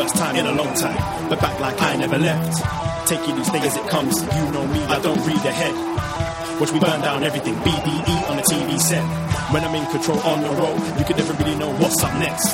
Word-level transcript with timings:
First 0.00 0.16
time 0.16 0.34
in 0.34 0.46
a 0.46 0.52
long 0.52 0.72
time, 0.72 1.28
but 1.28 1.38
back 1.40 1.60
like 1.60 1.78
I 1.82 1.94
never 1.94 2.16
left. 2.16 3.06
Taking 3.06 3.38
each 3.38 3.52
day 3.52 3.60
as 3.60 3.76
it 3.76 3.86
comes, 3.90 4.22
you 4.22 4.50
know 4.50 4.66
me, 4.66 4.80
I 4.84 4.98
don't 5.02 5.18
read 5.26 5.36
ahead. 5.36 6.58
Watch 6.58 6.72
me 6.72 6.80
burn 6.80 7.02
down 7.02 7.22
everything, 7.22 7.54
BDE 7.56 8.30
on 8.30 8.36
the 8.38 8.42
TV 8.42 8.80
set. 8.80 9.04
When 9.52 9.62
I'm 9.62 9.74
in 9.74 9.84
control 9.90 10.18
on 10.20 10.40
the 10.40 10.48
road, 10.48 10.98
you 10.98 11.04
can 11.04 11.18
never 11.18 11.34
really 11.34 11.54
know 11.54 11.70
what's 11.76 12.02
up 12.02 12.14
next. 12.14 12.48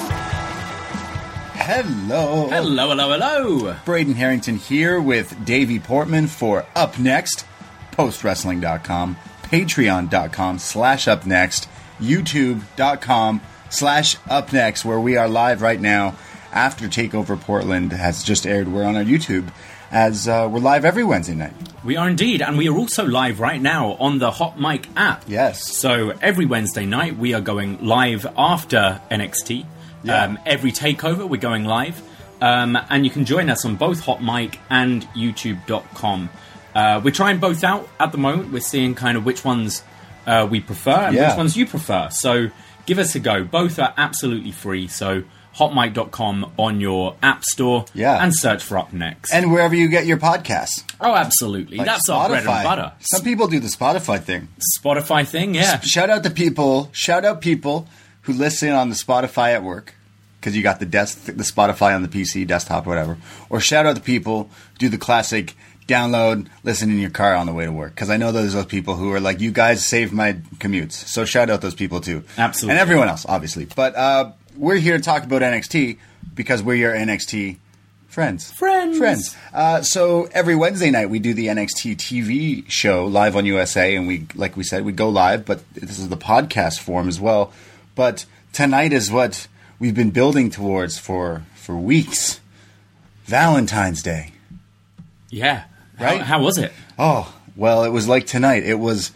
Hello. 1.54 2.48
Hello, 2.48 2.88
hello, 2.88 3.12
hello. 3.12 3.76
Braden 3.84 4.14
Herrington 4.14 4.56
here 4.56 5.00
with 5.00 5.44
Davie 5.44 5.78
Portman 5.78 6.26
for 6.26 6.66
Up 6.74 6.98
Next, 6.98 7.46
postwrestling.com, 7.92 9.16
patreon.com 9.44 10.58
slash 10.58 11.06
up 11.06 11.24
next, 11.24 11.68
youtube.com 12.00 13.40
slash 13.70 14.16
up 14.28 14.52
next, 14.52 14.84
where 14.84 14.98
we 14.98 15.16
are 15.16 15.28
live 15.28 15.62
right 15.62 15.80
now 15.80 16.16
after 16.56 16.88
Takeover 16.88 17.38
Portland 17.38 17.92
has 17.92 18.22
just 18.24 18.46
aired. 18.46 18.66
We're 18.68 18.84
on 18.84 18.96
our 18.96 19.04
YouTube 19.04 19.48
as 19.92 20.26
uh, 20.26 20.48
we're 20.50 20.58
live 20.58 20.84
every 20.86 21.04
Wednesday 21.04 21.34
night. 21.34 21.52
We 21.84 21.96
are 21.96 22.08
indeed, 22.08 22.40
and 22.42 22.56
we 22.56 22.66
are 22.68 22.76
also 22.76 23.04
live 23.04 23.38
right 23.40 23.60
now 23.60 23.92
on 24.00 24.18
the 24.18 24.30
Hot 24.30 24.58
Mic 24.58 24.88
app. 24.96 25.22
Yes. 25.28 25.76
So 25.76 26.10
every 26.22 26.46
Wednesday 26.46 26.86
night 26.86 27.16
we 27.18 27.34
are 27.34 27.40
going 27.42 27.84
live 27.84 28.26
after 28.36 29.00
NXT. 29.10 29.66
Yeah. 30.02 30.24
Um, 30.24 30.38
every 30.46 30.72
takeover 30.72 31.28
we're 31.28 31.40
going 31.40 31.64
live, 31.64 32.00
um, 32.40 32.76
and 32.88 33.04
you 33.04 33.10
can 33.10 33.26
join 33.26 33.50
us 33.50 33.64
on 33.66 33.76
both 33.76 34.00
Hot 34.00 34.22
Mic 34.22 34.58
and 34.70 35.02
YouTube.com. 35.14 36.30
Uh, 36.74 37.00
we're 37.04 37.10
trying 37.10 37.38
both 37.38 37.62
out 37.64 37.86
at 38.00 38.12
the 38.12 38.18
moment. 38.18 38.50
We're 38.52 38.60
seeing 38.60 38.94
kind 38.94 39.16
of 39.18 39.24
which 39.26 39.44
ones 39.44 39.82
uh, 40.26 40.48
we 40.50 40.60
prefer 40.60 40.90
and 41.08 41.14
Yeah. 41.16 41.28
which 41.30 41.36
ones 41.36 41.56
you 41.56 41.66
prefer. 41.66 42.08
So 42.10 42.48
give 42.86 42.98
us 42.98 43.14
a 43.14 43.20
go. 43.20 43.44
Both 43.44 43.78
are 43.78 43.92
absolutely 43.96 44.52
free. 44.52 44.86
So 44.88 45.22
hotmic.com 45.56 46.52
on 46.56 46.80
your 46.80 47.16
app 47.22 47.44
store 47.44 47.84
Yeah. 47.94 48.22
and 48.22 48.32
search 48.34 48.62
for 48.62 48.78
Up 48.78 48.92
Next. 48.92 49.32
And 49.32 49.52
wherever 49.52 49.74
you 49.74 49.88
get 49.88 50.06
your 50.06 50.18
podcasts. 50.18 50.84
oh, 51.00 51.14
absolutely. 51.14 51.78
Like 51.78 51.86
That's 51.86 52.08
our 52.08 52.28
bread 52.28 52.46
and 52.46 52.64
butter. 52.64 52.92
Some 53.00 53.22
people 53.22 53.48
do 53.48 53.60
the 53.60 53.68
Spotify 53.68 54.20
thing. 54.22 54.48
Spotify 54.78 55.26
thing, 55.26 55.54
yeah. 55.54 55.80
Shout 55.80 56.10
out 56.10 56.22
to 56.24 56.30
people. 56.30 56.88
Shout 56.92 57.24
out 57.24 57.40
people 57.40 57.88
who 58.22 58.32
listen 58.32 58.70
on 58.70 58.88
the 58.88 58.94
Spotify 58.96 59.52
at 59.54 59.62
work 59.62 59.94
because 60.40 60.56
you 60.56 60.62
got 60.62 60.78
the 60.80 60.86
desk, 60.86 61.24
the 61.24 61.32
Spotify 61.32 61.94
on 61.94 62.02
the 62.02 62.08
PC, 62.08 62.46
desktop, 62.46 62.86
whatever. 62.86 63.16
Or 63.50 63.60
shout 63.60 63.86
out 63.86 63.96
to 63.96 64.02
people 64.02 64.50
do 64.78 64.88
the 64.88 64.98
classic 64.98 65.54
download, 65.88 66.48
listen 66.64 66.90
in 66.90 66.98
your 66.98 67.10
car 67.10 67.34
on 67.34 67.46
the 67.46 67.52
way 67.52 67.64
to 67.64 67.72
work. 67.72 67.94
Because 67.94 68.10
I 68.10 68.16
know 68.16 68.32
there's 68.32 68.52
those 68.54 68.66
people 68.66 68.96
who 68.96 69.12
are 69.12 69.20
like, 69.20 69.40
you 69.40 69.52
guys 69.52 69.84
saved 69.86 70.12
my 70.12 70.34
commutes. 70.58 70.92
So 70.92 71.24
shout 71.24 71.48
out 71.48 71.60
those 71.62 71.74
people 71.76 72.00
too. 72.00 72.24
Absolutely. 72.36 72.72
and 72.72 72.80
everyone 72.80 73.08
else, 73.08 73.24
obviously. 73.28 73.66
But 73.66 73.94
uh, 73.94 74.32
we're 74.56 74.76
here 74.76 74.96
to 74.96 75.02
talk 75.02 75.24
about 75.24 75.42
NXT 75.42 75.98
because 76.34 76.62
we're 76.62 76.74
your 76.74 76.92
NXT 76.94 77.58
friends. 78.08 78.50
Friends. 78.52 78.98
Friends. 78.98 79.36
Uh, 79.52 79.82
so 79.82 80.28
every 80.32 80.54
Wednesday 80.54 80.90
night 80.90 81.10
we 81.10 81.18
do 81.18 81.34
the 81.34 81.48
NXT 81.48 81.96
TV 81.96 82.70
show 82.70 83.06
live 83.06 83.36
on 83.36 83.46
USA, 83.46 83.94
and 83.94 84.06
we, 84.06 84.26
like 84.34 84.56
we 84.56 84.64
said, 84.64 84.84
we 84.84 84.92
go 84.92 85.08
live, 85.08 85.44
but 85.44 85.62
this 85.74 85.98
is 85.98 86.08
the 86.08 86.16
podcast 86.16 86.80
form 86.80 87.08
as 87.08 87.20
well. 87.20 87.52
But 87.94 88.24
tonight 88.52 88.92
is 88.92 89.10
what 89.10 89.48
we've 89.78 89.94
been 89.94 90.10
building 90.10 90.50
towards 90.50 90.98
for 90.98 91.42
for 91.54 91.76
weeks. 91.76 92.40
Valentine's 93.24 94.02
Day. 94.02 94.32
Yeah. 95.30 95.64
Right? 95.98 96.20
How, 96.20 96.38
how 96.38 96.42
was 96.42 96.58
it? 96.58 96.72
Oh 96.98 97.34
well, 97.56 97.84
it 97.84 97.90
was 97.90 98.06
like 98.06 98.26
tonight. 98.26 98.64
It 98.64 98.78
was 98.78 99.12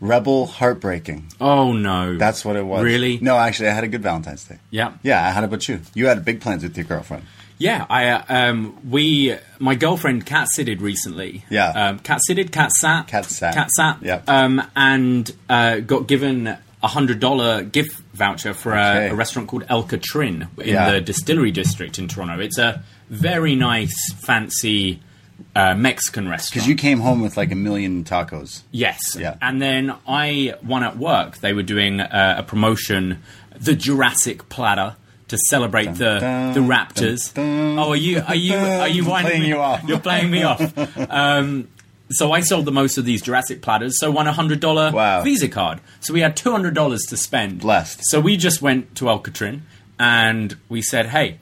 rebel 0.00 0.46
heartbreaking. 0.46 1.32
Oh 1.40 1.72
no. 1.72 2.16
That's 2.16 2.44
what 2.44 2.56
it 2.56 2.64
was. 2.66 2.82
Really? 2.82 3.18
No, 3.20 3.36
actually, 3.36 3.68
I 3.68 3.72
had 3.74 3.84
a 3.84 3.88
good 3.88 4.02
Valentine's 4.02 4.44
Day. 4.44 4.58
Yeah. 4.70 4.94
Yeah, 5.02 5.24
I 5.26 5.30
had 5.30 5.44
about 5.44 5.66
you? 5.68 5.80
You 5.94 6.06
had 6.06 6.24
big 6.24 6.40
plans 6.40 6.62
with 6.62 6.76
your 6.76 6.86
girlfriend. 6.86 7.24
Yeah, 7.56 7.86
I 7.88 8.08
uh, 8.08 8.24
um 8.28 8.76
we 8.90 9.36
my 9.60 9.76
girlfriend 9.76 10.26
cat 10.26 10.48
sitted 10.58 10.80
recently. 10.80 11.44
Yeah. 11.48 11.68
Um 11.70 11.98
cat 12.00 12.20
sitted, 12.28 12.50
cat 12.52 12.72
sat. 12.72 13.06
Cat 13.06 13.24
sat. 13.26 13.54
Cat 13.54 13.70
sat. 13.70 14.02
Yep. 14.02 14.28
Um 14.28 14.62
and 14.74 15.30
uh, 15.48 15.78
got 15.80 16.06
given 16.08 16.48
a 16.82 16.88
hundred 16.88 17.20
dollar 17.20 17.62
gift 17.62 17.96
voucher 18.12 18.52
for 18.54 18.72
Okay. 18.72 19.08
a, 19.08 19.12
a 19.12 19.14
restaurant 19.14 19.48
called 19.48 19.64
El 19.68 19.84
Catrin 19.84 20.48
in 20.58 20.68
Yeah. 20.68 20.90
the 20.92 21.00
distillery 21.00 21.50
district 21.52 21.98
in 21.98 22.08
Toronto. 22.08 22.40
It's 22.40 22.58
a 22.58 22.82
very 23.08 23.54
nice, 23.54 23.94
fancy 24.26 25.00
uh, 25.56 25.74
Mexican 25.74 26.28
restaurant. 26.28 26.54
Because 26.54 26.68
you 26.68 26.74
came 26.74 27.00
home 27.00 27.20
with 27.20 27.36
like 27.36 27.52
a 27.52 27.56
million 27.56 28.04
tacos. 28.04 28.62
Yes. 28.70 28.98
Yeah. 29.18 29.36
And 29.40 29.60
then 29.62 29.94
I, 30.08 30.54
one 30.62 30.82
at 30.82 30.96
work, 30.96 31.38
they 31.38 31.52
were 31.52 31.62
doing 31.62 32.00
uh, 32.00 32.36
a 32.38 32.42
promotion, 32.42 33.22
the 33.58 33.74
Jurassic 33.74 34.48
Platter, 34.48 34.96
to 35.28 35.38
celebrate 35.48 35.94
the 35.94 36.18
dun, 36.20 36.52
the 36.54 36.60
Raptors. 36.60 37.32
dun, 37.32 37.76
dun. 37.76 37.78
oh, 37.78 37.90
are 37.90 37.96
you 37.96 38.22
are 38.26 38.34
you 38.34 38.54
are 38.56 38.88
you 38.88 39.04
winding 39.06 39.30
playing 39.30 39.42
me? 39.42 39.48
you 39.48 39.58
off. 39.58 39.82
You're 39.84 40.00
playing 40.00 40.30
me 40.30 40.42
off. 40.42 40.60
Um, 41.10 41.68
so 42.10 42.32
I 42.32 42.40
sold 42.40 42.66
the 42.66 42.70
most 42.72 42.98
of 42.98 43.06
these 43.06 43.22
Jurassic 43.22 43.62
platters, 43.62 43.98
so 43.98 44.10
won 44.10 44.26
a 44.26 44.32
hundred 44.32 44.60
dollar 44.60 44.92
Wow. 44.92 45.22
Visa 45.22 45.48
card. 45.48 45.80
So 46.00 46.12
we 46.12 46.20
had 46.20 46.36
two 46.36 46.50
hundred 46.52 46.74
dollars 46.74 47.00
to 47.08 47.16
spend. 47.16 47.60
Blessed. 47.60 48.00
So 48.04 48.20
we 48.20 48.36
just 48.36 48.60
went 48.60 48.94
to 48.96 49.08
El 49.08 49.20
Catrin 49.20 49.62
and 49.98 50.56
we 50.68 50.82
said, 50.82 51.06
hey. 51.06 51.38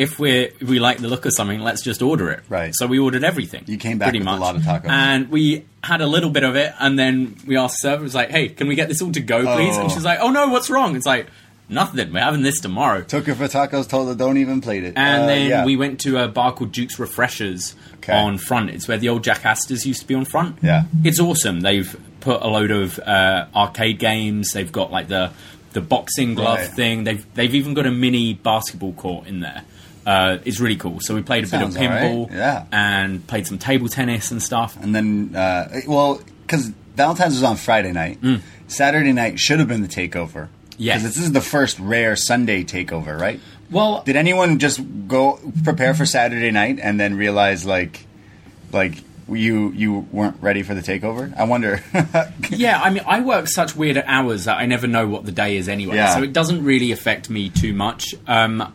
If 0.00 0.18
we 0.18 0.30
if 0.30 0.62
we 0.62 0.78
like 0.78 0.98
the 0.98 1.08
look 1.08 1.26
of 1.26 1.32
something, 1.34 1.60
let's 1.60 1.82
just 1.82 2.00
order 2.02 2.30
it. 2.30 2.40
Right. 2.48 2.74
So 2.74 2.86
we 2.86 2.98
ordered 2.98 3.22
everything. 3.24 3.64
You 3.66 3.76
came 3.76 3.98
back 3.98 4.08
pretty 4.10 4.20
with 4.20 4.28
a 4.28 4.36
lot 4.36 4.56
of 4.56 4.62
tacos. 4.62 4.88
And 4.88 5.28
we 5.30 5.64
had 5.82 6.00
a 6.00 6.06
little 6.06 6.30
bit 6.30 6.42
of 6.42 6.56
it, 6.56 6.72
and 6.78 6.98
then 6.98 7.36
we 7.46 7.56
asked 7.56 7.80
server, 7.80 8.02
was 8.02 8.14
like, 8.14 8.30
"Hey, 8.30 8.48
can 8.48 8.66
we 8.68 8.74
get 8.76 8.88
this 8.88 9.02
all 9.02 9.12
to 9.12 9.20
go, 9.20 9.38
please?" 9.56 9.76
Oh. 9.76 9.82
And 9.82 9.90
she's 9.90 10.04
like, 10.04 10.18
"Oh 10.20 10.30
no, 10.30 10.48
what's 10.48 10.70
wrong?" 10.70 10.96
It's 10.96 11.06
like, 11.06 11.26
"Nothing. 11.68 12.12
We're 12.12 12.20
having 12.20 12.42
this 12.42 12.60
tomorrow." 12.60 13.02
Took 13.02 13.26
her 13.26 13.34
for 13.34 13.46
tacos, 13.46 13.88
told 13.88 14.08
her 14.08 14.14
don't 14.14 14.38
even 14.38 14.60
plate 14.60 14.84
it. 14.84 14.94
And 14.96 15.22
Uh, 15.24 15.26
then 15.26 15.48
yeah. 15.50 15.64
we 15.66 15.76
went 15.76 16.00
to 16.00 16.16
a 16.24 16.28
bar 16.28 16.52
called 16.52 16.72
Duke's 16.72 16.98
Refreshers 16.98 17.74
Okay. 17.96 18.14
on 18.14 18.38
front. 18.38 18.70
It's 18.70 18.88
where 18.88 18.96
the 18.98 19.08
old 19.10 19.22
Jack 19.22 19.44
Astors 19.44 19.84
used 19.86 20.00
to 20.00 20.06
be 20.06 20.14
on 20.14 20.24
front. 20.24 20.56
Yeah. 20.62 20.84
it's 21.04 21.20
awesome. 21.20 21.60
They've 21.60 21.94
put 22.20 22.40
a 22.42 22.48
load 22.48 22.70
of 22.70 22.98
uh, 23.00 23.46
arcade 23.54 23.98
games. 23.98 24.52
They've 24.52 24.72
got 24.72 24.90
like 24.90 25.08
the 25.08 25.30
the 25.72 25.80
boxing 25.80 26.34
glove 26.34 26.58
Right. 26.58 26.68
thing. 26.68 27.04
They've 27.04 27.24
they've 27.34 27.54
even 27.54 27.74
got 27.74 27.86
a 27.86 27.90
mini 27.92 28.32
basketball 28.34 28.92
court 28.94 29.26
in 29.28 29.40
there. 29.40 29.62
Uh, 30.06 30.38
is 30.44 30.60
really 30.60 30.76
cool. 30.76 30.98
So 31.00 31.14
we 31.14 31.22
played 31.22 31.44
a 31.44 31.46
Sounds 31.46 31.76
bit 31.76 31.84
of 31.84 31.90
pinball 31.90 32.30
yeah. 32.30 32.66
and 32.72 33.26
played 33.26 33.46
some 33.46 33.58
table 33.58 33.88
tennis 33.88 34.30
and 34.30 34.42
stuff. 34.42 34.76
And 34.82 34.94
then, 34.94 35.34
uh, 35.34 35.80
well, 35.86 36.20
because 36.42 36.68
Valentine's 36.96 37.34
was 37.34 37.42
on 37.42 37.56
Friday 37.56 37.92
night. 37.92 38.18
Saturday 38.68 39.12
night 39.12 39.38
should 39.38 39.58
have 39.58 39.68
been 39.68 39.82
the 39.82 39.88
takeover. 39.88 40.48
Yes. 40.78 41.02
Because 41.02 41.16
this 41.16 41.24
is 41.24 41.32
the 41.32 41.40
first 41.40 41.78
rare 41.78 42.16
Sunday 42.16 42.64
takeover, 42.64 43.18
right? 43.18 43.40
Well, 43.70 44.02
Did 44.04 44.16
anyone 44.16 44.58
just 44.58 44.80
go 45.06 45.38
prepare 45.62 45.94
for 45.94 46.06
Saturday 46.06 46.50
night 46.50 46.78
and 46.82 46.98
then 46.98 47.16
realize 47.16 47.64
like, 47.66 48.06
like 48.72 48.94
you 49.28 49.70
you 49.72 50.08
weren't 50.10 50.42
ready 50.42 50.62
for 50.62 50.74
the 50.74 50.80
takeover? 50.80 51.36
I 51.36 51.44
wonder. 51.44 51.82
yeah, 52.50 52.80
I 52.82 52.90
mean, 52.90 53.04
I 53.06 53.20
work 53.20 53.46
such 53.48 53.76
weird 53.76 54.02
hours 54.06 54.46
that 54.46 54.56
I 54.58 54.66
never 54.66 54.86
know 54.88 55.06
what 55.06 55.24
the 55.24 55.32
day 55.32 55.56
is 55.56 55.68
anyway, 55.68 55.96
Yeah. 55.96 56.14
so 56.16 56.22
it 56.22 56.32
doesn't 56.32 56.64
really 56.64 56.90
affect 56.90 57.30
me 57.30 57.48
too 57.48 57.72
much. 57.72 58.14
Um, 58.26 58.72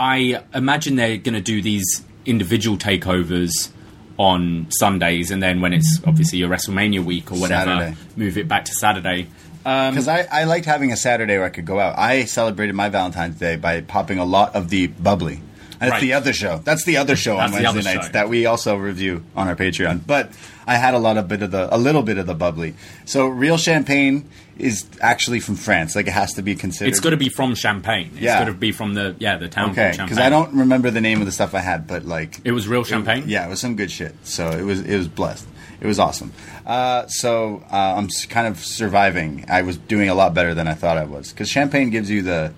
I 0.00 0.42
imagine 0.54 0.96
they're 0.96 1.18
going 1.18 1.34
to 1.34 1.42
do 1.42 1.60
these 1.60 2.02
individual 2.24 2.78
takeovers 2.78 3.70
on 4.16 4.66
Sundays, 4.70 5.30
and 5.30 5.42
then 5.42 5.60
when 5.60 5.72
it's 5.74 6.00
obviously 6.06 6.38
your 6.38 6.48
WrestleMania 6.48 7.04
week 7.04 7.30
or 7.30 7.36
whatever, 7.38 7.70
Saturday. 7.70 7.96
move 8.16 8.38
it 8.38 8.48
back 8.48 8.64
to 8.64 8.72
Saturday. 8.72 9.28
Um, 9.64 9.92
because 9.92 10.08
I, 10.08 10.26
I 10.32 10.44
liked 10.44 10.64
having 10.64 10.90
a 10.90 10.96
Saturday 10.96 11.36
where 11.36 11.46
I 11.46 11.50
could 11.50 11.66
go 11.66 11.78
out. 11.78 11.98
I 11.98 12.24
celebrated 12.24 12.74
my 12.74 12.88
Valentine's 12.88 13.38
Day 13.38 13.56
by 13.56 13.82
popping 13.82 14.18
a 14.18 14.24
lot 14.24 14.56
of 14.56 14.70
the 14.70 14.86
bubbly. 14.86 15.42
That's 15.78 15.92
Right. 15.92 16.00
the 16.00 16.12
other 16.14 16.32
show. 16.34 16.58
That's 16.64 16.84
the 16.84 16.98
other 16.98 17.16
show 17.16 17.36
That's 17.36 17.54
on 17.54 17.62
Wednesday 17.62 17.94
nights 17.94 18.06
show. 18.08 18.12
that 18.12 18.28
we 18.28 18.44
also 18.44 18.76
review 18.76 19.22
on 19.34 19.48
our 19.48 19.56
Patreon. 19.56 20.00
But 20.06 20.30
I 20.66 20.76
had 20.76 20.92
a 20.94 20.98
lot 20.98 21.16
of 21.16 21.26
bit 21.28 21.40
of 21.42 21.50
the 21.50 21.74
a 21.74 21.78
little 21.78 22.02
bit 22.02 22.18
of 22.18 22.26
the 22.26 22.34
bubbly. 22.34 22.74
So 23.06 23.26
real 23.26 23.56
champagne 23.56 24.28
is 24.60 24.86
actually 25.00 25.40
from 25.40 25.56
France. 25.56 25.96
Like 25.96 26.06
it 26.06 26.12
has 26.12 26.34
to 26.34 26.42
be 26.42 26.54
considered. 26.54 26.90
It's 26.90 27.00
got 27.00 27.10
to 27.10 27.16
be 27.16 27.28
from 27.28 27.54
Champagne. 27.54 28.10
It's 28.12 28.20
Yeah. 28.20 28.38
got 28.38 28.44
to 28.46 28.52
be 28.54 28.72
from 28.72 28.94
the 28.94 29.14
yeah 29.18 29.36
the 29.36 29.48
town 29.48 29.70
okay 29.70 29.92
because 29.96 30.18
I 30.18 30.28
don't 30.30 30.54
remember 30.54 30.90
the 30.90 31.00
name 31.00 31.20
of 31.20 31.26
the 31.26 31.32
stuff 31.32 31.54
I 31.54 31.60
had, 31.60 31.86
but 31.86 32.04
like 32.04 32.40
It 32.44 32.52
was 32.52 32.68
real 32.68 32.84
champagne. 32.84 33.24
yeah, 33.26 33.46
it 33.46 33.48
was 33.50 33.60
some 33.60 33.76
good 33.76 33.90
shit. 33.90 34.14
So 34.24 34.50
it 34.50 34.62
was 34.62 34.80
it 34.80 34.96
was 34.96 35.08
blessed. 35.08 35.46
It 35.80 35.86
was 35.86 35.98
awesome. 35.98 36.32
Uh, 36.66 37.06
so 37.08 37.64
uh, 37.72 37.94
I'm 37.96 38.08
kind 38.28 38.46
of 38.46 38.58
surviving. 38.58 39.46
I 39.48 39.62
was 39.62 39.78
doing 39.78 40.08
a 40.10 40.14
lot 40.14 40.34
better 40.34 40.52
than 40.54 40.68
I 40.68 40.74
thought 40.74 40.98
I 40.98 41.04
was 41.04 41.30
because 41.32 41.48
champagne 41.48 41.88
gives 41.90 42.10
you 42.10 42.20
the 42.22 42.52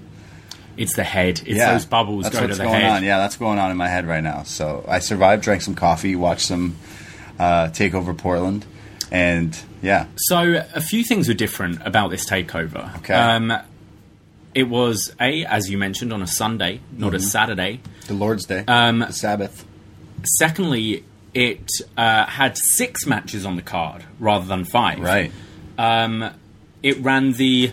It's 0.76 0.96
the 0.96 1.04
head. 1.04 1.38
It's 1.40 1.50
yeah 1.50 1.72
those 1.72 1.84
bubbles 1.86 2.24
That's 2.24 2.34
go 2.34 2.40
to 2.40 2.46
what's 2.48 2.58
the 2.58 2.64
going 2.64 2.80
head. 2.80 2.90
on. 2.90 3.04
Yeah, 3.04 3.18
that's 3.18 3.36
going 3.36 3.58
on 3.60 3.70
in 3.70 3.76
my 3.76 3.88
head 3.88 4.06
right 4.06 4.22
now. 4.24 4.42
So 4.42 4.84
I 4.88 4.98
survived. 4.98 5.44
Drank 5.44 5.62
some 5.62 5.74
coffee. 5.76 6.16
Watched 6.16 6.46
some 6.46 6.76
uh, 7.38 7.68
take 7.68 7.94
over 7.94 8.12
Portland, 8.12 8.66
and 9.12 9.56
yeah, 9.82 10.06
So 10.16 10.64
a 10.74 10.80
few 10.80 11.04
things 11.04 11.28
were 11.28 11.34
different 11.34 11.80
about 11.86 12.08
this 12.10 12.24
takeover. 12.28 12.96
Okay. 12.98 13.14
Um, 13.14 13.52
it 14.54 14.64
was 14.64 15.14
a, 15.20 15.44
as 15.44 15.70
you 15.70 15.76
mentioned, 15.78 16.12
on 16.12 16.22
a 16.22 16.26
Sunday, 16.26 16.80
not 16.96 17.14
a 17.14 17.18
Mm-hmm. 17.18 17.26
Saturday. 17.26 17.80
the 18.06 18.14
Lord's 18.14 18.46
Day, 18.46 18.64
Um, 18.66 19.00
the 19.00 19.12
Sabbath. 19.12 19.64
Secondly, 20.38 21.04
it 21.34 21.68
uh, 21.96 22.26
had 22.26 22.56
six 22.56 23.06
matches 23.06 23.44
on 23.46 23.56
the 23.56 23.62
card 23.62 24.04
rather 24.18 24.46
than 24.46 24.64
five. 24.64 24.98
Right. 25.00 25.30
Um, 25.78 26.30
it 26.82 26.98
ran 27.00 27.32
the 27.32 27.72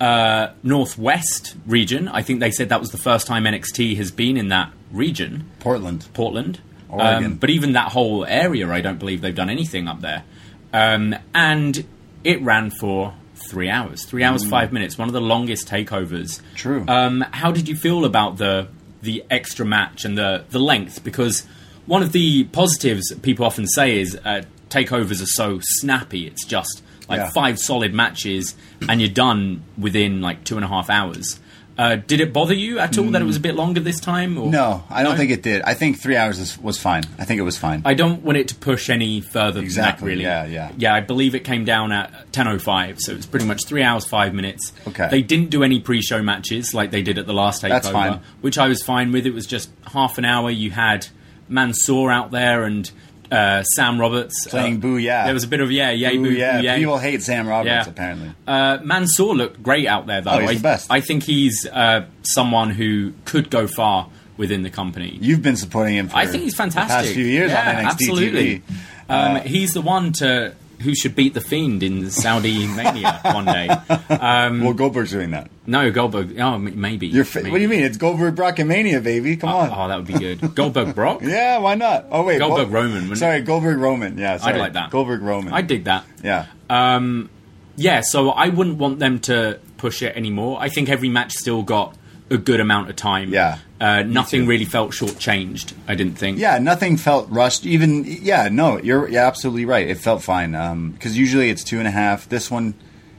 uh, 0.00 0.48
Northwest 0.62 1.54
region. 1.66 2.08
I 2.08 2.22
think 2.22 2.40
they 2.40 2.50
said 2.50 2.68
that 2.70 2.80
was 2.80 2.90
the 2.90 2.98
first 2.98 3.26
time 3.26 3.44
NXT 3.44 3.96
has 3.96 4.10
been 4.10 4.36
in 4.36 4.48
that 4.48 4.72
region. 4.92 5.50
Portland. 5.60 6.06
Portland. 6.14 6.60
Oregon. 6.88 7.24
Um, 7.24 7.34
but 7.34 7.50
even 7.50 7.72
that 7.72 7.92
whole 7.92 8.24
area, 8.24 8.68
I 8.68 8.80
don't 8.80 8.98
believe 8.98 9.20
they've 9.20 9.34
done 9.34 9.50
anything 9.50 9.86
up 9.88 10.00
there. 10.00 10.24
Um, 10.72 11.14
and 11.34 11.84
it 12.24 12.40
ran 12.42 12.70
for 12.70 13.14
three 13.48 13.68
hours, 13.68 14.04
three 14.04 14.22
hours 14.22 14.44
five 14.44 14.72
minutes, 14.72 14.96
one 14.98 15.08
of 15.08 15.14
the 15.14 15.20
longest 15.20 15.68
takeovers. 15.68 16.40
Mm. 16.40 16.54
True. 16.54 16.84
Um, 16.88 17.24
how 17.32 17.50
did 17.52 17.68
you 17.68 17.76
feel 17.76 18.04
about 18.04 18.36
the 18.38 18.68
the 19.02 19.24
extra 19.30 19.64
match 19.66 20.04
and 20.04 20.16
the 20.16 20.44
the 20.50 20.58
length? 20.60 21.02
Because 21.02 21.46
one 21.86 22.02
of 22.02 22.12
the 22.12 22.44
positives 22.44 23.12
people 23.22 23.44
often 23.44 23.66
say 23.66 23.98
is 23.98 24.16
uh, 24.24 24.42
takeovers 24.68 25.22
are 25.22 25.26
so 25.26 25.58
snappy. 25.62 26.26
It's 26.26 26.44
just 26.44 26.82
like 27.08 27.18
Yeah. 27.18 27.30
five 27.30 27.58
solid 27.58 27.92
matches 27.92 28.54
and 28.88 29.00
you're 29.00 29.10
done 29.10 29.62
within 29.76 30.20
like 30.20 30.44
two 30.44 30.54
and 30.56 30.64
a 30.64 30.68
half 30.68 30.88
hours. 30.90 31.40
Uh, 31.80 31.96
did 31.96 32.20
it 32.20 32.30
bother 32.30 32.52
you 32.52 32.78
at 32.78 32.98
all 32.98 33.06
that 33.06 33.22
it 33.22 33.24
was 33.24 33.38
a 33.38 33.40
bit 33.40 33.54
longer 33.54 33.80
this 33.80 34.00
time? 34.00 34.36
Or? 34.36 34.50
No, 34.50 34.84
I 34.90 35.02
don't 35.02 35.12
No? 35.12 35.16
think 35.16 35.30
it 35.30 35.42
did. 35.42 35.62
I 35.62 35.72
think 35.72 35.98
three 35.98 36.14
hours 36.14 36.38
is, 36.38 36.58
was 36.58 36.76
fine. 36.78 37.04
I 37.18 37.24
think 37.24 37.38
it 37.40 37.42
was 37.42 37.56
fine. 37.56 37.80
I 37.86 37.94
don't 37.94 38.22
want 38.22 38.36
it 38.36 38.48
to 38.48 38.54
push 38.54 38.90
any 38.90 39.22
further 39.22 39.60
Exactly, 39.60 40.16
than 40.16 40.22
that, 40.24 40.42
really. 40.44 40.50
yeah, 40.52 40.68
yeah. 40.68 40.72
Yeah, 40.76 40.94
I 40.94 41.00
believe 41.00 41.34
it 41.34 41.40
came 41.44 41.64
down 41.64 41.90
at 41.90 42.32
10.05, 42.32 42.98
so 43.00 43.12
it 43.12 43.16
was 43.16 43.24
pretty 43.24 43.46
much 43.46 43.64
three 43.64 43.82
hours, 43.82 44.04
five 44.04 44.34
minutes. 44.34 44.74
Okay. 44.88 45.08
They 45.10 45.22
didn't 45.22 45.48
do 45.48 45.62
any 45.64 45.80
pre-show 45.80 46.22
matches 46.22 46.74
like 46.74 46.90
they 46.90 47.00
did 47.02 47.16
at 47.16 47.26
the 47.26 47.32
last 47.32 47.62
takeover, 47.62 47.68
That's 47.70 47.88
fine. 47.88 48.20
which 48.42 48.58
I 48.58 48.68
was 48.68 48.82
fine 48.82 49.10
with. 49.10 49.24
It 49.24 49.32
was 49.32 49.46
just 49.46 49.70
half 49.86 50.18
an 50.18 50.26
hour. 50.26 50.50
You 50.50 50.72
had 50.72 51.06
Mansoor 51.48 52.10
out 52.12 52.30
there 52.30 52.64
and 52.64 52.90
uh, 53.30 53.62
Sam 53.62 54.00
Roberts. 54.00 54.46
Playing 54.48 54.76
uh, 54.76 54.80
Boo 54.80 54.96
Yeah. 54.96 55.24
There 55.24 55.34
was 55.34 55.44
a 55.44 55.48
bit 55.48 55.60
of, 55.60 55.70
yeah, 55.70 55.90
yay, 55.90 56.16
Ooh, 56.16 56.22
boo, 56.24 56.30
yeah, 56.30 56.58
boo, 56.60 56.64
yay. 56.66 56.78
people 56.78 56.98
hate 56.98 57.22
Sam 57.22 57.46
Roberts 57.48 57.86
Yeah. 57.86 57.88
apparently. 57.88 58.32
Uh, 58.46 58.78
Mansoor 58.82 59.34
looked 59.34 59.62
great 59.62 59.86
out 59.86 60.06
there, 60.06 60.20
though. 60.20 60.30
Oh, 60.32 60.38
he's 60.40 60.50
I, 60.50 60.54
the 60.54 60.60
best. 60.60 60.86
I 60.90 61.00
think 61.00 61.22
he's 61.24 61.66
uh, 61.66 62.06
someone 62.22 62.70
who 62.70 63.12
could 63.24 63.50
go 63.50 63.66
far 63.66 64.08
within 64.36 64.62
the 64.62 64.70
company. 64.70 65.18
You've 65.20 65.42
been 65.42 65.56
supporting 65.56 65.94
him. 65.96 66.08
for 66.08 66.16
I 66.16 66.26
think 66.26 66.44
he's 66.44 66.54
fantastic. 66.56 66.88
The 66.98 67.04
past 67.04 67.14
few 67.14 67.26
years 67.26 67.50
yeah, 67.50 67.68
on 67.68 67.84
NXT 67.84 67.90
absolutely. 67.90 68.58
TV. 68.58 68.62
Um, 69.08 69.36
Uh, 69.36 69.40
he's 69.40 69.72
the 69.74 69.82
one 69.82 70.12
to 70.14 70.54
who 70.80 70.94
should 70.94 71.14
beat 71.14 71.34
the 71.34 71.40
Fiend 71.40 71.82
in 71.82 72.10
Saudi 72.10 72.66
Mania 72.76 73.20
one 73.22 73.44
day. 73.44 73.68
Um, 73.68 74.62
well, 74.62 74.72
Goldberg's 74.72 75.10
doing 75.10 75.30
that. 75.32 75.50
No, 75.66 75.90
Goldberg. 75.90 76.38
Oh, 76.40 76.58
maybe. 76.58 77.06
You're 77.06 77.24
fi- 77.24 77.40
maybe. 77.40 77.50
what 77.50 77.58
do 77.58 77.62
you 77.62 77.68
mean? 77.68 77.84
It's 77.84 77.96
Goldberg 77.96 78.34
Brockmania, 78.34 79.02
baby. 79.02 79.36
Come 79.36 79.50
oh, 79.50 79.58
on. 79.58 79.70
Oh, 79.72 79.88
that 79.88 79.96
would 79.96 80.06
be 80.06 80.14
good. 80.14 80.54
Goldberg 80.54 80.94
Brock. 80.94 81.20
Yeah, 81.22 81.58
why 81.58 81.74
not? 81.74 82.06
Oh 82.10 82.24
wait, 82.24 82.38
Goldberg 82.38 82.70
Gol- 82.70 82.82
Roman, 82.82 83.16
Sorry, 83.16 83.42
Goldberg 83.42 83.78
Roman. 83.78 84.18
Yeah, 84.18 84.38
sorry. 84.38 84.58
like 84.58 84.72
that. 84.72 84.90
Goldberg 84.90 85.22
Roman. 85.22 85.52
I 85.52 85.62
dig 85.62 85.84
that. 85.84 86.04
Yeah. 86.24 86.46
Um, 86.68 87.30
yeah, 87.76 88.00
so 88.02 88.30
I 88.30 88.48
wouldn't 88.48 88.78
want 88.78 88.98
them 88.98 89.20
to 89.20 89.60
push 89.76 90.02
it 90.02 90.16
anymore. 90.16 90.58
I 90.60 90.68
think 90.68 90.88
every 90.88 91.08
match 91.08 91.32
still 91.32 91.62
got 91.62 91.96
a 92.30 92.38
good 92.38 92.60
amount 92.60 92.88
of 92.90 92.96
time. 92.96 93.32
Yeah, 93.32 93.58
Uh, 93.80 94.02
nothing 94.02 94.46
really 94.46 94.64
felt 94.64 94.92
shortchanged. 94.92 95.72
I 95.88 95.94
didn't 95.94 96.14
think. 96.16 96.38
yeah, 96.38 96.58
nothing 96.58 96.96
felt 96.96 97.28
rushed. 97.30 97.66
Even 97.66 98.04
yeah, 98.04 98.48
no, 98.50 98.78
you're 98.78 99.08
yeah, 99.08 99.26
absolutely 99.26 99.64
right. 99.64 99.88
It 99.88 99.98
felt 99.98 100.22
fine 100.22 100.52
because 100.92 101.16
usually 101.18 101.50
it's 101.50 101.64
two 101.64 101.78
and 101.78 101.88
a 101.88 101.90
half. 101.90 102.28
This 102.28 102.50
one, 102.50 102.74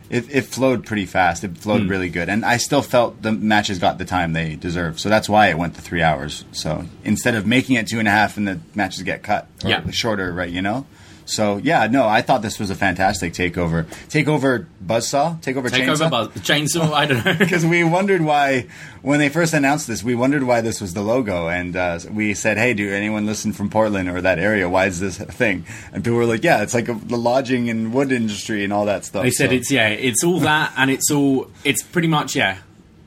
it, 0.10 0.26
it 0.34 0.46
flowed 0.46 0.86
pretty 0.86 1.06
fast. 1.06 1.44
It 1.44 1.58
flowed 1.58 1.90
really 1.90 2.10
good, 2.10 2.30
and 2.30 2.46
I 2.46 2.58
still 2.58 2.82
felt 2.82 3.22
the 3.22 3.32
matches 3.32 3.80
got 3.80 3.98
the 3.98 4.06
time 4.06 4.34
they 4.34 4.56
deserve. 4.56 5.00
So 5.00 5.10
that's 5.10 5.28
why 5.30 5.48
it 5.48 5.58
went 5.58 5.76
to 5.76 5.82
three 5.82 6.02
hours. 6.04 6.46
So 6.52 6.86
instead 7.04 7.36
of 7.36 7.46
making 7.46 7.76
it 7.78 7.88
two 7.88 8.00
and 8.00 8.08
a 8.08 8.12
half 8.12 8.38
and 8.38 8.48
the 8.48 8.60
matches 8.76 9.04
get 9.04 9.24
cut 9.24 9.48
or 9.64 9.70
Yeah. 9.70 9.90
shorter, 9.92 10.32
right? 10.34 10.50
You 10.50 10.62
know. 10.62 10.86
So 11.26 11.58
yeah, 11.58 11.88
no, 11.88 12.08
I 12.08 12.22
thought 12.22 12.42
this 12.42 12.60
was 12.60 12.70
a 12.70 12.76
fantastic 12.76 13.34
takeover. 13.34 13.86
Takeover 14.10 14.66
buzzsaw, 14.86 15.42
takeover 15.42 15.70
Take 15.72 15.84
chainsaw. 15.84 16.02
over 16.02 16.10
Buzz. 16.10 16.28
Chainsaw, 16.42 16.92
I 16.94 17.06
don't 17.06 17.24
know. 17.26 17.34
because 17.40 17.66
we 17.66 17.84
wondered 17.84 18.22
why 18.22 18.68
when 19.02 19.20
they 19.20 19.30
first 19.30 19.54
announced 19.54 19.88
this 19.88 20.04
we 20.04 20.14
wondered 20.14 20.44
why 20.44 20.62
this 20.62 20.80
was 20.82 20.94
the 20.94 21.02
logo 21.02 21.48
and 21.48 21.76
uh, 21.76 22.00
we 22.12 22.34
said 22.34 22.58
hey 22.58 22.74
do 22.74 22.92
anyone 22.94 23.26
listen 23.26 23.52
from 23.52 23.68
portland 23.70 24.08
or 24.08 24.22
that 24.22 24.38
area 24.38 24.70
why 24.70 24.86
is 24.86 25.00
this 25.00 25.20
a 25.20 25.26
thing 25.26 25.66
and 25.92 26.04
people 26.04 26.18
were 26.18 26.26
like 26.28 26.44
yeah 26.44 26.62
it's 26.62 26.76
like 26.76 26.88
a, 26.88 26.94
the 26.94 27.18
lodging 27.18 27.68
and 27.70 27.94
wood 27.96 28.12
industry 28.12 28.64
and 28.64 28.72
all 28.72 28.86
that 28.86 29.04
stuff 29.04 29.24
They 29.24 29.32
said 29.32 29.50
So- 29.50 29.56
it's 29.56 29.72
yeah, 29.72 29.88
it's 29.88 30.24
all 30.24 30.40
that, 30.42 30.74
and 30.78 30.92
it's 30.92 31.10
all 31.10 31.48
it's 31.64 31.82
pretty 31.82 32.08
much 32.10 32.36
yeah, 32.36 32.58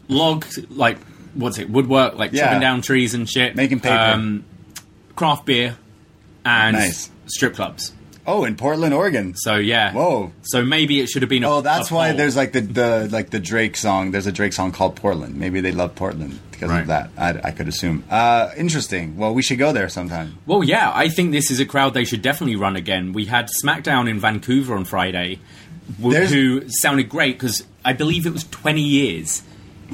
log 0.09 0.44
like 0.71 0.99
what's 1.35 1.59
it 1.59 1.68
woodwork 1.71 2.14
like 2.16 2.33
Yeah. 2.33 2.44
chopping 2.47 2.61
down 2.61 2.80
trees 2.83 3.14
and 3.14 3.28
shit, 3.28 3.54
Making 3.54 3.80
paper. 3.80 3.94
um, 3.94 4.44
craft 5.14 5.47
beer, 5.47 5.76
and 6.44 6.76
Nice. 6.76 7.11
strip 7.26 7.54
clubs. 7.54 7.92
Oh 8.26 8.45
in 8.45 8.57
portland 8.57 8.95
oregon 8.95 9.35
So 9.37 9.57
yeah, 9.57 9.93
Whoa. 9.93 10.33
So 10.43 10.64
maybe 10.64 11.00
it 11.00 11.09
should 11.09 11.23
have 11.23 11.28
been. 11.28 11.45
A, 11.45 11.50
oh 11.50 11.61
that's 11.61 11.90
a 11.90 11.95
why 11.95 12.09
poll. 12.09 12.16
there's 12.19 12.37
like 12.37 12.52
the, 12.52 12.61
the 12.61 13.09
like 13.11 13.31
the 13.31 13.38
drake 13.40 13.76
song 13.76 14.11
there's 14.12 14.26
a 14.26 14.33
drake 14.33 14.52
song 14.52 14.73
called 14.73 14.97
portland 14.97 15.37
maybe 15.37 15.61
they 15.61 15.73
love 15.73 15.95
portland 15.95 16.38
because 16.50 16.71
Right. 16.71 16.81
of 16.83 16.87
that 16.87 17.11
I, 17.19 17.49
I 17.49 17.50
could 17.50 17.69
assume 17.69 18.04
uh, 18.11 18.50
interesting 18.57 19.16
well 19.19 19.35
we 19.35 19.43
should 19.43 19.59
go 19.59 19.73
there 19.73 19.88
sometime 19.88 20.38
Well, 20.47 20.62
yeah, 20.64 20.90
I 20.95 21.09
think 21.09 21.33
this 21.33 21.50
is 21.50 21.61
a 21.61 21.66
crowd 21.66 21.93
they 21.95 22.04
should 22.04 22.23
definitely 22.23 22.57
run 22.57 22.76
again. 22.76 23.12
We 23.12 23.26
had 23.26 23.49
SmackDown 23.62 24.09
in 24.09 24.19
Vancouver 24.21 24.75
on 24.76 24.85
Friday, 24.85 25.40
w- 26.00 26.19
who 26.26 26.69
sounded 26.69 27.09
great 27.09 27.37
because 27.38 27.64
I 27.85 27.93
believe 27.93 28.25
it 28.25 28.33
was 28.33 28.45
20 28.45 28.81
years 28.81 29.43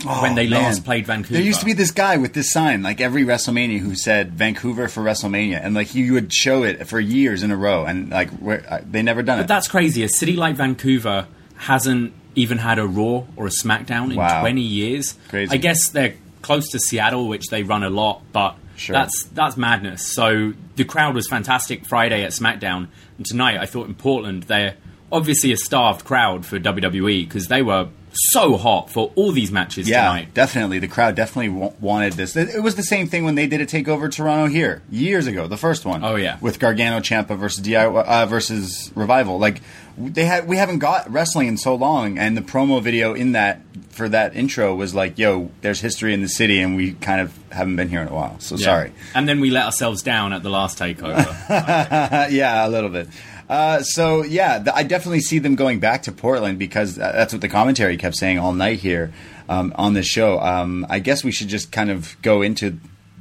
when 0.05 0.35
they 0.35 0.47
Oh, 0.47 0.51
man. 0.51 0.63
last 0.65 0.85
played 0.85 1.07
Vancouver. 1.07 1.35
There 1.35 1.43
used 1.43 1.61
to 1.61 1.67
be 1.67 1.73
this 1.73 1.91
guy 1.91 2.17
with 2.17 2.33
this 2.33 2.51
sign, 2.53 2.83
like 2.83 3.01
every 3.01 3.25
WrestleMania, 3.25 3.79
who 3.79 3.95
said 3.95 4.33
Vancouver 4.33 4.89
for 4.89 5.03
WrestleMania, 5.03 5.61
and 5.63 5.75
like 5.75 5.89
he 5.89 6.11
would 6.11 6.33
show 6.33 6.63
it 6.63 6.87
for 6.87 6.99
years 7.01 7.43
in 7.43 7.51
a 7.51 7.57
row, 7.57 7.85
and 7.85 8.11
like 8.11 8.31
uh, 8.47 8.81
they 8.89 9.03
never 9.03 9.23
done 9.23 9.39
it. 9.39 9.43
But 9.43 9.49
that's 9.49 9.69
crazy. 9.69 10.03
A 10.03 10.09
city 10.09 10.37
like 10.37 10.57
Vancouver 10.57 11.27
hasn't 11.57 12.13
even 12.35 12.59
had 12.59 12.79
a 12.79 12.87
Raw 12.87 13.25
or 13.37 13.47
a 13.47 13.51
SmackDown 13.51 14.11
in 14.11 14.17
Wow. 14.17 14.41
20 14.41 14.61
years. 14.63 15.15
Crazy. 15.29 15.53
I 15.53 15.57
guess 15.57 15.89
they're 15.91 16.15
close 16.43 16.69
to 16.71 16.79
Seattle, 16.79 17.29
which 17.29 17.49
they 17.49 17.63
run 17.63 17.83
a 17.83 17.91
lot, 17.91 18.23
but 18.33 18.57
Sure. 18.77 18.95
that's 18.95 19.25
that's 19.35 19.57
madness. 19.59 20.07
So 20.15 20.55
the 20.77 20.85
crowd 20.85 21.15
was 21.15 21.29
fantastic 21.29 21.85
Friday 21.85 22.23
at 22.25 22.31
SmackDown, 22.31 22.87
and 23.19 23.27
tonight 23.27 23.59
I 23.59 23.67
thought 23.67 23.89
in 23.89 23.95
Portland 23.95 24.45
they're 24.45 24.77
obviously 25.13 25.53
a 25.53 25.57
starved 25.57 26.05
crowd 26.05 26.47
for 26.47 26.59
WWE 26.59 27.25
because 27.29 27.49
they 27.49 27.61
were 27.63 27.89
so 28.13 28.57
hot 28.57 28.91
for 28.91 29.13
all 29.15 29.33
these 29.33 29.51
matches 29.53 29.89
Yeah, 29.89 30.09
tonight. 30.09 30.35
definitely. 30.35 30.79
The 30.79 30.89
crowd 30.89 31.15
definitely 31.15 31.51
wa- 31.51 31.73
wanted 31.81 32.15
this. 32.15 32.37
It, 32.37 32.49
it 32.51 32.61
was 32.61 32.75
the 32.75 32.83
same 32.83 33.07
thing 33.09 33.25
when 33.25 33.35
they 33.37 33.47
did 33.47 33.61
a 33.61 33.67
takeover 33.67 34.11
Toronto 34.11 34.47
here 34.53 34.83
years 34.91 35.27
ago, 35.27 35.47
the 35.47 35.57
first 35.57 35.85
one. 35.85 36.03
Oh, 36.05 36.17
yeah. 36.17 36.37
with 36.41 36.59
Gargano 36.59 37.01
Ciampa 37.01 37.39
versus 37.39 37.65
DIY 37.65 38.05
uh, 38.05 38.27
versus 38.27 38.91
Revival. 38.95 39.39
Like 39.39 39.63
they 39.99 40.25
had, 40.25 40.49
we 40.49 40.57
haven't 40.57 40.79
got 40.81 41.11
wrestling 41.11 41.49
in 41.49 41.57
so 41.57 41.75
long, 41.75 42.19
and 42.19 42.37
the 42.37 42.41
promo 42.43 42.83
video 42.83 43.15
in 43.15 43.33
that 43.33 43.61
for 43.91 44.09
that 44.09 44.35
intro 44.35 44.75
was 44.75 44.95
like, 44.95 45.19
"Yo, 45.19 45.51
there's 45.61 45.81
history 45.81 46.15
in 46.15 46.23
the 46.23 46.29
city, 46.29 46.61
and 46.61 46.75
we 46.77 46.93
kind 46.95 47.21
of 47.21 47.37
haven't 47.53 47.77
been 47.77 47.89
here 47.91 48.01
in 48.01 48.09
a 48.09 48.15
while." 48.15 48.39
So 48.41 48.57
Yeah. 48.57 48.65
sorry. 48.65 48.93
And 49.15 49.29
then 49.29 49.41
we 49.41 49.51
let 49.51 49.67
ourselves 49.67 50.03
down 50.03 50.33
at 50.33 50.43
the 50.43 50.49
last 50.49 50.79
takeover. 50.79 51.27
Yeah, 52.31 52.67
a 52.67 52.69
little 52.71 52.89
bit. 52.91 53.09
Uh, 53.51 53.83
so 53.83 54.23
yeah, 54.23 54.59
th- 54.59 54.75
I 54.77 54.85
definitely 54.85 55.21
see 55.21 55.41
them 55.41 55.57
going 55.57 55.81
back 55.81 56.05
to 56.05 56.13
Portland 56.13 56.57
because 56.59 56.97
uh, 56.99 57.11
that's 57.13 57.33
what 57.33 57.43
the 57.43 57.49
commentary 57.49 57.97
kept 57.97 58.15
saying 58.15 58.39
all 58.39 58.53
night 58.53 58.79
here 58.79 59.13
um, 59.49 59.75
on 59.77 59.93
this 59.95 60.07
show. 60.07 60.39
Um, 60.39 60.87
I 60.89 61.01
guess 61.01 61.25
we 61.25 61.33
should 61.33 61.49
just 61.49 61.73
kind 61.73 61.91
of 61.91 62.17
go 62.23 62.43
into 62.43 62.79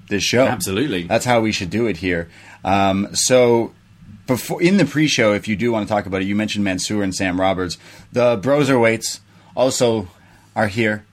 this 0.07 0.21
show. 0.23 0.45
Absolutely. 0.45 1.03
that's 1.03 1.25
how 1.25 1.41
we 1.41 1.51
should 1.51 1.71
do 1.71 1.87
it 1.87 1.97
here. 1.97 2.29
Um, 2.63 3.07
so 3.15 3.73
before 4.27 4.61
in 4.61 4.77
the 4.77 4.85
pre-show, 4.85 5.33
if 5.33 5.47
you 5.47 5.55
do 5.55 5.71
want 5.71 5.87
to 5.87 5.91
talk 5.93 6.05
about 6.05 6.21
it, 6.21 6.25
you 6.25 6.35
mentioned 6.35 6.63
Mansoor 6.63 7.01
and 7.01 7.13
Sam 7.15 7.41
Roberts. 7.41 7.79
The 8.11 8.37
Broserweights 8.37 9.21
also 9.55 10.09
are 10.55 10.67
here. 10.67 11.05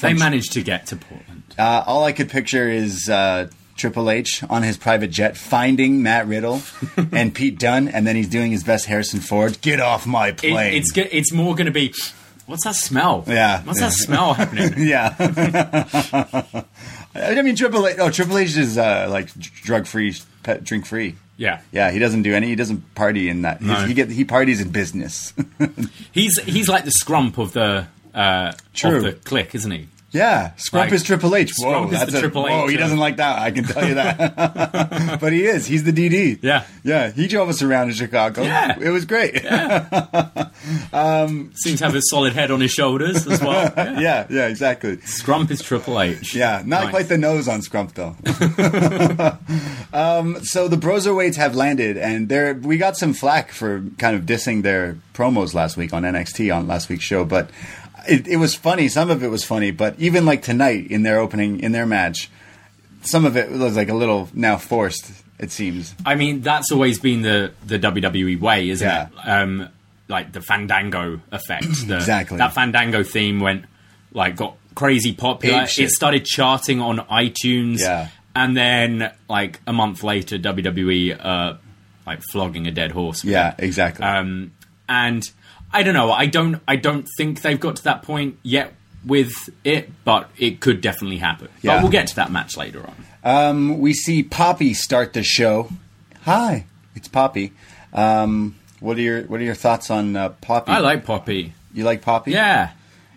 they 0.00 0.12
managed 0.14 0.52
to 0.52 0.62
get 0.62 0.86
to 0.86 0.96
Portland. 0.96 1.42
uh, 1.58 1.82
all 1.84 2.04
I 2.04 2.12
could 2.12 2.30
picture 2.30 2.68
is 2.68 3.08
uh, 3.08 3.48
Triple 3.82 4.10
H 4.10 4.44
on 4.48 4.62
his 4.62 4.76
private 4.76 5.10
jet 5.10 5.36
finding 5.36 6.04
Matt 6.04 6.28
Riddle 6.28 6.62
and 7.12 7.34
Pete 7.34 7.58
Dunne, 7.58 7.88
and 7.88 8.06
then 8.06 8.14
he's 8.14 8.28
doing 8.28 8.52
his 8.52 8.62
best 8.62 8.86
Harrison 8.86 9.18
Ford. 9.18 9.60
Get 9.60 9.80
off 9.80 10.06
my 10.06 10.28
It, 10.28 10.36
plane! 10.38 10.74
it's 10.74 10.92
go- 10.92 11.08
it's 11.10 11.32
more 11.32 11.56
going 11.56 11.66
to 11.66 11.72
be. 11.72 11.92
What's 12.46 12.62
that 12.64 12.76
smell? 12.76 13.24
Yeah. 13.26 13.60
What's 13.64 13.80
that 13.80 13.92
smell 13.92 14.34
happening? 14.34 14.74
yeah. 14.86 15.16
I 17.14 17.42
mean, 17.42 17.56
Triple 17.56 17.86
H. 17.88 17.96
Oh, 17.98 18.08
Triple 18.10 18.38
H 18.38 18.56
is 18.56 18.78
uh, 18.78 19.08
like 19.10 19.34
drug 19.34 19.86
free, 19.86 20.14
drink 20.62 20.86
free. 20.86 21.16
Yeah. 21.36 21.60
Yeah, 21.72 21.90
he 21.90 21.98
doesn't 21.98 22.22
do 22.22 22.34
any. 22.34 22.46
He 22.48 22.54
doesn't 22.56 22.94
party 22.94 23.28
in 23.28 23.42
that. 23.42 23.60
No. 23.62 23.74
He 23.86 23.94
get 23.94 24.10
he 24.10 24.24
parties 24.24 24.60
in 24.60 24.70
business. 24.70 25.32
He's 26.12 26.38
he's 26.44 26.68
like 26.68 26.84
the 26.84 26.92
scrump 27.02 27.36
of 27.38 27.52
the 27.52 27.86
uh, 28.14 28.52
True. 28.74 28.98
of 28.98 29.02
the 29.02 29.12
clique, 29.12 29.54
isn't 29.56 29.70
he? 29.72 29.88
Yeah, 30.12 30.50
Scrump 30.58 30.72
Like, 30.74 30.92
is 30.92 31.02
Triple 31.02 31.34
H. 31.34 31.52
Whoa, 31.58 31.72
Scrump 31.72 31.84
is 31.86 31.90
that's 31.98 32.12
the 32.12 32.18
a, 32.18 32.20
Triple 32.20 32.42
Whoa, 32.42 32.68
he 32.68 32.76
doesn't 32.76 32.98
like 32.98 33.16
that. 33.16 33.38
I 33.38 33.50
can 33.50 33.64
tell 33.64 33.88
you 33.88 33.94
that. 33.94 35.16
but 35.20 35.32
he 35.32 35.46
is. 35.46 35.66
He's 35.66 35.84
the 35.84 35.92
DD. 35.92 36.38
Yeah. 36.42 36.64
yeah. 36.84 37.10
He 37.10 37.26
drove 37.28 37.48
us 37.48 37.62
around 37.62 37.88
in 37.88 37.94
Chicago. 37.94 38.42
Yeah. 38.42 38.78
it 38.78 38.90
was 38.90 39.06
great. 39.06 39.36
Seems 41.54 41.78
to 41.78 41.84
have 41.84 41.94
a 41.94 42.02
solid 42.02 42.34
head 42.34 42.50
on 42.50 42.60
his 42.60 42.72
shoulders 42.72 43.26
as 43.26 43.40
well. 43.40 43.72
Yeah. 43.82 44.00
yeah, 44.00 44.26
yeah, 44.30 44.46
exactly. 44.48 44.96
Scrump 44.98 45.50
is 45.50 45.60
Triple 45.62 46.00
H. 46.00 46.34
Yeah, 46.34 46.62
not 46.64 46.82
Nice. 46.84 46.90
quite 46.90 47.08
the 47.08 47.18
nose 47.18 47.48
on 47.48 47.60
Scrump 47.60 47.92
though. 47.94 48.14
um, 49.92 50.42
so 50.44 50.68
the 50.68 50.76
Broserweights 50.76 51.36
have 51.36 51.54
landed, 51.54 51.96
and 51.96 52.28
they're 52.28 52.54
we 52.54 52.78
got 52.78 52.96
some 52.96 53.12
flack 53.12 53.52
for 53.52 53.84
kind 53.98 54.16
of 54.16 54.22
dissing 54.22 54.62
their 54.62 54.96
promos 55.14 55.54
last 55.54 55.76
week 55.76 55.92
on 55.92 56.02
NXT 56.02 56.54
on 56.54 56.66
last 56.68 56.88
week's 56.88 57.04
show, 57.04 57.24
but 57.24 57.50
it, 58.08 58.26
it 58.28 58.36
was 58.36 58.54
funny. 58.54 58.88
Some 58.88 59.10
of 59.10 59.22
it 59.22 59.28
was 59.28 59.44
funny, 59.44 59.70
but 59.70 59.98
even 59.98 60.24
like 60.24 60.42
tonight 60.42 60.90
in 60.90 61.02
their 61.02 61.18
opening 61.18 61.60
in 61.60 61.72
their 61.72 61.86
match, 61.86 62.30
some 63.02 63.24
of 63.24 63.36
it 63.36 63.50
was 63.50 63.76
like 63.76 63.88
a 63.88 63.94
little 63.94 64.28
now 64.34 64.56
forced. 64.56 65.10
It 65.38 65.50
seems. 65.50 65.94
I 66.06 66.14
mean, 66.14 66.40
that's 66.42 66.70
always 66.70 66.98
been 67.00 67.22
the 67.22 67.52
the 67.66 67.78
WWE 67.78 68.38
way, 68.40 68.68
isn't 68.70 68.86
Yeah. 68.86 69.08
it? 69.08 69.28
Um, 69.28 69.68
like 70.08 70.32
the 70.32 70.40
Fandango 70.40 71.20
effect. 71.32 71.86
The, 71.86 71.96
Exactly. 71.96 72.38
That 72.38 72.52
Fandango 72.54 73.02
theme 73.02 73.40
went 73.40 73.64
like 74.12 74.36
got 74.36 74.56
crazy 74.74 75.12
popular. 75.14 75.66
It 75.78 75.90
started 75.90 76.24
charting 76.24 76.80
on 76.80 76.98
iTunes. 76.98 77.80
Yeah. 77.80 78.08
And 78.34 78.56
then 78.56 79.12
like 79.28 79.60
a 79.66 79.72
month 79.72 80.02
later, 80.02 80.38
WWE 80.38 81.18
uh, 81.24 81.56
like 82.06 82.20
flogging 82.30 82.66
a 82.66 82.70
dead 82.70 82.92
horse. 82.92 83.24
Yeah, 83.24 83.54
exactly. 83.58 84.04
Um, 84.04 84.52
and 84.88 85.22
I 85.72 85.82
don't 85.82 85.94
know. 85.94 86.10
I 86.12 86.26
don't. 86.26 86.60
I 86.68 86.76
don't 86.76 87.08
think 87.16 87.42
they've 87.42 87.58
got 87.58 87.76
to 87.76 87.84
that 87.84 88.02
point 88.02 88.38
yet 88.42 88.74
with 89.04 89.50
it, 89.64 89.90
but 90.04 90.30
it 90.38 90.60
could 90.60 90.80
definitely 90.80 91.18
happen. 91.18 91.48
Yeah. 91.62 91.76
But 91.76 91.82
we'll 91.82 91.92
get 91.92 92.08
to 92.08 92.16
that 92.16 92.30
match 92.30 92.56
later 92.56 92.86
on. 92.86 92.94
Um, 93.24 93.78
we 93.78 93.94
see 93.94 94.22
Poppy 94.22 94.74
start 94.74 95.12
the 95.12 95.22
show. 95.22 95.70
Hi, 96.22 96.66
it's 96.94 97.08
Poppy. 97.08 97.52
Um, 97.92 98.56
what 98.80 98.96
are 98.98 99.00
your 99.00 99.22
What 99.22 99.40
are 99.40 99.44
your 99.44 99.54
thoughts 99.54 99.90
on 99.90 100.16
uh, 100.16 100.30
Poppy? 100.30 100.72
I 100.72 100.78
like 100.78 101.04
Poppy. 101.04 101.54
You 101.72 101.84
like 101.84 102.02
Poppy? 102.02 102.32
Yeah, 102.32 102.72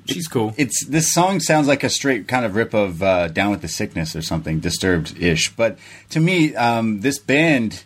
she's 0.06 0.28
cool. 0.28 0.54
it's 0.58 0.86
this 0.86 1.14
song 1.14 1.40
sounds 1.40 1.68
like 1.68 1.84
a 1.84 1.90
straight 1.90 2.28
kind 2.28 2.46
of 2.46 2.56
rip 2.56 2.74
of 2.74 3.04
uh, 3.04 3.28
"Down 3.28 3.52
with 3.52 3.62
the 3.62 3.68
Sickness" 3.68 4.16
or 4.16 4.22
something 4.22 4.60
disturbed 4.60 5.22
ish. 5.22 5.54
But 5.56 5.78
to 6.12 6.20
me, 6.20 6.56
um, 6.56 7.02
this 7.02 7.20
band 7.20 7.84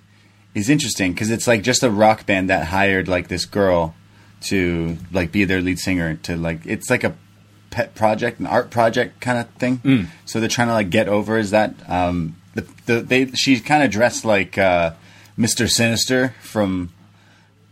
is 0.54 0.70
interesting 0.70 1.14
because 1.14 1.32
it's 1.32 1.48
like 1.48 1.64
just 1.64 1.84
a 1.84 1.90
rock 1.90 2.26
band 2.26 2.50
that 2.50 2.66
hired 2.66 3.08
like 3.08 3.30
this 3.30 3.46
girl 3.46 3.96
to 4.42 4.98
like 5.12 5.32
be 5.32 5.46
their 5.46 5.62
lead 5.62 5.80
singer. 5.80 6.16
To 6.24 6.36
like 6.38 6.66
it's 6.66 6.90
like 6.90 7.04
a 7.04 7.16
pet 7.70 7.96
project, 7.96 8.40
an 8.40 8.48
art 8.48 8.70
project 8.70 9.22
kind 9.22 9.38
of 9.40 9.50
thing. 9.56 10.08
So 10.26 10.40
they're 10.40 10.50
trying 10.50 10.68
to 10.70 10.74
like 10.74 10.90
get 10.90 11.08
over 11.08 11.38
is 11.38 11.52
that 11.52 11.74
um, 11.90 12.36
the, 12.56 12.66
the 12.86 13.02
they 13.02 13.26
she's 13.32 13.62
kind 13.62 13.84
of 13.84 13.92
dressed 13.92 14.26
like 14.26 14.58
uh, 14.58 14.94
Mister 15.38 15.68
Sinister 15.68 16.34
from. 16.42 16.92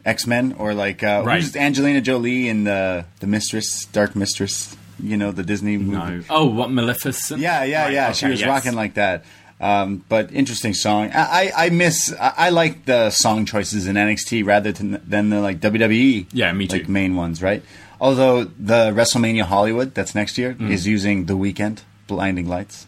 X 0.06 0.26
Men 0.26 0.56
or 0.58 0.74
like 0.74 1.04
uh, 1.04 1.22
Right. 1.26 1.42
who's 1.44 1.54
Angelina 1.58 2.00
Jolie 2.00 2.48
in 2.48 2.64
the 2.64 3.04
the 3.20 3.28
Mistress, 3.28 3.84
Dark 3.92 4.16
Mistress, 4.16 4.74
you 5.04 5.18
know 5.18 5.34
the 5.34 5.44
Disney 5.44 5.78
movie. 5.78 5.98
No. 5.98 6.24
Oh, 6.30 6.46
what 6.46 6.72
Maleficent? 6.72 7.42
Yeah, 7.42 7.66
yeah, 7.66 7.84
Right, 7.84 7.94
yeah. 7.94 8.06
okay, 8.06 8.14
she 8.14 8.28
was 8.30 8.40
yes. 8.40 8.48
rocking 8.48 8.72
like 8.74 8.94
that. 8.94 9.26
Um, 9.60 10.04
but 10.08 10.32
interesting 10.32 10.74
song. 10.76 11.10
I, 11.14 11.52
I, 11.56 11.66
I 11.66 11.70
miss. 11.72 12.14
I, 12.20 12.34
I 12.38 12.50
like 12.52 12.86
the 12.86 13.10
song 13.10 13.46
choices 13.46 13.88
in 13.88 13.96
NXT 13.96 14.46
rather 14.46 14.72
than 14.72 15.02
than 15.08 15.30
the 15.30 15.42
like 15.42 15.60
WWE. 15.60 16.28
Yeah, 16.32 16.52
me 16.54 16.68
too. 16.68 16.78
Like 16.78 16.90
main 16.90 17.16
ones, 17.16 17.42
right? 17.42 17.64
Although 18.00 18.44
the 18.44 18.92
WrestleMania 18.92 19.42
Hollywood 19.44 19.96
that's 19.96 20.14
next 20.14 20.38
year 20.38 20.54
Mm. 20.54 20.70
is 20.70 20.86
using 20.86 21.26
The 21.26 21.34
Weeknd, 21.36 21.80
"Blinding 22.06 22.48
Lights." 22.48 22.86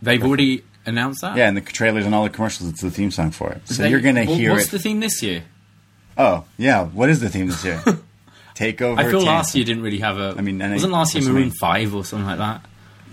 They've 0.00 0.22
already 0.24 0.62
announced 0.86 1.20
that. 1.20 1.36
Yeah, 1.36 1.48
and 1.48 1.56
the 1.56 1.60
trailers 1.60 2.06
and 2.06 2.14
all 2.14 2.24
the 2.24 2.30
commercials, 2.30 2.70
it's 2.70 2.80
the 2.80 2.90
theme 2.90 3.10
song 3.10 3.30
for 3.30 3.50
it. 3.52 3.68
So 3.68 3.82
They- 3.82 3.90
you're 3.90 4.00
gonna 4.00 4.24
well, 4.24 4.36
hear 4.36 4.52
What's 4.52 4.66
it. 4.68 4.70
the 4.70 4.78
theme 4.78 5.00
this 5.00 5.22
year? 5.22 5.42
oh, 6.16 6.44
yeah. 6.56 6.84
What 6.84 7.10
is 7.10 7.20
the 7.20 7.28
theme 7.28 7.48
this 7.48 7.62
year? 7.64 7.82
Takeover. 8.54 8.98
I 8.98 9.02
feel 9.10 9.20
Tampa. 9.20 9.26
last 9.26 9.54
year 9.54 9.64
didn't 9.66 9.82
really 9.82 9.98
have 9.98 10.16
a. 10.16 10.34
I 10.38 10.40
mean, 10.40 10.62
and 10.62 10.72
wasn't 10.72 10.92
last 10.94 11.14
year 11.14 11.30
Maroon 11.30 11.50
Five 11.60 11.94
or 11.94 12.04
something 12.06 12.26
like 12.26 12.38
that? 12.38 12.64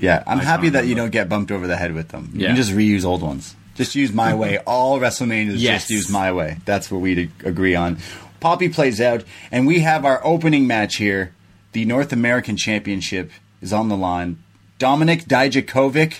Yeah, 0.04 0.22
I'm 0.28 0.40
happy 0.40 0.70
that 0.70 0.86
you 0.86 0.96
don't 0.96 1.12
get 1.12 1.30
bumped 1.30 1.52
over 1.52 1.66
the 1.66 1.78
head 1.78 1.94
with 1.94 2.10
them. 2.10 2.30
You 2.34 2.42
Yeah. 2.42 2.48
can 2.48 2.56
just 2.58 2.72
reuse 2.72 3.06
old 3.06 3.22
ones. 3.22 3.56
Just 3.76 3.96
use 3.96 4.12
My 4.12 4.34
Way. 4.42 4.58
All 4.60 5.00
WrestleManias 5.00 5.56
Yes. 5.58 5.84
just 5.84 5.90
use 5.92 6.10
My 6.10 6.32
Way. 6.32 6.58
That's 6.66 6.92
what 6.92 7.00
we 7.02 7.30
agree 7.44 7.74
on. 7.76 7.98
Poppy 8.42 8.68
plays 8.68 9.00
out, 9.00 9.24
and 9.52 9.66
we 9.66 9.80
have 9.80 10.04
our 10.04 10.20
opening 10.26 10.68
match 10.68 10.98
here. 10.98 11.32
The 11.72 11.86
North 11.86 12.12
American 12.12 12.58
Championship 12.58 13.32
is 13.62 13.72
on 13.72 13.88
the 13.88 13.96
line. 13.96 14.38
Dominik 14.80 15.26
Dijakovic 15.26 16.16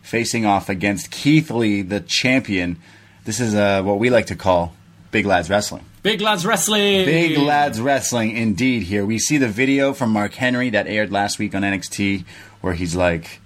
facing 0.00 0.46
off 0.46 0.68
against 0.68 1.10
Keith 1.10 1.50
Lee, 1.50 1.82
the 1.82 2.00
champion. 2.00 2.76
This 3.24 3.40
is 3.40 3.54
uh, 3.54 3.82
what 3.82 3.98
we 3.98 4.10
like 4.10 4.26
to 4.26 4.36
call 4.36 4.74
Big 5.10 5.26
Lads 5.26 5.50
Wrestling. 5.50 5.82
Big 6.04 6.20
lads 6.20 6.44
wrestling. 6.44 7.06
Big 7.06 7.38
Lads 7.38 7.80
Wrestling, 7.80 8.36
indeed. 8.36 8.82
Here 8.82 9.06
we 9.06 9.18
see 9.18 9.38
the 9.38 9.48
video 9.48 9.94
from 9.94 10.10
Mark 10.10 10.34
Henry 10.34 10.68
that 10.68 10.86
aired 10.86 11.10
last 11.10 11.38
week 11.38 11.54
on 11.54 11.62
NXT, 11.62 12.24
where 12.64 12.74
he's 12.74 12.96
like, 12.96 13.40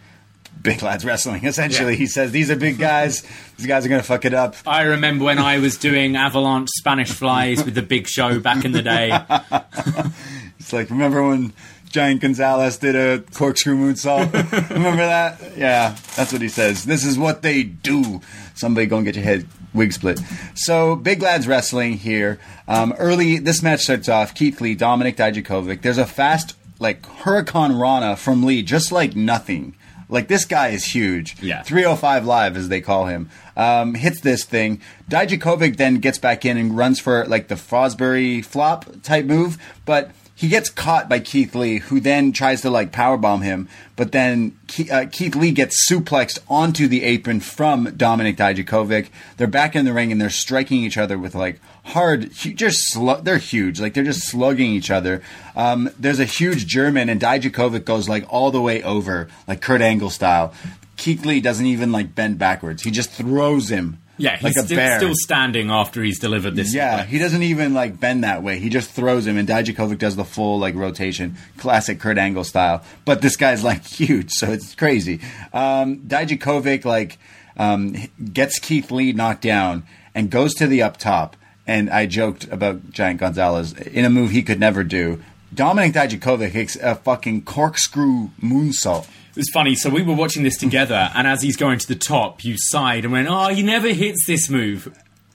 "Big 0.62 0.82
Lads 0.82 1.04
Wrestling." 1.04 1.44
Essentially, 1.52 1.92
Yeah. 1.92 1.98
he 1.98 2.06
says, 2.06 2.30
"These 2.32 2.50
are 2.50 2.56
big 2.56 2.78
guys. 2.78 3.22
These 3.56 3.66
guys 3.66 3.84
are 3.84 3.88
gonna 3.88 4.02
fuck 4.02 4.24
it 4.24 4.32
up." 4.34 4.54
I 4.66 4.82
remember 4.82 5.24
when 5.24 5.38
I 5.38 5.58
was 5.58 5.76
doing 5.76 6.16
Avalanche 6.16 6.70
Spanish 6.78 7.10
Flies 7.10 7.64
with 7.64 7.74
the 7.74 7.82
Big 7.82 8.06
Show 8.08 8.38
back 8.40 8.64
in 8.64 8.72
the 8.72 8.82
day. 8.82 9.10
It's 10.60 10.72
like, 10.72 10.90
remember 10.90 11.26
when 11.26 11.52
Giant 11.88 12.20
Gonzalez 12.20 12.76
did 12.78 12.94
a 12.94 13.20
corkscrew 13.32 13.76
moonsault? 13.76 14.32
remember 14.70 15.06
that? 15.06 15.40
Yeah, 15.56 15.96
that's 16.16 16.30
what 16.32 16.42
he 16.42 16.48
says. 16.48 16.84
This 16.84 17.04
is 17.04 17.18
what 17.18 17.40
they 17.42 17.62
do. 17.62 18.20
Somebody 18.54 18.86
go 18.86 18.96
and 18.96 19.06
get 19.06 19.14
your 19.14 19.24
head 19.24 19.46
wig 19.72 19.92
split. 19.94 20.20
So, 20.54 20.94
Big 20.96 21.22
Lads 21.22 21.46
Wrestling 21.46 21.94
here. 21.94 22.38
Um, 22.66 22.92
early, 22.98 23.38
this 23.38 23.62
match 23.62 23.80
starts 23.80 24.08
off 24.10 24.34
Keith 24.34 24.60
Lee, 24.60 24.76
Dominik 24.76 25.14
Dijakovic. 25.16 25.80
There's 25.80 25.96
a 25.96 26.04
fast, 26.06 26.54
like, 26.78 27.04
Hurricane 27.06 27.72
Rana 27.72 28.16
from 28.16 28.44
Lee, 28.44 28.62
just 28.62 28.92
like 28.92 29.16
nothing. 29.16 29.74
Like, 30.08 30.28
this 30.28 30.44
guy 30.44 30.68
is 30.68 30.84
huge. 30.84 31.36
Yeah. 31.42 31.62
305 31.62 32.24
Live, 32.24 32.56
as 32.56 32.68
they 32.68 32.80
call 32.80 33.06
him, 33.06 33.28
um, 33.56 33.94
hits 33.94 34.20
this 34.20 34.44
thing. 34.44 34.80
Dijakovic 35.10 35.76
then 35.76 35.96
gets 35.96 36.18
back 36.18 36.44
in 36.44 36.56
and 36.56 36.76
runs 36.76 36.98
for 36.98 37.26
like 37.26 37.48
the 37.48 37.56
Fosbury 37.56 38.44
flop 38.44 39.02
type 39.02 39.26
move, 39.26 39.58
but 39.84 40.10
he 40.34 40.46
gets 40.48 40.70
caught 40.70 41.08
by 41.08 41.18
Keith 41.18 41.54
Lee, 41.56 41.78
who 41.78 41.98
then 41.98 42.30
tries 42.30 42.60
to 42.60 42.70
like 42.70 42.92
powerbomb 42.92 43.42
him, 43.42 43.68
but 43.96 44.12
then 44.12 44.56
Ke- 44.68 44.88
uh, 44.88 45.06
Keith 45.10 45.34
Lee 45.34 45.50
gets 45.50 45.90
suplexed 45.90 46.38
onto 46.48 46.86
the 46.86 47.02
apron 47.02 47.40
from 47.40 47.88
Dominik 47.88 48.36
Dijakovic. 48.36 49.08
They're 49.36 49.48
back 49.48 49.74
in 49.74 49.84
the 49.84 49.92
ring 49.92 50.12
and 50.12 50.20
they're 50.20 50.30
striking 50.30 50.84
each 50.84 50.96
other 50.96 51.18
with 51.18 51.34
like 51.34 51.60
hard, 51.88 52.32
just 52.32 52.94
slu- 52.94 53.22
they're 53.24 53.38
huge, 53.38 53.80
like 53.80 53.94
they're 53.94 54.04
just 54.04 54.28
slugging 54.28 54.70
each 54.70 54.90
other. 54.90 55.22
Um, 55.56 55.90
there's 55.98 56.20
a 56.20 56.24
huge 56.24 56.66
German 56.66 57.08
and 57.08 57.20
Dijakovic 57.20 57.84
goes 57.84 58.08
like 58.08 58.24
all 58.32 58.50
the 58.50 58.60
way 58.60 58.82
over, 58.82 59.28
like 59.46 59.60
Kurt 59.60 59.80
Angle 59.80 60.10
style. 60.10 60.52
Keith 60.96 61.24
Lee 61.24 61.40
doesn't 61.40 61.66
even 61.66 61.92
like 61.92 62.14
bend 62.14 62.38
backwards; 62.38 62.82
he 62.82 62.90
just 62.90 63.10
throws 63.10 63.70
him. 63.70 63.98
Yeah, 64.20 64.34
he's 64.34 64.42
like 64.42 64.56
a 64.56 64.62
still, 64.66 64.76
bear. 64.76 64.98
still 64.98 65.14
standing 65.14 65.70
after 65.70 66.02
he's 66.02 66.18
delivered 66.18 66.56
this. 66.56 66.74
Yeah, 66.74 67.04
suplex. 67.04 67.06
he 67.06 67.18
doesn't 67.18 67.42
even 67.44 67.72
like 67.72 68.00
bend 68.00 68.24
that 68.24 68.42
way. 68.42 68.58
He 68.58 68.68
just 68.68 68.90
throws 68.90 69.26
him, 69.26 69.38
and 69.38 69.48
Dijakovic 69.48 69.98
does 69.98 70.16
the 70.16 70.24
full 70.24 70.58
like 70.58 70.74
rotation, 70.74 71.36
classic 71.56 72.00
Kurt 72.00 72.18
Angle 72.18 72.44
style. 72.44 72.82
But 73.04 73.22
this 73.22 73.36
guy's 73.36 73.62
like 73.62 73.84
huge, 73.86 74.32
so 74.32 74.50
it's 74.50 74.74
crazy. 74.74 75.20
Um, 75.52 75.98
Dijakovic 76.00 76.84
like 76.84 77.18
um, 77.56 77.94
gets 78.32 78.58
Keith 78.58 78.90
Lee 78.90 79.12
knocked 79.12 79.42
down 79.42 79.84
and 80.14 80.30
goes 80.30 80.54
to 80.54 80.66
the 80.66 80.82
up 80.82 80.96
top. 80.96 81.36
And 81.68 81.90
I 81.90 82.06
joked 82.06 82.48
about 82.50 82.90
Giant 82.90 83.20
Gonzalez 83.20 83.74
in 83.74 84.04
a 84.06 84.10
move 84.10 84.30
he 84.30 84.42
could 84.42 84.58
never 84.58 84.82
do. 84.82 85.22
Dominik 85.54 85.92
Dijakovic 85.92 86.50
hits 86.50 86.76
a 86.76 86.94
fucking 86.96 87.42
corkscrew 87.42 88.30
moonsault. 88.42 89.04
It 89.30 89.36
was 89.36 89.50
funny. 89.52 89.74
So 89.74 89.90
we 89.90 90.02
were 90.02 90.14
watching 90.14 90.42
this 90.42 90.56
together, 90.56 91.10
and 91.14 91.28
as 91.28 91.42
he's 91.42 91.56
going 91.56 91.78
to 91.78 91.86
the 91.86 91.94
top, 91.94 92.42
you 92.42 92.54
sighed 92.56 93.04
and 93.04 93.12
went, 93.12 93.28
"Oh, 93.30 93.48
he 93.48 93.62
never 93.62 93.88
hits 93.92 94.26
this 94.26 94.48
move." 94.50 94.92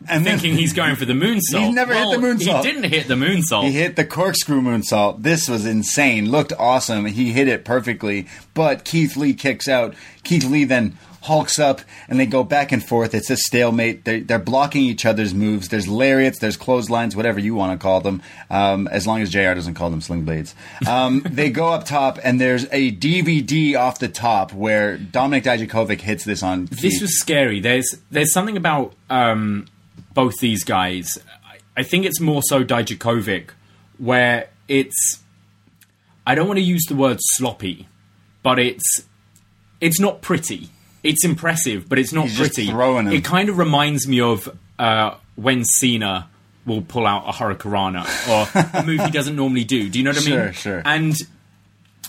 And 0.10 0.26
then- 0.26 0.38
thinking 0.40 0.58
he's 0.58 0.74
going 0.74 0.96
for 0.98 1.06
the 1.06 1.14
moonsault. 1.14 1.68
He 1.68 1.72
never 1.72 1.94
hit 1.94 2.12
the 2.12 2.18
moonsault. 2.28 2.66
He 2.66 2.72
didn't 2.72 2.92
hit 2.92 3.08
the 3.08 3.16
moonsault. 3.16 3.64
He 3.64 3.72
hit 3.72 3.96
the 3.96 4.04
corkscrew 4.04 4.62
moonsault. 4.62 5.24
This 5.24 5.48
was 5.48 5.66
insane. 5.66 6.30
Looked 6.30 6.52
awesome. 6.60 7.06
He 7.06 7.32
hit 7.32 7.48
it 7.48 7.64
perfectly. 7.64 8.28
But 8.54 8.84
Keith 8.84 9.16
Lee 9.16 9.34
kicks 9.34 9.70
out. 9.70 9.96
Keith 10.24 10.44
Lee 10.44 10.66
then 10.66 10.98
hulks 11.24 11.58
up 11.58 11.80
and 12.10 12.20
they 12.20 12.26
go 12.26 12.44
back 12.44 12.72
and 12.72 12.84
forth. 12.84 13.14
It's 13.14 13.30
a 13.30 13.38
stalemate. 13.38 14.04
They're, 14.04 14.20
they're 14.20 14.40
blocking 14.40 14.84
each 14.84 15.06
other's 15.06 15.34
moves. 15.34 15.70
There's 15.70 15.88
lariats, 15.88 16.40
there's 16.40 16.58
clotheslines, 16.58 17.16
whatever 17.16 17.40
you 17.40 17.56
want 17.56 17.80
to 17.80 17.82
call 17.82 18.02
them, 18.02 18.22
um, 18.50 18.88
as 18.90 19.08
long 19.08 19.22
as 19.22 19.30
JR 19.30 19.54
doesn't 19.54 19.76
call 19.76 19.90
them 19.90 20.02
sling 20.02 20.26
blades. 20.26 20.54
Um, 20.88 21.22
they 21.30 21.50
go 21.50 21.70
up 21.70 21.86
top 21.86 22.20
and 22.24 22.42
there's 22.42 22.66
a 22.72 22.92
DVD 22.92 23.78
off 23.78 24.00
the 24.00 24.10
top 24.10 24.52
where 24.54 24.98
Dominik 24.98 25.44
Dijakovic 25.44 26.02
hits 26.02 26.26
this 26.26 26.44
on. 26.44 26.66
this 26.66 27.02
was 27.02 27.18
scary. 27.20 27.62
There's 27.62 27.98
there's 28.12 28.34
something 28.34 28.58
about 28.58 28.94
um, 29.10 29.68
both 30.14 30.34
these 30.42 30.66
guys. 30.66 31.18
I, 31.46 31.58
I 31.78 31.84
think 31.84 32.06
it's 32.06 32.20
more 32.20 32.42
so 32.44 32.64
Dijakovic, 32.64 33.52
where 33.98 34.50
it's. 34.68 35.20
I 36.26 36.36
don't 36.36 36.48
want 36.48 36.58
to 36.58 36.64
use 36.64 36.86
the 36.88 36.96
word 36.96 37.18
sloppy, 37.22 37.88
but 38.44 38.60
it's 38.60 39.04
it's 39.80 40.00
not 40.00 40.22
pretty. 40.22 40.70
It's 41.04 41.26
impressive, 41.26 41.90
but 41.90 42.00
it's 42.00 42.14
not 42.14 42.28
He's 42.28 42.38
pretty. 42.38 42.70
It 42.70 43.26
kind 43.26 43.50
of 43.50 43.58
reminds 43.58 44.08
me 44.08 44.22
of 44.22 44.50
uh, 44.80 45.16
when 45.36 45.64
Cena 45.66 46.30
will 46.66 46.82
pull 46.82 47.06
out 47.06 47.28
a 47.28 47.32
hurricanrana 47.32 48.06
or 48.30 48.80
a 48.80 48.84
move 48.86 49.02
he 49.02 49.12
doesn't 49.12 49.36
normally 49.36 49.66
do. 49.66 49.90
Do 49.90 50.00
you 50.00 50.06
know 50.06 50.12
what 50.12 50.22
I 50.22 50.26
mean? 50.26 50.34
Sure, 50.34 50.54
sure. 50.54 50.82
And 50.86 51.14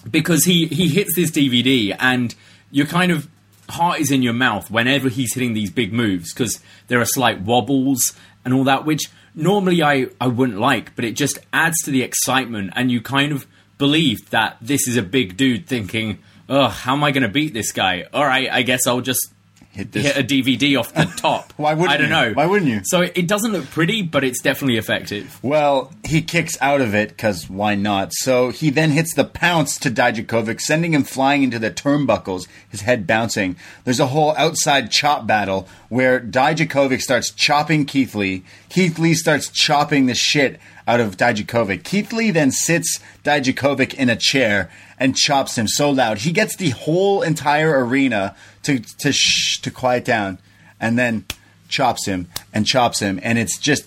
because 0.08 0.44
he 0.44 0.66
he 0.66 0.88
hits 0.88 1.16
this 1.16 1.30
DVD 1.30 1.96
and 1.98 2.34
your 2.70 2.86
kind 2.86 3.10
of 3.10 3.28
heart 3.68 4.00
is 4.00 4.10
in 4.10 4.22
your 4.22 4.32
mouth 4.32 4.70
whenever 4.70 5.08
he's 5.08 5.34
hitting 5.34 5.54
these 5.54 5.70
big 5.70 5.92
moves 5.92 6.32
because 6.32 6.60
there 6.88 7.00
are 7.00 7.06
slight 7.06 7.40
wobbles 7.40 8.12
and 8.44 8.52
all 8.52 8.64
that 8.64 8.84
which 8.84 9.10
normally 9.34 9.82
I 9.82 10.08
I 10.20 10.26
wouldn't 10.26 10.58
like 10.58 10.94
but 10.94 11.04
it 11.04 11.12
just 11.12 11.38
adds 11.52 11.76
to 11.84 11.90
the 11.90 12.02
excitement 12.02 12.74
and 12.76 12.92
you 12.92 13.00
kind 13.00 13.32
of 13.32 13.46
believe 13.78 14.28
that 14.30 14.58
this 14.60 14.86
is 14.86 14.96
a 14.96 15.02
big 15.02 15.36
dude 15.36 15.66
thinking 15.66 16.18
oh 16.48 16.68
how 16.68 16.94
am 16.94 17.04
I 17.04 17.10
going 17.10 17.22
to 17.22 17.28
beat 17.28 17.54
this 17.54 17.72
guy 17.72 18.04
all 18.12 18.24
right 18.24 18.48
I 18.50 18.62
guess 18.62 18.86
I'll 18.86 19.00
just 19.00 19.30
Hit 19.72 19.90
this- 19.90 20.06
hit 20.14 20.16
a 20.16 20.22
DVD 20.22 20.78
off 20.78 20.94
the 20.94 21.04
top 21.16 21.52
Why 21.56 21.74
wouldn't 21.74 21.90
I 21.90 21.96
don't 21.96 22.06
you? 22.06 22.10
know 22.12 22.32
Why 22.34 22.46
wouldn't 22.46 22.70
you? 22.70 22.82
so 22.84 23.00
it 23.00 23.26
doesn't 23.26 23.50
look 23.50 23.68
pretty 23.70 24.02
but 24.02 24.22
it's 24.22 24.40
definitely 24.40 24.76
effective 24.76 25.36
Well, 25.42 25.90
he 26.04 26.22
kicks 26.22 26.56
out 26.60 26.80
of 26.80 26.94
it 26.94 27.08
because 27.08 27.50
why 27.50 27.74
not? 27.74 28.12
So 28.12 28.50
he 28.50 28.70
then 28.70 28.90
hits 28.90 29.14
the 29.14 29.24
pounce 29.24 29.76
to 29.80 29.90
Dijakovic, 29.90 30.60
sending 30.60 30.94
him 30.94 31.02
flying 31.02 31.42
into 31.42 31.58
the 31.58 31.72
turnbuckles, 31.72 32.46
his 32.68 32.82
head 32.82 33.04
bouncing. 33.04 33.56
There's 33.82 33.98
a 33.98 34.06
whole 34.08 34.36
outside 34.36 34.92
chop 34.92 35.26
battle 35.26 35.66
where 35.88 36.20
Dijakovic 36.20 37.00
starts 37.00 37.32
chopping 37.32 37.84
Keith 37.84 38.14
Lee. 38.14 38.44
Keith 38.68 38.96
Lee 38.98 39.14
starts 39.14 39.48
chopping 39.48 40.06
the 40.06 40.14
shit 40.14 40.60
out 40.86 41.00
of 41.00 41.16
Dijakovic. 41.16 41.82
Keith 41.82 42.12
Lee 42.12 42.30
then 42.30 42.52
sits 42.52 43.00
Dijakovic 43.24 43.92
in 43.95 44.08
a 44.08 44.14
chair 44.16 44.71
and 44.99 45.17
chops 45.17 45.57
him 45.57 45.67
so 45.69 45.91
loud. 45.91 46.19
He 46.19 46.33
gets 46.33 46.57
the 46.57 46.71
whole 46.71 47.23
entire 47.23 47.85
arena 47.85 48.35
to 48.65 48.80
to 49.00 49.13
shh, 49.13 49.59
to 49.61 49.71
quiet 49.71 50.04
down, 50.04 50.39
and 50.80 50.99
then 50.99 51.25
chops 51.69 52.07
him 52.07 52.28
and 52.52 52.67
chops 52.67 53.00
him, 53.00 53.19
and 53.23 53.39
it's 53.39 53.59
just 53.59 53.87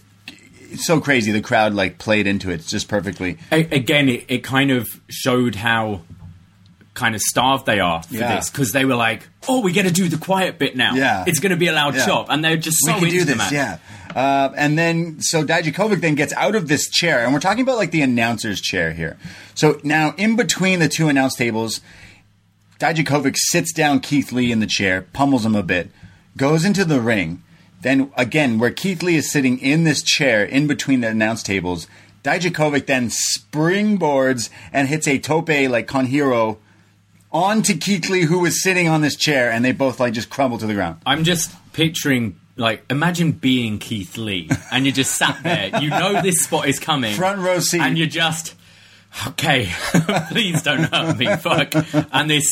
it's 0.70 0.86
so 0.86 1.00
crazy. 1.00 1.32
The 1.32 1.42
crowd 1.42 1.74
like 1.74 1.98
played 1.98 2.28
into 2.28 2.50
it 2.52 2.66
just 2.68 2.88
perfectly. 2.90 3.38
Again, 3.52 4.10
it, 4.10 4.26
it 4.28 4.44
kind 4.44 4.70
of 4.72 4.88
showed 5.10 5.56
how 5.56 6.02
kind 6.94 7.14
of 7.16 7.22
starved 7.22 7.66
they 7.68 7.80
are 7.80 8.02
for 8.04 8.16
Yeah. 8.16 8.36
this 8.36 8.50
because 8.50 8.72
they 8.72 8.84
were 8.84 8.96
like, 8.96 9.28
"Oh, 9.48 9.62
we 9.62 9.72
got 9.72 9.84
to 9.84 9.92
do 9.92 10.10
the 10.10 10.18
quiet 10.18 10.58
bit 10.60 10.76
now. 10.76 10.96
Yeah. 10.96 11.24
it's 11.28 11.40
going 11.40 11.52
to 11.52 11.56
be 11.58 11.68
a 11.68 11.72
loud 11.74 11.96
Yeah. 11.96 12.06
chop," 12.06 12.28
and 12.30 12.44
they're 12.44 12.58
just 12.58 12.78
so 12.84 12.94
we 13.00 13.06
into 13.06 13.12
do 13.12 13.20
the 13.20 13.26
this, 13.26 13.38
match. 13.38 13.52
yeah. 13.54 13.78
Uh, 14.18 14.52
and 14.58 14.80
then 14.80 15.22
so 15.22 15.46
Dijakovic 15.46 16.02
then 16.02 16.16
gets 16.16 16.34
out 16.34 16.56
of 16.56 16.68
this 16.68 16.90
chair, 16.90 17.24
and 17.24 17.36
we're 17.36 17.40
talking 17.40 17.62
about 17.62 17.78
like 17.78 17.92
the 17.92 18.02
announcer's 18.02 18.60
chair 18.60 18.92
here. 18.92 19.16
So 19.54 19.80
now 19.84 20.16
in 20.18 20.36
between 20.36 20.80
the 20.80 20.90
two 20.90 21.08
announce 21.08 21.36
tables, 21.36 21.82
Dijakovic 22.80 23.36
sits 23.38 23.72
down 23.72 24.00
Keith 24.00 24.32
Lee 24.32 24.52
in 24.52 24.60
the 24.60 24.66
chair, 24.66 25.04
pummels 25.14 25.46
him 25.46 25.54
a 25.54 25.62
bit, 25.62 25.92
goes 26.36 26.66
into 26.66 26.84
the 26.84 27.00
ring. 27.00 27.44
Then 27.82 28.12
again, 28.18 28.58
where 28.58 28.72
Keith 28.72 29.04
Lee 29.04 29.18
is 29.18 29.32
sitting 29.32 29.60
in 29.60 29.84
this 29.84 30.02
chair 30.02 30.44
in 30.44 30.66
between 30.66 31.02
the 31.02 31.10
announce 31.10 31.44
tables, 31.44 31.86
Dijakovic 32.24 32.88
then 32.88 33.10
springboards 33.10 34.50
and 34.74 34.88
hits 34.88 35.08
a 35.08 35.20
tope 35.20 35.50
like 35.70 35.86
con 35.86 36.08
hilo 36.08 36.58
onto 37.32 37.78
Keith 37.78 38.10
Lee, 38.10 38.24
who 38.24 38.40
was 38.40 38.64
sitting 38.64 38.88
on 38.88 39.02
this 39.02 39.16
chair, 39.16 39.52
and 39.52 39.64
they 39.64 39.74
both 39.74 40.00
like 40.00 40.14
just 40.14 40.32
crumble 40.32 40.58
to 40.58 40.66
the 40.66 40.74
ground. 40.74 41.02
I'm 41.06 41.24
just 41.24 41.52
picturing. 41.74 42.40
Like, 42.58 42.84
imagine 42.90 43.34
being 43.34 43.78
Keith 43.80 44.18
Lee, 44.18 44.50
and 44.72 44.86
you 44.86 44.92
just 44.92 45.16
sat 45.16 45.42
there. 45.44 45.80
You 45.82 45.90
know 45.90 46.22
this 46.22 46.44
spot 46.44 46.68
is 46.68 46.80
coming, 46.80 47.16
Front 47.16 47.40
row 47.40 47.60
seat. 47.60 47.82
and 47.82 47.98
you're 47.98 48.08
just 48.08 48.56
okay. 49.28 49.70
please 50.30 50.64
don't 50.64 50.84
hurt 50.84 51.18
me, 51.18 51.28
fuck. 51.38 51.74
And 52.12 52.30
this 52.30 52.50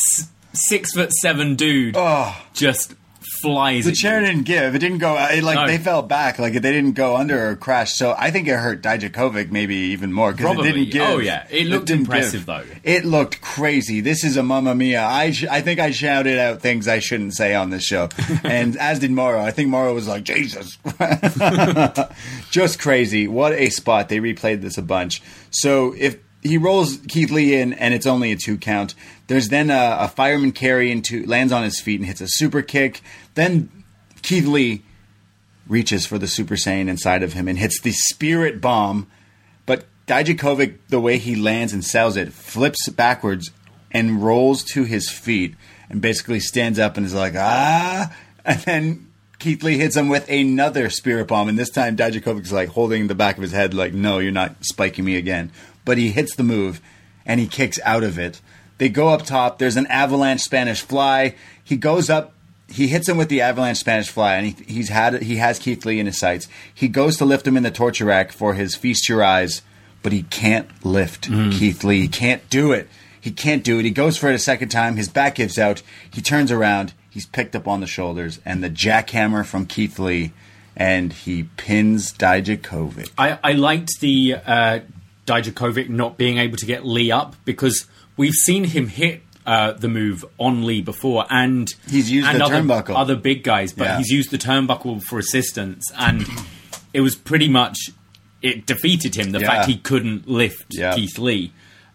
six 0.52 0.92
foot 0.92 1.12
seven 1.12 1.54
dude 1.54 1.96
oh. 1.96 2.34
just 2.54 2.94
flies. 3.40 3.84
The 3.84 3.92
chair 3.92 4.20
you. 4.20 4.26
didn't 4.26 4.44
give. 4.44 4.74
It 4.74 4.78
didn't 4.78 4.98
go. 4.98 5.16
Uh, 5.16 5.28
it, 5.32 5.42
like 5.44 5.56
No. 5.56 5.66
they 5.66 5.78
fell 5.78 6.02
back. 6.02 6.38
Like 6.38 6.52
they 6.54 6.60
didn't 6.72 6.92
go 6.92 7.16
under 7.16 7.50
or 7.50 7.56
crash. 7.56 7.94
So 7.94 8.14
I 8.16 8.30
think 8.30 8.48
it 8.48 8.56
hurt 8.56 8.82
Dijakovic 8.82 9.50
maybe 9.50 9.74
even 9.76 10.12
more 10.12 10.32
because 10.32 10.58
it 10.58 10.62
didn't 10.62 10.90
give. 10.90 11.02
Oh, 11.02 11.18
yeah. 11.18 11.46
It 11.50 11.66
looked 11.66 11.86
didn't 11.86 12.00
impressive, 12.02 12.40
give. 12.40 12.46
though. 12.46 12.64
It 12.82 13.04
looked 13.04 13.40
crazy. 13.40 14.00
This 14.00 14.24
is 14.24 14.36
a 14.36 14.42
Mamma 14.42 14.74
Mia. 14.74 15.04
I 15.04 15.30
sh- 15.30 15.46
I 15.50 15.60
think 15.60 15.80
I 15.80 15.90
shouted 15.90 16.38
out 16.38 16.60
things 16.62 16.88
I 16.88 16.98
shouldn't 16.98 17.34
say 17.34 17.54
on 17.54 17.70
this 17.70 17.84
show, 17.84 18.08
and 18.44 18.76
as 18.76 18.98
did 18.98 19.10
Mauro. 19.10 19.40
I 19.40 19.50
think 19.50 19.68
Mauro 19.68 19.94
was 19.94 20.06
like 20.08 20.24
Jesus, 20.24 20.78
just 22.50 22.78
crazy. 22.78 23.28
What 23.28 23.52
a 23.52 23.70
spot. 23.70 24.08
They 24.08 24.18
replayed 24.18 24.60
this 24.62 24.78
a 24.78 24.82
bunch. 24.82 25.22
So 25.50 25.94
if 25.96 26.18
he 26.42 26.58
rolls 26.58 26.98
Keith 27.08 27.30
Lee 27.30 27.54
in, 27.60 27.72
and 27.72 27.92
it's 27.92 28.06
only 28.06 28.30
a 28.32 28.36
two 28.36 28.56
count. 28.56 28.94
There's 29.26 29.48
then 29.48 29.70
a, 29.70 29.96
a 30.02 30.08
fireman 30.08 30.52
carry 30.52 30.92
into 30.92 31.26
lands 31.26 31.52
on 31.52 31.64
his 31.64 31.80
feet 31.80 31.98
and 31.98 32.06
hits 32.06 32.20
a 32.20 32.28
super 32.28 32.62
kick. 32.62 33.00
Then 33.36 33.84
Keith 34.22 34.46
Lee 34.46 34.82
reaches 35.68 36.06
for 36.06 36.18
the 36.18 36.26
Super 36.26 36.56
Saiyan 36.56 36.88
inside 36.88 37.22
of 37.22 37.34
him 37.34 37.46
and 37.46 37.58
hits 37.58 37.80
the 37.80 37.92
Spirit 37.92 38.60
Bomb. 38.60 39.06
But 39.66 39.84
Dijakovic, 40.06 40.78
the 40.88 41.00
way 41.00 41.18
he 41.18 41.36
lands 41.36 41.72
and 41.72 41.84
sells 41.84 42.16
it, 42.16 42.32
flips 42.32 42.88
backwards 42.88 43.50
and 43.92 44.22
rolls 44.22 44.64
to 44.64 44.84
his 44.84 45.10
feet 45.10 45.54
and 45.88 46.00
basically 46.00 46.40
stands 46.40 46.78
up 46.78 46.96
and 46.96 47.06
is 47.06 47.14
like, 47.14 47.34
ah. 47.36 48.12
And 48.44 48.60
then 48.60 49.12
Keith 49.38 49.62
Lee 49.62 49.78
hits 49.78 49.96
him 49.96 50.08
with 50.08 50.28
another 50.30 50.88
Spirit 50.88 51.28
Bomb. 51.28 51.48
And 51.48 51.58
this 51.58 51.70
time 51.70 51.96
Dijakovic's 51.96 52.52
like 52.52 52.70
holding 52.70 53.06
the 53.06 53.14
back 53.14 53.36
of 53.36 53.42
his 53.42 53.52
head, 53.52 53.74
like, 53.74 53.92
no, 53.92 54.18
you're 54.18 54.32
not 54.32 54.56
spiking 54.62 55.04
me 55.04 55.16
again. 55.16 55.52
But 55.84 55.98
he 55.98 56.10
hits 56.10 56.34
the 56.36 56.42
move 56.42 56.80
and 57.26 57.38
he 57.38 57.46
kicks 57.46 57.78
out 57.84 58.02
of 58.02 58.18
it. 58.18 58.40
They 58.78 58.88
go 58.88 59.08
up 59.08 59.24
top. 59.24 59.58
There's 59.58 59.76
an 59.76 59.86
avalanche 59.88 60.42
Spanish 60.42 60.80
fly. 60.80 61.34
He 61.62 61.76
goes 61.76 62.08
up 62.08 62.34
he 62.68 62.88
hits 62.88 63.08
him 63.08 63.16
with 63.16 63.28
the 63.28 63.40
avalanche 63.40 63.78
Spanish 63.78 64.08
fly, 64.08 64.34
and 64.34 64.46
he, 64.46 64.64
he's 64.66 64.88
had 64.88 65.22
he 65.22 65.36
has 65.36 65.58
Keith 65.58 65.84
Lee 65.84 66.00
in 66.00 66.06
his 66.06 66.18
sights. 66.18 66.48
He 66.74 66.88
goes 66.88 67.16
to 67.18 67.24
lift 67.24 67.46
him 67.46 67.56
in 67.56 67.62
the 67.62 67.70
torture 67.70 68.04
rack 68.04 68.32
for 68.32 68.54
his 68.54 68.74
feast 68.74 69.08
your 69.08 69.22
eyes, 69.22 69.62
but 70.02 70.12
he 70.12 70.24
can't 70.24 70.68
lift 70.84 71.28
Keith 71.52 71.84
Lee. 71.84 72.02
He 72.02 72.08
can't 72.08 72.48
do 72.50 72.72
it. 72.72 72.88
He 73.20 73.30
can't 73.30 73.64
do 73.64 73.78
it. 73.78 73.84
He 73.84 73.90
goes 73.90 74.16
for 74.16 74.28
it 74.28 74.34
a 74.34 74.38
second 74.38 74.68
time. 74.68 74.96
His 74.96 75.08
back 75.08 75.36
gives 75.36 75.58
out. 75.58 75.82
He 76.12 76.20
turns 76.20 76.52
around. 76.52 76.92
He's 77.10 77.26
picked 77.26 77.56
up 77.56 77.66
on 77.66 77.80
the 77.80 77.86
shoulders, 77.86 78.40
and 78.44 78.62
the 78.62 78.70
jackhammer 78.70 79.44
from 79.44 79.66
Keith 79.66 79.98
Lee, 79.98 80.32
and 80.76 81.12
he 81.12 81.44
pins 81.56 82.12
Dijakovic. 82.12 83.10
I, 83.16 83.38
I 83.42 83.52
liked 83.52 84.00
the 84.00 84.36
uh, 84.44 84.80
Dijakovic 85.26 85.88
not 85.88 86.16
being 86.16 86.38
able 86.38 86.56
to 86.58 86.66
get 86.66 86.84
Lee 86.84 87.10
up 87.10 87.34
because 87.44 87.86
we've 88.16 88.34
seen 88.34 88.64
him 88.64 88.88
hit 88.88 89.22
uh, 89.46 89.72
the 89.72 89.88
move 89.88 90.24
on 90.38 90.66
Lee 90.66 90.82
before, 90.82 91.24
and 91.30 91.72
He's 91.88 92.10
used 92.10 92.26
and 92.28 92.40
the 92.40 92.44
other, 92.44 92.56
turnbuckle. 92.56 92.96
other 92.96 93.16
big 93.16 93.42
guys, 93.44 93.72
but 93.72 93.84
Yeah. 93.84 93.98
he's 93.98 94.10
used 94.10 94.30
the 94.30 94.38
turnbuckle 94.38 95.02
for 95.02 95.18
assistance, 95.18 95.84
and 95.96 96.26
it 96.92 97.00
was 97.00 97.14
pretty 97.14 97.48
much 97.48 97.78
it 98.42 98.66
defeated 98.66 99.14
him. 99.14 99.32
The 99.32 99.40
Yeah. 99.40 99.46
fact 99.46 99.68
he 99.68 99.76
couldn't 99.76 100.28
lift 100.28 100.66
Yeah. 100.70 100.94
Keith 100.94 101.18
Lee. 101.18 101.52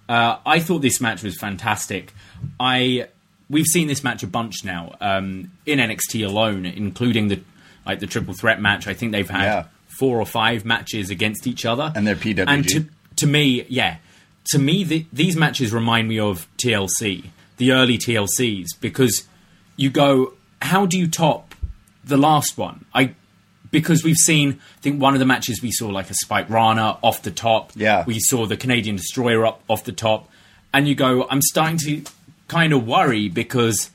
Uh, 0.09 0.37
I 0.45 0.59
thought 0.59 0.81
this 0.81 0.99
match 0.99 1.23
was 1.23 1.37
fantastic. 1.37 2.13
I 2.59 3.07
we've 3.49 3.65
seen 3.67 3.87
this 3.87 4.03
match 4.03 4.23
a 4.23 4.27
bunch 4.27 4.63
now 4.63 4.95
um, 5.01 5.51
in 5.65 5.79
NXT 5.79 6.25
alone, 6.25 6.65
including 6.65 7.27
the 7.27 7.39
like 7.85 7.99
the 7.99 8.07
triple 8.07 8.33
threat 8.33 8.61
match. 8.61 8.87
I 8.87 8.93
think 8.93 9.11
they've 9.11 9.29
had 9.29 9.65
four 9.99 10.19
or 10.19 10.25
five 10.25 10.63
matches 10.65 11.09
against 11.09 11.47
each 11.47 11.65
other, 11.65 11.91
And 11.95 12.07
they're 12.07 12.15
PWG. 12.15 12.45
And 12.47 12.67
to, 12.69 12.85
to 13.17 13.27
me, 13.27 13.65
yeah, 13.69 13.97
to 14.51 14.57
me, 14.59 14.83
the, 14.83 15.05
these 15.13 15.35
matches 15.35 15.71
remind 15.73 16.07
me 16.07 16.17
of 16.19 16.47
TLC, 16.57 17.25
the 17.61 17.73
early 17.73 17.95
TLCs, 17.95 18.69
because 18.81 19.27
you 19.75 19.91
go, 19.91 20.33
how 20.63 20.87
do 20.87 20.97
you 20.97 21.07
top 21.07 21.53
the 22.03 22.17
last 22.17 22.57
one? 22.57 22.85
I 22.91 23.13
because 23.69 24.03
we've 24.03 24.17
seen, 24.17 24.59
I 24.77 24.81
think 24.81 24.99
one 24.99 25.13
of 25.13 25.19
the 25.19 25.27
matches 25.27 25.61
we 25.61 25.71
saw 25.71 25.87
like 25.87 26.09
a 26.09 26.15
Spike 26.15 26.49
Rana 26.49 26.97
off 27.03 27.21
the 27.21 27.29
top. 27.29 27.71
Yeah. 27.75 28.03
we 28.05 28.19
saw 28.19 28.47
the 28.47 28.57
Canadian 28.57 28.95
Destroyer 28.95 29.45
up 29.45 29.61
off 29.69 29.85
the 29.85 29.91
top, 29.91 30.27
and 30.73 30.87
you 30.87 30.95
go, 30.95 31.27
I'm 31.29 31.41
starting 31.43 31.77
to 31.85 32.03
kind 32.47 32.73
of 32.73 32.85
worry 32.85 33.29
because. 33.29 33.91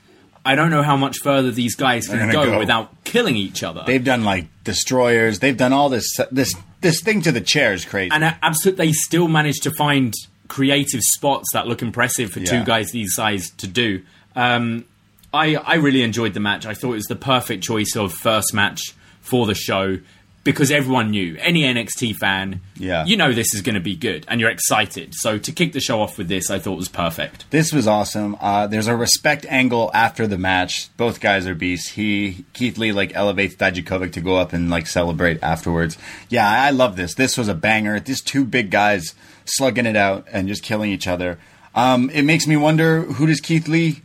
I 0.49 0.55
don't 0.55 0.71
know 0.71 0.85
how 0.85 0.97
much 0.97 1.17
further 1.25 1.51
these 1.51 1.75
guys 1.75 2.07
can 2.07 2.31
go, 2.31 2.45
go. 2.45 2.59
without 2.61 3.03
killing 3.03 3.35
each 3.35 3.65
other. 3.65 3.83
They've 3.85 4.05
done 4.05 4.23
like 4.23 4.47
destroyers. 4.63 5.41
They've 5.41 5.57
done 5.57 5.73
all 5.73 5.89
this 5.89 6.09
this 6.31 6.55
this 6.83 7.03
thing 7.03 7.21
to 7.23 7.33
the 7.33 7.41
chair 7.41 7.73
is 7.73 7.85
crazy. 7.85 8.13
and 8.13 8.23
absolutely, 8.23 8.87
they 8.87 8.93
still 8.93 9.27
managed 9.27 9.65
to 9.65 9.73
find 9.73 10.15
creative 10.49 11.01
spots 11.03 11.49
that 11.53 11.67
look 11.67 11.83
impressive 11.83 12.31
for 12.31 12.41
two 12.41 12.65
guys 12.65 12.91
these 12.91 13.15
size 13.15 13.51
to 13.59 13.67
do. 13.67 14.03
Um, 14.35 14.85
I 15.33 15.57
I 15.57 15.75
really 15.77 16.03
enjoyed 16.03 16.35
the 16.35 16.41
match. 16.41 16.67
I 16.67 16.75
thought 16.75 16.93
it 16.93 16.97
was 16.97 17.07
the 17.07 17.17
perfect 17.17 17.65
choice 17.65 17.95
of 17.97 18.13
first 18.13 18.55
match 18.55 18.81
for 19.21 19.47
the 19.47 19.55
show 19.55 19.99
because 20.47 20.71
everyone 20.71 21.11
knew 21.11 21.37
any 21.41 21.63
NXT 21.65 22.15
fan, 22.17 22.63
Yeah. 22.79 23.05
you 23.05 23.19
know 23.19 23.33
this 23.35 23.53
is 23.55 23.61
going 23.61 23.75
to 23.75 23.81
be 23.83 23.95
good, 23.95 24.25
and 24.29 24.41
you're 24.41 24.49
excited. 24.51 25.15
So 25.15 25.37
to 25.37 25.53
kick 25.53 25.75
the 25.75 25.81
show 25.81 26.01
off 26.01 26.17
with 26.17 26.29
this, 26.29 26.51
I 26.51 26.59
thought 26.59 26.79
was 26.79 26.89
perfect. 26.89 27.45
This 27.51 27.71
was 27.73 27.87
awesome. 27.87 28.37
Uh, 28.41 28.67
there's 28.67 28.87
a 28.87 28.97
respect 28.97 29.45
angle 29.51 29.91
after 29.93 30.27
the 30.27 30.39
match. 30.39 30.89
Both 30.97 31.21
guys 31.21 31.47
are 31.47 31.55
beasts. 31.55 31.91
He 31.91 32.47
Keith 32.55 32.79
Lee 32.79 32.93
like 32.93 33.15
elevates 33.15 33.55
Dijakovic 33.57 34.13
to 34.15 34.23
go 34.23 34.37
up 34.37 34.55
and 34.55 34.71
like 34.71 34.87
celebrate 34.87 35.43
afterwards. 35.43 35.99
Yeah, 36.31 36.49
I 36.49 36.69
I 36.69 36.71
love 36.71 36.97
this. 36.97 37.15
This 37.15 37.37
was 37.37 37.49
a 37.49 37.55
banger. 37.55 38.01
These 38.01 38.23
two 38.23 38.45
big 38.47 38.71
guys 38.71 39.15
slugging 39.45 39.85
it 39.87 39.97
out 39.97 40.27
and 40.33 40.49
just 40.49 40.63
killing 40.63 40.91
each 40.91 41.07
other. 41.07 41.39
Um, 41.75 42.09
it 42.11 42.23
makes 42.23 42.47
me 42.47 42.57
wonder 42.57 43.03
who 43.03 43.27
does 43.27 43.41
Keith 43.41 43.69
Lee 43.69 44.01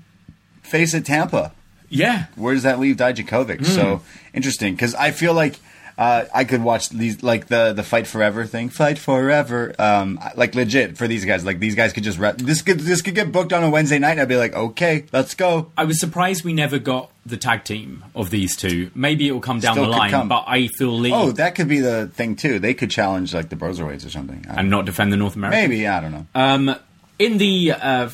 face 0.62 0.94
at 0.94 1.06
Tampa? 1.06 1.54
Yeah, 1.94 2.28
Where 2.36 2.54
does 2.54 2.64
that 2.64 2.80
leave 2.80 2.96
Dijakovic? 2.98 3.66
So 3.66 4.02
interesting 4.34 4.74
because 4.76 4.96
I 4.96 5.12
feel 5.12 5.34
like. 5.34 5.56
Uh, 6.02 6.26
I 6.34 6.46
could 6.46 6.64
watch 6.64 6.90
these 6.90 7.22
like 7.22 7.46
the 7.46 7.74
the 7.74 7.84
fight 7.84 8.08
forever 8.08 8.46
thing, 8.48 8.70
fight 8.70 8.98
forever, 8.98 9.76
um, 9.78 10.20
like 10.36 10.56
legit 10.56 10.98
for 10.98 11.08
these 11.08 11.26
guys. 11.26 11.46
Like 11.46 11.60
these 11.60 11.76
guys 11.76 11.94
could 11.94 12.04
just 12.04 12.18
re- 12.18 12.34
this 12.38 12.64
could 12.64 12.80
this 12.80 13.04
could 13.04 13.14
get 13.14 13.32
booked 13.32 13.54
on 13.54 13.64
a 13.64 13.70
Wednesday 13.70 14.00
night. 14.00 14.14
and 14.14 14.22
I'd 14.22 14.28
be 14.28 14.36
like, 14.36 14.56
okay, 14.56 15.06
let's 15.14 15.36
go. 15.36 15.72
I 15.78 15.84
was 15.86 16.00
surprised 16.00 16.44
we 16.44 16.54
never 16.54 16.80
got 16.80 17.12
the 17.24 17.38
tag 17.38 17.66
team 17.66 18.04
of 18.16 18.32
these 18.32 18.56
two. 18.56 18.90
Maybe 18.96 19.28
it 19.28 19.32
will 19.32 19.42
come 19.42 19.60
down 19.60 19.76
Still 19.76 19.86
the 19.86 19.92
line, 19.92 20.10
come. 20.10 20.28
but 20.28 20.46
I 20.48 20.70
feel 20.70 20.98
Lee 20.98 21.14
Oh, 21.14 21.32
that 21.34 21.54
could 21.54 21.68
be 21.68 21.82
the 21.82 22.08
thing 22.08 22.36
too. 22.36 22.58
They 22.58 22.74
could 22.74 22.90
challenge 22.90 23.32
like 23.34 23.50
the 23.50 23.56
Broserweights 23.56 24.04
or 24.04 24.10
something. 24.10 24.44
And 24.50 24.72
not 24.72 24.86
defend 24.86 25.14
the 25.14 25.18
North 25.18 25.36
American. 25.36 25.70
maybe 25.70 25.88
I 25.88 26.00
don't 26.00 26.12
know. 26.14 26.26
Um, 26.34 26.76
in 27.20 27.38
the 27.38 27.74
uh, 27.74 28.10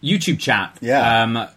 YouTube 0.00 0.38
chat, 0.38 0.78
Yeah. 0.80 1.22
um, 1.24 1.48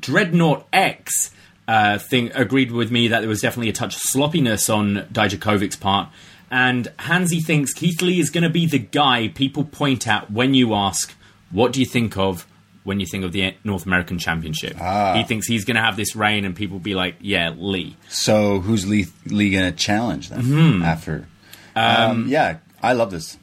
Dreadnought 0.00 0.66
X 0.72 1.30
uh, 1.68 1.98
thing 1.98 2.30
agreed 2.34 2.70
with 2.70 2.90
me 2.90 3.08
that 3.08 3.20
there 3.20 3.28
was 3.28 3.40
definitely 3.40 3.68
a 3.70 3.72
touch 3.72 3.94
of 3.96 4.00
sloppiness 4.02 4.68
on 4.68 5.06
Dijakovic's 5.12 5.76
part. 5.76 6.08
And 6.50 6.86
Hansy 7.00 7.40
thinks 7.40 7.72
Keith 7.72 8.00
Lee 8.02 8.20
is 8.20 8.30
going 8.30 8.44
to 8.44 8.50
be 8.50 8.66
the 8.66 8.78
guy 8.78 9.28
people 9.28 9.64
point 9.64 10.06
at 10.06 10.30
when 10.30 10.54
you 10.54 10.74
ask, 10.74 11.12
"What 11.50 11.72
do 11.72 11.80
you 11.80 11.86
think 11.86 12.16
of?" 12.16 12.46
When 12.84 13.00
you 13.00 13.06
think 13.06 13.24
of 13.24 13.32
the 13.32 13.52
North 13.64 13.84
American 13.84 14.16
Championship, 14.20 14.76
Ah. 14.80 15.14
he 15.16 15.24
thinks 15.24 15.48
he's 15.48 15.64
going 15.64 15.74
to 15.74 15.82
have 15.82 15.96
this 15.96 16.14
reign, 16.14 16.44
and 16.44 16.54
people 16.54 16.78
be 16.78 16.94
like, 16.94 17.16
"Yeah, 17.20 17.52
Lee." 17.56 17.96
so 18.08 18.60
who's 18.60 18.86
Lee, 18.86 19.06
Lee 19.26 19.50
gonna 19.50 19.72
challenge 19.72 20.28
then 20.28 20.42
Mm-hmm. 20.42 20.82
after? 20.84 21.26
Um, 21.74 22.26
yeah, 22.28 22.58
I 22.80 22.92
love 22.92 23.10
this. 23.10 23.38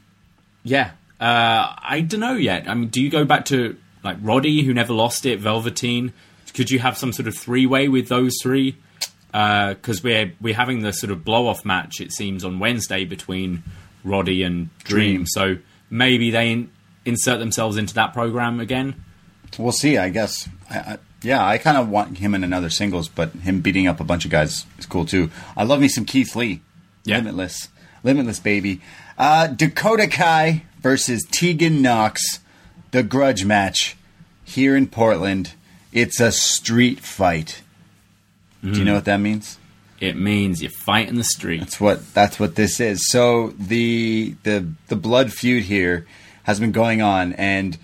Yeah, 0.63 0.91
uh, 1.19 1.75
I 1.77 2.05
don't 2.07 2.21
know 2.21 2.36
yet. 2.36 2.69
I 2.69 2.73
mean, 2.73 2.88
do 2.88 3.01
you 3.01 3.09
go 3.09 3.25
back 3.25 3.43
to 3.45 3.75
like 4.01 4.15
Roddy, 4.21 4.63
who 4.63 4.73
never 4.73 4.93
lost 4.93 5.25
it, 5.25 5.41
Velveteen? 5.41 6.13
Could 6.54 6.70
you 6.72 6.80
have 6.80 6.98
some 6.98 7.13
sort 7.13 7.28
of 7.28 7.36
three 7.38 7.66
way 7.66 7.88
with 7.88 8.08
those 8.10 8.36
three? 8.42 8.78
Because 9.32 10.04
we're 10.04 10.34
we're 10.39 10.54
having 10.54 10.82
the 10.82 10.94
sort 10.94 11.12
of 11.12 11.26
blow 11.26 11.48
off 11.48 11.66
match. 11.66 12.00
It 12.00 12.12
seems 12.12 12.44
on 12.46 12.60
Wednesday 12.60 13.06
between 13.06 13.63
Roddy 14.04 14.44
and 14.44 14.70
Dream. 14.84 15.16
Dream. 15.16 15.26
So 15.28 15.58
maybe 15.89 16.30
they 16.30 16.52
in- 16.52 16.72
insert 17.06 17.39
themselves 17.39 17.78
into 17.78 17.94
that 17.96 18.13
program 18.13 18.60
again. 18.60 19.04
We'll 19.58 19.72
see. 19.72 19.98
I 19.98 20.10
guess. 20.10 20.48
I, 20.70 20.78
I, 20.78 20.98
yeah, 21.24 21.46
I 21.46 21.58
kind 21.58 21.78
of 21.78 21.89
want 21.89 22.18
him 22.18 22.36
in 22.36 22.44
another 22.44 22.70
singles, 22.70 23.08
but 23.08 23.32
him 23.32 23.62
beating 23.62 23.88
up 23.88 24.00
a 24.00 24.04
bunch 24.04 24.26
of 24.26 24.32
guys 24.32 24.66
is 24.78 24.86
cool 24.86 25.06
too. 25.06 25.32
I 25.56 25.63
love 25.63 25.80
me 25.80 25.88
some 25.88 26.06
Keith 26.06 26.36
Lee. 26.36 26.62
Yeah. 27.06 27.18
Limitless, 27.18 27.70
limitless 28.04 28.39
baby. 28.39 28.82
Uh, 29.18 29.48
Dakota 29.48 30.08
Kai 30.08 30.63
versus 30.82 31.24
Tegan 31.32 31.82
Nox, 31.82 32.39
the 32.92 33.04
grudge 33.04 33.46
match 33.46 33.96
here 34.44 34.76
in 34.76 34.88
Portland. 34.88 35.54
It's 35.93 36.19
a 36.19 36.32
street 36.32 36.99
fight. 36.99 37.62
Do 38.63 38.71
you 38.79 38.86
know 38.86 38.93
what 38.95 39.06
that 39.06 39.17
means? 39.19 39.58
It 39.99 40.15
means 40.15 40.62
you 40.63 40.69
fight 40.69 41.08
in 41.10 41.15
the 41.15 41.23
street. 41.23 41.60
That's 41.60 41.79
what 41.82 42.13
that's 42.13 42.39
what 42.39 42.56
this 42.56 42.79
is. 42.79 43.10
So 43.10 43.49
the 43.60 44.36
the 44.43 44.67
the 44.88 44.95
blood 44.95 45.32
feud 45.34 45.63
here 45.63 46.08
has 46.43 46.60
been 46.60 46.71
going 46.71 47.01
on, 47.01 47.34
and 47.34 47.77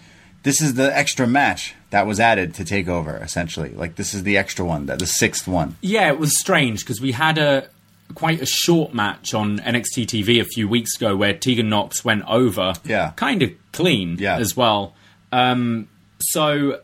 this 0.44 0.62
is 0.62 0.74
the 0.76 0.96
extra 0.98 1.28
match 1.28 1.76
that 1.92 2.08
was 2.08 2.20
added 2.20 2.54
to 2.56 2.66
take 2.66 2.88
over. 2.88 3.18
Essentially, 3.18 3.70
like 3.72 3.96
this 3.96 4.14
is 4.14 4.24
the 4.24 4.38
extra 4.38 4.66
one, 4.66 4.86
the, 4.86 4.96
the 4.96 5.06
sixth 5.06 5.48
one. 5.48 5.76
Yeah, 5.82 6.08
it 6.10 6.18
was 6.20 6.38
strange 6.40 6.80
because 6.80 7.00
we 7.02 7.12
had 7.12 7.38
a 7.38 7.70
quite 8.16 8.42
a 8.42 8.46
short 8.46 8.94
match 8.94 9.34
on 9.34 9.60
NXT 9.60 10.06
TV 10.08 10.42
a 10.42 10.46
few 10.46 10.68
weeks 10.68 10.96
ago 10.96 11.16
where 11.16 11.34
Tegan 11.34 11.70
Nox 11.70 12.04
went 12.04 12.24
over, 12.28 12.74
Yeah. 12.84 13.12
kind 13.18 13.44
of 13.44 13.52
clean 13.72 14.18
Yeah. 14.18 14.38
as 14.38 14.58
well. 14.58 14.96
Um, 15.32 15.88
so 16.20 16.80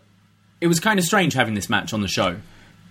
it 0.61 0.67
was 0.67 0.79
kind 0.79 0.99
of 0.99 1.05
strange 1.05 1.33
having 1.33 1.53
this 1.53 1.69
match 1.69 1.93
on 1.93 2.01
the 2.01 2.07
show. 2.07 2.37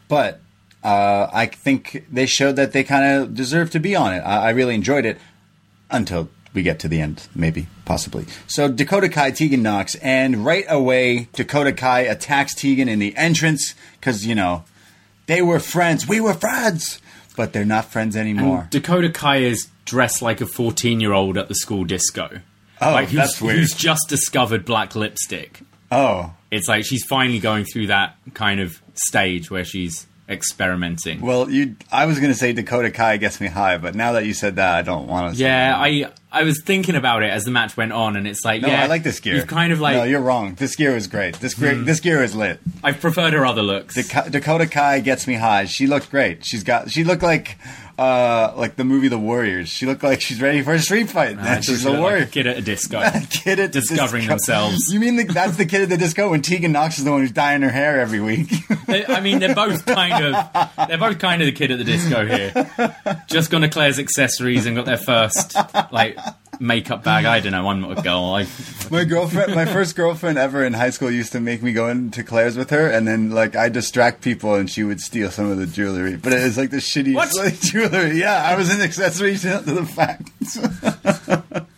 But 0.09 0.40
uh, 0.83 1.29
I 1.33 1.46
think 1.46 2.05
they 2.11 2.27
showed 2.27 2.57
that 2.57 2.72
they 2.72 2.85
kind 2.85 3.22
of 3.22 3.35
deserve 3.35 3.70
to 3.70 3.81
be 3.81 3.96
on 3.96 4.12
it. 4.12 4.20
I, 4.20 4.48
I 4.48 4.50
really 4.50 4.74
enjoyed 4.74 5.05
it 5.07 5.18
until 5.90 6.29
we 6.53 6.62
get 6.62 6.79
to 6.81 6.88
the 6.88 7.00
end, 7.00 7.27
maybe, 7.35 7.66
possibly. 7.85 8.27
So 8.46 8.68
Dakota 8.68 9.09
Kai, 9.09 9.33
Tegan 9.33 9.62
Nox, 9.62 9.96
and 9.96 10.44
right 10.44 10.64
away 10.68 11.29
Dakota 11.33 11.72
Kai 11.72 12.00
attacks 12.00 12.55
Tegan 12.55 12.88
in 12.88 13.00
the 13.00 13.16
entrance 13.16 13.74
because 13.98 14.27
you 14.27 14.35
know 14.35 14.64
they 15.27 15.42
were 15.42 15.59
friends. 15.59 16.07
We 16.07 16.20
were 16.20 16.35
friends, 16.35 17.00
but 17.37 17.53
they're 17.53 17.64
not 17.64 17.87
friends 17.87 18.16
anymore. 18.16 18.68
Dakota 18.70 19.11
Kai 19.11 19.38
is 19.38 19.68
dressed 19.85 20.22
like 20.22 20.40
a 20.40 20.46
14 20.46 21.00
year 21.00 21.12
old 21.12 21.37
at 21.37 21.48
the 21.48 21.55
school 21.55 21.85
disco. 21.85 22.40
Oh, 22.81 22.92
like 22.92 23.09
who's, 23.09 23.18
that's 23.18 23.40
weird. 23.40 23.59
who's 23.59 23.72
just 23.72 24.09
discovered 24.09 24.64
black 24.64 24.94
lipstick. 24.94 25.61
Oh, 25.95 26.33
It's 26.51 26.69
like 26.69 26.85
she's 26.85 27.05
finally 27.05 27.39
going 27.39 27.65
through 27.65 27.87
that 27.89 28.17
kind 28.35 28.61
of 28.61 28.81
stage 28.95 29.51
where 29.51 29.65
she's 29.65 30.07
experimenting. 30.29 31.21
well, 31.21 31.51
you. 31.51 31.77
I 31.93 32.07
was 32.07 32.19
gonna 32.21 32.35
say 32.35 32.53
Dakota 32.53 32.91
Kai 32.91 33.17
gets 33.19 33.41
me 33.41 33.47
high, 33.49 33.79
but 33.79 33.95
now 33.95 34.13
that 34.13 34.25
you 34.27 34.35
said 34.35 34.57
that, 34.57 34.75
I 34.75 34.83
don't 34.83 35.07
want 35.07 35.35
to. 35.37 35.41
Yeah, 35.41 35.75
I 35.77 36.11
I 36.35 36.42
was 36.42 36.61
thinking 36.62 36.94
about 36.97 37.23
it 37.23 37.31
as 37.31 37.44
the 37.44 37.51
match 37.51 37.77
went 37.77 37.92
on, 37.92 38.16
and 38.16 38.27
it's 38.27 38.44
like, 38.44 38.61
No, 38.62 38.68
yeah, 38.68 38.83
I 38.83 38.87
like 38.87 39.03
this 39.03 39.20
gear. 39.20 39.37
You've 39.37 39.47
kind 39.47 39.73
of 39.73 39.81
like, 39.81 39.97
no, 39.97 40.03
you're 40.05 40.20
wrong. 40.20 40.55
This 40.55 40.77
gear 40.77 40.97
is 40.97 41.07
great. 41.07 41.37
This 41.40 41.55
gear, 41.55 41.75
this 41.75 42.01
gear 42.01 42.23
is 42.23 42.35
lit. 42.35 42.61
I've 42.83 43.01
preferred 43.01 43.33
her 43.33 43.47
other 43.47 43.62
looks. 43.62 43.94
Dak- 44.09 44.31
Dakota 44.31 44.66
Kai 44.66 45.01
gets 45.01 45.27
me 45.27 45.35
high. 45.35 45.64
She 45.66 45.87
looked 45.87 46.11
great. 46.11 46.44
She's 46.44 46.64
got. 46.64 46.90
She 46.90 47.05
looked 47.05 47.23
like, 47.23 47.57
uh, 47.99 48.53
like 48.57 48.77
the 48.77 48.85
movie 48.85 49.09
The 49.09 49.18
Warriors. 49.18 49.68
She 49.68 49.87
looked 49.87 50.03
like 50.03 50.20
she's 50.20 50.40
ready 50.42 50.62
for 50.62 50.73
a 50.75 50.79
street 50.81 51.09
fight. 51.09 51.37
And 51.38 51.64
she's 51.64 51.83
she 51.83 51.88
a 51.88 51.90
like 51.92 52.01
warrior. 52.01 52.23
a 52.25 52.27
kid 52.27 52.47
at 52.49 52.59
a 52.59 52.62
disco. 52.62 53.01
kid 53.31 53.61
at 53.61 53.70
discovering 53.73 54.23
disco. 54.23 54.33
themselves. 54.35 54.92
You 54.92 54.99
mean 55.01 55.16
the, 55.16 55.25
that's 55.25 55.57
the 55.57 55.64
kid 55.66 55.83
at 55.83 55.88
the 55.88 55.97
disco 55.97 56.31
when 56.31 56.42
Tegan 56.42 56.73
Nox 56.73 56.99
is 56.99 57.05
the 57.05 57.11
one 57.12 57.20
who's 57.20 57.31
dyeing 57.33 57.62
her 57.62 57.70
hair 57.70 58.01
every 58.01 58.20
week? 58.20 58.49
I 58.88 59.20
mean, 59.20 59.38
they're 59.38 59.55
both 59.55 59.87
kind 59.87 60.25
of 60.35 60.88
they're 60.88 60.99
both 60.99 61.18
kind 61.18 61.40
of 61.42 61.47
the 61.47 61.53
kid 61.53 61.70
at 61.70 61.79
the 61.79 61.85
disco 61.85 62.27
here. 62.27 63.25
Just 63.29 63.51
gone 63.51 63.61
to 63.62 63.68
Claire's 63.68 63.99
accessories 63.99 64.66
and 64.66 64.77
got 64.77 64.85
their 64.87 64.97
first 64.99 65.55
like 65.92 66.16
makeup 66.61 67.05
bag. 67.05 67.25
I 67.25 67.40
don't 67.40 67.53
know. 67.53 67.69
I'm 67.69 67.81
not 67.81 67.99
a 67.99 68.03
girl. 68.03 68.35
I, 68.35 68.47
my 68.90 69.05
girlfriend, 69.05 69.55
my 69.55 69.64
first 69.64 69.97
girlfriend 69.97 70.38
ever 70.38 70.64
in 70.64 70.73
high 70.73 70.90
school, 70.90 71.11
used 71.11 71.33
to 71.33 71.40
make 71.40 71.62
me 71.62 71.73
go 71.73 71.88
into 71.88 72.23
Claire's 72.23 72.57
with 72.57 72.71
her, 72.71 72.88
and 72.88 73.07
then 73.07 73.31
like 73.31 73.57
I 73.57 73.69
distract 73.69 74.23
people, 74.23 74.55
and 74.55 74.71
she 74.71 74.85
would 74.85 75.01
steal 75.01 75.31
some 75.31 75.51
of 75.51 75.59
the 75.59 75.67
jewelry. 75.67 76.17
But 76.17 76.33
it 76.33 76.43
was 76.43 76.57
like 76.57 76.71
the 76.71 76.79
shittiest 76.79 77.35
like, 77.35 77.61
jewelry. 77.61 78.19
Yeah, 78.19 78.43
I 78.43 78.57
was 78.57 78.73
an 78.73 78.81
accessory 78.81 79.37
to, 79.38 79.62
to 79.62 79.73
the 79.73 79.87
fact. 79.87 80.31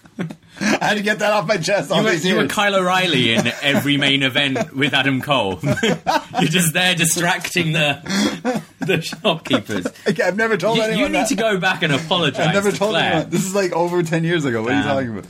I 0.61 0.79
had 0.89 0.95
to 0.97 1.03
get 1.03 1.19
that 1.19 1.33
off 1.33 1.47
my 1.47 1.57
chest. 1.59 1.91
You 1.95 2.03
were, 2.03 2.13
you 2.13 2.35
were. 2.37 2.47
Kyle 2.47 2.75
O'Reilly 2.77 3.35
in 3.35 3.47
every 3.63 3.97
main 3.97 4.23
event 4.23 4.75
with 4.75 4.95
Adam 4.95 5.21
Cole. 5.21 5.59
You're 5.83 6.49
just 6.51 6.73
there 6.73 6.95
distracting 6.95 7.73
the 7.73 8.63
the 8.81 9.01
shopkeepers. 9.03 9.87
Okay, 10.09 10.23
I've 10.23 10.37
never 10.37 10.57
told 10.57 10.79
You, 10.79 10.85
anyone 10.85 11.01
you 11.01 11.09
need 11.09 11.15
that. 11.19 11.29
to 11.29 11.35
go 11.35 11.59
back 11.59 11.83
and 11.83 11.93
apologize. 11.93 12.47
I've 12.47 12.55
never 12.55 12.71
to 12.73 12.77
told 12.77 12.93
Claire. 12.93 13.13
anyone. 13.13 13.31
This 13.31 13.45
is 13.45 13.55
like 13.55 13.73
over 13.73 14.03
10 14.03 14.25
years 14.25 14.45
ago. 14.45 14.63
What 14.63 14.73
are 14.73 14.77
you 14.79 14.83
talking 14.83 15.11
about? 15.19 15.27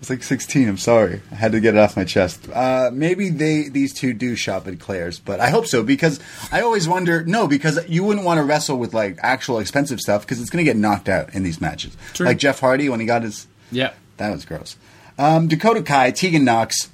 It's 0.00 0.10
like 0.10 0.22
16. 0.24 0.68
I'm 0.68 0.78
sorry. 0.78 1.20
I 1.30 1.36
had 1.36 1.52
to 1.52 1.60
get 1.60 1.74
it 1.74 1.78
off 1.78 1.96
my 1.96 2.02
chest. 2.04 2.48
Uh, 2.52 2.90
maybe 2.92 3.28
they 3.30 3.68
these 3.68 3.92
two 3.94 4.12
do 4.12 4.34
shop 4.34 4.66
at 4.66 4.80
Claire's, 4.80 5.20
but 5.20 5.38
I 5.38 5.48
hope 5.50 5.66
so 5.66 5.84
because 5.84 6.18
I 6.50 6.60
always 6.62 6.88
wonder. 6.88 7.24
No, 7.24 7.46
because 7.46 7.78
you 7.88 8.02
wouldn't 8.02 8.26
want 8.26 8.38
to 8.38 8.44
wrestle 8.44 8.78
with 8.78 8.94
like 8.94 9.18
actual 9.22 9.60
expensive 9.60 10.00
stuff 10.00 10.22
because 10.22 10.40
it's 10.40 10.50
going 10.50 10.64
to 10.64 10.68
get 10.68 10.76
knocked 10.76 11.08
out 11.08 11.34
in 11.34 11.44
these 11.44 11.60
matches. 11.60 11.96
True. 12.14 12.26
Like 12.26 12.38
Jeff 12.38 12.58
Hardy 12.58 12.88
when 12.88 12.98
he 12.98 13.06
got 13.06 13.22
his. 13.22 13.46
Yeah. 13.70 13.92
That 14.22 14.30
was 14.30 14.44
gross. 14.44 14.76
Um, 15.18 15.48
Dakota 15.48 15.82
Kai, 15.82 16.12
Tegan 16.12 16.44
Nox, 16.44 16.88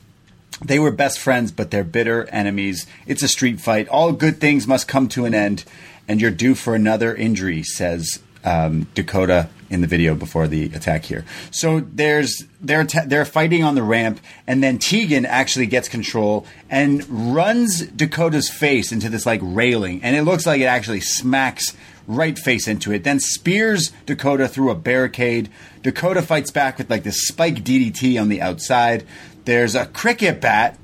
they 0.64 0.78
were 0.78 0.90
best 0.90 1.18
friends, 1.18 1.52
but 1.52 1.70
they're 1.70 1.84
bitter 1.84 2.26
enemies. 2.30 2.86
It's 3.06 3.22
a 3.22 3.28
street 3.28 3.60
fight. 3.60 3.86
All 3.88 4.12
good 4.12 4.40
things 4.40 4.66
must 4.66 4.88
come 4.88 5.08
to 5.08 5.26
an 5.26 5.34
end, 5.34 5.64
and 6.08 6.22
you're 6.22 6.30
due 6.30 6.54
for 6.54 6.74
another 6.74 7.14
injury, 7.14 7.62
says 7.62 8.20
um, 8.44 8.86
Dakota 8.94 9.50
in 9.68 9.82
the 9.82 9.86
video 9.86 10.14
before 10.14 10.48
the 10.48 10.64
attack 10.74 11.04
here. 11.04 11.26
So 11.50 11.80
there's 11.80 12.46
they're 12.62 12.84
they're 12.84 13.26
fighting 13.26 13.62
on 13.62 13.74
the 13.74 13.82
ramp, 13.82 14.20
and 14.46 14.62
then 14.62 14.78
Tegan 14.78 15.26
actually 15.26 15.66
gets 15.66 15.86
control 15.86 16.46
and 16.70 17.34
runs 17.34 17.86
Dakota's 17.88 18.48
face 18.48 18.90
into 18.90 19.10
this 19.10 19.26
like 19.26 19.40
railing, 19.42 20.02
and 20.02 20.16
it 20.16 20.22
looks 20.22 20.46
like 20.46 20.62
it 20.62 20.64
actually 20.64 21.00
smacks 21.00 21.76
right 22.08 22.36
face 22.36 22.66
into 22.66 22.90
it. 22.90 23.04
Then 23.04 23.20
spears 23.20 23.92
Dakota 24.06 24.48
through 24.48 24.70
a 24.70 24.74
barricade. 24.74 25.48
Dakota 25.82 26.22
fights 26.22 26.50
back 26.50 26.78
with 26.78 26.90
like 26.90 27.04
this 27.04 27.28
spike 27.28 27.62
DDT 27.62 28.20
on 28.20 28.28
the 28.28 28.42
outside. 28.42 29.04
There's 29.44 29.76
a 29.76 29.86
cricket 29.86 30.40
bat. 30.40 30.76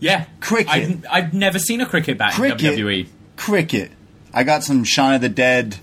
Yeah. 0.00 0.24
Cricket. 0.40 0.70
I've, 0.70 1.06
I've 1.08 1.34
never 1.34 1.58
seen 1.58 1.80
a 1.80 1.86
cricket 1.86 2.18
bat 2.18 2.32
Cricket. 2.32 2.62
in 2.62 2.78
WWE. 2.78 3.06
Cricket. 3.36 3.92
I 4.32 4.42
got 4.42 4.64
some 4.64 4.82
Shaun 4.82 5.14
of 5.14 5.20
the 5.20 5.28
Dead 5.28 5.76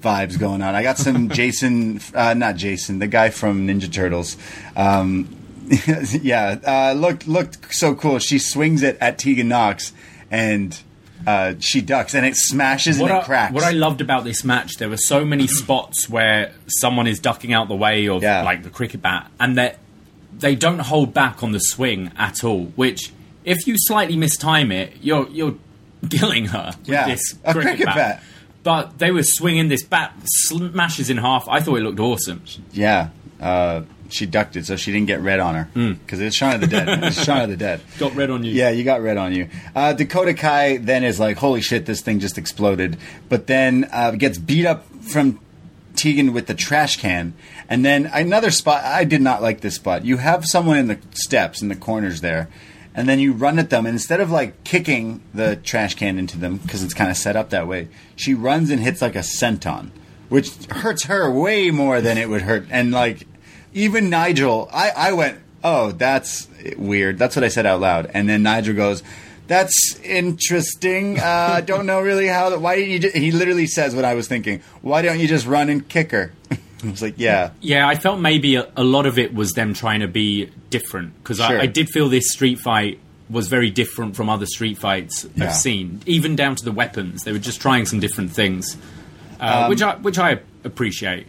vibes 0.00 0.38
going 0.38 0.62
on. 0.62 0.74
I 0.74 0.82
got 0.82 0.96
some 0.98 1.28
Jason, 1.30 2.00
uh, 2.14 2.34
not 2.34 2.56
Jason, 2.56 3.00
the 3.00 3.06
guy 3.06 3.30
from 3.30 3.66
Ninja 3.66 3.92
Turtles. 3.92 4.36
Um, 4.76 5.36
yeah, 6.22 6.58
uh, 6.66 6.92
looked 6.92 7.26
looked 7.26 7.74
so 7.74 7.94
cool. 7.94 8.18
She 8.18 8.38
swings 8.38 8.82
it 8.82 8.98
at 9.00 9.18
Tegan 9.18 9.48
Knox, 9.48 9.92
and 10.30 10.78
uh, 11.26 11.54
she 11.60 11.80
ducks, 11.80 12.14
and 12.14 12.24
it 12.26 12.36
smashes 12.36 12.98
What 12.98 13.10
and 13.10 13.18
I, 13.18 13.22
it 13.22 13.24
cracks. 13.26 13.52
what 13.54 13.64
I 13.64 13.70
loved 13.72 14.00
about 14.00 14.24
this 14.24 14.44
match, 14.44 14.76
there 14.76 14.88
were 14.88 14.96
so 14.96 15.24
many 15.24 15.46
spots 15.46 16.08
where 16.08 16.52
someone 16.66 17.06
is 17.06 17.18
ducking 17.20 17.52
out 17.52 17.68
the 17.68 17.76
way 17.76 18.08
of 18.08 18.22
Yeah. 18.22 18.42
like 18.42 18.62
the 18.62 18.70
cricket 18.70 19.02
bat, 19.02 19.30
and 19.40 19.56
that 19.58 19.78
they 20.38 20.54
don't 20.54 20.80
hold 20.80 21.14
back 21.14 21.42
on 21.42 21.52
the 21.52 21.60
swing 21.60 22.10
at 22.16 22.42
all. 22.44 22.66
Which, 22.76 23.12
if 23.44 23.66
you 23.66 23.74
slightly 23.78 24.16
mistime 24.16 24.72
it, 24.72 24.94
you're 25.00 25.28
you're 25.28 25.54
killing 26.10 26.46
her 26.46 26.72
with 26.80 26.88
Yeah. 26.88 27.06
this 27.06 27.34
A 27.44 27.52
cricket, 27.52 27.70
cricket 27.70 27.86
bat. 27.86 27.96
bat. 27.96 28.22
But 28.62 28.98
they 28.98 29.10
were 29.10 29.22
swinging 29.22 29.68
this 29.68 29.82
bat, 29.84 30.14
smashes 30.24 31.10
in 31.10 31.18
half. 31.18 31.46
I 31.48 31.60
thought 31.60 31.76
it 31.76 31.82
looked 31.82 32.00
awesome. 32.00 32.42
Yeah, 32.72 33.08
uh, 33.40 33.82
she 34.08 34.26
ducked 34.26 34.56
it, 34.56 34.66
so 34.66 34.76
she 34.76 34.92
didn't 34.92 35.06
get 35.06 35.20
red 35.20 35.40
on 35.40 35.54
her 35.54 35.68
because 35.94 36.20
it's 36.20 36.36
Shaun 36.36 36.54
of 36.54 36.60
the 36.60 36.66
Dead. 36.66 36.88
It's 37.04 37.22
Shaun 37.22 37.42
of 37.42 37.50
the 37.50 37.56
Dead. 37.56 37.80
Got 37.98 38.14
red 38.14 38.30
on 38.30 38.44
you. 38.44 38.52
Yeah, 38.52 38.70
you 38.70 38.84
got 38.84 39.02
red 39.02 39.16
on 39.16 39.34
you. 39.34 39.48
Uh, 39.74 39.92
Dakota 39.92 40.34
Kai 40.34 40.76
then 40.78 41.04
is 41.04 41.18
like, 41.18 41.36
"Holy 41.38 41.60
shit, 41.60 41.86
this 41.86 42.00
thing 42.00 42.20
just 42.20 42.38
exploded!" 42.38 42.96
But 43.28 43.46
then 43.46 43.88
uh, 43.92 44.12
gets 44.12 44.38
beat 44.38 44.66
up 44.66 44.84
from 45.02 45.40
Tegan 45.96 46.32
with 46.32 46.46
the 46.46 46.54
trash 46.54 46.96
can, 46.98 47.34
and 47.68 47.84
then 47.84 48.10
another 48.12 48.50
spot. 48.50 48.84
I 48.84 49.04
did 49.04 49.20
not 49.20 49.42
like 49.42 49.60
this 49.60 49.76
spot. 49.76 50.04
You 50.04 50.18
have 50.18 50.44
someone 50.44 50.78
in 50.78 50.86
the 50.88 50.98
steps 51.12 51.62
in 51.62 51.68
the 51.68 51.76
corners 51.76 52.20
there. 52.20 52.48
And 52.96 53.08
then 53.08 53.18
you 53.18 53.32
run 53.32 53.58
at 53.58 53.70
them, 53.70 53.86
and 53.86 53.94
instead 53.94 54.20
of 54.20 54.30
like 54.30 54.62
kicking 54.62 55.20
the 55.34 55.56
trash 55.56 55.96
can 55.96 56.16
into 56.16 56.38
them 56.38 56.58
because 56.58 56.84
it's 56.84 56.94
kind 56.94 57.10
of 57.10 57.16
set 57.16 57.34
up 57.34 57.50
that 57.50 57.66
way, 57.66 57.88
she 58.14 58.34
runs 58.34 58.70
and 58.70 58.80
hits 58.80 59.02
like 59.02 59.16
a 59.16 59.18
senton, 59.18 59.90
which 60.28 60.54
hurts 60.66 61.06
her 61.06 61.28
way 61.28 61.72
more 61.72 62.00
than 62.00 62.18
it 62.18 62.28
would 62.28 62.42
hurt. 62.42 62.66
And 62.70 62.92
like 62.92 63.26
even 63.74 64.08
Nigel, 64.10 64.68
I, 64.72 64.90
I 64.96 65.12
went, 65.12 65.38
oh, 65.62 65.92
that's 65.92 66.48
weird. 66.76 67.18
That's 67.18 67.36
what 67.36 67.44
I 67.44 67.48
said 67.48 67.66
out 67.66 67.80
loud. 67.80 68.10
And 68.14 68.28
then 68.28 68.42
Nigel 68.42 68.74
goes, 68.74 69.02
that's 69.46 69.98
interesting. 70.02 71.18
Uh, 71.20 71.60
don't 71.64 71.86
know 71.86 72.00
really 72.00 72.26
how. 72.28 72.56
Why 72.58 72.76
didn't 72.76 72.90
you? 72.92 72.98
Just, 72.98 73.16
he 73.16 73.30
literally 73.30 73.66
says 73.66 73.94
what 73.94 74.04
I 74.04 74.14
was 74.14 74.26
thinking. 74.28 74.62
Why 74.82 75.02
don't 75.02 75.18
you 75.20 75.28
just 75.28 75.46
run 75.46 75.68
and 75.68 75.86
kick 75.88 76.12
her? 76.12 76.32
I 76.50 76.90
was 76.90 77.02
like, 77.02 77.14
yeah, 77.16 77.50
Yeah, 77.60 77.88
I 77.88 77.94
felt 77.94 78.20
maybe 78.20 78.56
a, 78.56 78.70
a 78.76 78.84
lot 78.84 79.06
of 79.06 79.18
it 79.18 79.32
was 79.34 79.52
them 79.52 79.72
trying 79.74 80.00
to 80.00 80.08
be 80.08 80.50
different 80.70 81.14
because 81.22 81.38
Sure. 81.38 81.58
I, 81.58 81.62
I 81.62 81.66
did 81.66 81.88
feel 81.88 82.08
this 82.10 82.30
street 82.30 82.58
fight 82.58 82.98
was 83.30 83.48
very 83.48 83.70
different 83.70 84.16
from 84.16 84.28
other 84.28 84.44
street 84.44 84.76
fights 84.76 85.26
Yeah. 85.34 85.46
I've 85.46 85.54
seen, 85.54 86.02
even 86.04 86.36
down 86.36 86.56
to 86.56 86.64
the 86.64 86.72
weapons. 86.72 87.22
They 87.22 87.32
were 87.32 87.38
just 87.38 87.62
trying 87.62 87.86
some 87.86 88.00
different 88.00 88.32
things, 88.32 88.76
Um, 89.40 89.64
uh, 89.64 89.68
which 89.68 89.80
I 89.80 89.96
which 89.96 90.18
I 90.18 90.40
appreciate. 90.62 91.26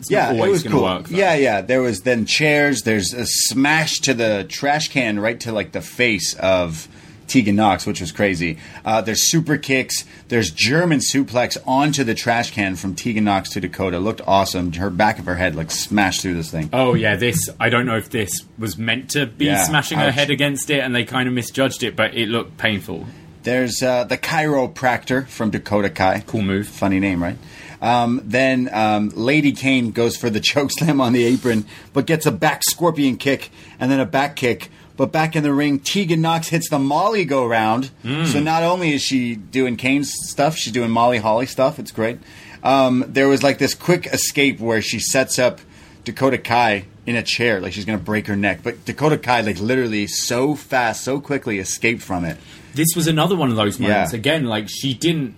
It's 0.00 0.10
yeah, 0.10 0.32
it 0.32 0.50
was 0.50 0.62
cool. 0.62 0.82
work. 0.82 1.10
Yeah, 1.10 1.34
yeah. 1.34 1.60
There 1.60 1.82
was 1.82 2.00
then 2.02 2.26
chairs. 2.26 2.82
There's 2.82 3.12
a 3.12 3.26
smash 3.26 4.00
to 4.00 4.14
the 4.14 4.46
trash 4.48 4.88
can 4.88 5.20
right 5.20 5.38
to 5.40 5.52
like 5.52 5.72
the 5.72 5.82
face 5.82 6.34
of 6.34 6.88
Tegan 7.26 7.54
Nox, 7.54 7.86
which 7.86 8.00
was 8.00 8.10
crazy. 8.10 8.58
Uh, 8.84 9.02
there's 9.02 9.22
super 9.22 9.56
kicks. 9.56 10.04
There's 10.28 10.50
German 10.50 10.98
suplex 10.98 11.56
onto 11.66 12.02
the 12.02 12.14
trash 12.14 12.50
can 12.50 12.74
from 12.76 12.94
Tegan 12.94 13.24
Nox 13.24 13.50
to 13.50 13.60
Dakota. 13.60 13.98
Looked 14.00 14.22
awesome. 14.26 14.72
Her 14.72 14.90
back 14.90 15.18
of 15.18 15.26
her 15.26 15.36
head 15.36 15.54
like 15.54 15.70
smashed 15.70 16.22
through 16.22 16.34
this 16.34 16.50
thing. 16.50 16.70
Oh 16.72 16.94
yeah, 16.94 17.16
this 17.16 17.48
I 17.60 17.68
don't 17.68 17.86
know 17.86 17.96
if 17.96 18.10
this 18.10 18.44
was 18.58 18.76
meant 18.78 19.10
to 19.10 19.26
be 19.26 19.44
Yeah, 19.46 19.64
smashing 19.64 19.98
her 19.98 20.10
head 20.10 20.30
against 20.30 20.70
it, 20.70 20.80
and 20.80 20.94
they 20.94 21.04
kind 21.04 21.28
of 21.28 21.34
misjudged 21.34 21.82
it, 21.82 21.94
but 21.94 22.14
it 22.14 22.28
looked 22.28 22.56
painful. 22.56 23.06
There's 23.42 23.82
uh, 23.82 24.04
the 24.04 24.18
chiropractor 24.18 25.26
from 25.26 25.50
Dakota 25.50 25.88
Kai. 25.88 26.20
Cool 26.26 26.42
move. 26.42 26.68
Funny 26.68 27.00
name, 27.00 27.22
right? 27.22 27.36
Um, 27.80 28.20
then 28.24 28.68
um, 28.72 29.10
Lady 29.14 29.52
Kane 29.52 29.90
goes 29.90 30.16
for 30.16 30.28
the 30.30 30.40
choke 30.50 30.70
slam 30.72 31.00
on 31.00 31.12
the 31.12 31.24
apron, 31.24 31.64
but 31.92 32.06
gets 32.06 32.26
a 32.26 32.32
back 32.32 32.62
scorpion 32.64 33.16
kick 33.16 33.50
and 33.78 33.90
then 33.90 34.00
a 34.00 34.06
back 34.06 34.36
kick. 34.36 34.70
But 34.96 35.12
back 35.12 35.34
in 35.34 35.42
the 35.42 35.54
ring, 35.54 35.78
Tegan 35.78 36.20
Nox 36.20 36.48
hits 36.48 36.68
the 36.68 36.78
Molly 36.78 37.24
go 37.24 37.46
round. 37.46 37.90
So 38.26 38.38
not 38.38 38.62
only 38.62 38.92
is 38.92 39.02
she 39.02 39.34
doing 39.34 39.76
Kane's 39.78 40.12
stuff, 40.28 40.56
she's 40.56 40.74
doing 40.74 40.90
Molly 40.90 41.16
Holly 41.16 41.46
stuff. 41.46 41.78
It's 41.78 41.90
great. 41.90 42.18
Um, 42.62 43.06
there 43.08 43.26
was 43.26 43.42
like 43.42 43.56
this 43.56 43.72
quick 43.74 44.06
escape 44.06 44.60
where 44.60 44.82
she 44.82 44.98
sets 44.98 45.38
up 45.38 45.60
Dakota 46.04 46.36
Kai 46.36 46.84
in 47.06 47.16
a 47.16 47.22
chair, 47.22 47.60
like 47.62 47.72
she's 47.72 47.86
gonna 47.86 47.96
break 47.98 48.26
her 48.26 48.36
neck. 48.36 48.60
But 48.62 48.84
Dakota 48.84 49.16
Kai, 49.16 49.40
like 49.40 49.58
literally, 49.58 50.06
so 50.06 50.54
fast, 50.54 51.02
so 51.02 51.18
quickly 51.18 51.58
escaped 51.58 52.02
from 52.02 52.26
it. 52.26 52.36
This 52.74 52.88
was 52.94 53.06
another 53.06 53.36
one 53.36 53.48
of 53.50 53.56
those 53.56 53.80
moments. 53.80 54.12
Yeah. 54.12 54.18
Again, 54.18 54.44
like 54.44 54.68
she 54.68 54.92
didn't. 54.92 55.34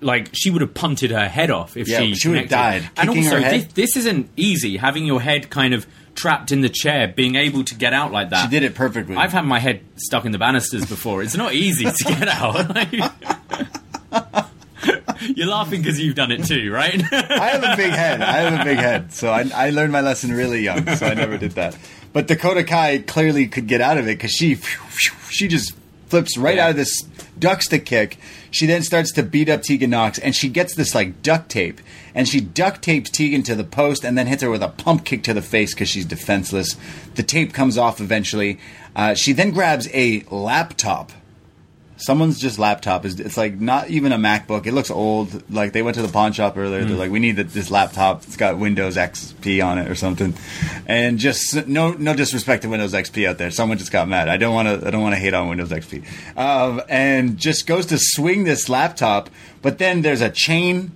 Like 0.00 0.30
she 0.32 0.50
would 0.50 0.60
have 0.62 0.74
punted 0.74 1.10
her 1.10 1.28
head 1.28 1.50
off 1.50 1.76
if 1.76 1.88
Yeah, 1.88 2.00
she 2.00 2.14
she 2.14 2.28
would 2.28 2.38
have 2.38 2.48
died. 2.48 2.90
And 2.96 3.10
also, 3.10 3.40
this, 3.40 3.64
this 3.72 3.96
isn't 3.96 4.30
easy. 4.36 4.76
Having 4.76 5.06
your 5.06 5.20
head 5.20 5.50
kind 5.50 5.74
of 5.74 5.86
trapped 6.14 6.52
in 6.52 6.60
the 6.60 6.68
chair, 6.68 7.08
being 7.08 7.36
able 7.36 7.64
to 7.64 7.74
get 7.74 7.92
out 7.92 8.12
like 8.12 8.30
that. 8.30 8.42
She 8.44 8.48
did 8.50 8.62
it 8.62 8.74
perfectly. 8.74 9.16
I've 9.16 9.32
had 9.32 9.44
my 9.44 9.58
head 9.58 9.82
stuck 9.96 10.24
in 10.24 10.32
the 10.32 10.38
banisters 10.38 10.84
before. 10.86 11.22
It's 11.22 11.36
not 11.36 11.54
easy 11.54 11.84
to 11.84 12.04
get 12.04 12.28
out. 12.28 12.76
You're 15.36 15.48
laughing 15.48 15.82
because 15.82 16.00
you've 16.00 16.14
done 16.14 16.32
it 16.32 16.44
too, 16.44 16.72
right? 16.72 17.00
I 17.12 17.48
have 17.50 17.62
a 17.62 17.76
big 17.76 17.92
head. 17.92 18.22
I 18.22 18.38
have 18.38 18.60
a 18.60 18.64
big 18.64 18.78
head. 18.78 19.12
So 19.12 19.30
I, 19.30 19.50
I 19.54 19.70
learned 19.70 19.92
my 19.92 20.00
lesson 20.00 20.32
really 20.32 20.62
young. 20.62 20.86
So 20.96 21.06
I 21.06 21.14
never 21.14 21.36
did 21.36 21.52
that. 21.52 21.76
But 22.12 22.26
Dakota 22.26 22.64
Kai 22.64 22.98
clearly 23.06 23.46
could 23.46 23.66
get 23.66 23.80
out 23.80 23.98
of 23.98 24.06
it 24.08 24.16
because 24.16 24.32
she 24.32 24.56
she 25.28 25.46
just 25.46 25.74
flips 26.10 26.36
right 26.36 26.56
Yeah. 26.56 26.64
out 26.66 26.70
of 26.70 26.76
this 26.76 27.02
ducks 27.38 27.68
the 27.68 27.78
kick. 27.78 28.18
She 28.50 28.66
then 28.66 28.82
starts 28.82 29.12
to 29.12 29.22
beat 29.22 29.48
up 29.48 29.62
Tegan 29.62 29.90
Nox, 29.90 30.18
and 30.18 30.34
she 30.34 30.48
gets 30.48 30.74
this 30.74 30.94
like 30.94 31.22
duct 31.22 31.48
tape, 31.48 31.80
and 32.14 32.28
she 32.28 32.40
duct 32.40 32.82
tapes 32.82 33.08
Tegan 33.08 33.42
to 33.44 33.54
the 33.54 33.64
post, 33.64 34.04
and 34.04 34.18
then 34.18 34.26
hits 34.26 34.42
her 34.42 34.50
with 34.50 34.62
a 34.62 34.68
pump 34.68 35.04
kick 35.04 35.22
to 35.22 35.32
the 35.32 35.40
face 35.42 35.72
because 35.72 35.88
she's 35.88 36.04
defenseless. 36.04 36.76
The 37.14 37.22
tape 37.22 37.52
comes 37.54 37.78
off 37.78 38.00
eventually. 38.00 38.58
Uh, 38.94 39.14
she 39.14 39.32
then 39.32 39.52
grabs 39.52 39.88
a 39.94 40.24
laptop 40.30 41.12
someone's 42.00 42.38
just 42.40 42.58
laptop 42.58 43.04
is 43.04 43.20
it's 43.20 43.36
like 43.36 43.54
not 43.60 43.88
even 43.90 44.12
a 44.12 44.18
MacBook. 44.18 44.66
It 44.66 44.72
looks 44.72 44.90
old. 44.90 45.50
Like 45.50 45.72
they 45.72 45.82
went 45.82 45.94
to 45.96 46.02
the 46.02 46.08
pawn 46.08 46.32
shop 46.32 46.56
earlier. 46.56 46.84
They're 46.84 46.96
like, 46.96 47.10
we 47.10 47.18
need 47.20 47.36
th- 47.36 47.48
this 47.48 47.70
laptop. 47.70 48.22
It's 48.24 48.36
got 48.36 48.58
Windows 48.58 48.96
XP 48.96 49.64
on 49.64 49.78
it 49.78 49.88
or 49.90 49.94
something. 49.94 50.34
And 50.86 51.18
just 51.18 51.66
no 51.66 51.92
no 51.92 52.14
disrespect 52.14 52.62
to 52.62 52.68
Windows 52.68 52.92
XP 52.92 53.28
out 53.28 53.38
there. 53.38 53.50
Someone 53.50 53.78
just 53.78 53.92
got 53.92 54.08
mad. 54.08 54.28
I 54.28 54.36
don't 54.36 54.54
want 54.54 54.68
to 54.80 54.86
I 54.86 54.90
don't 54.90 55.02
want 55.02 55.14
to 55.14 55.20
hate 55.20 55.34
on 55.34 55.48
Windows 55.48 55.70
XP. 55.70 56.04
Um, 56.36 56.82
and 56.88 57.36
just 57.38 57.66
goes 57.66 57.86
to 57.86 57.98
swing 57.98 58.44
this 58.44 58.68
laptop, 58.68 59.30
but 59.62 59.78
then 59.78 60.02
there's 60.02 60.20
a 60.20 60.30
chain. 60.30 60.92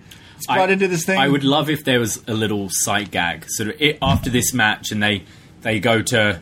Brought 0.46 0.68
I- 0.68 0.72
into 0.72 0.88
this 0.88 1.04
thing. 1.06 1.18
I 1.18 1.28
would 1.28 1.44
love 1.44 1.70
if 1.70 1.84
there 1.84 2.00
was 2.00 2.22
a 2.26 2.34
little 2.34 2.68
sight 2.70 3.10
gag, 3.10 3.46
sort 3.48 3.70
of 3.70 3.80
it, 3.80 3.98
after 4.02 4.28
this 4.30 4.52
match, 4.52 4.90
and 4.92 5.02
they 5.02 5.24
they 5.62 5.80
go 5.80 6.02
to 6.02 6.40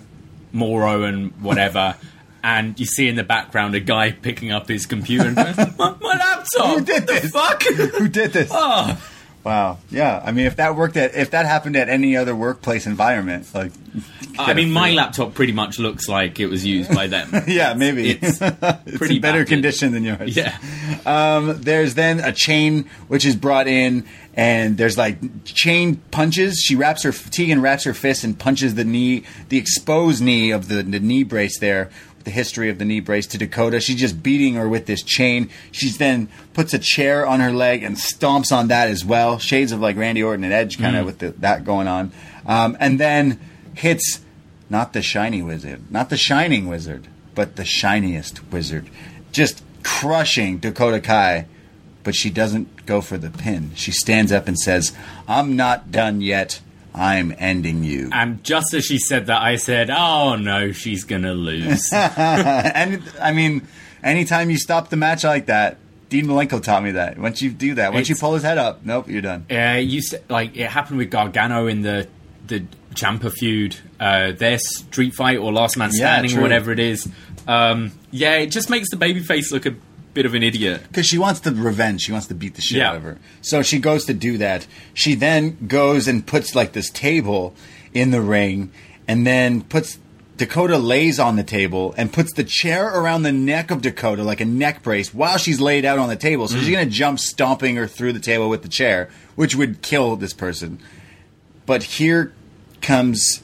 Mauro 0.52 1.04
and 1.04 1.32
whatever, 1.40 1.96
and 2.42 2.78
you 2.78 2.86
see 2.86 3.08
in 3.08 3.16
the 3.16 3.24
background 3.24 3.74
a 3.74 3.80
guy 3.80 4.10
picking 4.12 4.50
up 4.52 4.68
his 4.68 4.86
computer 4.86 5.26
and 5.28 5.36
going, 5.36 5.54
my, 5.78 5.94
my 6.00 6.16
laptop. 6.18 6.66
Who 6.78 6.84
did 6.84 7.06
the 7.06 7.12
this? 7.12 7.30
Fuck. 7.30 7.62
Who 7.98 8.08
did 8.08 8.32
this? 8.32 8.50
Oh, 8.52 9.00
Wow. 9.44 9.78
Yeah. 9.90 10.22
I 10.24 10.30
mean, 10.30 10.46
if 10.46 10.54
that 10.56 10.76
worked 10.76 10.96
at, 10.96 11.16
if 11.16 11.32
that 11.32 11.46
happened 11.46 11.74
at 11.74 11.88
any 11.88 12.16
other 12.16 12.32
workplace 12.36 12.86
environment, 12.86 13.52
like, 13.52 13.72
I 14.38 14.54
mean, 14.54 14.70
my 14.70 14.92
laptop 14.92 15.34
pretty 15.34 15.52
much 15.52 15.80
looks 15.80 16.08
like 16.08 16.38
it 16.38 16.46
was 16.46 16.64
used 16.64 16.94
by 16.94 17.08
them. 17.08 17.28
yeah, 17.48 17.74
maybe 17.74 18.10
It's 18.12 18.40
It's 18.40 18.96
pretty 18.98 19.16
in 19.16 19.20
better 19.20 19.38
battered. 19.38 19.48
condition 19.48 19.90
than 19.92 20.04
yours. 20.04 20.36
Yeah. 20.36 20.56
Um, 21.04 21.60
there's 21.60 21.94
then 21.94 22.20
a 22.20 22.30
chain 22.32 22.88
which 23.08 23.24
is 23.26 23.34
brought 23.34 23.66
in, 23.66 24.04
and 24.34 24.78
there's 24.78 24.96
like 24.96 25.18
chain 25.44 25.96
punches. 26.12 26.60
She 26.60 26.76
wraps 26.76 27.02
her 27.02 27.10
Tegan 27.10 27.60
wraps 27.60 27.82
her 27.82 27.94
fist 27.94 28.22
and 28.22 28.38
punches 28.38 28.76
the 28.76 28.84
knee, 28.84 29.24
the 29.48 29.58
exposed 29.58 30.22
knee 30.22 30.52
of 30.52 30.68
the, 30.68 30.84
the 30.84 31.00
knee 31.00 31.24
brace 31.24 31.58
there. 31.58 31.90
The 32.24 32.30
history 32.30 32.68
of 32.68 32.78
the 32.78 32.84
knee 32.84 33.00
brace 33.00 33.26
to 33.28 33.38
Dakota. 33.38 33.80
She's 33.80 34.00
just 34.00 34.22
beating 34.22 34.54
her 34.54 34.68
with 34.68 34.86
this 34.86 35.02
chain. 35.02 35.50
She's 35.70 35.98
then 35.98 36.28
puts 36.54 36.72
a 36.72 36.78
chair 36.78 37.26
on 37.26 37.40
her 37.40 37.52
leg 37.52 37.82
and 37.82 37.96
stomps 37.96 38.52
on 38.52 38.68
that 38.68 38.88
as 38.88 39.04
well. 39.04 39.38
Shades 39.38 39.72
of 39.72 39.80
like 39.80 39.96
Randy 39.96 40.22
Orton 40.22 40.44
and 40.44 40.52
Edge 40.52 40.78
kind 40.78 40.96
of 40.96 41.06
with 41.06 41.18
the, 41.18 41.30
that 41.32 41.64
going 41.64 41.88
on. 41.88 42.12
Um, 42.46 42.76
and 42.80 42.98
then 42.98 43.40
hits 43.74 44.20
not 44.70 44.92
the 44.92 45.02
shiny 45.02 45.42
wizard, 45.42 45.90
not 45.90 46.10
the 46.10 46.16
shining 46.16 46.66
wizard, 46.66 47.08
but 47.34 47.56
the 47.56 47.64
shiniest 47.64 48.50
wizard. 48.50 48.88
Just 49.30 49.62
crushing 49.82 50.58
Dakota 50.58 51.00
Kai, 51.00 51.46
but 52.04 52.14
she 52.14 52.30
doesn't 52.30 52.86
go 52.86 53.00
for 53.00 53.18
the 53.18 53.30
pin. 53.30 53.72
She 53.74 53.92
stands 53.92 54.32
up 54.32 54.48
and 54.48 54.58
says, 54.58 54.92
I'm 55.28 55.56
not 55.56 55.90
done 55.90 56.20
yet. 56.20 56.60
I'm 56.94 57.34
ending 57.38 57.84
you. 57.84 58.10
And 58.12 58.42
just 58.44 58.74
as 58.74 58.84
she 58.84 58.98
said 58.98 59.26
that, 59.26 59.40
I 59.40 59.56
said, 59.56 59.90
"Oh 59.90 60.36
no, 60.36 60.72
she's 60.72 61.04
gonna 61.04 61.34
lose." 61.34 61.88
and 61.92 63.02
I 63.20 63.32
mean, 63.32 63.66
anytime 64.02 64.50
you 64.50 64.58
stop 64.58 64.88
the 64.90 64.96
match 64.96 65.24
like 65.24 65.46
that, 65.46 65.78
Dean 66.10 66.26
Malenko 66.26 66.62
taught 66.62 66.82
me 66.82 66.90
that. 66.92 67.18
Once 67.18 67.40
you 67.40 67.50
do 67.50 67.74
that, 67.76 67.94
once 67.94 68.08
you 68.08 68.16
pull 68.16 68.34
his 68.34 68.42
head 68.42 68.58
up, 68.58 68.84
nope, 68.84 69.08
you're 69.08 69.22
done. 69.22 69.46
uh, 69.50 69.78
you 69.82 70.02
like 70.28 70.56
it 70.56 70.68
happened 70.70 70.98
with 70.98 71.10
Gargano 71.10 71.66
in 71.66 71.82
the 71.82 72.08
the 72.46 72.64
Ciampa 72.94 73.32
feud, 73.32 73.76
uh, 73.98 74.32
their 74.32 74.58
street 74.58 75.14
fight 75.14 75.38
or 75.38 75.50
Last 75.52 75.78
Man 75.78 75.90
Yeah, 75.92 75.96
Standing, 76.18 76.38
or 76.38 76.42
whatever 76.42 76.72
it 76.72 76.78
is. 76.78 77.08
Um, 77.48 77.92
yeah, 78.10 78.34
it 78.34 78.48
just 78.48 78.68
makes 78.68 78.90
the 78.90 78.96
babyface 78.96 79.50
look 79.50 79.64
a 79.64 79.74
bit 80.14 80.26
of 80.26 80.34
an 80.34 80.42
idiot. 80.42 80.82
Because 80.88 81.06
she 81.06 81.18
wants 81.18 81.40
the 81.40 81.52
revenge. 81.52 82.02
She 82.02 82.12
wants 82.12 82.26
to 82.28 82.34
beat 82.34 82.54
the 82.54 82.60
shit 82.62 82.78
Yeah. 82.78 82.90
out 82.90 82.96
of 82.96 83.02
her. 83.02 83.18
So 83.40 83.62
she 83.62 83.78
goes 83.78 84.04
to 84.06 84.14
do 84.14 84.38
that. 84.38 84.66
She 84.94 85.14
then 85.14 85.56
goes 85.66 86.06
and 86.08 86.26
puts 86.26 86.54
like 86.54 86.72
this 86.72 86.90
table 86.90 87.54
in 87.94 88.10
the 88.10 88.20
ring 88.20 88.70
and 89.08 89.26
then 89.26 89.62
puts 89.62 89.98
Dakota 90.38 90.78
lays 90.78 91.18
on 91.18 91.36
the 91.36 91.44
table 91.44 91.94
and 91.96 92.12
puts 92.12 92.32
the 92.32 92.42
chair 92.44 92.88
around 92.88 93.22
the 93.22 93.32
neck 93.32 93.70
of 93.70 93.80
Dakota 93.82 94.22
like 94.24 94.40
a 94.40 94.44
neck 94.44 94.82
brace 94.82 95.12
while 95.14 95.36
she's 95.38 95.60
laid 95.60 95.84
out 95.84 95.98
on 95.98 96.08
the 96.08 96.16
table. 96.16 96.48
So 96.48 96.58
she's 96.58 96.70
going 96.70 96.84
to 96.88 96.90
jump 96.90 97.18
stomping 97.20 97.76
her 97.76 97.86
through 97.86 98.12
the 98.14 98.20
table 98.20 98.48
with 98.48 98.62
the 98.62 98.68
chair, 98.68 99.08
which 99.36 99.54
would 99.54 99.82
kill 99.82 100.16
this 100.16 100.32
person. 100.32 100.78
But 101.64 101.82
here 101.84 102.32
comes 102.80 103.42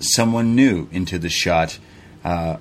someone 0.00 0.56
new 0.56 0.88
into 0.90 1.18
the 1.18 1.28
shot. 1.28 1.78
Uh, 2.24 2.56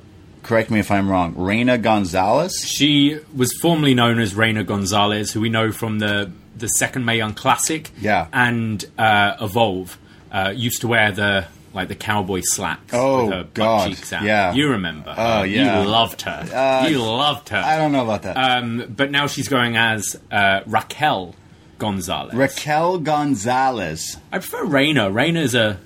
correct 0.49 0.71
me 0.71 0.79
if 0.79 0.89
I'm 0.91 1.07
wrong. 1.09 1.35
Reina 1.37 1.77
Gonzalez? 1.77 2.53
She 2.65 3.19
was 3.35 3.53
formerly 3.61 3.93
known 3.93 4.19
as 4.19 4.33
Reina 4.35 4.63
Gonzalez, 4.63 5.31
who 5.31 5.39
we 5.41 5.49
know 5.49 5.71
from 5.71 5.99
the 5.99 6.31
the 6.57 6.67
second 6.67 7.05
Mae 7.05 7.15
Young 7.17 7.33
Classic, 7.35 7.89
Yeah. 8.01 8.27
and 8.33 8.83
uh, 8.97 9.35
Evolve. 9.39 9.97
Uh, 10.31 10.51
used 10.55 10.81
to 10.81 10.87
wear 10.87 11.11
the 11.11 11.45
like 11.73 11.87
the 11.87 11.95
cowboy 11.95 12.41
slacks. 12.43 12.93
Oh, 12.93 13.25
with 13.25 13.33
her 13.33 13.43
butt 13.43 13.53
God. 13.55 13.89
cheeks 13.89 14.11
out. 14.11 14.23
Yeah. 14.23 14.53
you 14.53 14.69
remember? 14.69 15.13
Oh, 15.15 15.43
yeah. 15.43 15.81
you 15.83 15.87
loved 15.87 16.23
her. 16.23 16.39
Uh, 16.51 16.87
you 16.87 16.97
loved 16.99 17.49
her. 17.49 17.57
I 17.63 17.77
don't 17.77 17.91
know 17.91 18.03
about 18.03 18.23
that. 18.23 18.35
Um, 18.37 18.85
but 18.89 19.11
now 19.11 19.27
she's 19.27 19.47
going 19.47 19.77
as 19.77 20.19
uh, 20.31 20.61
Raquel 20.65 21.35
Gonzalez. 21.77 22.33
Raquel 22.35 22.97
Gonzalez. 22.99 24.17
I 24.31 24.39
prefer 24.39 24.65
Reina. 24.65 25.09
Reina 25.11 25.39
is 25.41 25.53
a 25.55 25.79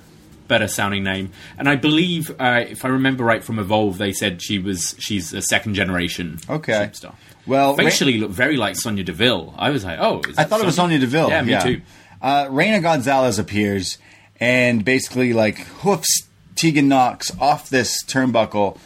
better 0.48 0.68
sounding 0.68 1.04
name, 1.04 1.30
and 1.58 1.68
I 1.68 1.76
believe, 1.76 2.30
uh, 2.38 2.64
if 2.68 2.84
I 2.84 2.88
remember 2.88 3.24
right 3.24 3.42
from 3.42 3.58
Evolve, 3.58 3.98
they 3.98 4.12
said 4.12 4.42
she 4.42 4.58
was 4.58 4.94
she's 4.98 5.32
a 5.32 5.42
second 5.42 5.74
generation 5.74 6.38
Okay. 6.48 6.72
superstar. 6.72 7.14
Well, 7.46 7.76
facially 7.76 8.18
looked 8.18 8.32
very 8.34 8.56
like 8.56 8.76
Sonya 8.76 9.04
Deville. 9.04 9.54
I 9.58 9.70
was 9.70 9.84
like, 9.84 9.98
oh, 10.00 10.20
is 10.28 10.38
I 10.38 10.44
thought 10.44 10.60
it 10.60 10.66
was 10.66 10.76
Sonya 10.76 10.98
Deville. 10.98 11.28
Yeah, 11.28 11.42
me 11.42 11.60
too. 11.60 11.82
Uh, 12.22 12.48
Reina 12.50 12.80
Gonzalez 12.80 13.38
appears 13.38 13.98
and 14.40 14.84
basically 14.84 15.32
like 15.34 15.58
hoofs 15.58 16.26
Tegan 16.56 16.88
Nox 16.88 17.30
off 17.38 17.68
this 17.68 18.02
turnbuckle 18.04 18.78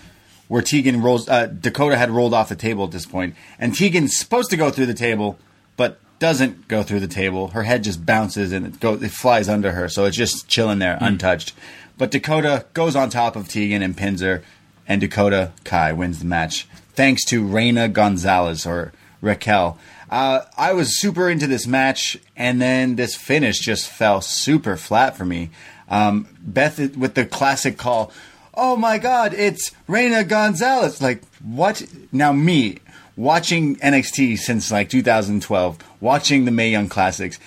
where 0.49 0.63
Tegan 0.63 1.03
rolls. 1.03 1.29
Uh, 1.29 1.47
Dakota 1.47 1.97
had 1.97 2.11
rolled 2.11 2.35
off 2.35 2.49
the 2.49 2.57
table 2.57 2.85
at 2.85 2.91
this 2.91 3.07
point, 3.07 3.35
and 3.59 3.75
Tegan's 3.77 4.17
supposed 4.19 4.51
to 4.51 4.57
go 4.57 4.71
through 4.71 4.87
the 4.87 4.95
table, 4.95 5.39
but 5.77 6.01
doesn't 6.19 6.69
go 6.69 6.83
through 6.83 7.01
the 7.01 7.09
table. 7.09 7.49
Her 7.49 7.63
head 7.63 7.85
just 7.85 8.05
bounces 8.05 8.53
and 8.53 8.67
it 8.67 8.81
goes, 8.81 9.03
it 9.03 9.11
flies 9.11 9.49
under 9.49 9.73
her, 9.73 9.89
so 9.89 10.05
it's 10.05 10.17
just 10.17 10.49
chilling 10.49 10.79
there, 10.79 10.99
untouched. 11.01 11.55
But 11.97 12.11
Dakota 12.11 12.67
goes 12.75 12.97
on 12.97 13.11
top 13.11 13.37
of 13.37 13.49
Tegan 13.49 13.83
and 13.83 13.97
pins 13.97 14.21
her, 14.21 14.43
and 14.87 15.01
Dakota 15.01 15.53
Kai 15.65 15.93
wins 15.93 16.21
the 16.21 16.25
match 16.25 16.67
thanks 16.99 17.25
to 17.25 17.47
Reina 17.47 17.89
Gonzalez 17.89 18.67
or 18.67 18.93
Raquel. 19.21 19.79
Uh, 20.11 20.41
I 20.57 20.73
was 20.73 20.99
super 20.99 21.31
into 21.31 21.47
this 21.47 21.65
match, 21.65 22.19
and 22.37 22.61
then 22.61 22.97
this 22.97 23.15
finish 23.15 23.61
just 23.61 23.89
fell 23.89 24.21
super 24.21 24.77
flat 24.77 25.17
for 25.17 25.25
me. 25.25 25.51
Um, 25.89 26.27
Beth 26.41 26.97
with 26.97 27.15
the 27.15 27.25
classic 27.25 27.79
call, 27.79 28.11
"Oh 28.53 28.75
my 28.75 28.99
God, 28.99 29.33
it's 29.33 29.71
Reina 29.87 30.25
Gonzalez!" 30.25 31.01
Like 31.01 31.23
what? 31.41 31.87
Now 32.11 32.33
me 32.33 32.79
watching 33.19 33.77
NXT 33.77 34.39
since 34.39 34.71
like 34.71 34.89
2012, 34.89 35.77
watching 36.01 36.45
the 36.45 36.51
Mae 36.53 36.71
Young 36.71 36.89
Classics. 36.89 37.39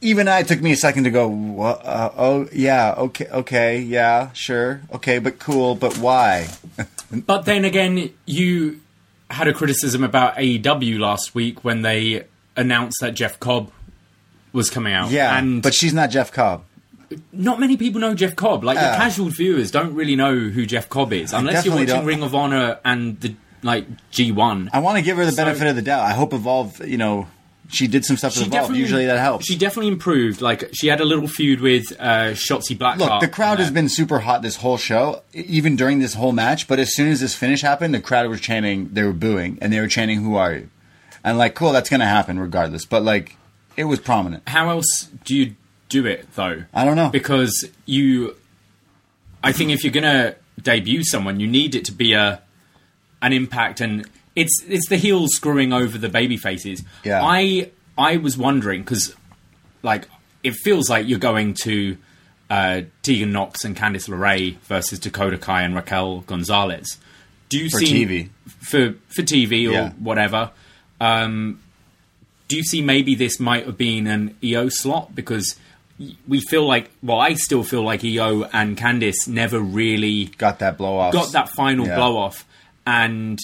Even 0.00 0.28
I 0.28 0.40
it 0.40 0.48
took 0.48 0.60
me 0.62 0.72
a 0.72 0.76
second 0.76 1.04
to 1.04 1.10
go. 1.10 1.26
"Wha- 1.28 1.80
Uh, 1.82 2.12
oh 2.16 2.48
yeah, 2.52 2.94
okay, 2.96 3.26
okay, 3.32 3.80
yeah, 3.80 4.30
sure, 4.32 4.82
okay, 4.94 5.18
but 5.18 5.38
cool, 5.38 5.74
but 5.74 5.98
why? 5.98 6.48
But 7.10 7.44
then 7.44 7.64
again, 7.64 8.10
you 8.26 8.80
had 9.30 9.46
a 9.48 9.52
criticism 9.52 10.02
about 10.02 10.36
AEW 10.36 10.98
last 10.98 11.34
week 11.36 11.64
when 11.64 11.82
they 11.82 12.24
announced 12.56 12.98
that 13.00 13.14
Jeff 13.14 13.38
Cobb 13.38 13.70
was 14.52 14.68
coming 14.70 14.92
out. 14.92 15.10
Yeah, 15.10 15.36
and 15.38 15.62
but 15.62 15.72
she's 15.74 15.94
not 15.94 16.10
Jeff 16.10 16.30
Cobb. 16.32 16.64
not 17.32 17.60
many 17.60 17.76
people 17.76 18.00
know 18.00 18.14
Jeff 18.14 18.34
Cobb. 18.36 18.64
Like 18.64 18.76
Yeah. 18.76 18.90
the 18.92 18.96
casual 18.98 19.28
viewers 19.30 19.70
don't 19.70 19.94
really 19.94 20.16
know 20.16 20.34
who 20.36 20.66
Jeff 20.66 20.88
Cobb 20.88 21.12
is 21.12 21.32
unless 21.32 21.64
you're 21.64 21.74
watching 21.74 21.86
don't. 21.88 22.04
Ring 22.04 22.22
of 22.24 22.34
Honor 22.34 22.78
and 22.84 23.20
the 23.20 23.34
like 23.62 23.86
G1. 24.12 24.70
I 24.72 24.78
want 24.80 24.98
to 24.98 25.02
give 25.02 25.16
her 25.16 25.24
the 25.24 25.32
So- 25.32 25.44
benefit 25.44 25.66
of 25.68 25.76
the 25.76 25.82
doubt. 25.82 26.04
I 26.04 26.12
hope 26.12 26.32
Evolve, 26.32 26.86
you 26.86 26.96
know, 26.98 27.26
she 27.68 27.88
did 27.88 28.04
some 28.04 28.16
stuff 28.16 28.36
with 28.36 28.46
Evolve. 28.46 28.76
Usually 28.76 29.06
that 29.06 29.18
helps. 29.18 29.46
She 29.46 29.56
definitely 29.56 29.90
improved. 29.90 30.40
Like 30.40 30.68
she 30.72 30.86
had 30.86 31.00
a 31.00 31.04
little 31.04 31.26
feud 31.26 31.60
with 31.60 31.90
uh, 31.98 32.30
Shotzi 32.34 32.76
Blackheart. 32.78 32.98
Look, 32.98 33.20
the 33.20 33.28
crowd 33.28 33.58
has 33.58 33.70
been 33.72 33.88
super 33.88 34.20
hot 34.20 34.42
this 34.42 34.56
whole 34.56 34.76
show, 34.76 35.22
even 35.34 35.74
during 35.74 35.98
this 35.98 36.14
whole 36.14 36.30
match. 36.32 36.68
But 36.68 36.78
as 36.78 36.94
soon 36.94 37.08
as 37.08 37.20
this 37.20 37.34
finish 37.34 37.62
happened, 37.62 37.92
the 37.92 38.00
crowd 38.00 38.28
was 38.28 38.40
chanting, 38.40 38.90
they 38.92 39.02
were 39.02 39.12
booing, 39.12 39.58
and 39.60 39.72
they 39.72 39.80
were 39.80 39.88
chanting, 39.88 40.22
"Who 40.22 40.36
are 40.36 40.52
you?" 40.54 40.70
And 41.24 41.38
like, 41.38 41.56
cool, 41.56 41.72
that's 41.72 41.90
going 41.90 41.98
to 42.00 42.06
happen 42.06 42.38
regardless. 42.38 42.84
But 42.84 43.02
like, 43.02 43.36
it 43.76 43.84
was 43.84 43.98
prominent. 43.98 44.48
How 44.48 44.70
else 44.70 45.08
do 45.24 45.34
you 45.36 45.56
do 45.88 46.06
it 46.06 46.28
though? 46.36 46.64
I 46.72 46.84
don't 46.84 46.94
know. 46.96 47.08
because 47.08 47.64
you. 47.84 48.36
I 49.42 49.50
think 49.52 49.70
if 49.70 49.82
you're 49.82 49.92
gonna 49.92 50.36
debut 50.62 51.02
someone, 51.04 51.40
you 51.40 51.46
need 51.48 51.74
it 51.74 51.84
to 51.86 51.92
be 51.92 52.12
a 52.12 52.42
an 53.22 53.32
impact, 53.32 53.80
and 53.80 54.08
it's 54.34 54.52
it's 54.68 54.88
the 54.88 54.96
heels 54.96 55.30
screwing 55.34 55.72
over 55.72 55.98
the 55.98 56.08
baby 56.08 56.36
faces. 56.36 56.82
Yeah. 57.04 57.20
I 57.22 57.70
I 57.98 58.16
was 58.18 58.36
wondering 58.36 58.82
because 58.82 59.14
like 59.82 60.08
it 60.42 60.54
feels 60.54 60.88
like 60.90 61.08
you're 61.08 61.18
going 61.18 61.54
to 61.62 61.96
uh, 62.50 62.82
Tegan 63.02 63.32
Nox 63.32 63.64
and 63.64 63.76
Candice 63.76 64.08
LeRae 64.08 64.56
versus 64.60 64.98
Dakota 65.00 65.38
Kai 65.38 65.62
and 65.62 65.74
Raquel 65.74 66.20
Gonzalez. 66.20 66.98
Do 67.48 67.58
you 67.58 67.70
For 67.70 67.78
see 67.78 68.04
TV. 68.04 68.28
for 68.60 68.94
for 69.08 69.22
TV 69.22 69.68
or 69.68 69.72
Yeah. 69.72 69.90
whatever? 69.98 70.50
Um, 71.00 71.60
do 72.48 72.56
you 72.56 72.62
see 72.62 72.80
maybe 72.82 73.14
this 73.14 73.40
might 73.40 73.66
have 73.66 73.76
been 73.76 74.06
an 74.06 74.36
Io 74.44 74.68
slot 74.68 75.14
because 75.14 75.56
we 76.28 76.40
feel 76.40 76.66
like 76.66 76.90
well 77.02 77.18
I 77.18 77.34
still 77.34 77.62
feel 77.64 77.82
like 77.82 78.04
Io 78.04 78.44
and 78.52 78.76
Candice 78.76 79.26
never 79.26 79.58
really 79.60 80.26
Got 80.38 80.58
that 80.60 80.76
blow 80.78 80.98
off. 80.98 81.12
got 81.12 81.32
that 81.32 81.48
final 81.50 81.86
Yeah. 81.86 81.96
blow 81.96 82.16
off 82.18 82.44
and 82.86 83.38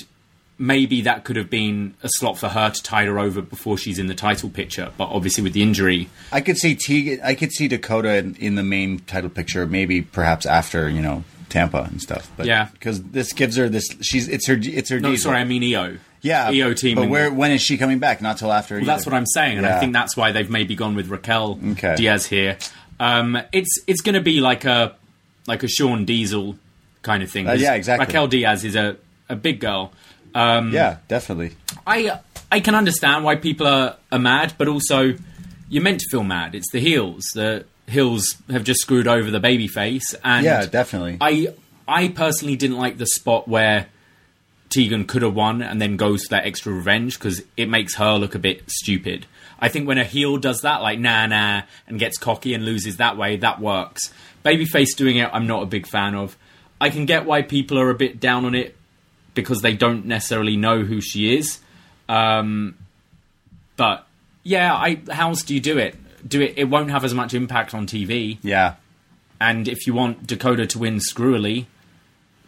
maybe 0.58 1.00
that 1.02 1.24
could 1.24 1.34
have 1.36 1.50
been 1.50 1.94
a 2.02 2.08
slot 2.18 2.38
for 2.38 2.48
her 2.50 2.70
to 2.70 2.82
tide 2.82 3.08
her 3.08 3.18
over 3.18 3.42
before 3.42 3.76
she's 3.76 3.98
in 3.98 4.06
the 4.06 4.14
title 4.14 4.48
picture 4.48 4.92
but 4.96 5.06
obviously 5.06 5.42
with 5.42 5.52
the 5.54 5.62
injury 5.62 6.08
I 6.30 6.40
could 6.40 6.56
see 6.56 6.76
Tegan. 6.76 7.20
I 7.24 7.34
could 7.34 7.50
see 7.52 7.66
Dakota 7.68 8.16
in, 8.18 8.36
in 8.36 8.54
the 8.54 8.62
main 8.62 9.00
title 9.00 9.30
picture. 9.30 9.66
Maybe 9.66 10.02
perhaps 10.02 10.46
after 10.46 10.88
you 10.88 11.02
know 11.02 11.24
Tampa 11.48 11.82
and 11.90 12.00
stuff. 12.00 12.30
But 12.36 12.46
Yeah. 12.46 12.68
because 12.72 13.02
this 13.02 13.32
gives 13.32 13.56
her 13.56 13.68
this. 13.68 13.88
She's 14.00 14.28
it's 14.28 14.46
her 14.46 14.56
it's 14.62 14.88
her. 14.90 15.00
no 15.00 15.10
diesel. 15.10 15.30
sorry 15.30 15.40
I 15.40 15.44
mean 15.44 15.62
Io 15.74 15.98
Yeah, 16.20 16.48
Io 16.50 16.72
team 16.74 16.96
But 16.96 17.08
where 17.08 17.32
when 17.32 17.50
is 17.50 17.60
she 17.62 17.76
coming 17.76 17.98
back? 17.98 18.22
Not 18.22 18.38
till 18.38 18.52
after. 18.52 18.76
Well, 18.76 18.84
that's 18.84 19.04
what 19.04 19.14
I'm 19.14 19.26
saying, 19.26 19.58
and 19.58 19.66
I 19.66 19.80
think 19.80 19.92
that's 19.92 20.16
why 20.16 20.30
they've 20.32 20.48
maybe 20.48 20.74
gone 20.76 20.94
with 20.94 21.08
Raquel 21.08 21.58
Okay. 21.72 21.96
Diaz 21.96 22.26
here. 22.26 22.56
Um, 23.00 23.36
it's 23.52 23.80
it's 23.88 24.00
going 24.00 24.14
to 24.14 24.20
be 24.20 24.40
like 24.40 24.64
a 24.64 24.94
like 25.46 25.62
a 25.64 25.68
Sean 25.68 26.04
Diesel 26.04 26.56
kind 27.02 27.22
of 27.22 27.30
thing. 27.30 27.48
Uh, 27.48 27.54
yeah, 27.54 27.74
exactly. 27.74 28.06
Raquel 28.06 28.28
Diaz 28.28 28.64
is 28.64 28.76
a, 28.76 28.96
a 29.32 29.36
big 29.36 29.60
girl. 29.60 29.92
Um, 30.34 30.72
Yeah, 30.72 30.98
definitely. 31.08 31.52
I 31.86 32.20
I 32.50 32.60
can 32.60 32.74
understand 32.74 33.24
why 33.24 33.36
people 33.36 33.66
are, 33.66 33.96
are 34.10 34.18
mad, 34.18 34.54
but 34.58 34.68
also 34.68 35.14
you're 35.68 35.82
meant 35.82 36.00
to 36.00 36.06
feel 36.10 36.22
mad. 36.22 36.54
It's 36.54 36.70
the 36.70 36.80
heels. 36.80 37.24
The 37.34 37.64
heels 37.88 38.36
have 38.50 38.64
just 38.64 38.80
screwed 38.80 39.08
over 39.08 39.30
the 39.30 39.40
babyface, 39.40 40.14
and 40.22 40.44
Yeah, 40.44 40.66
definitely. 40.66 41.18
I 41.20 41.48
I 41.88 42.08
personally 42.08 42.56
didn't 42.56 42.76
like 42.78 42.98
the 42.98 43.06
spot 43.06 43.48
where 43.48 43.86
Tegan 44.70 45.04
could 45.06 45.22
have 45.22 45.34
won 45.34 45.60
and 45.62 45.80
then 45.82 45.96
goes 45.96 46.24
for 46.24 46.30
that 46.30 46.46
extra 46.46 46.72
revenge 46.72 47.18
because 47.18 47.42
it 47.56 47.68
makes 47.68 47.96
her 47.96 48.14
look 48.14 48.34
a 48.34 48.38
bit 48.38 48.62
stupid. 48.70 49.26
I 49.58 49.68
think 49.68 49.86
when 49.86 49.98
a 49.98 50.04
heel 50.04 50.38
does 50.38 50.62
that, 50.62 50.82
like 50.82 50.98
nah 50.98 51.26
nah, 51.26 51.62
and 51.86 51.98
gets 51.98 52.18
cocky 52.18 52.54
and 52.54 52.64
loses 52.64 52.96
that 52.96 53.16
way, 53.16 53.36
that 53.36 53.60
works. 53.60 54.12
Babyface 54.44 54.96
doing 54.96 55.16
it, 55.18 55.28
I'm 55.32 55.46
not 55.46 55.62
a 55.62 55.66
big 55.66 55.86
fan 55.86 56.14
of. 56.14 56.36
I 56.80 56.90
can 56.90 57.06
get 57.06 57.26
why 57.26 57.42
people 57.42 57.78
are 57.78 57.90
a 57.90 57.94
bit 57.94 58.18
down 58.18 58.44
on 58.44 58.54
it 58.54 58.76
because 59.34 59.62
they 59.62 59.74
don't 59.74 60.06
necessarily 60.06 60.56
know 60.56 60.82
who 60.82 61.00
she 61.00 61.36
is. 61.36 61.58
Um, 62.08 62.76
but 63.76 64.06
yeah, 64.42 64.74
I 64.74 65.00
how 65.10 65.28
else 65.30 65.42
do 65.42 65.54
you 65.54 65.60
do 65.60 65.78
it? 65.78 65.96
Do 66.28 66.40
it. 66.40 66.54
It 66.56 66.64
won't 66.64 66.90
have 66.90 67.04
as 67.04 67.14
much 67.14 67.34
impact 67.34 67.74
on 67.74 67.86
TV. 67.86 68.38
Yeah. 68.42 68.74
And 69.40 69.66
if 69.66 69.86
you 69.86 69.94
want 69.94 70.26
Dakota 70.26 70.66
to 70.68 70.78
win 70.78 71.00
screwily, 71.00 71.66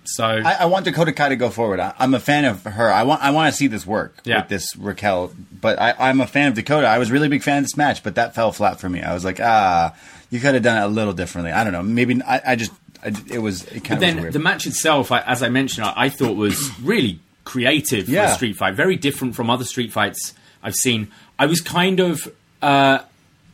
so 0.05 0.25
I, 0.25 0.53
I 0.61 0.65
want 0.67 0.85
Dakota 0.85 1.13
Kai 1.13 1.31
to 1.31 1.37
go 1.37 1.51
forward. 1.51 1.81
I, 1.81 1.95
I'm 1.99 2.15
a 2.15 2.21
fan 2.21 2.45
of 2.45 2.63
her. 2.65 2.93
I 2.93 3.03
want 3.05 3.23
I 3.23 3.31
want 3.31 3.53
to 3.53 3.57
see 3.57 3.67
this 3.69 3.87
work 3.87 4.21
Yeah. 4.25 4.41
with 4.41 4.49
this 4.49 4.77
Raquel. 4.77 5.33
But 5.61 5.81
I, 5.81 5.95
I'm 5.99 6.21
a 6.21 6.27
fan 6.27 6.49
of 6.49 6.55
Dakota. 6.55 6.87
I 6.87 6.99
was 6.99 7.11
a 7.11 7.13
really 7.13 7.29
big 7.29 7.43
fan 7.43 7.59
of 7.59 7.65
this 7.65 7.77
match, 7.77 8.03
but 8.03 8.15
that 8.17 8.35
fell 8.35 8.53
flat 8.53 8.79
for 8.79 8.89
me. 8.89 9.01
I 9.03 9.15
was 9.15 9.25
like, 9.25 9.41
ah, 9.41 9.95
you 10.31 10.41
could 10.41 10.55
have 10.55 10.63
done 10.63 10.77
it 10.81 10.85
a 10.85 10.89
little 10.89 11.15
differently. 11.15 11.53
I 11.53 11.65
don't 11.65 11.73
know. 11.73 11.83
Maybe 11.83 12.21
I, 12.23 12.41
I 12.49 12.57
just 12.57 12.71
it 13.05 13.39
was 13.39 13.65
it 13.65 13.85
kind 13.85 14.01
But 14.01 14.09
of 14.09 14.17
then 14.23 14.31
the 14.33 14.39
match 14.39 14.67
itself, 14.67 15.13
I, 15.13 15.21
as 15.21 15.43
I 15.43 15.49
mentioned, 15.49 15.87
I, 15.87 15.93
I 15.97 16.09
thought 16.09 16.37
was 16.37 16.71
really 16.81 17.21
creative 17.45 18.07
for 18.07 18.13
a 18.33 18.35
street 18.35 18.57
fight. 18.57 18.75
Very 18.75 18.97
different 18.97 19.35
from 19.35 19.51
other 19.51 19.65
street 19.65 19.93
fights 19.93 20.35
I've 20.63 20.75
seen. 20.75 21.09
I 21.39 21.47
was 21.47 21.61
kind 21.61 22.01
of 22.01 22.33
uh, 22.63 23.01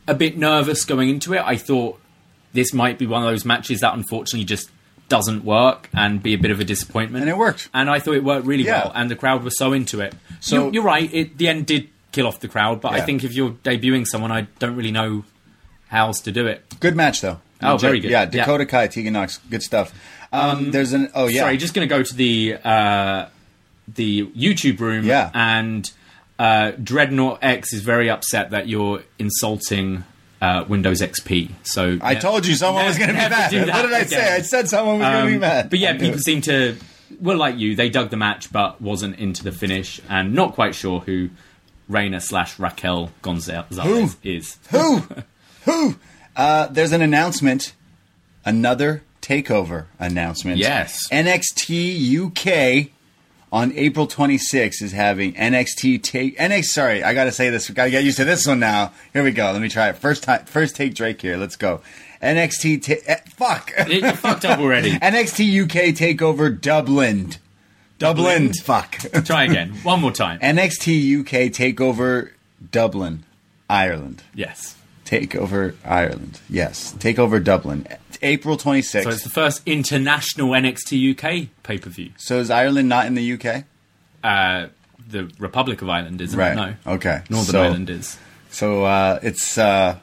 a 0.06 0.14
bit 0.14 0.36
nervous 0.38 0.84
going 0.84 1.08
into 1.08 1.34
it. 1.34 1.42
I 1.44 1.56
thought 1.56 2.00
this 2.52 2.72
might 2.72 2.98
be 2.98 3.06
one 3.06 3.22
of 3.24 3.30
those 3.30 3.44
matches 3.44 3.80
that 3.80 3.94
unfortunately 3.94 4.44
just 4.44 4.70
doesn't 5.08 5.44
work 5.44 5.88
and 5.92 6.22
be 6.22 6.34
a 6.34 6.38
bit 6.38 6.52
of 6.52 6.60
a 6.60 6.64
disappointment. 6.64 7.22
And 7.22 7.30
it 7.30 7.36
worked. 7.36 7.68
And 7.74 7.90
I 7.90 7.98
thought 7.98 8.14
it 8.14 8.22
worked 8.22 8.46
really 8.46 8.64
Yeah. 8.64 8.84
well, 8.84 8.92
and 8.94 9.10
the 9.10 9.16
crowd 9.16 9.42
was 9.42 9.58
so 9.58 9.72
into 9.72 10.00
it. 10.00 10.14
So- 10.38 10.64
you're, 10.66 10.74
you're 10.74 10.82
right. 10.84 11.12
It, 11.12 11.36
the 11.38 11.48
end 11.48 11.66
did 11.66 11.88
kill 12.12 12.26
off 12.28 12.38
the 12.40 12.48
crowd, 12.48 12.80
but 12.80 12.92
I 12.92 13.00
think 13.00 13.24
if 13.24 13.34
you're 13.34 13.50
debuting 13.50 14.06
someone, 14.06 14.30
I 14.32 14.42
don't 14.60 14.76
really 14.76 14.90
know 14.92 15.24
how 15.88 16.06
else 16.06 16.20
to 16.22 16.32
do 16.32 16.46
it. 16.46 16.64
good 16.80 16.94
match 16.96 17.20
though. 17.20 17.40
Oh, 17.62 17.76
very 17.76 18.00
good. 18.00 18.10
Yeah, 18.10 18.22
Yeah. 18.22 18.26
Dakota 18.44 18.66
Kai, 18.66 18.86
Tegan 18.88 19.12
Nox, 19.12 19.38
good 19.50 19.62
stuff. 19.62 19.92
Um, 20.32 20.70
there's 20.70 20.92
an 20.92 21.10
oh 21.14 21.26
yeah. 21.26 21.42
Sorry, 21.42 21.56
just 21.56 21.74
going 21.74 21.88
to 21.88 21.94
go 21.94 22.02
to 22.02 22.14
the 22.14 22.56
uh, 22.64 23.26
the 23.88 24.26
YouTube 24.28 24.80
room. 24.80 25.04
Yeah. 25.04 25.30
And 25.34 25.90
uh, 26.38 26.72
Dreadnought 26.82 27.40
X 27.42 27.72
is 27.72 27.82
very 27.82 28.08
upset 28.08 28.50
that 28.50 28.68
you're 28.68 29.02
insulting 29.18 30.04
uh, 30.40 30.64
Windows 30.68 31.00
XP. 31.02 31.50
So 31.64 31.98
I 32.00 32.14
told 32.14 32.46
you 32.46 32.54
someone 32.54 32.86
was 32.86 32.96
going 32.96 33.08
to 33.08 33.14
be 33.14 33.18
mad. 33.20 33.52
What 33.52 33.66
did 33.66 33.70
I 33.92 33.98
again. 33.98 34.08
say? 34.08 34.34
I 34.36 34.40
said 34.42 34.68
someone 34.68 34.98
was 35.00 35.06
going 35.08 35.24
to 35.24 35.28
be 35.28 35.34
Um, 35.34 35.40
mad. 35.40 35.68
But 35.70 35.78
yeah, 35.80 35.92
people 35.94 36.18
it. 36.20 36.22
seem 36.24 36.40
to 36.42 36.76
well 37.20 37.36
like 37.36 37.58
you. 37.58 37.74
They 37.74 37.90
dug 37.90 38.10
the 38.10 38.16
match, 38.16 38.52
but 38.52 38.80
wasn't 38.80 39.18
into 39.18 39.42
the 39.44 39.52
finish, 39.52 40.00
and 40.08 40.32
not 40.32 40.54
quite 40.54 40.74
sure 40.74 41.00
who 41.00 41.30
Reina 41.88 42.20
slash 42.20 42.56
Raquel 42.58 43.10
Gonzalez 43.20 43.76
Who? 43.82 44.10
is. 44.22 44.58
Who? 44.70 45.02
Who? 45.64 45.96
Uh, 46.40 46.66
there's 46.68 46.92
an 46.92 47.02
announcement. 47.02 47.74
Another 48.46 49.02
takeover 49.20 49.84
announcement. 49.98 50.56
Yes. 50.56 51.06
NXT 51.10 52.16
UK 52.86 52.90
on 53.52 53.72
April 53.74 54.06
26th 54.06 54.80
is 54.82 54.92
having 54.92 55.34
NXT 55.34 56.02
take 56.02 56.38
NXT. 56.38 56.64
Sorry, 56.64 57.04
I 57.04 57.12
gotta 57.12 57.30
say 57.32 57.50
this. 57.50 57.68
Gotta 57.68 57.90
get 57.90 58.04
used 58.04 58.16
to 58.16 58.24
this 58.24 58.46
one 58.46 58.58
now. 58.58 58.92
Here 59.12 59.22
we 59.22 59.32
go. 59.32 59.52
Let 59.52 59.60
me 59.60 59.68
try 59.68 59.90
it. 59.90 59.96
First 59.98 60.22
time. 60.22 60.46
First 60.46 60.76
take 60.76 60.94
Drake 60.94 61.20
here. 61.20 61.36
Let's 61.36 61.56
go. 61.56 61.82
NXT. 62.22 62.82
Ta- 62.86 63.02
eh, 63.06 63.16
fuck. 63.36 63.72
You 63.88 64.00
you 64.00 64.12
fucked 64.12 64.46
up 64.46 64.58
already. 64.60 64.92
NXT 65.12 65.64
UK 65.64 65.94
takeover 65.94 66.58
Dublin. 66.58 67.34
Dublin. 67.98 68.46
Dublin. 68.46 68.52
Fuck. 68.54 68.92
Try 69.26 69.44
again. 69.44 69.72
One 69.82 70.00
more 70.00 70.12
time. 70.12 70.38
NXT 70.40 71.20
UK 71.20 71.52
takeover 71.52 72.30
Dublin, 72.70 73.24
Ireland. 73.68 74.22
yes. 74.34 74.76
Takeover 75.10 75.74
Ireland. 75.84 76.40
Yes. 76.48 76.92
Take 77.00 77.18
over 77.18 77.40
Dublin. 77.40 77.86
April 78.22 78.56
26th. 78.56 79.02
So 79.02 79.08
it's 79.10 79.24
the 79.24 79.28
first 79.30 79.62
international 79.66 80.50
NXT 80.50 81.10
UK 81.12 81.48
pay 81.64 81.78
per 81.78 81.90
view. 81.90 82.10
So 82.16 82.38
is 82.38 82.48
Ireland 82.50 82.88
not 82.88 83.06
in 83.06 83.14
the 83.14 83.32
UK? 83.32 83.64
Uh, 84.22 84.68
the 85.08 85.28
Republic 85.38 85.82
of 85.82 85.88
Ireland 85.88 86.20
isn't 86.20 86.38
Right. 86.38 86.54
No. 86.54 86.92
Okay. 86.94 87.22
Northern 87.28 87.52
So- 87.52 87.62
Ireland 87.62 87.90
is. 87.90 88.18
So 88.52 88.84
uh, 88.84 89.18
it's 89.22 89.56
uh, 89.58 89.98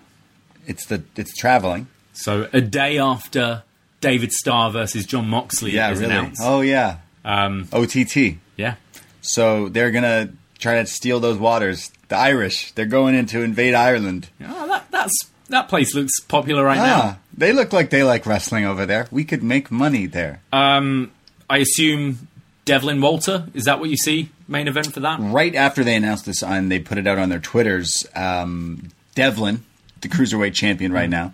it's 0.65 0.85
the 0.87 1.03
it's 1.15 1.35
traveling. 1.37 1.87
So 2.13 2.47
a 2.53 2.61
day 2.61 2.97
after 2.97 3.63
David 4.01 4.31
Starr 4.31 4.71
versus 4.71 5.05
Jon 5.05 5.27
Moxley 5.29 5.71
Yeah, 5.71 5.91
is 5.91 5.99
really. 5.99 6.11
announced. 6.13 6.41
Oh 6.43 6.61
yeah. 6.61 6.97
Um, 7.25 7.67
OTT. 7.73 8.37
yeah. 8.55 8.75
So 9.21 9.67
they're 9.69 9.91
gonna 9.91 10.29
try 10.59 10.75
to 10.81 10.85
steal 10.85 11.19
those 11.19 11.37
waters. 11.37 11.91
The 12.09 12.15
Irish. 12.17 12.71
They're 12.71 12.85
going 12.85 13.15
in 13.15 13.25
to 13.27 13.41
invade 13.41 13.73
Ireland. 13.73 14.29
Oh, 14.45 14.67
that 14.67 14.89
that's 14.91 15.13
that 15.49 15.67
place 15.69 15.93
looks 15.93 16.19
popular 16.21 16.63
right 16.63 16.77
Ah, 16.79 17.17
they 17.35 17.51
look 17.53 17.71
like 17.73 17.89
they 17.89 18.03
like 18.03 18.25
wrestling 18.25 18.65
over 18.65 18.85
there. 18.85 19.07
We 19.11 19.23
could 19.23 19.43
make 19.43 19.71
money 19.71 20.05
there. 20.05 20.41
Um, 20.51 21.11
I 21.49 21.57
assume 21.59 22.27
Devlin 22.65 22.99
Walter 23.01 23.45
is 23.53 23.65
that 23.65 23.79
what 23.79 23.89
you 23.89 23.97
see 23.97 24.29
main 24.47 24.67
event 24.67 24.93
for 24.93 24.99
that? 25.01 25.19
right 25.19 25.53
after 25.55 25.83
they 25.83 25.95
announced 25.95 26.25
this 26.25 26.41
and 26.43 26.71
they 26.71 26.79
put 26.79 26.97
it 26.97 27.07
out 27.07 27.17
on 27.17 27.29
their 27.29 27.39
Twitters, 27.39 28.05
um, 28.15 28.89
Devlin, 29.15 29.63
the 30.01 30.07
cruiserweight 30.07 30.53
champion 30.53 30.91
right 30.93 31.09
now, 31.09 31.33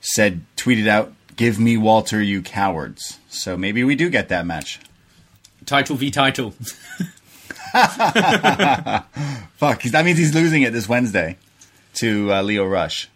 said, 0.00 0.42
tweeted 0.56 0.86
out, 0.88 1.12
"Give 1.36 1.58
me 1.58 1.76
Walter, 1.76 2.22
you 2.22 2.42
cowards." 2.42 3.18
So 3.28 3.56
maybe 3.56 3.84
we 3.84 3.94
do 3.94 4.08
get 4.10 4.28
that 4.28 4.46
match. 4.46 4.80
Title 5.64 5.96
v 5.96 6.10
title. 6.10 6.54
Fuck, 9.56 9.82
that 9.82 10.04
means 10.04 10.18
he's 10.18 10.34
losing 10.34 10.62
it 10.62 10.72
this 10.72 10.88
Wednesday 10.88 11.36
to 11.94 12.32
uh, 12.32 12.42
Lio 12.42 12.66
Rush, 12.66 13.08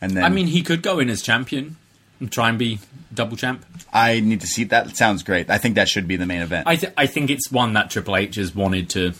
and 0.00 0.12
then 0.16 0.24
I 0.24 0.28
mean, 0.28 0.46
he 0.46 0.62
could 0.62 0.82
go 0.82 0.98
in 0.98 1.08
as 1.08 1.22
champion 1.22 1.76
and 2.20 2.30
try 2.30 2.48
and 2.48 2.58
be 2.58 2.78
double 3.12 3.36
champ. 3.36 3.64
I 3.92 4.20
need 4.20 4.40
to 4.42 4.46
see 4.46 4.64
that. 4.64 4.96
Sounds 4.96 5.22
great. 5.22 5.48
I 5.50 5.58
think 5.58 5.76
that 5.76 5.88
should 5.88 6.06
be 6.08 6.16
the 6.16 6.26
main 6.26 6.42
event. 6.42 6.66
I 6.66 6.76
th- 6.76 6.92
I 6.96 7.06
think 7.06 7.30
it's 7.30 7.50
one 7.50 7.72
that 7.74 7.90
Triple 7.90 8.16
H 8.16 8.36
has 8.36 8.54
wanted 8.54 8.90
to 8.90 9.14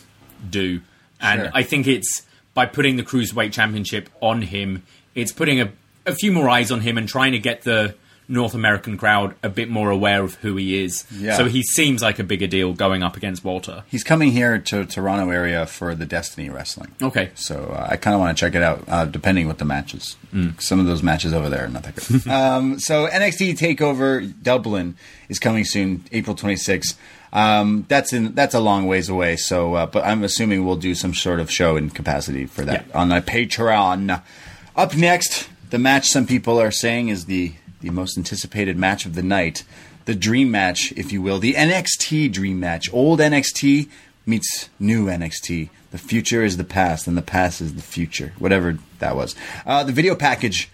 do, 0.49 0.81
and 1.19 1.41
Sure. 1.41 1.51
I 1.53 1.63
think 1.63 1.87
it's 1.87 2.23
by 2.53 2.65
putting 2.65 2.97
the 2.97 3.03
cruiserweight 3.03 3.51
championship 3.51 4.09
on 4.21 4.41
him, 4.41 4.83
it's 5.15 5.31
putting 5.31 5.61
a 5.61 5.71
a 6.05 6.13
few 6.15 6.31
more 6.31 6.49
eyes 6.49 6.71
on 6.71 6.81
him 6.81 6.97
and 6.97 7.07
trying 7.07 7.31
to 7.33 7.39
get 7.39 7.63
the 7.63 7.95
North 8.29 8.53
American 8.53 8.95
crowd 8.95 9.33
a 9.41 9.49
bit 9.49 9.69
more 9.69 9.89
aware 9.89 10.23
of 10.23 10.35
who 10.35 10.55
he 10.55 10.83
is. 10.83 11.03
Yeah. 11.11 11.35
So 11.35 11.45
he 11.45 11.63
seems 11.63 12.01
like 12.03 12.19
a 12.19 12.23
bigger 12.23 12.45
deal 12.47 12.73
going 12.73 13.01
up 13.01 13.17
against 13.17 13.43
Walter. 13.43 13.83
he's 13.87 14.03
coming 14.03 14.31
here 14.31 14.59
to 14.59 14.85
Toronto 14.85 15.31
area 15.31 15.65
for 15.65 15.95
the 15.95 16.05
Destiny 16.05 16.49
Wrestling. 16.49 16.93
Okay. 17.01 17.31
So 17.33 17.75
uh, 17.75 17.87
I 17.89 17.97
kind 17.97 18.13
of 18.13 18.19
want 18.21 18.37
to 18.37 18.39
check 18.39 18.53
it 18.53 18.61
out, 18.61 18.83
uh, 18.87 19.05
depending 19.05 19.47
what 19.47 19.57
the 19.57 19.65
matches. 19.65 20.15
Mm. 20.33 20.61
Some 20.61 20.79
of 20.79 20.85
those 20.85 21.01
matches 21.01 21.33
over 21.33 21.49
there 21.49 21.65
are 21.65 21.69
not 21.69 21.83
that 21.83 21.95
good. 21.95 22.27
um, 22.31 22.79
so 22.79 23.07
NXT 23.07 23.57
Takeover 23.57 24.31
Dublin 24.43 24.95
is 25.27 25.39
coming 25.39 25.65
soon, 25.65 26.03
April 26.11 26.35
26th. 26.35 26.95
Um, 27.33 27.85
that's 27.87 28.11
in 28.13 28.33
that's 28.33 28.55
a 28.55 28.59
long 28.59 28.87
ways 28.87 29.07
away. 29.09 29.35
So, 29.37 29.73
uh, 29.75 29.85
but 29.85 30.03
I'm 30.03 30.23
assuming 30.23 30.65
we'll 30.65 30.75
do 30.77 30.95
some 30.95 31.13
sort 31.13 31.39
of 31.39 31.51
show 31.51 31.77
in 31.77 31.89
capacity 31.91 32.45
for 32.45 32.63
that 32.65 32.85
Yeah. 32.89 32.97
on 32.99 33.09
the 33.09 33.21
Patreon. 33.21 34.21
Up 34.75 34.95
next, 34.95 35.47
the 35.69 35.77
match 35.77 36.09
some 36.09 36.25
people 36.25 36.59
are 36.59 36.71
saying 36.71 37.09
is 37.09 37.25
the 37.25 37.53
the 37.81 37.89
most 37.89 38.17
anticipated 38.17 38.77
match 38.77 39.05
of 39.05 39.15
the 39.15 39.23
night, 39.23 39.63
the 40.05 40.15
dream 40.15 40.51
match, 40.51 40.91
if 40.93 41.11
you 41.11 41.21
will, 41.21 41.39
the 41.39 41.53
NXT 41.53 42.31
dream 42.31 42.59
match. 42.59 42.91
Old 42.91 43.19
NXT 43.19 43.89
meets 44.25 44.69
new 44.79 45.05
NXT. 45.05 45.69
The 45.91 45.97
future 45.97 46.43
is 46.43 46.57
the 46.57 46.63
past, 46.63 47.07
and 47.07 47.17
the 47.17 47.21
past 47.21 47.61
is 47.61 47.75
the 47.75 47.81
future. 47.81 48.33
Whatever 48.37 48.77
that 48.99 49.15
was. 49.15 49.35
Uh, 49.65 49.83
the 49.83 49.91
video 49.91 50.15
package 50.15 50.69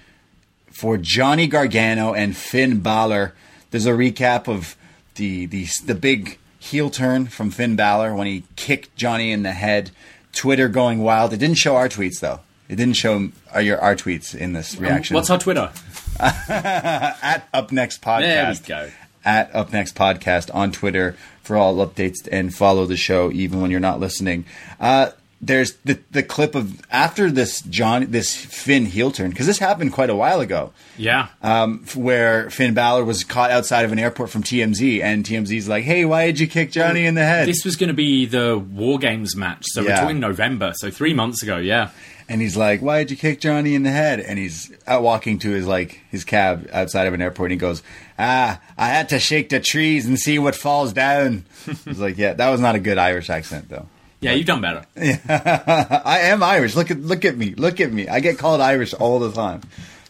for 0.71 0.97
Johnny 0.97 1.47
Gargano 1.47 2.13
and 2.13 2.35
Finn 2.35 2.81
Balor. 2.81 3.33
There's 3.71 3.85
a 3.85 3.91
recap 3.91 4.47
of 4.47 4.75
the 5.15 5.45
the 5.45 5.67
the 5.85 5.95
big 5.95 6.37
heel 6.59 6.89
turn 6.89 7.27
from 7.27 7.51
Finn 7.51 7.75
Balor 7.75 8.13
when 8.15 8.27
he 8.27 8.43
kicked 8.55 8.95
Johnny 8.95 9.31
in 9.31 9.43
the 9.43 9.53
head. 9.53 9.91
Twitter 10.33 10.67
going 10.67 10.99
wild. 10.99 11.31
It 11.31 11.37
didn't 11.37 11.57
show 11.57 11.77
our 11.77 11.87
tweets 11.87 12.19
though. 12.19 12.41
It 12.67 12.75
didn't 12.75 12.97
show 12.97 13.29
our, 13.53 13.61
your 13.61 13.79
our 13.79 13.95
tweets 13.95 14.35
in 14.35 14.53
this 14.53 14.75
reaction. 14.75 15.15
What's 15.15 15.29
our 15.29 15.39
Twitter? 15.39 15.71
at 16.19 17.47
Up 17.53 17.71
Next 17.71 18.01
Podcast? 18.01 18.19
There 18.21 18.51
we 18.51 18.57
go. 18.87 18.91
At 19.23 19.53
Up 19.55 19.71
Next 19.73 19.95
Podcast 19.95 20.53
on 20.53 20.71
Twitter 20.71 21.15
for 21.41 21.57
all 21.57 21.75
updates 21.85 22.27
and 22.31 22.53
follow 22.53 22.85
the 22.85 22.97
show 22.97 23.31
even 23.31 23.61
when 23.61 23.71
you're 23.71 23.79
not 23.79 23.99
listening. 23.99 24.45
Uh, 24.79 25.11
there's 25.41 25.73
the 25.83 25.99
the 26.11 26.23
clip 26.23 26.55
of 26.55 26.79
after 26.89 27.29
this 27.29 27.61
John 27.61 28.09
this 28.09 28.35
Finn 28.35 28.85
heel 28.85 29.11
turn 29.11 29.29
because 29.29 29.45
this 29.45 29.59
happened 29.59 29.91
quite 29.93 30.09
a 30.09 30.15
while 30.15 30.39
ago. 30.39 30.71
Yeah. 30.97 31.27
Um, 31.43 31.85
where 31.93 32.49
Finn 32.49 32.73
Balor 32.73 33.03
was 33.03 33.23
caught 33.23 33.51
outside 33.51 33.83
of 33.85 33.91
an 33.91 33.99
airport 33.99 34.29
from 34.29 34.43
TMZ, 34.43 35.03
and 35.03 35.23
TMZ's 35.25 35.67
like, 35.67 35.83
"Hey, 35.83 36.05
why 36.05 36.25
did 36.27 36.39
you 36.39 36.47
kick 36.47 36.71
Johnny 36.71 37.05
in 37.05 37.15
the 37.15 37.25
head?" 37.25 37.47
This 37.47 37.65
was 37.65 37.75
going 37.75 37.89
to 37.89 37.93
be 37.93 38.25
the 38.25 38.57
War 38.57 38.97
Games 38.97 39.35
match, 39.35 39.65
so 39.65 39.81
Yeah. 39.81 39.89
we're 39.89 40.01
talking 40.01 40.19
November, 40.19 40.71
so 40.75 40.89
three 40.89 41.13
months 41.13 41.43
ago. 41.43 41.57
Yeah. 41.57 41.89
And 42.27 42.41
he's 42.41 42.57
like, 42.57 42.81
"Why 42.81 42.99
did 42.99 43.11
you 43.11 43.17
kick 43.17 43.39
Johnny 43.39 43.75
in 43.75 43.83
the 43.83 43.91
head?" 43.91 44.19
And 44.19 44.39
he's 44.39 44.71
out 44.87 45.03
walking 45.03 45.39
to 45.39 45.49
his 45.51 45.67
like 45.67 45.99
his 46.11 46.23
cab 46.23 46.69
outside 46.73 47.07
of 47.07 47.13
an 47.13 47.21
airport. 47.21 47.51
and 47.51 47.59
He 47.59 47.65
goes, 47.65 47.83
"Ah, 48.17 48.59
I 48.77 48.87
had 48.87 49.09
to 49.09 49.19
shake 49.19 49.49
the 49.49 49.59
trees 49.59 50.05
and 50.05 50.17
see 50.19 50.39
what 50.39 50.55
falls 50.55 50.93
down." 50.93 51.45
He's 51.85 51.99
like, 51.99 52.17
"Yeah, 52.17 52.33
that 52.33 52.49
was 52.49 52.59
not 52.61 52.75
a 52.75 52.79
good 52.79 52.97
Irish 52.97 53.29
accent, 53.29 53.69
though." 53.69 53.87
Yeah, 54.21 54.31
you've 54.33 54.47
done 54.47 54.61
better. 54.61 54.85
Yeah. 54.95 56.01
I 56.05 56.19
am 56.21 56.41
Irish. 56.41 56.75
Look 56.75 56.89
at 56.89 56.99
look 57.01 57.25
at 57.25 57.37
me. 57.37 57.53
Look 57.53 57.79
at 57.79 57.91
me. 57.93 58.07
I 58.07 58.19
get 58.21 58.37
called 58.39 58.61
Irish 58.61 58.93
all 58.93 59.19
the 59.19 59.31
time. 59.31 59.61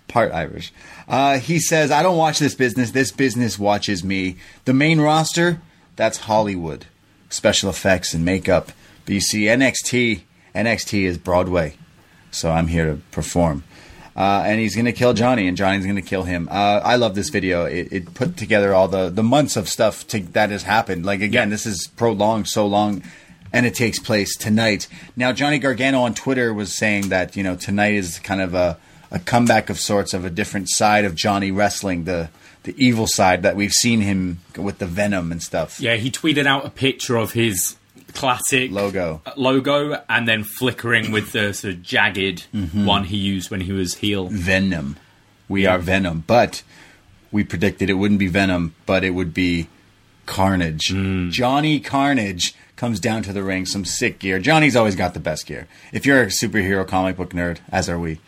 Part 0.08 0.32
Irish. 0.32 0.72
Uh, 1.08 1.38
he 1.40 1.60
says, 1.60 1.92
"I 1.92 2.02
don't 2.02 2.16
watch 2.18 2.40
this 2.40 2.56
business. 2.56 2.92
This 2.92 3.12
business 3.12 3.60
watches 3.60 4.04
me. 4.04 4.38
The 4.64 4.74
main 4.74 5.02
roster, 5.02 5.60
that's 5.98 6.20
Hollywood, 6.20 6.86
special 7.30 7.70
effects 7.70 8.14
and 8.14 8.24
makeup. 8.24 8.72
But 9.06 9.14
you 9.16 9.22
see, 9.22 9.44
NXT, 9.46 10.22
NXT 10.56 11.04
is 11.04 11.18
Broadway, 11.18 11.76
so 12.36 12.52
I'm 12.52 12.68
here 12.68 12.86
to 12.86 12.96
perform." 13.12 13.64
Uh, 14.18 14.44
and 14.46 14.62
he's 14.62 14.76
going 14.76 14.86
to 14.86 14.94
kill 14.94 15.14
Johnny, 15.14 15.46
and 15.46 15.58
Johnny's 15.58 15.84
going 15.84 15.98
to 15.98 16.02
kill 16.02 16.24
him. 16.24 16.48
Uh, 16.50 16.80
I 16.84 16.96
love 16.96 17.16
this 17.16 17.28
video. 17.30 17.66
It, 17.66 17.90
it 17.92 18.14
put 18.14 18.38
together 18.38 18.74
all 18.74 18.88
the, 18.88 19.10
the 19.10 19.24
months 19.24 19.58
of 19.58 19.68
stuff 19.68 20.08
to, 20.08 20.22
that 20.32 20.52
has 20.52 20.64
happened. 20.64 21.06
Like 21.06 21.20
again, 21.22 21.50
Yeah. 21.50 21.54
this 21.56 21.66
is 21.66 21.88
prolonged 21.98 22.48
so 22.48 22.66
long, 22.66 23.04
and 23.52 23.66
it 23.66 23.76
takes 23.76 24.00
place 24.00 24.38
tonight. 24.38 24.88
Now, 25.18 25.34
Johnny 25.34 25.60
Gargano 25.60 26.00
on 26.04 26.14
Twitter 26.14 26.54
was 26.54 26.74
saying 26.74 27.10
that 27.10 27.36
you 27.36 27.44
know 27.44 27.58
tonight 27.58 27.96
is 27.96 28.20
kind 28.20 28.40
of 28.40 28.54
a, 28.54 28.78
a 29.12 29.20
comeback 29.20 29.70
of 29.70 29.82
sorts 29.82 30.14
of 30.14 30.24
a 30.24 30.30
different 30.30 30.70
side 30.70 31.04
of 31.04 31.14
Johnny 31.14 31.52
wrestling, 31.52 32.06
the 32.06 32.30
the 32.64 32.74
evil 32.84 33.08
side 33.08 33.44
that 33.44 33.58
we've 33.58 33.74
seen 33.74 34.00
him 34.00 34.40
with 34.58 34.78
the 34.80 34.88
venom 34.88 35.32
and 35.34 35.44
stuff. 35.44 35.82
Yeah, 35.82 35.98
he 35.98 36.10
tweeted 36.10 36.46
out 36.48 36.66
a 36.66 36.70
picture 36.70 37.18
of 37.18 37.34
his 37.34 37.76
classic 38.16 38.72
Logo. 38.72 39.22
uh, 39.26 39.32
logo, 39.38 40.02
and 40.10 40.28
then 40.28 40.44
flickering 40.44 41.12
with 41.12 41.32
the 41.34 41.54
sort 41.54 41.76
of 41.76 41.84
jagged 41.84 42.48
Mm-hmm. 42.54 42.86
one 42.86 43.04
he 43.04 43.18
used 43.18 43.52
when 43.52 43.62
he 43.62 43.72
was 43.72 43.96
heel. 43.96 44.28
Venom. 44.30 44.98
We 45.48 45.66
are 45.68 45.78
Venom, 45.78 46.24
but 46.26 46.64
we 47.32 47.44
predicted 47.44 47.90
it 47.90 47.94
wouldn't 47.96 48.20
be 48.20 48.28
Venom, 48.28 48.74
but 48.88 49.04
it 49.04 49.12
would 49.12 49.34
be 49.34 49.68
Carnage. 50.26 50.88
Johnny 51.32 51.80
Carnage 51.80 52.56
comes 52.78 53.00
down 53.00 53.22
to 53.24 53.32
the 53.34 53.44
ring, 53.44 53.66
some 53.66 53.86
sick 53.86 54.18
gear. 54.20 54.40
Johnny's 54.40 54.76
always 54.76 54.96
got 54.96 55.14
the 55.14 55.20
best 55.20 55.46
gear. 55.46 55.68
If 55.94 56.06
you're 56.06 56.24
a 56.24 56.28
superhero 56.28 56.88
comic 56.88 57.16
book 57.18 57.32
nerd, 57.32 57.60
as 57.72 57.88
are 57.90 58.00
we, 58.00 58.20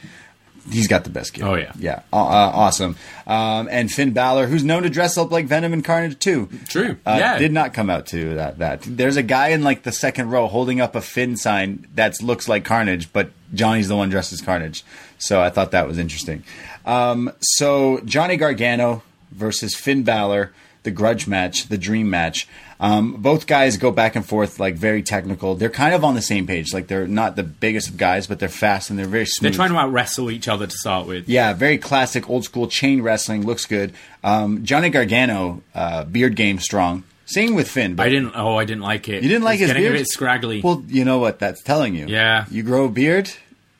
he's 0.72 0.88
got 0.88 1.03
the 1.03 1.09
best 1.09 1.34
gear. 1.34 1.45
Oh, 1.45 1.55
yeah. 1.55 1.72
yeah, 1.80 2.01
uh, 2.13 2.18
awesome. 2.18 2.95
Um, 3.26 3.68
and 3.72 3.91
Finn 3.91 4.11
Balor, 4.11 4.47
who's 4.47 4.63
known 4.63 4.84
to 4.84 4.89
dress 4.89 5.18
up 5.18 5.32
like 5.32 5.45
Venom 5.47 5.74
and 5.74 5.84
Carnage 5.84 6.18
too. 6.20 6.49
True, 6.68 6.97
Uh, 7.05 7.18
yeah. 7.20 7.38
did 7.38 7.51
not 7.51 7.74
come 7.74 7.89
out 7.89 8.05
to 8.07 8.36
that. 8.36 8.59
That 8.59 8.82
there's 8.86 9.18
a 9.18 9.24
guy 9.24 9.49
in 9.49 9.63
like 9.63 9.84
the 9.84 9.91
second 9.91 10.30
row 10.30 10.47
holding 10.47 10.80
up 10.82 10.95
a 10.95 11.01
Finn 11.01 11.36
sign 11.38 11.88
that 11.95 12.22
looks 12.22 12.47
like 12.47 12.63
Carnage, 12.65 13.11
but 13.11 13.32
Johnny's 13.53 13.88
the 13.88 13.95
one 13.95 14.09
dressed 14.09 14.34
as 14.34 14.41
Carnage. 14.41 14.84
So 15.18 15.41
I 15.41 15.49
thought 15.49 15.72
that 15.72 15.88
was 15.88 15.97
interesting. 15.97 16.43
Um, 16.86 17.32
so 17.41 17.99
Johnny 18.05 18.38
Gargano 18.38 19.03
versus 19.32 19.76
Finn 19.76 20.03
Balor, 20.03 20.51
the 20.88 20.91
grudge 20.91 21.27
match, 21.27 21.67
the 21.67 21.77
dream 21.77 22.09
match. 22.09 22.47
Um, 22.79 23.13
both 23.21 23.45
guys 23.45 23.75
go 23.75 23.91
back 23.91 24.15
and 24.15 24.25
forth 24.25 24.57
like 24.57 24.75
very 24.75 25.03
technical. 25.03 25.55
They're 25.55 25.69
kind 25.69 25.93
of 25.93 26.05
on 26.05 26.15
the 26.15 26.21
same 26.21 26.47
page. 26.47 26.73
Like 26.73 26.88
they're 26.88 27.07
not 27.07 27.35
the 27.35 27.43
biggest 27.43 27.89
of 27.89 27.97
guys, 27.97 28.25
but 28.25 28.39
they're 28.39 28.47
fast 28.47 28.89
and 28.89 28.97
they're 28.97 29.05
very 29.05 29.25
smooth. 29.25 29.51
They're 29.51 29.57
trying 29.57 29.71
to 29.71 29.77
out 29.77 29.91
wrestle 29.91 30.31
each 30.31 30.47
other 30.47 30.65
to 30.65 30.77
start 30.77 31.05
with. 31.07 31.27
Yeah, 31.27 31.51
very 31.51 31.77
classic, 31.77 32.29
old 32.29 32.45
school 32.45 32.67
chain 32.67 33.01
wrestling. 33.01 33.45
Looks 33.45 33.65
good. 33.65 33.93
Um, 34.23 34.63
Johnny 34.63 34.89
Gargano, 34.89 35.61
uh, 35.75 36.05
beard 36.05 36.35
game 36.38 36.59
strong. 36.59 37.03
Same 37.25 37.55
with 37.55 37.67
Finn. 37.69 37.95
But 37.95 38.05
I 38.05 38.09
didn't. 38.09 38.31
Oh, 38.35 38.55
I 38.55 38.63
didn't 38.63 38.83
like 38.83 39.09
it. 39.09 39.21
You 39.23 39.27
didn't 39.27 39.43
like 39.43 39.55
It's 39.55 39.63
his 39.63 39.69
getting 39.71 39.83
beard? 39.83 39.95
a 39.95 39.97
bit 39.97 40.07
scraggly. 40.07 40.61
Well, 40.61 40.81
you 40.88 41.03
know 41.03 41.17
what 41.17 41.39
that's 41.39 41.61
telling 41.61 41.93
you. 41.93 42.05
Yeah. 42.07 42.45
You 42.49 42.63
grow 42.63 42.85
a 42.85 42.89
beard, 42.89 43.29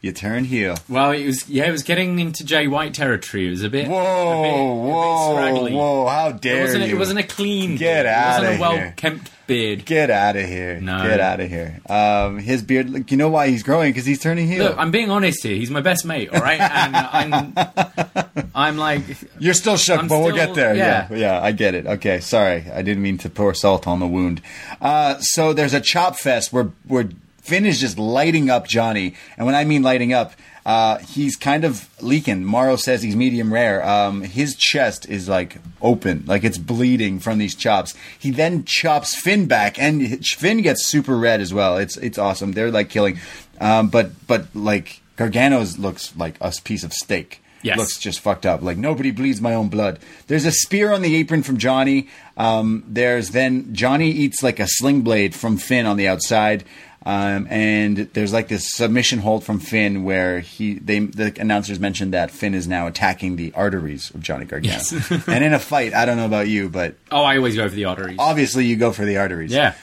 you 0.08 0.12
turn 0.12 0.46
heel. 0.46 0.76
Well, 0.90 1.12
it 1.12 1.26
was 1.26 1.48
yeah, 1.48 1.66
it 1.66 1.72
was 1.72 1.84
getting 1.84 2.18
into 2.18 2.44
Jay 2.44 2.68
White 2.68 2.96
territory. 2.96 3.46
It 3.48 3.52
was 3.52 3.64
a 3.64 3.70
bit 3.70 3.88
Whoa, 3.88 4.00
a 4.00 4.44
bit, 4.44 4.52
a 4.52 4.64
whoa, 4.64 5.66
bit 5.66 5.74
whoa! 5.74 6.08
How 6.08 6.30
It 6.30 6.42
dare 6.42 6.64
wasn't, 6.64 6.88
you? 6.88 6.96
it 6.96 6.98
wasn't 7.00 7.20
a 7.20 7.24
clean. 7.24 7.76
Get 7.76 8.04
beard. 8.04 8.06
It 8.06 8.10
outta 8.10 8.42
wasn't 8.44 8.58
a 8.58 8.62
well 8.62 8.94
kempt 8.96 9.32
beard. 9.46 9.86
Get 9.86 10.10
out 10.10 10.36
of 10.36 10.46
here! 10.46 10.80
No. 10.82 11.04
Get 11.04 11.20
out 11.20 11.40
of 11.40 11.50
here! 11.50 11.80
Um, 11.88 12.40
his 12.40 12.64
beard. 12.64 12.90
Like, 12.90 13.12
you 13.12 13.18
know 13.18 13.30
why 13.30 13.50
he's 13.50 13.64
growing? 13.64 13.92
Because 13.92 14.06
he's 14.06 14.20
turning 14.22 14.48
heel. 14.48 14.66
Look, 14.66 14.78
I'm 14.78 14.92
being 14.92 15.12
honest 15.12 15.44
here. 15.44 15.56
He's 15.56 15.70
my 15.72 15.82
best 15.82 16.06
mate, 16.06 16.30
all 16.34 16.42
right? 16.42 16.60
And 16.60 16.96
I'm, 16.96 18.50
I'm 18.56 18.78
like, 18.78 19.04
You're 19.40 19.54
still 19.54 19.78
shook, 19.78 20.00
I'm 20.00 20.08
but 20.08 20.20
we'll 20.20 20.36
get 20.36 20.54
there. 20.56 20.76
Yeah. 20.76 21.08
yeah. 21.12 21.18
yeah, 21.18 21.42
I 21.42 21.52
get 21.52 21.76
it. 21.76 21.86
Okay, 21.86 22.20
sorry, 22.20 22.66
I 22.74 22.82
didn't 22.82 23.04
mean 23.04 23.18
to 23.20 23.30
pour 23.30 23.54
salt 23.54 23.88
on 23.88 24.00
the 24.00 24.08
wound. 24.08 24.42
Uh, 24.82 25.20
so 25.20 25.54
there's 25.54 25.74
a 25.74 25.82
chop 25.82 26.16
fest 26.18 26.52
where 26.52 26.72
where 26.88 27.10
Finn 27.48 27.66
is 27.66 27.80
just 27.80 27.98
lighting 27.98 28.50
up 28.50 28.68
Johnny, 28.68 29.14
and 29.38 29.46
when 29.46 29.56
I 29.56 29.64
mean 29.64 29.82
lighting 29.82 30.12
up, 30.12 30.34
uh, 30.66 30.98
he's 30.98 31.38
kind 31.38 31.64
of 31.64 31.88
leaking. 32.04 32.44
Mauro 32.44 32.76
says 32.76 33.02
he's 33.02 33.16
medium 33.16 33.54
rare. 33.54 33.82
Um, 33.88 34.22
his 34.22 34.54
chest 34.54 35.08
is 35.08 35.30
like 35.30 35.60
open, 35.82 36.26
like 36.28 36.44
it's 36.44 36.58
bleeding 36.58 37.20
from 37.20 37.38
these 37.38 37.56
chops. 37.56 37.94
He 38.20 38.32
then 38.32 38.66
chops 38.66 39.16
Finn 39.16 39.46
back, 39.48 39.80
and 39.80 40.26
Finn 40.26 40.62
gets 40.62 40.86
super 40.86 41.18
red 41.18 41.40
as 41.40 41.54
well. 41.54 41.78
It's 41.78 41.96
it's 41.96 42.18
awesome. 42.18 42.52
They're 42.52 42.70
like 42.70 42.90
killing, 42.90 43.18
um, 43.62 43.88
but 43.88 44.12
but 44.28 44.54
like 44.54 45.02
Gargano's 45.16 45.80
looks 45.80 46.16
like 46.18 46.36
a 46.42 46.52
piece 46.66 46.84
of 46.84 46.92
steak. 46.92 47.42
Yes. 47.64 47.78
Looks 47.78 47.98
just 47.98 48.20
fucked 48.20 48.46
up. 48.46 48.62
Like 48.62 48.78
nobody 48.78 49.12
bleeds 49.12 49.42
my 49.42 49.54
own 49.54 49.70
blood. 49.70 50.00
There's 50.28 50.46
a 50.46 50.52
spear 50.52 50.92
on 50.92 51.02
the 51.02 51.16
apron 51.16 51.44
from 51.44 51.58
Johnny. 51.58 52.08
Um, 52.36 52.84
there's 52.88 53.32
then 53.32 53.74
Johnny 53.74 54.12
eats 54.12 54.44
like 54.44 54.60
a 54.60 54.68
sling 54.68 55.02
blade 55.02 55.34
from 55.34 55.58
Finn 55.58 55.86
on 55.86 55.98
the 55.98 56.08
outside. 56.08 56.66
Um, 57.08 57.48
and 57.50 57.98
there's 58.12 58.34
like 58.34 58.50
this 58.50 58.74
submission 58.74 59.20
hold 59.20 59.46
from 59.46 59.62
Finn 59.62 60.04
where 60.04 60.42
he 60.42 60.74
they 60.74 61.00
the 61.00 61.34
announcers 61.40 61.80
mentioned 61.80 62.14
that 62.14 62.32
Finn 62.32 62.54
is 62.54 62.68
now 62.68 62.86
attacking 62.86 63.38
the 63.38 63.54
arteries 63.54 64.10
of 64.14 64.22
Johnny 64.22 64.44
Gargano. 64.44 64.74
Yes. 64.74 65.12
and 65.28 65.42
in 65.42 65.54
a 65.54 65.60
fight, 65.60 65.94
I 65.94 66.06
don't 66.06 66.18
know 66.18 66.26
about 66.26 66.50
you, 66.50 66.68
but 66.68 66.96
oh, 67.10 67.24
I 67.24 67.38
always 67.38 67.56
go 67.56 67.70
for 67.70 67.76
the 67.76 67.86
arteries. 67.86 68.18
obviously 68.20 68.66
you 68.66 68.76
go 68.76 68.92
for 68.92 69.06
the 69.06 69.20
arteries. 69.20 69.54
Yeah. 69.54 69.76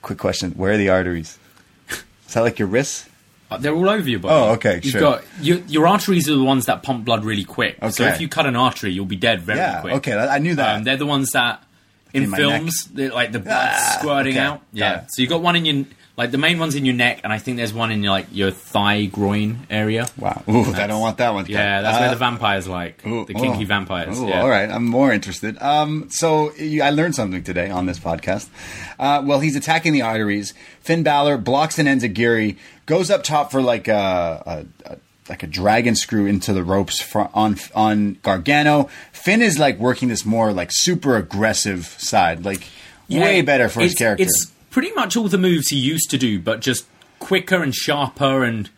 Quick 0.00 0.18
question: 0.18 0.52
Where 0.52 0.72
are 0.72 0.76
the 0.78 0.88
arteries? 0.88 1.38
Is 2.26 2.32
that 2.32 2.40
like 2.40 2.58
your 2.58 2.68
wrists? 2.68 3.06
Uh, 3.50 3.58
They're 3.58 3.74
all 3.74 3.90
over 3.90 4.08
your 4.08 4.20
body. 4.20 4.34
Oh, 4.34 4.52
okay, 4.54 4.80
You've 4.82 4.92
sure. 4.92 5.00
got 5.00 5.24
your, 5.42 5.58
your 5.68 5.86
arteries 5.86 6.26
are 6.26 6.36
the 6.36 6.42
ones 6.42 6.64
that 6.66 6.82
pump 6.82 7.04
blood 7.04 7.22
really 7.22 7.44
quick. 7.44 7.76
Okay. 7.82 7.90
So 7.90 8.04
if 8.04 8.18
you 8.18 8.28
cut 8.28 8.46
an 8.46 8.56
artery, 8.56 8.92
you'll 8.92 9.04
be 9.04 9.16
dead 9.16 9.42
very 9.42 9.58
yeah. 9.58 9.82
quick. 9.82 9.94
Okay, 9.96 10.14
I 10.14 10.36
I 10.36 10.38
knew 10.38 10.54
that. 10.54 10.76
Um, 10.76 10.84
they're 10.84 10.96
the 10.96 11.04
ones 11.04 11.32
that 11.32 11.62
in 12.14 12.24
In 12.24 12.32
films, 12.32 12.84
they're 12.92 13.10
like 13.10 13.32
the 13.32 13.38
blood 13.40 13.70
Ah, 13.72 13.96
squirting 13.98 14.32
okay, 14.36 14.40
out. 14.46 14.58
got 14.58 14.66
Yeah. 14.72 15.04
So 15.08 15.22
you 15.22 15.28
got 15.28 15.42
one 15.42 15.56
in 15.56 15.64
your 15.64 15.84
like 16.14 16.30
the 16.30 16.36
main 16.38 16.58
one's 16.58 16.74
in 16.74 16.84
your 16.84 16.94
neck, 16.94 17.20
and 17.24 17.32
I 17.32 17.38
think 17.38 17.56
there's 17.56 17.72
one 17.72 17.90
in 17.90 18.02
your 18.02 18.12
like 18.12 18.26
your 18.32 18.50
thigh 18.50 19.06
groin 19.06 19.66
area. 19.70 20.06
wow. 20.18 20.42
Ooh, 20.48 20.72
I 20.74 20.86
don't 20.86 21.00
want 21.00 21.16
that 21.18 21.32
one. 21.32 21.46
Yeah, 21.48 21.80
that's 21.80 21.98
where 21.98 22.08
Uh, 22.08 22.12
the 22.12 22.18
vampires 22.18 22.68
like 22.68 23.04
Ooh, 23.06 23.24
the 23.24 23.32
kinky 23.32 23.64
oh. 23.64 23.66
vampires. 23.66 24.20
Ooh, 24.20 24.28
yeah. 24.28 24.42
All 24.42 24.50
right, 24.50 24.70
I'm 24.70 24.84
more 24.86 25.10
interested. 25.10 25.56
Um, 25.62 26.08
so 26.10 26.52
you, 26.56 26.82
I 26.82 26.90
learned 26.90 27.14
something 27.14 27.42
today 27.42 27.70
on 27.70 27.86
this 27.86 27.98
podcast. 27.98 28.48
Uh, 28.98 29.22
well, 29.24 29.40
he's 29.40 29.56
attacking 29.56 29.94
the 29.94 30.02
arteries. 30.02 30.52
Finn 30.80 31.02
Balor 31.02 31.38
blocks 31.38 31.78
and 31.78 31.88
enziguri, 31.88 32.58
goes 32.84 33.10
up 33.10 33.22
top 33.22 33.50
for 33.50 33.62
like 33.62 33.88
a, 33.88 34.66
a, 34.86 34.92
a 34.92 34.96
like 35.32 35.42
a 35.42 35.46
dragon 35.46 35.94
screw 35.96 36.26
into 36.26 36.52
the 36.52 36.62
ropes 36.62 37.00
for, 37.00 37.30
on 37.32 37.56
on 37.74 38.18
Gargano. 38.22 38.90
Finn 39.12 39.40
is 39.42 39.58
like 39.58 39.78
working 39.78 40.08
this 40.08 40.26
more 40.26 40.52
like 40.52 40.68
super 40.70 41.16
aggressive 41.16 41.86
side, 41.98 42.44
like 42.44 42.66
Yeah, 43.08 43.22
way 43.22 43.40
better 43.40 43.68
for 43.70 43.80
his 43.80 43.94
character. 43.94 44.22
It's 44.24 44.52
pretty 44.70 44.92
much 44.92 45.16
all 45.16 45.28
the 45.28 45.38
moves 45.38 45.68
he 45.68 45.76
used 45.76 46.10
to 46.10 46.18
do, 46.18 46.38
but 46.38 46.60
just 46.60 46.86
quicker 47.18 47.62
and 47.62 47.74
sharper. 47.74 48.44
And 48.44 48.68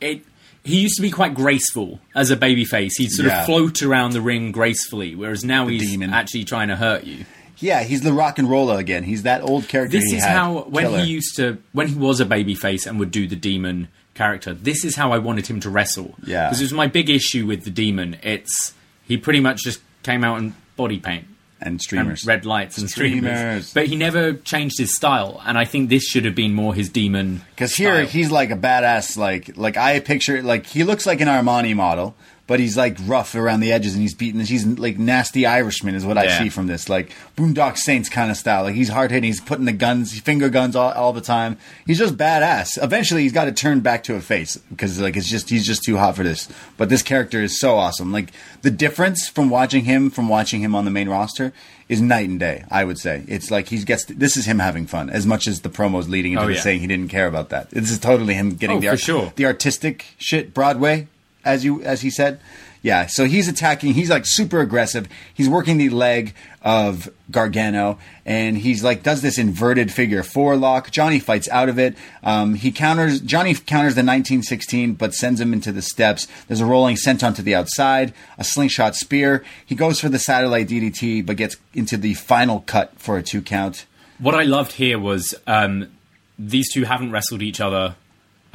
it 0.00 0.22
he 0.64 0.80
used 0.80 0.96
to 0.96 1.02
be 1.02 1.10
quite 1.12 1.34
graceful 1.34 2.00
as 2.16 2.32
a 2.32 2.36
babyface. 2.36 2.92
He'd 2.98 3.10
sort 3.12 3.28
Yeah. 3.28 3.40
of 3.42 3.46
float 3.46 3.80
around 3.82 4.10
the 4.12 4.20
ring 4.20 4.50
gracefully, 4.50 5.14
whereas 5.14 5.44
now 5.44 5.68
he's 5.68 5.88
demon. 5.88 6.12
actually 6.12 6.42
trying 6.44 6.66
to 6.68 6.76
hurt 6.76 7.04
you. 7.04 7.24
yeah, 7.58 7.84
he's 7.84 8.00
the 8.00 8.12
rock 8.12 8.40
and 8.40 8.50
roller 8.50 8.76
again. 8.76 9.04
He's 9.04 9.22
that 9.22 9.42
old 9.42 9.68
character. 9.68 9.96
This 9.98 10.12
is 10.12 10.24
had. 10.24 10.36
how 10.36 10.62
when 10.64 10.86
Killer. 10.86 10.98
he 11.04 11.06
used 11.06 11.36
to 11.36 11.58
when 11.72 11.86
he 11.86 11.94
was 11.94 12.20
a 12.20 12.24
babyface 12.26 12.84
and 12.86 12.98
would 12.98 13.12
do 13.12 13.28
the 13.28 13.36
demon 13.36 13.86
character. 14.16 14.52
This 14.54 14.84
is 14.84 14.96
how 14.96 15.12
I 15.12 15.18
wanted 15.18 15.46
him 15.46 15.60
to 15.60 15.70
wrestle. 15.70 16.14
Yeah. 16.24 16.48
because 16.48 16.60
it 16.60 16.64
was 16.64 16.72
my 16.72 16.88
big 16.88 17.08
issue 17.08 17.46
with 17.46 17.64
the 17.64 17.70
demon. 17.70 18.16
It's 18.22 18.74
he 19.04 19.16
pretty 19.16 19.40
much 19.40 19.62
just 19.62 19.80
came 20.02 20.24
out 20.24 20.38
in 20.38 20.54
body 20.76 20.98
paint. 20.98 21.26
and 21.60 21.80
streamers, 21.80 22.22
and 22.22 22.28
red 22.28 22.44
lights 22.44 22.76
and 22.78 22.90
streamers. 22.90 23.38
Streamers. 23.38 23.72
But 23.74 23.86
he 23.86 23.96
never 23.96 24.34
changed 24.34 24.78
his 24.78 24.94
style, 24.94 25.40
and 25.46 25.56
I 25.56 25.64
think 25.64 25.88
this 25.88 26.04
should 26.04 26.24
have 26.26 26.34
been 26.34 26.52
more 26.52 26.74
his 26.74 26.90
demon. 26.90 27.40
Because 27.50 27.74
here 27.74 28.04
he's 28.04 28.30
like 28.30 28.50
a 28.50 28.56
badass, 28.56 29.16
like 29.16 29.56
like 29.56 29.76
I 29.76 30.00
picture 30.00 30.42
like 30.42 30.66
he 30.66 30.84
looks 30.84 31.06
like 31.06 31.20
an 31.22 31.28
Armani 31.28 31.74
model, 31.74 32.14
but 32.46 32.60
he's 32.60 32.76
like 32.76 32.96
rough 33.06 33.34
around 33.34 33.60
the 33.60 33.72
edges 33.72 33.94
and 33.94 34.02
he's 34.02 34.14
beating. 34.14 34.40
He's 34.40 34.64
like 34.64 34.98
nasty 34.98 35.46
Irishman 35.46 35.94
is 35.94 36.06
what 36.06 36.16
I 36.16 36.24
Yeah. 36.24 36.38
see 36.38 36.48
from 36.48 36.66
this, 36.68 36.88
like 36.88 37.10
Boondock 37.36 37.76
Saints 37.76 38.08
kind 38.08 38.30
of 38.30 38.36
style. 38.36 38.62
Like 38.64 38.74
he's 38.76 38.88
hard 38.88 39.10
hitting. 39.10 39.24
He's 39.26 39.40
putting 39.40 39.64
the 39.64 39.72
guns, 39.72 40.18
finger 40.20 40.48
guns 40.48 40.76
all, 40.76 40.92
all 40.92 41.12
the 41.12 41.20
time. 41.20 41.56
He's 41.86 41.98
just 41.98 42.16
badass. 42.16 42.82
Eventually, 42.82 43.22
he's 43.22 43.32
got 43.32 43.46
to 43.46 43.52
turn 43.52 43.80
back 43.80 44.04
to 44.04 44.14
a 44.14 44.20
face 44.20 44.56
because 44.70 45.00
like 45.00 45.16
it's 45.16 45.28
just 45.28 45.48
he's 45.50 45.66
just 45.66 45.82
too 45.82 45.96
hot 45.96 46.16
for 46.16 46.22
this. 46.22 46.48
But 46.76 46.88
this 46.88 47.02
character 47.02 47.42
is 47.42 47.58
so 47.58 47.76
awesome. 47.76 48.12
Like 48.12 48.30
the 48.62 48.70
difference 48.70 49.28
from 49.28 49.50
watching 49.50 49.84
him 49.84 50.10
from 50.10 50.28
watching 50.28 50.60
him 50.60 50.74
on 50.74 50.84
the 50.84 50.90
main 50.90 51.08
roster 51.08 51.52
is 51.88 52.00
night 52.00 52.28
and 52.28 52.38
day. 52.40 52.64
I 52.70 52.84
would 52.84 52.98
say 52.98 53.22
it's 53.28 53.50
like 53.50 53.68
he 53.68 53.78
gets 53.84 54.04
this 54.04 54.36
is 54.36 54.46
him 54.46 54.58
having 54.60 54.86
fun 54.86 55.10
as 55.10 55.26
much 55.26 55.46
as 55.46 55.60
the 55.62 55.68
promos 55.68 56.08
leading 56.08 56.32
into 56.32 56.44
Oh, 56.44 56.48
yeah. 56.48 56.60
saying 56.60 56.80
he 56.80 56.86
didn't 56.86 57.08
care 57.10 57.26
about 57.26 57.48
that. 57.50 57.70
This 57.70 57.90
is 57.90 57.98
totally 57.98 58.34
him 58.34 58.50
getting 58.54 58.76
Oh, 58.78 58.80
the 58.80 58.88
art- 58.88 59.00
sure. 59.00 59.32
the 59.36 59.46
artistic 59.46 60.04
shit 60.18 60.52
Broadway 60.54 61.06
as 61.46 61.64
you 61.64 61.82
as 61.82 62.02
he 62.02 62.10
said. 62.10 62.40
Yeah, 62.82 63.06
so 63.06 63.24
he's 63.24 63.48
attacking. 63.48 63.94
He's 63.94 64.10
like 64.10 64.26
super 64.26 64.60
aggressive. 64.60 65.08
He's 65.34 65.48
working 65.48 65.76
the 65.76 65.88
leg 65.88 66.34
of 66.62 67.08
Gargano, 67.30 67.98
and 68.24 68.58
he's 68.58 68.84
like 68.84 69.02
does 69.02 69.22
this 69.22 69.38
inverted 69.38 69.90
figure 69.90 70.22
four 70.22 70.56
lock. 70.56 70.90
Johnny 70.90 71.18
fights 71.18 71.48
out 71.48 71.68
of 71.68 71.78
it. 71.78 71.96
Um, 72.22 72.54
he 72.54 72.70
counters. 72.70 73.20
Johnny 73.20 73.54
counters 73.54 73.94
the 73.94 74.04
1916, 74.04 74.94
but 74.94 75.14
sends 75.14 75.40
him 75.40 75.52
into 75.52 75.72
the 75.72 75.82
steps. 75.82 76.28
There's 76.46 76.60
a 76.60 76.66
rolling 76.66 76.96
senton 76.96 77.34
to 77.36 77.42
the 77.42 77.54
outside, 77.54 78.12
a 78.38 78.44
slingshot 78.44 78.94
spear. 78.94 79.42
He 79.64 79.74
goes 79.74 79.98
for 79.98 80.08
the 80.08 80.18
satellite 80.18 80.68
DDT, 80.68 81.24
but 81.24 81.36
gets 81.36 81.56
into 81.74 81.96
the 81.96 82.14
final 82.14 82.60
cut 82.60 82.92
for 82.98 83.16
a 83.16 83.22
two 83.22 83.42
count. 83.42 83.86
What 84.18 84.34
I 84.34 84.44
loved 84.44 84.72
here 84.72 84.98
was 84.98 85.34
um, 85.46 85.90
these 86.38 86.72
two 86.72 86.84
haven't 86.84 87.10
wrestled 87.10 87.42
each 87.42 87.60
other 87.60 87.96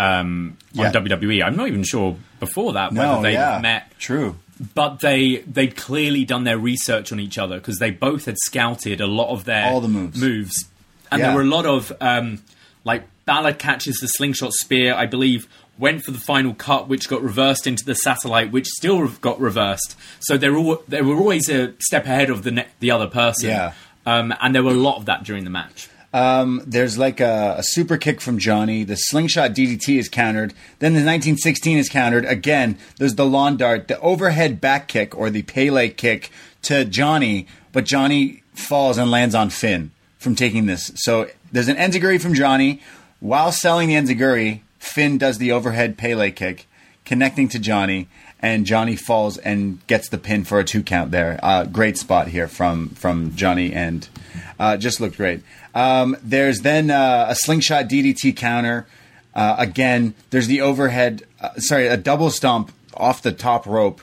um, 0.01 0.57
Yeah. 0.73 0.87
on 0.87 0.93
WWE. 0.93 1.43
I'm 1.43 1.55
not 1.55 1.67
even 1.67 1.83
sure 1.83 2.17
before 2.39 2.73
that 2.73 2.91
No, 2.91 3.01
whether 3.01 3.21
they 3.23 3.33
yeah, 3.33 3.59
met, 3.61 3.91
True. 3.99 4.37
but 4.73 4.99
they 4.99 5.37
they'd 5.47 5.75
clearly 5.75 6.23
done 6.25 6.43
their 6.43 6.57
research 6.57 7.11
on 7.11 7.19
each 7.19 7.37
other 7.37 7.55
because 7.57 7.77
they 7.79 7.91
both 7.91 8.25
had 8.25 8.37
scouted 8.45 9.01
a 9.01 9.07
lot 9.07 9.29
of 9.29 9.45
their 9.45 9.65
All 9.65 9.81
the 9.81 9.87
moves. 9.87 10.19
moves, 10.19 10.65
and 11.11 11.19
Yeah. 11.19 11.27
there 11.27 11.35
were 11.35 11.41
a 11.41 11.45
lot 11.57 11.65
of 11.65 11.91
um, 12.01 12.39
like 12.83 13.03
Balor 13.25 13.53
catches 13.53 13.97
the 13.97 14.07
slingshot 14.07 14.53
spear, 14.53 14.93
I 14.95 15.05
believe. 15.05 15.47
Went 15.77 16.03
for 16.03 16.11
the 16.11 16.19
final 16.19 16.53
cut, 16.53 16.87
which 16.87 17.07
got 17.09 17.23
reversed 17.23 17.65
into 17.65 17.83
the 17.85 17.95
satellite, 17.95 18.51
which 18.51 18.67
still 18.67 19.07
got 19.07 19.39
reversed. 19.39 19.95
So 20.19 20.37
they 20.37 20.49
were 20.49 20.57
all, 20.57 20.83
they 20.87 21.01
were 21.01 21.15
always 21.15 21.49
a 21.49 21.73
step 21.79 22.05
ahead 22.05 22.29
of 22.29 22.43
the 22.43 22.51
ne- 22.51 22.67
the 22.79 22.91
other 22.91 23.07
person. 23.07 23.49
Yeah. 23.49 23.73
Um, 24.05 24.33
and 24.41 24.53
there 24.53 24.61
were 24.63 24.71
a 24.71 24.83
lot 24.89 24.97
of 24.97 25.05
that 25.05 25.23
during 25.23 25.43
the 25.43 25.49
match. 25.49 25.87
Um, 26.13 26.61
there's 26.65 26.97
like 26.97 27.19
a, 27.19 27.55
a 27.57 27.63
super 27.63 27.97
kick 27.97 28.19
from 28.19 28.37
Johnny. 28.37 28.83
The 28.83 28.95
slingshot 28.95 29.51
DDT 29.51 29.97
is 29.97 30.09
countered. 30.09 30.53
Then 30.79 30.93
the 30.93 30.99
1916 30.99 31.77
is 31.77 31.89
countered. 31.89 32.25
Again, 32.25 32.77
there's 32.97 33.15
the 33.15 33.25
lawn 33.25 33.57
dart, 33.57 33.87
the 33.87 33.99
overhead 34.01 34.59
back 34.59 34.87
kick 34.87 35.17
or 35.17 35.29
the 35.29 35.43
Pele 35.43 35.89
kick 35.89 36.31
to 36.63 36.85
Johnny, 36.85 37.47
but 37.71 37.85
Johnny 37.85 38.43
falls 38.53 38.97
and 38.97 39.09
lands 39.09 39.35
on 39.35 39.49
Finn 39.49 39.91
from 40.19 40.35
taking 40.35 40.65
this. 40.65 40.91
So 40.95 41.29
there's 41.51 41.69
an 41.69 41.77
enziguri 41.77 42.21
from 42.21 42.33
Johnny. 42.33 42.81
While 43.19 43.51
selling 43.51 43.87
the 43.87 43.95
enziguri, 43.95 44.61
Finn 44.79 45.17
does 45.17 45.37
the 45.37 45.51
overhead 45.51 45.97
Pele 45.97 46.31
kick, 46.31 46.67
connecting 47.05 47.47
to 47.49 47.59
Johnny, 47.59 48.07
and 48.41 48.65
Johnny 48.65 48.95
falls 48.95 49.37
and 49.37 49.85
gets 49.87 50.09
the 50.09 50.17
pin 50.17 50.43
for 50.43 50.59
a 50.59 50.63
two 50.63 50.83
count 50.83 51.11
there. 51.11 51.39
Uh, 51.43 51.65
great 51.65 51.97
spot 51.97 52.27
here 52.27 52.47
from 52.47 52.89
from 52.89 53.35
Johnny, 53.35 53.73
and 53.73 54.07
uh, 54.59 54.77
just 54.77 54.99
looked 54.99 55.17
great. 55.17 55.41
Um, 55.73 56.17
there's 56.23 56.59
then 56.59 56.91
uh, 56.91 57.27
a 57.29 57.35
slingshot 57.35 57.85
DDT 57.85 58.35
counter. 58.35 58.87
Uh, 59.33 59.55
again, 59.57 60.13
there's 60.29 60.47
the 60.47 60.61
overhead, 60.61 61.23
uh, 61.39 61.55
sorry, 61.57 61.87
a 61.87 61.95
double 61.95 62.29
stomp 62.29 62.71
off 62.93 63.21
the 63.21 63.31
top 63.31 63.65
rope 63.65 64.01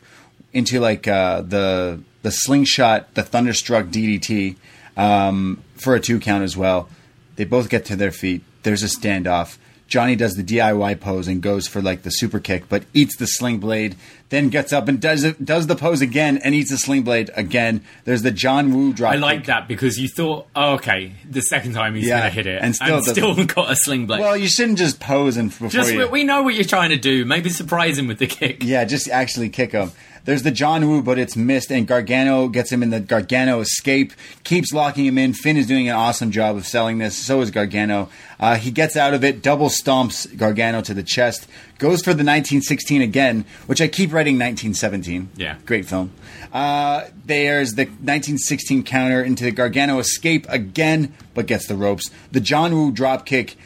into 0.52 0.80
like 0.80 1.06
uh, 1.06 1.42
the 1.42 2.00
the 2.22 2.30
slingshot, 2.30 3.14
the 3.14 3.22
thunderstruck 3.22 3.86
DDT 3.86 4.56
um, 4.96 5.62
for 5.74 5.94
a 5.94 6.00
two 6.00 6.18
count 6.18 6.44
as 6.44 6.56
well. 6.56 6.88
They 7.36 7.44
both 7.44 7.68
get 7.68 7.84
to 7.86 7.96
their 7.96 8.10
feet. 8.10 8.42
There's 8.62 8.82
a 8.82 8.86
standoff. 8.86 9.58
Johnny 9.88 10.14
does 10.16 10.36
the 10.36 10.44
DIY 10.44 11.00
pose 11.00 11.26
and 11.28 11.42
goes 11.42 11.66
for 11.66 11.80
like 11.82 12.02
the 12.02 12.10
super 12.10 12.38
kick, 12.38 12.68
but 12.68 12.84
eats 12.94 13.16
the 13.16 13.26
sling 13.26 13.58
blade. 13.58 13.96
Then 14.28 14.50
gets 14.50 14.74
up 14.74 14.86
and 14.88 15.00
does 15.00 15.24
it, 15.24 15.42
does 15.42 15.66
the 15.66 15.74
pose 15.74 16.02
again 16.02 16.36
and 16.44 16.54
eats 16.54 16.70
the 16.70 16.76
sling 16.76 17.02
blade 17.02 17.30
again. 17.34 17.82
There's 18.04 18.20
the 18.20 18.30
John 18.30 18.74
Woo 18.74 18.92
drop. 18.92 19.14
I 19.14 19.16
like 19.16 19.46
that 19.46 19.66
because 19.66 19.98
you 19.98 20.06
thought, 20.06 20.46
oh, 20.54 20.74
okay, 20.74 21.12
the 21.28 21.40
second 21.40 21.72
time 21.72 21.94
he's 21.94 22.06
Yeah, 22.06 22.18
going 22.20 22.30
to 22.30 22.34
hit 22.34 22.46
it, 22.46 22.62
and 22.62 22.76
still 22.76 22.88
doesn't- 22.98 23.14
still 23.14 23.44
got 23.46 23.70
a 23.72 23.76
sling 23.76 24.06
blade. 24.06 24.20
Well, 24.20 24.36
you 24.36 24.46
shouldn't 24.48 24.76
just 24.76 25.00
pose 25.00 25.38
and 25.38 25.48
before 25.48 25.70
just 25.70 25.94
you. 25.94 26.06
we 26.08 26.24
know 26.24 26.42
what 26.42 26.54
you're 26.54 26.64
trying 26.64 26.90
to 26.90 26.98
do. 26.98 27.24
Maybe 27.24 27.48
surprise 27.48 27.98
him 27.98 28.06
with 28.06 28.18
the 28.18 28.26
kick. 28.26 28.62
Yeah, 28.62 28.84
just 28.84 29.08
actually 29.08 29.48
kick 29.48 29.72
him. 29.72 29.92
There's 30.24 30.42
the 30.42 30.50
John 30.50 30.88
Woo, 30.88 31.02
but 31.02 31.18
it's 31.18 31.36
missed, 31.36 31.70
and 31.70 31.86
Gargano 31.86 32.48
gets 32.48 32.70
him 32.70 32.82
in 32.82 32.90
the 32.90 33.00
Gargano 33.00 33.60
escape, 33.60 34.12
keeps 34.44 34.72
locking 34.72 35.06
him 35.06 35.18
in. 35.18 35.32
Finn 35.32 35.56
is 35.56 35.66
doing 35.66 35.88
an 35.88 35.94
awesome 35.94 36.30
job 36.30 36.56
of 36.56 36.66
selling 36.66 36.98
this. 36.98 37.16
So 37.16 37.40
is 37.40 37.50
Gargano. 37.50 38.08
Uh, 38.40 38.56
he 38.56 38.70
gets 38.70 38.96
out 38.96 39.14
of 39.14 39.24
it, 39.24 39.42
double 39.42 39.68
stomps 39.68 40.36
Gargano 40.36 40.80
to 40.82 40.94
the 40.94 41.02
chest, 41.02 41.48
goes 41.78 42.00
for 42.00 42.10
the 42.10 42.24
1916 42.24 43.02
again, 43.02 43.44
which 43.66 43.80
I 43.80 43.88
keep 43.88 44.12
writing 44.12 44.34
1917. 44.34 45.30
Yeah. 45.36 45.56
Great 45.66 45.86
film. 45.86 46.12
Uh, 46.52 47.04
there's 47.26 47.74
the 47.74 47.84
1916 47.84 48.84
counter 48.84 49.22
into 49.22 49.44
the 49.44 49.50
Gargano 49.50 49.98
escape 49.98 50.46
again, 50.48 51.14
but 51.34 51.46
gets 51.46 51.66
the 51.66 51.76
ropes. 51.76 52.10
The 52.32 52.40
John 52.40 52.74
Woo 52.74 52.92
drop 52.92 53.26
kick 53.26 53.56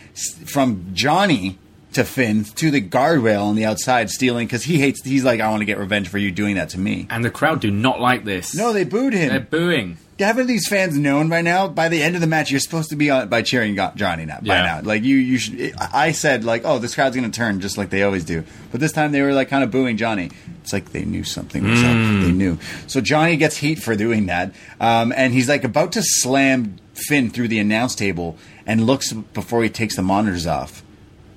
from 0.47 0.87
Johnny 0.95 1.59
to 1.95 2.05
Finn 2.05 2.45
to 2.45 2.71
the 2.71 2.81
guardrail 2.81 3.45
on 3.45 3.55
the 3.57 3.65
outside, 3.65 4.11
stealing 4.11 4.47
because 4.47 4.65
he 4.65 4.79
hates. 4.79 5.03
He's 5.05 5.25
like, 5.25 5.41
I 5.41 5.49
want 5.51 5.61
to 5.61 5.67
get 5.67 5.79
revenge 5.79 6.09
for 6.09 6.19
you 6.19 6.31
doing 6.31 6.57
that 6.57 6.71
to 6.71 6.79
me. 6.81 7.07
And 7.11 7.25
the 7.25 7.31
crowd 7.31 7.61
do 7.61 7.71
not 7.71 8.01
like 8.01 8.25
this. 8.25 8.55
No, 8.55 8.73
they 8.73 8.85
booed 8.85 9.13
him. 9.15 9.29
they're 9.29 9.41
booing. 9.41 9.99
Haven't 10.19 10.47
these 10.47 10.69
fans 10.69 10.97
known 10.97 11.29
by 11.29 11.41
now? 11.43 11.67
By 11.67 11.89
the 11.89 12.01
end 12.01 12.15
of 12.15 12.21
the 12.21 12.29
match, 12.29 12.51
you're 12.51 12.61
supposed 12.61 12.91
to 12.91 12.97
be 12.97 13.11
on 13.11 13.29
by 13.29 13.43
cheering 13.43 13.75
Johnny 13.97 14.25
now. 14.25 14.39
By 14.41 14.55
Yeah. 14.55 14.63
now, 14.63 14.81
like 14.83 15.03
you, 15.03 15.17
you 15.17 15.39
should. 15.39 15.75
I 15.81 16.13
said 16.13 16.45
like, 16.45 16.63
oh, 16.65 16.79
this 16.79 16.95
crowd's 16.95 17.17
going 17.17 17.29
to 17.29 17.37
turn 17.37 17.61
just 17.61 17.77
like 17.77 17.91
they 17.91 18.05
always 18.05 18.25
do. 18.25 18.45
But 18.71 18.81
this 18.81 18.93
time 18.93 19.11
they 19.11 19.21
were 19.23 19.33
like 19.33 19.49
kind 19.49 19.65
of 19.65 19.73
booing 19.73 19.97
Johnny. 19.97 20.31
It's 20.63 20.73
like 20.73 20.93
they 20.93 21.05
knew 21.05 21.25
something 21.25 21.69
was 21.69 21.81
up. 21.83 21.93
They 21.95 22.31
knew. 22.31 22.59
So 22.87 23.01
Johnny 23.01 23.37
gets 23.37 23.57
heat 23.57 23.81
for 23.81 23.97
doing 23.97 24.27
that, 24.27 24.55
um, 24.81 25.13
and 25.17 25.33
he's 25.33 25.49
like 25.49 25.65
about 25.65 25.91
to 25.93 26.03
slam 26.05 26.77
Finn 26.95 27.31
through 27.31 27.49
the 27.49 27.59
announce 27.59 27.97
table, 27.97 28.37
and 28.65 28.87
looks 28.87 29.13
before 29.13 29.65
he 29.65 29.71
takes 29.71 29.97
the 29.97 30.03
monitors 30.03 30.47
off 30.47 30.85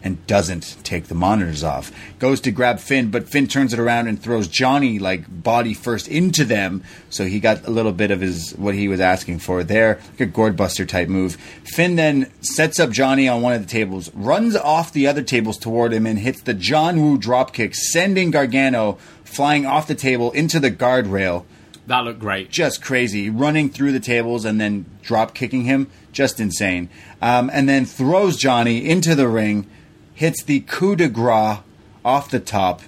and 0.05 0.25
doesn't 0.27 0.77
take 0.83 1.07
the 1.07 1.15
monitors 1.15 1.63
off. 1.63 1.91
Goes 2.19 2.39
to 2.41 2.51
grab 2.51 2.79
Finn, 2.79 3.11
but 3.11 3.27
Finn 3.27 3.47
turns 3.47 3.73
it 3.73 3.79
around 3.79 4.07
and 4.07 4.21
throws 4.21 4.47
Johnny 4.47 4.99
like 4.99 5.25
body 5.43 5.73
first 5.73 6.07
into 6.07 6.45
them. 6.45 6.83
So 7.09 7.25
he 7.25 7.39
got 7.39 7.67
a 7.67 7.71
little 7.71 7.91
bit 7.91 8.11
of 8.11 8.21
his 8.21 8.51
what 8.51 8.75
he 8.75 8.87
was 8.87 8.99
asking 8.99 9.39
for 9.39 9.63
there, 9.63 9.99
like 10.11 10.21
a 10.21 10.25
gourd 10.27 10.55
buster 10.55 10.85
type 10.85 11.09
move. 11.09 11.35
Finn 11.63 11.95
then 11.95 12.31
sets 12.39 12.79
up 12.79 12.91
Johnny 12.91 13.27
on 13.27 13.41
one 13.41 13.53
of 13.53 13.61
the 13.61 13.69
tables, 13.69 14.13
runs 14.13 14.55
off 14.55 14.93
the 14.93 15.07
other 15.07 15.23
tables 15.23 15.57
toward 15.57 15.91
him, 15.91 16.05
and 16.05 16.19
hits 16.19 16.41
the 16.41 16.53
John 16.53 17.01
Woo 17.01 17.17
dropkick, 17.17 17.73
sending 17.75 18.31
Gargano 18.31 18.97
flying 19.23 19.65
off 19.65 19.87
the 19.87 19.95
table 19.95 20.31
into 20.31 20.59
the 20.59 20.71
guardrail 20.71 21.45
That 21.87 22.05
looked 22.05 22.19
great. 22.19 22.51
just 22.51 22.81
crazy, 22.81 23.29
running 23.29 23.69
through 23.69 23.91
the 23.91 23.99
tables 23.99 24.45
and 24.45 24.61
then 24.61 24.85
drop 25.01 25.33
kicking 25.33 25.63
him, 25.63 25.87
just 26.11 26.39
insane. 26.39 26.89
Um, 27.21 27.49
and 27.51 27.67
then 27.67 27.85
throws 27.85 28.37
Johnny 28.37 28.87
into 28.87 29.15
the 29.15 29.27
ring, 29.27 29.67
hits 30.15 30.43
the 30.43 30.61
coup 30.61 30.95
de 30.95 31.07
grace 31.07 31.59
off 32.03 32.31
the 32.31 32.39
top. 32.39 32.81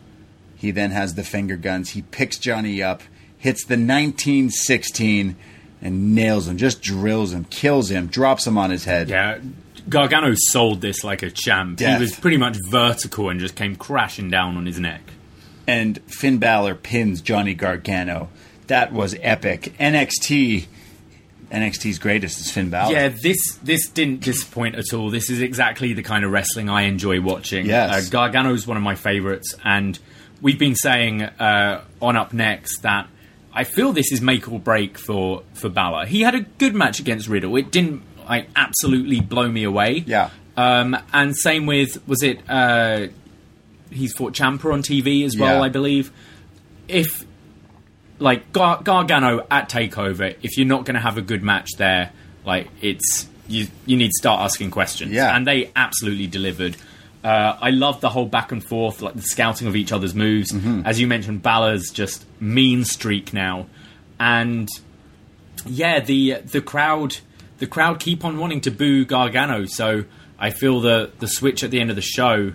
He 0.55 0.71
then 0.71 0.91
has 0.91 1.13
the 1.13 1.23
finger 1.23 1.57
guns. 1.57 1.91
He 1.91 2.01
picks 2.01 2.39
Johnny 2.39 2.81
up, 2.81 3.03
hits 3.37 3.63
the 3.63 3.73
1916, 3.73 5.35
and 5.81 6.15
nails 6.15 6.47
him, 6.47 6.57
just 6.57 6.81
drills 6.81 7.33
him, 7.33 7.43
kills 7.45 7.91
him, 7.91 8.07
drops 8.07 8.47
him 8.47 8.57
on 8.57 8.71
his 8.71 8.85
head. 8.85 9.09
Yeah, 9.09 9.37
Gargano 9.87 10.33
sold 10.35 10.81
this 10.81 11.03
like 11.03 11.21
a 11.21 11.29
champ. 11.29 11.77
Death. 11.77 11.97
He 11.97 12.01
was 12.01 12.15
pretty 12.15 12.37
much 12.37 12.57
vertical 12.69 13.29
and 13.29 13.39
just 13.39 13.55
came 13.55 13.75
crashing 13.75 14.29
down 14.29 14.57
on 14.57 14.65
his 14.65 14.79
neck. 14.79 15.01
And 15.67 15.99
Finn 16.07 16.39
Balor 16.39 16.75
pins 16.75 17.21
Johnny 17.21 17.53
Gargano. 17.53 18.29
That 18.67 18.91
was 18.91 19.15
epic. 19.21 19.75
NXT. 19.79 20.65
NXT's 21.51 21.99
greatest 21.99 22.39
is 22.39 22.51
Finn 22.51 22.69
Balor. 22.69 22.91
Yeah, 22.93 23.07
this 23.09 23.55
this 23.63 23.87
didn't 23.87 24.21
disappoint 24.21 24.75
at 24.75 24.93
all. 24.93 25.09
This 25.09 25.29
is 25.29 25.41
exactly 25.41 25.93
the 25.93 26.03
kind 26.03 26.25
of 26.25 26.31
wrestling 26.31 26.69
I 26.69 26.83
enjoy 26.83 27.21
watching. 27.21 27.65
Yes. 27.65 27.91
Uh, 28.07 28.09
Gargano's 28.11 28.67
one 28.67 28.77
of 28.77 28.83
my 28.83 28.95
favorites, 28.95 29.55
and 29.63 29.97
we've 30.41 30.59
been 30.59 30.75
saying 30.75 31.21
uh, 31.23 31.83
on 32.01 32.17
Up 32.17 32.33
Next 32.33 32.81
that 32.81 33.07
I 33.53 33.63
feel 33.63 33.93
this 33.93 34.11
is 34.11 34.21
make 34.21 34.51
or 34.51 34.59
break 34.59 34.97
for 34.97 35.43
for 35.53 35.69
Balor. 35.69 36.05
He 36.05 36.21
had 36.21 36.35
a 36.35 36.41
good 36.41 36.75
match 36.75 36.99
against 36.99 37.27
Riddle. 37.29 37.55
It 37.55 37.71
didn't 37.71 38.03
like 38.27 38.49
absolutely 38.55 39.21
blow 39.21 39.47
me 39.47 39.63
away. 39.63 40.03
Yeah. 40.05 40.31
Um, 40.57 40.97
and 41.13 41.35
same 41.37 41.65
with 41.65 42.05
was 42.07 42.23
it 42.23 42.41
uh, 42.49 43.07
he's 43.91 44.11
fought 44.13 44.33
Ciampa 44.33 44.73
on 44.73 44.81
TV 44.81 45.23
as 45.23 45.37
well, 45.37 45.57
Yeah. 45.59 45.63
I 45.63 45.69
believe. 45.69 46.11
If 46.87 47.25
like 48.19 48.51
Gar- 48.51 48.81
Gargano 48.83 49.45
at 49.49 49.69
Takeover, 49.69 50.35
if 50.41 50.57
you're 50.57 50.67
not 50.67 50.85
going 50.85 50.95
to 50.95 51.01
have 51.01 51.17
a 51.17 51.21
good 51.21 51.43
match 51.43 51.69
there, 51.77 52.11
like 52.45 52.67
it's 52.81 53.27
you 53.47 53.67
you 53.85 53.97
need 53.97 54.07
to 54.07 54.17
start 54.17 54.41
asking 54.41 54.71
questions. 54.71 55.11
Yeah. 55.11 55.35
and 55.35 55.45
they 55.45 55.71
absolutely 55.75 56.27
delivered. 56.27 56.75
Uh, 57.23 57.57
I 57.59 57.71
love 57.71 57.99
the 57.99 58.09
whole 58.09 58.25
back 58.25 58.51
and 58.51 58.63
forth, 58.63 59.01
like 59.01 59.15
the 59.15 59.21
scouting 59.21 59.67
of 59.67 59.75
each 59.75 59.91
other's 59.91 60.15
moves. 60.15 60.51
Mm-hmm. 60.51 60.83
As 60.85 60.99
you 60.99 61.07
mentioned, 61.07 61.41
Balor's 61.41 61.89
just 61.91 62.25
mean 62.39 62.85
streak 62.85 63.33
now, 63.33 63.67
and 64.19 64.69
yeah, 65.65 65.99
the 65.99 66.35
the 66.45 66.61
crowd 66.61 67.17
the 67.57 67.67
crowd 67.67 67.99
keep 67.99 68.23
on 68.23 68.37
wanting 68.37 68.61
to 68.61 68.71
boo 68.71 69.03
Gargano. 69.03 69.65
So 69.65 70.05
I 70.39 70.51
feel 70.51 70.79
the 70.79 71.11
the 71.19 71.27
switch 71.27 71.63
at 71.63 71.71
the 71.71 71.79
end 71.79 71.89
of 71.89 71.95
the 71.95 72.01
show 72.01 72.53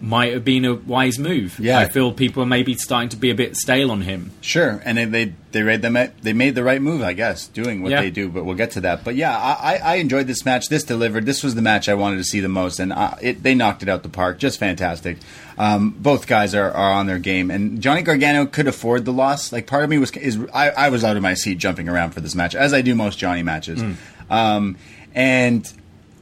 might 0.00 0.32
have 0.32 0.44
been 0.44 0.64
a 0.64 0.74
wise 0.74 1.18
move. 1.18 1.58
Yeah. 1.58 1.78
I 1.78 1.88
feel 1.88 2.12
people 2.12 2.42
are 2.42 2.46
maybe 2.46 2.74
starting 2.74 3.08
to 3.10 3.16
be 3.16 3.30
a 3.30 3.34
bit 3.34 3.56
stale 3.56 3.90
on 3.90 4.02
him. 4.02 4.30
Sure, 4.40 4.80
and 4.84 4.96
they 4.96 5.04
they 5.04 5.32
they 5.50 5.62
made 5.62 5.82
them 5.82 5.96
they 6.22 6.32
made 6.32 6.54
the 6.54 6.62
right 6.62 6.80
move, 6.80 7.02
I 7.02 7.14
guess, 7.14 7.48
doing 7.48 7.82
what 7.82 7.90
Yeah. 7.90 8.02
they 8.02 8.10
do. 8.10 8.28
But 8.28 8.44
we'll 8.44 8.54
get 8.54 8.70
to 8.72 8.80
that. 8.82 9.02
But 9.02 9.16
yeah, 9.16 9.36
I, 9.36 9.76
I 9.82 9.94
enjoyed 9.96 10.26
this 10.26 10.44
match. 10.44 10.68
This 10.68 10.84
delivered. 10.84 11.26
This 11.26 11.42
was 11.42 11.54
the 11.56 11.62
match 11.62 11.88
I 11.88 11.94
wanted 11.94 12.16
to 12.18 12.24
see 12.24 12.38
the 12.40 12.48
most, 12.48 12.78
and 12.78 12.92
I, 12.92 13.18
it, 13.20 13.42
they 13.42 13.54
knocked 13.54 13.82
it 13.82 13.88
out 13.88 14.02
the 14.02 14.08
park. 14.08 14.38
Just 14.38 14.58
fantastic. 14.60 15.18
Um, 15.58 15.90
both 15.98 16.26
guys 16.28 16.54
are, 16.54 16.70
are 16.70 16.92
on 16.92 17.06
their 17.06 17.18
game, 17.18 17.50
and 17.50 17.80
Johnny 17.80 18.02
Gargano 18.02 18.46
could 18.46 18.68
afford 18.68 19.04
the 19.04 19.12
loss. 19.12 19.52
Like 19.52 19.66
part 19.66 19.82
of 19.82 19.90
me 19.90 19.98
was 19.98 20.12
is 20.12 20.38
I, 20.54 20.70
I 20.70 20.88
was 20.90 21.02
out 21.02 21.16
of 21.16 21.22
my 21.22 21.34
seat 21.34 21.58
jumping 21.58 21.88
around 21.88 22.12
for 22.12 22.20
this 22.20 22.34
match, 22.36 22.54
as 22.54 22.72
I 22.72 22.82
do 22.82 22.94
most 22.94 23.18
Johnny 23.18 23.42
matches, 23.42 23.82
um, 24.30 24.76
and. 25.14 25.70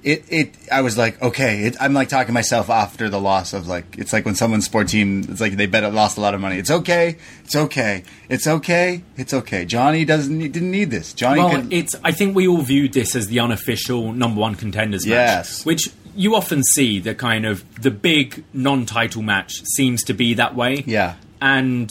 It, 0.07 0.24
it 0.30 0.54
I 0.70 0.82
was 0.82 0.96
like 0.96 1.20
okay 1.20 1.64
it, 1.64 1.76
I'm 1.80 1.92
like 1.92 2.09
talking 2.09 2.32
myself 2.32 2.70
after 2.70 3.09
the 3.09 3.18
loss 3.20 3.52
of 3.52 3.66
like 3.66 3.98
it's 3.98 4.12
like 4.12 4.24
when 4.24 4.36
someone's 4.36 4.64
sport 4.66 4.86
team 4.86 5.24
it's 5.28 5.40
like 5.40 5.57
they 5.57 5.66
bet 5.66 5.82
lost 5.92 6.16
a 6.16 6.20
lot 6.20 6.32
of 6.32 6.40
money 6.40 6.59
it's 6.59 6.70
okay 6.70 7.16
it's 7.44 7.57
okay 7.57 8.04
it's 8.28 8.46
okay 8.46 9.02
it's 9.16 9.34
okay 9.34 9.64
Johnny 9.64 10.04
doesn't 10.04 10.38
need, 10.38 10.52
didn't 10.52 10.70
need 10.70 10.92
this 10.92 11.12
Johnny 11.12 11.40
Well, 11.40 11.50
could 11.50 11.72
it's. 11.72 11.96
I 12.04 12.12
think 12.12 12.36
we 12.36 12.46
all 12.46 12.62
viewed 12.62 12.92
this 12.92 13.16
as 13.16 13.26
the 13.26 13.40
unofficial 13.40 14.12
number 14.12 14.40
one 14.40 14.54
contenders 14.54 15.04
match, 15.04 15.11
Yes. 15.12 15.66
which 15.66 15.88
you 16.14 16.36
often 16.36 16.62
see. 16.62 17.00
The 17.00 17.14
kind 17.16 17.44
of 17.44 17.64
the 17.82 17.90
big 17.90 18.44
non-title 18.54 19.22
match 19.22 19.52
seems 19.74 20.04
to 20.04 20.14
be 20.14 20.34
that 20.34 20.54
way. 20.54 20.84
Yeah. 20.86 21.16
and 21.42 21.90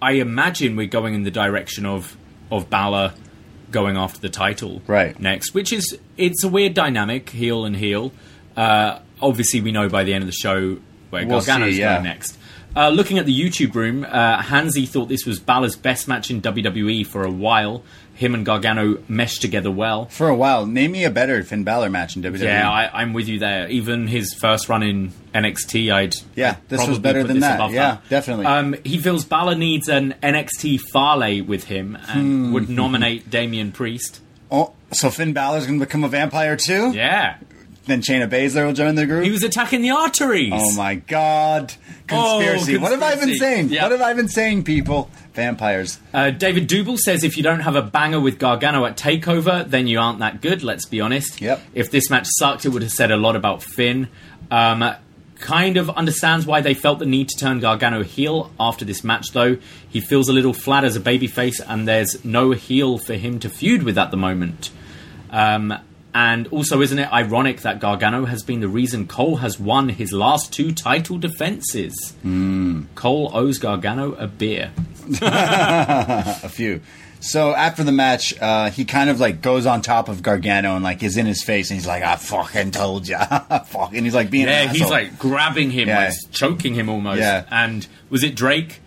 I 0.00 0.12
imagine 0.12 0.76
we're 0.76 0.86
going 0.86 1.14
in 1.14 1.24
the 1.24 1.30
direction 1.32 1.86
of 1.86 2.16
of 2.52 2.70
Balor 2.70 3.14
going 3.72 3.96
after 3.96 4.20
the 4.20 4.28
title 4.28 4.82
Right. 4.86 5.18
next, 5.18 5.54
which 5.54 5.72
is 5.72 5.98
it's 6.16 6.44
a 6.44 6.48
weird 6.48 6.74
dynamic, 6.74 7.30
heel 7.30 7.64
and 7.64 7.76
heel. 7.76 8.12
Uh, 8.56 8.98
obviously, 9.20 9.60
we 9.60 9.72
know 9.72 9.88
by 9.88 10.04
the 10.04 10.14
end 10.14 10.22
of 10.22 10.26
the 10.28 10.32
show 10.40 10.76
where 11.10 11.26
We'll 11.26 11.40
Gargano's 11.40 11.74
see, 11.74 11.80
yeah. 11.80 11.94
going 11.94 12.04
next. 12.04 12.38
Uh, 12.74 12.88
looking 12.88 13.18
at 13.18 13.26
the 13.26 13.38
YouTube 13.38 13.74
room, 13.74 14.04
uh, 14.08 14.40
Hansi 14.42 14.86
thought 14.86 15.08
this 15.08 15.26
was 15.26 15.38
Balor's 15.38 15.76
best 15.76 16.08
match 16.08 16.30
in 16.30 16.40
WWE 16.40 17.06
for 17.06 17.22
a 17.24 17.30
while. 17.30 17.82
Him 18.14 18.34
and 18.34 18.44
Gargano 18.46 18.98
meshed 19.08 19.40
together 19.40 19.70
well. 19.70 20.04
for 20.06 20.28
a 20.28 20.34
while 20.34 20.66
name 20.66 20.92
me 20.92 21.04
a 21.04 21.10
better 21.10 21.42
Finn 21.42 21.64
Balor 21.64 21.90
match 21.90 22.14
in. 22.16 22.22
WWE 22.22 22.40
Yeah, 22.42 22.70
I, 22.70 23.02
I'm 23.02 23.12
with 23.14 23.26
you 23.28 23.38
there. 23.38 23.68
Even 23.68 24.06
his 24.06 24.32
first 24.34 24.68
run 24.68 24.82
in 24.82 25.12
NXT, 25.34 25.92
I'd 25.92 26.14
Yeah, 26.36 26.50
I'd 26.50 26.68
this 26.68 26.86
was 26.86 26.98
better 26.98 27.24
than 27.24 27.40
that. 27.40 27.70
Yeah, 27.70 27.98
definitely. 28.08 28.46
Um, 28.46 28.76
he 28.84 28.98
feels 28.98 29.24
Balor 29.24 29.54
needs 29.56 29.88
an 29.88 30.14
NXT 30.22 30.80
Farley 30.92 31.40
with 31.40 31.64
him 31.64 31.96
and 32.08 32.46
Hmm. 32.48 32.52
would 32.52 32.68
nominate 32.68 33.30
Damian 33.30 33.72
Priest. 33.72 34.20
oh 34.50 34.72
so 34.92 35.08
Finn 35.10 35.32
Balor's 35.32 35.66
gonna 35.66 35.78
become 35.78 36.04
a 36.04 36.08
vampire 36.08 36.56
too 36.56 36.92
Yeah, 36.92 37.36
then 37.86 38.02
Shayna 38.02 38.28
Baszler 38.28 38.66
will 38.66 38.74
join 38.74 38.94
the 38.94 39.06
group 39.06 39.24
he 39.24 39.30
was 39.30 39.42
attacking 39.42 39.80
the 39.82 39.90
arteries. 39.90 40.52
Oh 40.54 40.74
my 40.76 40.96
god. 40.96 41.72
Conspiracy. 42.06 42.76
Oh, 42.76 42.80
What 42.80 42.92
have 42.92 43.02
I 43.02 43.14
been 43.16 43.34
saying? 43.36 43.70
Yeah. 43.70 43.84
What 43.84 43.92
have 43.92 44.02
I 44.02 44.12
been 44.12 44.28
saying, 44.28 44.64
people? 44.64 45.10
Vampires. 45.34 45.98
Uh, 46.12 46.30
David 46.30 46.66
Dougal 46.66 46.96
says 46.98 47.24
if 47.24 47.36
you 47.36 47.42
don't 47.42 47.60
have 47.60 47.76
a 47.76 47.82
banger 47.82 48.20
with 48.20 48.38
Gargano 48.38 48.84
at 48.84 48.96
Takeover, 48.96 49.68
then 49.68 49.86
you 49.86 49.98
aren't 49.98 50.18
that 50.18 50.40
good. 50.40 50.62
Let's 50.62 50.84
be 50.84 51.00
honest. 51.00 51.40
Yep. 51.40 51.60
If 51.74 51.90
this 51.90 52.10
match 52.10 52.26
sucked, 52.38 52.64
it 52.64 52.68
would 52.70 52.82
have 52.82 52.92
said 52.92 53.10
a 53.10 53.16
lot 53.16 53.36
about 53.36 53.62
Finn. 53.62 54.08
Um, 54.50 54.94
kind 55.42 55.76
of 55.76 55.90
understands 55.90 56.46
why 56.46 56.60
they 56.60 56.74
felt 56.74 56.98
the 56.98 57.06
need 57.06 57.28
to 57.28 57.36
turn 57.36 57.60
Gargano 57.60 58.02
heel 58.02 58.52
after 58.60 58.84
this 58.84 59.02
match, 59.02 59.32
though. 59.32 59.58
He 59.88 60.00
feels 60.00 60.28
a 60.28 60.32
little 60.32 60.52
flat 60.52 60.84
as 60.84 60.96
a 60.96 61.00
babyface, 61.00 61.60
and 61.66 61.86
there's 61.86 62.24
no 62.24 62.52
heel 62.52 62.98
for 62.98 63.14
him 63.14 63.38
to 63.40 63.50
feud 63.50 63.82
with 63.82 63.98
at 63.98 64.10
the 64.10 64.16
moment. 64.16 64.70
Um, 65.30 65.74
and 66.14 66.46
also, 66.48 66.80
isn't 66.82 66.98
it 66.98 67.10
ironic 67.12 67.62
that 67.62 67.80
Gargano 67.80 68.26
has 68.26 68.42
been 68.42 68.60
the 68.60 68.68
reason 68.68 69.06
Cole 69.06 69.36
has 69.36 69.58
won 69.58 69.88
his 69.88 70.12
last 70.12 70.52
two 70.52 70.72
title 70.72 71.18
defenses? 71.18 72.12
Cole 72.94 73.30
owes 73.32 73.58
Gargano 73.58 74.12
a 74.14 74.26
beer. 74.26 74.72
A 75.22 76.48
few. 76.48 76.80
So 77.20 77.54
after 77.54 77.84
the 77.84 77.92
match, 77.92 78.34
uh, 78.40 78.70
he 78.70 78.84
kind 78.84 79.08
of 79.08 79.20
like 79.20 79.40
goes 79.42 79.64
on 79.64 79.80
top 79.80 80.08
of 80.08 80.22
Gargano 80.22 80.74
and 80.74 80.82
like 80.82 81.02
is 81.04 81.16
in 81.16 81.26
his 81.26 81.42
face 81.44 81.70
and 81.70 81.78
he's 81.78 81.86
like, 81.86 82.02
"I 82.02 82.16
fucking 82.16 82.72
told 82.72 83.06
ya, 83.06 83.24
fuck," 83.66 83.94
and 83.94 84.04
he's 84.04 84.14
like 84.14 84.28
being 84.30 84.46
Yeah, 84.48 84.66
he's 84.72 84.90
like 84.90 85.18
grabbing 85.20 85.70
him, 85.70 85.86
Yeah. 85.88 86.06
like 86.08 86.14
choking 86.32 86.74
him 86.74 86.88
almost. 86.88 87.20
Yeah. 87.20 87.44
And 87.50 87.86
was 88.10 88.24
it 88.24 88.34
Drake? 88.34 88.80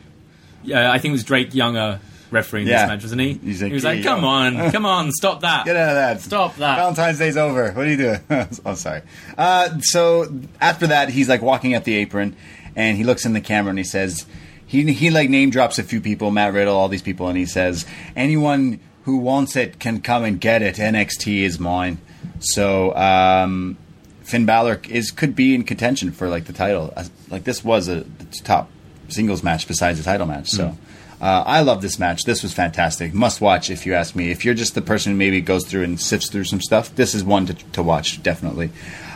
Yeah, 0.64 0.92
I 0.92 1.00
think 1.00 1.12
it 1.12 1.14
was 1.14 1.24
Drake 1.24 1.56
Younger 1.56 2.02
refereeing 2.32 2.68
Yeah. 2.68 2.82
this 2.84 2.90
match, 2.90 3.02
wasn't 3.04 3.22
he? 3.22 3.34
He's 3.34 3.62
like, 3.62 3.70
he 3.70 3.74
was 3.74 3.84
like, 3.84 4.04
"Come 4.04 4.22
yo." 4.22 4.28
on, 4.28 4.72
come 4.72 4.86
on, 4.86 5.12
stop 5.12 5.42
that." 5.42 5.66
Get 5.66 5.76
out 5.76 5.90
of 5.90 5.96
that. 5.96 6.22
Stop 6.22 6.56
that. 6.58 6.78
Valentine's 6.78 7.20
Day's 7.20 7.38
over. 7.38 7.72
What 7.72 7.86
are 7.86 7.90
you 7.90 7.98
doing? 7.98 8.20
I'm 8.30 8.48
oh, 8.66 8.76
sorry. 8.76 9.02
Uh, 9.38 9.80
so 9.82 10.28
after 10.60 10.88
that, 10.88 11.10
he's 11.10 11.30
like 11.30 11.42
walking 11.42 11.76
up 11.76 11.84
the 11.84 11.96
apron, 11.96 12.36
and 12.76 12.98
he 12.98 13.04
looks 13.04 13.26
in 13.26 13.34
the 13.34 13.42
camera 13.42 13.70
and 13.70 13.78
he 13.78 13.84
says, 13.86 14.26
he 14.66 14.92
he 14.94 15.10
like 15.10 15.30
name 15.30 15.50
drops 15.50 15.80
a 15.80 15.84
few 15.84 16.02
people, 16.02 16.32
Matt 16.32 16.54
Riddle, 16.54 16.76
all 16.76 16.88
these 16.90 17.02
people, 17.02 17.28
and 17.28 17.38
he 17.38 17.46
says, 17.46 17.86
anyone 18.16 18.80
who 19.04 19.18
wants 19.18 19.56
it 19.56 19.80
can 19.80 20.02
come 20.02 20.24
and 20.24 20.42
get 20.42 20.62
it. 20.64 20.76
NXT 20.78 21.44
is 21.44 21.60
mine. 21.60 22.00
So 22.40 22.96
um, 22.96 23.78
Finn 24.24 24.46
Balor 24.46 24.82
is 24.90 25.12
could 25.12 25.36
be 25.36 25.54
in 25.54 25.64
contention 25.64 26.12
for 26.12 26.28
like 26.28 26.46
the 26.46 26.54
title. 26.54 26.94
Like 27.30 27.44
this 27.44 27.64
was 27.64 27.88
a 27.88 28.04
top 28.44 28.70
singles 29.10 29.44
match 29.44 29.68
besides 29.68 30.00
the 30.00 30.04
title 30.04 30.26
match. 30.26 30.50
So. 30.50 30.76
Uh, 31.22 31.43
I 31.45 31.61
love 31.61 31.82
this 31.82 31.97
match. 31.97 32.24
This 32.26 32.43
was 32.43 32.53
fantastic. 32.53 33.13
Must 33.13 33.39
watch 33.41 33.70
if 33.70 33.86
you 33.86 33.93
ask 33.93 34.16
me. 34.16 34.32
If 34.32 34.43
you're 34.45 34.53
just 34.53 34.76
the 34.76 34.82
person 34.82 35.13
who 35.13 35.18
maybe 35.18 35.41
goes 35.41 35.66
through 35.66 35.84
and 35.84 35.99
sifts 35.99 36.30
through 36.30 36.43
some 36.45 36.61
stuff, 36.61 36.93
this 36.95 37.16
is 37.16 37.24
one 37.24 37.45
to, 37.47 37.53
to 37.53 37.84
watch 37.84 38.22
definitely. 38.22 38.70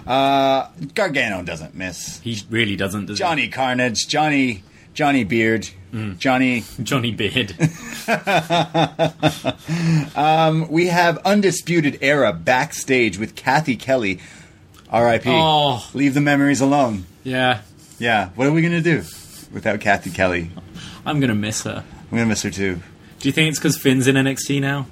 Uh, 0.07 0.67
Gargano 0.95 1.43
doesn't 1.43 1.75
miss. 1.75 2.19
He 2.21 2.41
really 2.49 2.75
doesn't. 2.75 3.07
Does 3.07 3.17
he? 3.17 3.23
Johnny 3.23 3.47
Carnage, 3.49 4.07
Johnny 4.07 4.63
Johnny 4.93 5.23
Beard, 5.23 5.69
Johnny. 6.17 6.63
Johnny 6.83 7.11
Beard. 7.11 7.55
We 10.69 10.87
have 10.87 11.17
Undisputed 11.19 11.99
Era 12.01 12.33
backstage 12.33 13.17
with 13.17 13.35
Cathy 13.35 13.75
Kelly. 13.75 14.19
R.I.P. 14.89 15.29
Oh. 15.31 15.87
Leave 15.93 16.13
the 16.13 16.21
memories 16.21 16.61
alone. 16.61 17.05
yeah, 17.23 17.61
Yeah. 17.99 18.29
What 18.35 18.47
are 18.47 18.51
we 18.51 18.61
gonna 18.61 18.81
do 18.81 19.03
without 19.51 19.79
Cathy 19.79 20.09
Kelly? 20.09 20.49
I'm 21.10 21.20
gonna 21.20 21.36
miss 21.36 21.64
her. 21.64 21.84
I'm 22.12 22.18
gonna 22.18 22.26
miss 22.28 22.43
her 22.43 22.51
too. 22.51 22.80
Do 23.20 23.28
you 23.28 23.34
think 23.34 23.49
it's 23.49 23.60
because 23.60 23.78
Finn's 23.78 24.07
in 24.07 24.16
NXT 24.16 24.62
now? 24.62 24.88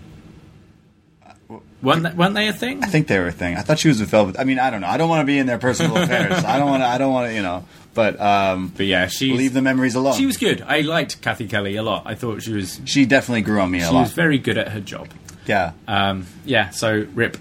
Weren't 1.82 2.04
they, 2.04 2.12
weren't 2.14 2.34
they 2.34 2.48
a 2.48 2.54
thing? 2.54 2.84
I 2.84 2.88
think 2.88 3.08
they 3.08 3.20
were 3.20 3.28
a 3.28 3.32
thing. 3.32 3.56
I 3.56 3.62
thought 3.62 3.78
she 3.78 3.88
was 3.88 4.00
with 4.00 4.10
Velvet. 4.10 4.38
I 4.40 4.44
mean, 4.46 4.58
I 4.58 4.72
don't 4.72 4.82
know. 4.82 4.88
I 4.88 4.98
don't 4.98 5.10
want 5.10 5.22
to 5.22 5.26
be 5.26 5.38
in 5.38 5.46
their 5.46 5.60
personal 5.60 5.96
affairs. 6.04 6.44
I 6.44 6.58
don't 6.58 6.70
want 6.70 6.82
to. 6.82 6.88
I 6.88 6.98
don't 6.98 7.14
want 7.14 7.30
to. 7.30 7.36
You 7.36 7.44
know. 7.44 7.66
But 7.94 8.20
um, 8.20 8.74
But 8.76 8.88
yeah, 8.88 9.08
she 9.08 9.34
leave 9.34 9.54
the 9.54 9.62
memories 9.62 9.94
alone. 9.96 10.16
She 10.18 10.26
was 10.26 10.38
good. 10.38 10.62
I 10.64 10.82
liked 10.82 11.22
Cathy 11.22 11.48
Kelly 11.48 11.76
a 11.76 11.84
lot. 11.84 12.04
I 12.06 12.16
thought 12.16 12.42
she 12.42 12.52
was 12.52 12.82
She 12.86 13.06
definitely 13.06 13.42
grew 13.42 13.60
on 13.62 13.70
me 13.72 13.80
a 13.80 13.86
she 13.88 13.94
lot. 13.94 14.02
was 14.02 14.12
very 14.12 14.38
good 14.40 14.58
at 14.58 14.70
her 14.70 14.80
job. 14.82 15.10
yeah. 15.46 15.74
Um, 15.88 16.26
yeah, 16.46 16.72
so 16.72 17.06
rip. 17.14 17.38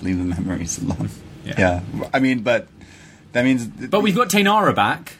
leave 0.00 0.18
the 0.18 0.24
memories 0.24 0.78
alone. 0.78 1.10
Yeah. 1.44 1.54
Yeah. 1.58 2.08
I 2.14 2.20
mean, 2.20 2.40
but 2.42 2.68
that 3.32 3.44
means. 3.44 3.66
But 3.66 4.00
we've 4.02 4.14
got 4.16 4.28
Taynara 4.28 4.74
back. 4.74 5.14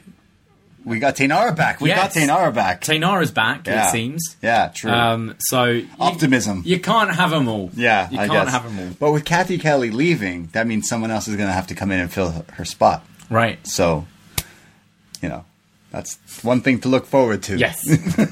We 0.84 0.98
got 0.98 1.16
Taynara 1.16 1.54
back. 1.54 1.80
We 1.80 1.88
Yes. 1.90 2.14
got 2.14 2.20
Taynara 2.22 2.52
back. 2.54 2.80
Taynara's 2.82 3.30
back, 3.30 3.66
Yeah. 3.66 3.88
it 3.88 3.90
seems. 3.92 4.36
Yeah. 4.42 4.68
True. 4.74 4.90
Um, 4.90 5.34
so 5.38 5.64
you- 5.66 5.88
Optimism. 6.00 6.62
You, 6.64 6.80
can't 6.80 7.14
have 7.14 7.30
them 7.30 7.46
all. 7.48 7.70
yeah. 7.74 8.08
you 8.10 8.18
I 8.18 8.26
can't 8.28 8.44
guess. 8.46 8.52
have 8.52 8.64
them 8.64 8.78
all. 8.78 8.96
But 8.98 9.12
with 9.12 9.24
Cathy 9.24 9.58
Kelly 9.58 9.90
leaving, 9.90 10.48
that 10.52 10.66
means 10.66 10.88
someone 10.88 11.10
else 11.10 11.28
is 11.28 11.36
going 11.36 11.48
to 11.48 11.52
have 11.54 11.66
to 11.68 11.74
come 11.74 11.90
in 11.92 12.00
and 12.00 12.12
fill 12.12 12.30
her- 12.30 12.44
her 12.54 12.64
spot. 12.64 13.04
Right. 13.30 13.64
So, 13.66 14.06
you 15.20 15.28
know, 15.28 15.44
that's 15.90 16.18
one 16.42 16.60
thing 16.62 16.80
to 16.80 16.88
look 16.88 17.06
forward 17.06 17.42
to. 17.44 17.56
Yes. 17.58 17.82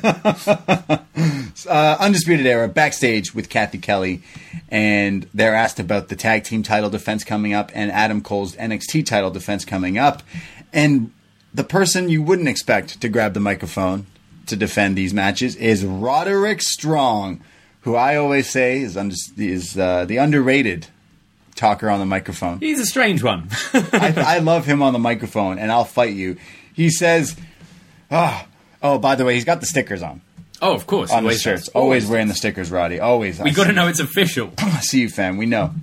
uh, 1.69 1.97
Undisputed 2.01 2.47
Era 2.47 2.69
backstage 2.69 3.35
with 3.35 3.49
Cathy 3.49 3.79
Kelly, 3.79 4.23
and 4.69 5.27
they're 5.35 5.55
asked 5.55 5.79
about 5.79 6.09
the 6.09 6.17
tag 6.17 6.45
team 6.45 6.63
title 6.63 6.91
defense 6.91 7.23
coming 7.25 7.53
up 7.55 7.71
and 7.75 7.91
Adam 7.93 8.21
Cole's 8.23 8.57
NXT 8.57 9.05
title 9.07 9.31
defense 9.31 9.65
coming 9.65 9.99
up. 9.99 10.23
And 10.73 11.13
the 11.53 11.65
person 11.65 12.09
you 12.09 12.23
wouldn't 12.23 12.49
expect 12.49 13.01
to 13.01 13.09
grab 13.09 13.35
the 13.35 13.41
microphone 13.41 14.07
to 14.47 14.57
defend 14.57 14.97
these 14.97 15.15
matches 15.15 15.57
is 15.57 15.85
Roderick 15.85 16.63
Strong, 16.63 17.41
who 17.83 17.95
I 17.95 18.17
always 18.17 18.49
say 18.49 18.81
is, 18.81 18.97
undis- 18.97 19.39
is 19.39 19.79
uh, 19.79 20.05
the 20.05 20.19
underrated 20.19 20.87
talker 21.55 21.91
on 21.91 21.99
the 21.99 22.07
microphone. 22.07 22.59
He's 22.61 22.81
a 22.81 22.87
strange 22.87 23.23
one. 23.23 23.49
I, 23.73 24.15
I 24.17 24.39
love 24.39 24.67
him 24.67 24.83
on 24.83 24.93
the 24.93 24.99
microphone, 24.99 25.59
and 25.59 25.71
I'll 25.71 25.85
fight 25.85 26.15
you. 26.15 26.37
He 26.73 26.91
says, 26.91 27.37
"Oh, 28.11 28.45
oh, 28.83 28.99
by 28.99 29.15
the 29.15 29.25
way, 29.25 29.35
he's 29.35 29.45
got 29.45 29.61
the 29.61 29.67
stickers 29.67 30.03
on 30.03 30.21
oh, 30.63 30.75
of 30.75 30.87
course. 30.87 31.11
on 31.11 31.25
always 31.25 31.41
shirts. 31.41 31.67
does. 31.67 31.75
Always 31.75 32.07
wearing 32.07 32.29
the 32.29 32.35
stickers, 32.35 32.71
Roddy. 32.71 33.01
Always. 33.01 33.41
We 33.41 33.53
got 33.53 33.67
to 33.67 33.73
know 33.73 33.89
it's 33.89 34.01
official. 34.01 34.53
I 34.59 34.81
see 34.81 35.01
you, 35.01 35.09
fam. 35.09 35.37
We 35.37 35.47
know. 35.47 35.75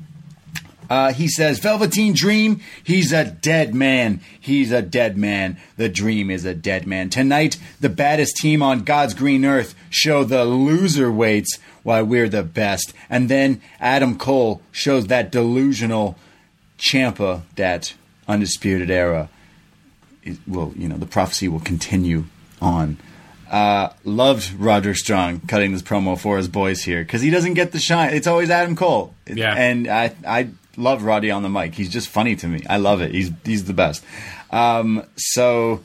Uh, 0.90 1.14
he 1.14 1.28
says, 1.28 1.60
Velveteen 1.60 2.14
Dream, 2.14 2.62
he's 2.84 3.12
a 3.12 3.26
dead 3.26 3.76
man. 3.76 4.22
He's 4.40 4.72
a 4.72 4.82
dead 4.82 5.18
man. 5.18 5.58
The 5.76 5.90
dream 5.90 6.30
is 6.30 6.46
a 6.46 6.54
dead 6.54 6.88
man. 6.88 7.10
Tonight, 7.10 7.58
the 7.80 7.90
baddest 7.90 8.38
team 8.38 8.62
on 8.62 8.84
God's 8.84 9.14
green 9.14 9.46
earth 9.46 9.76
show 9.90 10.24
the 10.24 10.46
loser 10.46 11.12
weights 11.12 11.60
why 11.84 12.02
we're 12.02 12.30
the 12.30 12.44
best. 12.44 12.94
And 13.10 13.30
then 13.30 13.62
Adam 13.80 14.18
Cole 14.18 14.62
shows 14.72 15.08
that 15.08 15.32
delusional 15.32 16.18
Ciampa, 16.78 17.42
that 17.56 17.94
undisputed 18.28 18.90
era. 18.90 19.30
It 20.24 20.38
will, 20.46 20.74
you 20.76 20.88
know, 20.90 20.98
the 20.98 21.06
prophecy 21.06 21.48
will 21.48 21.62
continue 21.62 22.26
on. 22.62 22.98
Uh, 23.50 23.94
loved 24.04 24.54
Roger 24.54 24.94
Strong 24.94 25.40
cutting 25.48 25.72
this 25.72 25.82
promo 25.82 26.20
for 26.20 26.36
his 26.36 26.50
boys 26.50 26.84
here 26.84 27.04
because 27.04 27.22
he 27.22 27.30
doesn't 27.30 27.54
get 27.54 27.72
the 27.72 27.80
shine. 27.80 28.14
It's 28.14 28.28
always 28.28 28.50
Adam 28.50 28.76
Cole. 28.76 29.14
Yeah. 29.26 29.54
and 29.56 29.88
I 29.88 30.14
I 30.28 30.50
love 30.78 31.04
Roddy 31.04 31.32
on 31.32 31.44
the 31.44 31.50
mic. 31.50 31.76
He's 31.76 31.90
just 31.90 32.08
funny 32.08 32.36
to 32.38 32.48
me. 32.48 32.64
I 32.70 32.78
love 32.78 33.02
it. 33.02 33.12
He's 33.12 33.32
he's 33.44 33.66
the 33.66 33.74
best. 33.74 34.04
Um, 34.52 35.04
so 35.18 35.82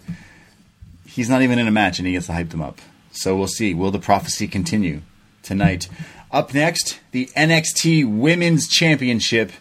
he's 1.06 1.28
not 1.28 1.42
even 1.42 1.58
in 1.58 1.66
a 1.66 1.72
match, 1.72 1.98
and 1.98 2.06
he 2.06 2.12
gets 2.12 2.26
to 2.26 2.32
hype 2.32 2.50
them 2.50 2.62
up. 2.62 2.80
So 3.10 3.36
we'll 3.36 3.48
see. 3.48 3.74
Will 3.74 3.90
the 3.90 3.98
prophecy 3.98 4.46
continue 4.46 5.02
tonight? 5.42 5.88
Up 6.30 6.54
next, 6.54 7.00
the 7.10 7.26
NXT 7.36 8.18
Women's 8.18 8.68
Championship. 8.68 9.52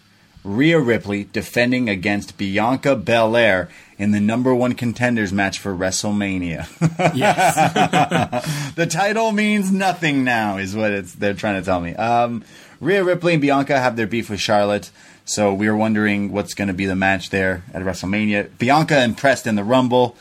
Rhea 0.43 0.79
Ripley 0.79 1.25
defending 1.25 1.87
against 1.87 2.35
Bianca 2.35 2.95
Belair 2.95 3.69
in 3.99 4.09
the 4.09 4.19
number 4.19 4.55
one 4.55 4.73
contenders 4.73 5.31
match 5.31 5.59
for 5.59 5.75
WrestleMania. 5.75 6.67
Yes. 7.15 8.73
the 8.75 8.87
title 8.87 9.31
means 9.31 9.71
nothing 9.71 10.23
now, 10.23 10.57
is 10.57 10.75
what 10.75 10.91
it's 10.91 11.13
they're 11.13 11.35
trying 11.35 11.61
to 11.61 11.65
tell 11.65 11.79
me. 11.79 11.93
Um, 11.95 12.43
Rhea 12.79 13.03
Ripley 13.03 13.33
and 13.33 13.41
Bianca 13.41 13.79
have 13.79 13.95
their 13.95 14.07
beef 14.07 14.29
with 14.29 14.39
Charlotte, 14.39 14.89
so 15.25 15.53
we 15.53 15.69
were 15.69 15.77
wondering 15.77 16.31
what's 16.31 16.53
going 16.53 16.67
to 16.67 16.73
be 16.73 16.85
the 16.85 16.95
match 16.95 17.29
there 17.29 17.63
at 17.73 17.81
WrestleMania. 17.83 18.49
Bianca 18.57 19.03
impressed 19.03 19.47
in 19.47 19.55
the 19.55 19.63
Rumble. 19.63 20.15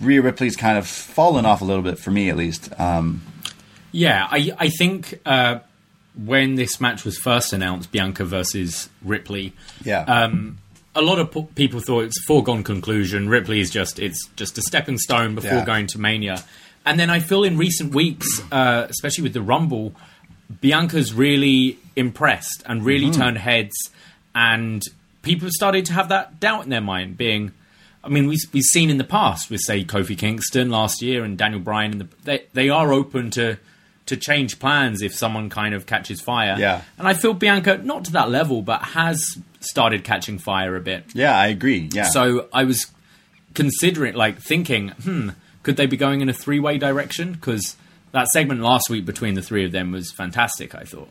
Rhea 0.00 0.20
Ripley's 0.22 0.56
kind 0.56 0.76
of 0.76 0.86
fallen 0.86 1.46
off 1.46 1.60
a 1.60 1.64
little 1.64 1.82
bit 1.82 1.98
for 1.98 2.10
me, 2.10 2.28
at 2.30 2.36
least. 2.36 2.68
Um, 2.78 3.22
Yeah, 3.92 4.26
I 4.30 4.52
I 4.58 4.68
think 4.68 5.20
uh, 5.24 5.60
when 6.24 6.54
this 6.56 6.80
match 6.80 7.04
was 7.04 7.16
first 7.18 7.52
announced, 7.52 7.92
Bianca 7.92 8.24
versus 8.24 8.88
Ripley, 9.02 9.52
yeah, 9.84 10.02
um, 10.02 10.58
a 10.94 11.00
lot 11.02 11.18
of 11.18 11.30
p- 11.30 11.46
people 11.54 11.80
thought 11.80 12.04
it's 12.04 12.18
a 12.18 12.22
foregone 12.26 12.62
conclusion. 12.62 13.28
Ripley 13.28 13.60
is 13.60 13.70
just 13.70 13.98
it's 13.98 14.26
just 14.36 14.58
a 14.58 14.62
stepping 14.62 14.98
stone 14.98 15.34
before 15.34 15.58
Yeah. 15.58 15.64
going 15.64 15.86
to 15.88 15.98
Mania. 15.98 16.42
And 16.84 17.00
then 17.00 17.10
I 17.10 17.20
feel 17.20 17.42
in 17.44 17.56
recent 17.58 17.94
weeks, 17.94 18.26
uh, 18.52 18.86
especially 18.88 19.22
with 19.24 19.32
the 19.32 19.42
Rumble, 19.42 19.94
Bianca's 20.60 21.12
really 21.12 21.78
impressed 21.96 22.62
and 22.66 22.84
really 22.84 23.06
Mm-hmm. 23.10 23.20
turned 23.20 23.38
heads, 23.38 23.74
and 24.36 24.82
people 25.22 25.46
have 25.46 25.52
started 25.52 25.86
to 25.86 25.92
have 25.94 26.10
that 26.10 26.38
doubt 26.38 26.62
in 26.64 26.70
their 26.70 26.80
mind. 26.80 27.16
Being, 27.16 27.52
I 28.04 28.08
mean, 28.08 28.28
we've, 28.28 28.38
we've 28.52 28.62
seen 28.62 28.90
in 28.90 28.98
the 28.98 29.04
past 29.04 29.50
with 29.50 29.60
say 29.62 29.82
Kofi 29.84 30.16
Kingston 30.16 30.70
last 30.70 31.02
year 31.02 31.24
and 31.24 31.36
Daniel 31.38 31.60
Bryan, 31.60 31.92
and 31.92 32.00
the, 32.02 32.08
they 32.24 32.44
they 32.52 32.68
are 32.68 32.92
open 32.92 33.30
to 33.32 33.56
to 34.06 34.16
change 34.16 34.60
plans 34.60 35.02
if 35.02 35.12
someone 35.14 35.50
kind 35.50 35.74
of 35.74 35.86
catches 35.86 36.20
fire. 36.20 36.54
Yeah. 36.56 36.82
and 36.96 37.08
I 37.08 37.14
feel 37.14 37.34
Bianca 37.34 37.78
not 37.78 38.04
to 38.04 38.12
that 38.12 38.30
level, 38.30 38.62
but 38.62 38.80
has 38.82 39.36
started 39.58 40.04
catching 40.04 40.38
fire 40.38 40.76
a 40.76 40.80
bit. 40.80 41.04
yeah, 41.12 41.36
I 41.36 41.48
agree. 41.48 41.88
Yeah, 41.92 42.04
So 42.04 42.48
I 42.52 42.62
was 42.62 42.86
considering, 43.54 44.14
like, 44.14 44.38
thinking, 44.38 44.90
hmm, 44.90 45.30
could 45.64 45.76
they 45.76 45.86
be 45.86 45.96
going 45.96 46.20
in 46.20 46.28
a 46.28 46.32
three 46.32 46.60
way 46.60 46.78
direction? 46.78 47.32
Because 47.32 47.74
that 48.12 48.28
segment 48.28 48.60
last 48.60 48.88
week 48.88 49.04
between 49.04 49.34
the 49.34 49.42
three 49.42 49.64
of 49.64 49.72
them 49.72 49.90
was 49.90 50.12
fantastic, 50.12 50.72
I 50.76 50.84
thought. 50.84 51.10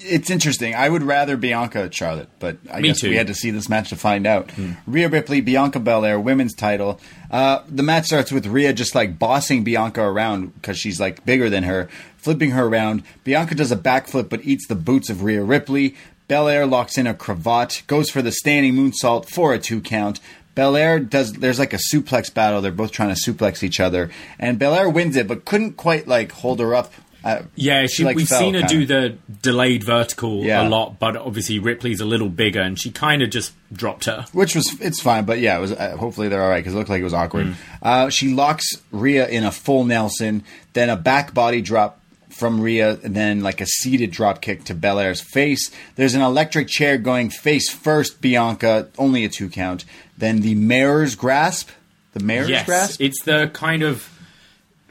It's 0.00 0.30
interesting. 0.30 0.74
I 0.74 0.88
would 0.88 1.02
rather 1.02 1.36
Bianca 1.36 1.90
Charlotte, 1.92 2.28
but 2.38 2.58
I 2.70 2.80
Me 2.80 2.88
guess 2.88 3.00
too. 3.00 3.10
we 3.10 3.16
had 3.16 3.26
to 3.28 3.34
see 3.34 3.50
this 3.50 3.68
match 3.68 3.90
to 3.90 3.96
find 3.96 4.26
out. 4.26 4.50
Rhea 4.86 5.08
Ripley, 5.08 5.40
Bianca 5.40 5.80
Belair, 5.80 6.18
women's 6.20 6.54
title. 6.54 7.00
Uh, 7.30 7.62
the 7.68 7.82
match 7.82 8.06
starts 8.06 8.32
with 8.32 8.46
Rhea 8.46 8.72
just 8.72 8.94
like 8.94 9.18
bossing 9.18 9.64
Bianca 9.64 10.00
around 10.02 10.54
because 10.54 10.78
she's 10.78 10.98
like 11.00 11.24
bigger 11.24 11.50
than 11.50 11.64
her, 11.64 11.88
flipping 12.16 12.50
her 12.52 12.66
around. 12.66 13.02
Bianca 13.24 13.54
does 13.54 13.72
a 13.72 13.76
backflip 13.76 14.28
but 14.28 14.44
eats 14.44 14.66
the 14.66 14.74
boots 14.74 15.10
of 15.10 15.22
Rhea 15.22 15.42
Ripley. 15.42 15.94
Belair 16.26 16.66
locks 16.66 16.98
in 16.98 17.06
a 17.06 17.14
cravat, 17.14 17.82
goes 17.86 18.10
for 18.10 18.20
the 18.20 18.32
standing 18.32 18.74
moonsault 18.74 19.28
for 19.30 19.54
a 19.54 19.58
two 19.58 19.80
count. 19.80 20.20
Belair 20.54 20.98
does. 20.98 21.34
There's 21.34 21.58
like 21.58 21.72
a 21.72 21.78
suplex 21.92 22.34
battle. 22.34 22.60
They're 22.60 22.72
both 22.72 22.90
trying 22.90 23.14
to 23.14 23.20
suplex 23.20 23.62
each 23.62 23.78
other, 23.78 24.10
and 24.40 24.58
Belair 24.58 24.88
wins 24.90 25.14
it, 25.16 25.28
but 25.28 25.44
couldn't 25.44 25.74
quite 25.76 26.08
like 26.08 26.32
hold 26.32 26.58
her 26.60 26.74
up. 26.74 26.92
Uh, 27.24 27.42
Yeah, 27.56 27.86
she, 27.86 28.04
like, 28.04 28.16
we've 28.16 28.28
fell, 28.28 28.38
seen 28.38 28.54
her 28.54 28.60
kinda. 28.60 28.74
do 28.74 28.86
the 28.86 29.14
delayed 29.42 29.82
vertical 29.84 30.44
Yeah. 30.44 30.66
a 30.66 30.68
lot, 30.68 30.98
but 31.00 31.16
obviously 31.16 31.58
Ripley's 31.58 32.00
a 32.00 32.04
little 32.04 32.28
bigger 32.28 32.60
and 32.60 32.78
she 32.78 32.90
kind 32.90 33.22
of 33.22 33.30
just 33.30 33.52
dropped 33.72 34.04
her. 34.06 34.24
which 34.32 34.54
was 34.54 34.76
it's 34.80 35.00
fine, 35.00 35.24
but 35.24 35.40
yeah, 35.40 35.58
it 35.58 35.60
was. 35.60 35.72
Uh, 35.72 35.96
hopefully 35.98 36.28
they're 36.28 36.42
all 36.42 36.48
right 36.48 36.60
because 36.62 36.74
it 36.74 36.76
looked 36.78 36.90
like 36.90 37.00
it 37.00 37.04
was 37.04 37.14
awkward. 37.14 37.46
Mm. 37.48 37.54
Uh, 37.82 38.08
she 38.10 38.32
locks 38.34 38.66
Rhea 38.92 39.26
in 39.28 39.44
a 39.44 39.50
full 39.50 39.84
Nelson, 39.84 40.44
then 40.74 40.88
a 40.90 40.96
back 40.96 41.34
body 41.34 41.60
drop 41.60 42.00
from 42.30 42.60
Rhea, 42.60 42.98
and 43.02 43.16
then 43.16 43.42
like 43.42 43.60
a 43.60 43.66
seated 43.66 44.12
drop 44.12 44.40
kick 44.40 44.62
to 44.64 44.74
Belair's 44.74 45.20
face. 45.20 45.70
There's 45.96 46.14
an 46.14 46.22
electric 46.22 46.68
chair 46.68 46.96
going 46.98 47.30
face 47.30 47.68
first, 47.68 48.20
Bianca, 48.20 48.88
only 48.96 49.24
a 49.24 49.28
two 49.28 49.48
count. 49.48 49.84
Then 50.16 50.40
the 50.42 50.54
mayor's 50.54 51.16
grasp, 51.16 51.70
the 52.12 52.20
mayor's 52.20 52.48
yes, 52.48 52.64
grasp. 52.64 53.00
it's 53.00 53.20
the 53.24 53.50
kind 53.52 53.82
of 53.82 54.08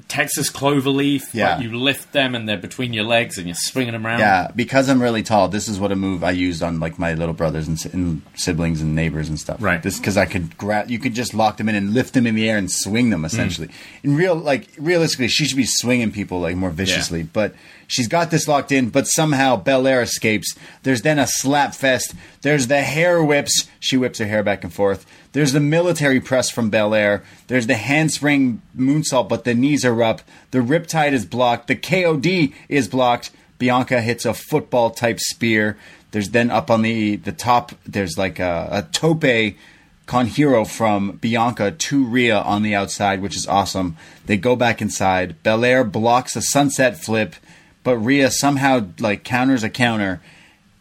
Texas 0.07 0.49
clover 0.49 0.89
leaf. 0.89 1.33
Yeah. 1.33 1.55
like 1.55 1.63
you 1.63 1.77
lift 1.77 2.13
them 2.13 2.33
and 2.35 2.47
they're 2.47 2.57
between 2.57 2.93
your 2.93 3.03
legs 3.03 3.37
and 3.37 3.45
you're 3.47 3.55
swinging 3.57 3.93
them 3.93 4.05
around. 4.07 4.19
Yeah, 4.19 4.49
because 4.55 4.87
I'm 4.89 5.01
really 5.01 5.21
tall. 5.23 5.49
This 5.49 5.67
is 5.67 5.79
what 5.79 5.91
a 5.91 5.95
move 5.95 6.23
I 6.23 6.31
used 6.31 6.63
on 6.63 6.79
like 6.79 6.97
my 6.97 7.13
little 7.13 7.33
brothers 7.33 7.67
and, 7.67 7.77
and 7.93 8.21
siblings 8.35 8.81
and 8.81 8.95
neighbors 8.95 9.27
and 9.29 9.39
stuff. 9.39 9.61
Right. 9.61 9.83
This 9.83 9.97
because 9.97 10.15
I 10.17 10.25
could 10.25 10.57
grab. 10.57 10.89
You 10.89 10.99
could 10.99 11.13
just 11.13 11.33
lock 11.33 11.57
them 11.57 11.67
in 11.69 11.75
and 11.75 11.93
lift 11.93 12.13
them 12.13 12.25
in 12.25 12.35
the 12.35 12.49
air 12.49 12.57
and 12.57 12.71
swing 12.71 13.07
Mm. 13.07 13.11
them. 13.11 13.25
Essentially, 13.25 13.69
in 14.03 14.15
real 14.15 14.35
like 14.35 14.69
realistically, 14.77 15.27
she 15.27 15.45
should 15.45 15.57
be 15.57 15.65
swinging 15.65 16.11
people 16.11 16.39
like 16.39 16.55
more 16.55 16.69
viciously. 16.71 17.23
But 17.23 17.53
she's 17.87 18.07
got 18.07 18.31
this 18.31 18.47
locked 18.47 18.71
in. 18.71 18.89
But 18.89 19.07
somehow 19.07 19.57
Belair 19.57 20.01
escapes. 20.01 20.55
There's 20.83 21.01
then 21.01 21.19
a 21.19 21.27
slap 21.27 21.75
fest. 21.75 22.13
There's 22.43 22.67
the 22.67 22.81
hair 22.81 23.23
whips. 23.23 23.67
She 23.79 23.97
whips 23.97 24.19
her 24.19 24.25
hair 24.25 24.41
back 24.43 24.63
and 24.63 24.71
forth. 24.73 25.05
There's 25.37 25.53
the 25.53 25.59
military 25.59 26.19
press 26.19 26.49
from 26.49 26.71
Belair. 26.71 27.21
There's 27.45 27.67
the 27.67 27.75
handspring 27.75 28.63
moonsault, 28.75 29.29
but 29.29 29.43
the 29.43 29.53
knees 29.53 29.85
are 29.85 30.01
up. 30.01 30.23
The 30.49 30.61
riptide 30.61 31.11
is 31.11 31.27
blocked. 31.27 31.67
The 31.67 31.75
KOD 31.75 32.55
is 32.67 32.87
blocked. 32.87 33.29
Bianca 33.59 34.01
hits 34.01 34.25
a 34.25 34.33
football 34.33 34.89
type 34.89 35.19
spear. 35.19 35.77
There's 36.09 36.31
then 36.31 36.49
up 36.49 36.71
on 36.71 36.81
the 36.81 37.17
the 37.17 37.31
top. 37.31 37.73
There's 37.85 38.17
like 38.17 38.39
a, 38.39 38.67
a 38.71 38.81
tope 38.91 39.55
con 40.07 40.25
hilo 40.25 40.65
from 40.65 41.17
Bianca 41.17 41.69
to 41.69 42.03
Rhea 42.03 42.39
on 42.39 42.63
the 42.63 42.73
outside, 42.73 43.21
which 43.21 43.35
is 43.35 43.45
awesome. 43.45 43.95
They 44.25 44.37
go 44.37 44.55
back 44.55 44.81
inside. 44.81 45.43
Belair 45.43 45.83
blocks 45.83 46.35
a 46.35 46.41
sunset 46.41 46.97
flip, 46.97 47.35
but 47.83 47.99
Rhea 47.99 48.31
somehow 48.31 48.87
like 48.99 49.23
counters 49.23 49.63
a 49.63 49.69
counter 49.69 50.19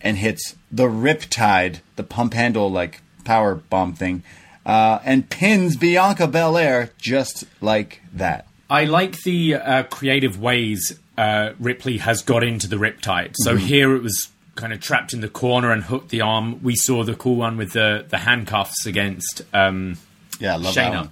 and 0.00 0.16
hits 0.16 0.56
the 0.72 0.88
riptide, 0.88 1.80
the 1.96 2.02
pump 2.02 2.32
handle 2.32 2.70
like 2.70 3.02
power 3.26 3.56
bomb 3.56 3.92
thing, 3.92 4.22
uh, 4.66 4.98
and 5.04 5.30
pins 5.30 5.76
Bianca 5.76 6.26
Belair 6.26 6.90
just 6.98 7.44
like 7.62 8.02
that. 8.12 8.46
I 8.68 8.84
like 8.84 9.22
the 9.22 9.54
uh, 9.54 9.82
creative 9.84 10.38
ways 10.40 10.98
uh, 11.16 11.52
Ripley 11.58 11.98
has 11.98 12.20
got 12.22 12.42
into 12.44 12.66
the 12.68 12.76
Riptide. 12.76 13.34
So 13.36 13.54
Mm-hmm. 13.54 13.66
here 13.66 13.94
it 13.96 14.02
was 14.02 14.28
kind 14.56 14.72
of 14.72 14.80
trapped 14.80 15.12
in 15.12 15.20
the 15.20 15.28
corner 15.28 15.70
and 15.70 15.84
hooked 15.84 16.08
the 16.10 16.20
arm. 16.22 16.62
We 16.62 16.74
saw 16.76 17.04
the 17.04 17.14
cool 17.14 17.36
one 17.36 17.56
with 17.56 17.72
the, 17.72 18.04
the 18.08 18.18
handcuffs 18.18 18.84
against 18.86 19.42
um, 19.54 19.96
Yeah, 20.40 20.54
I 20.54 20.56
love 20.56 20.74
Shayna. 20.74 21.10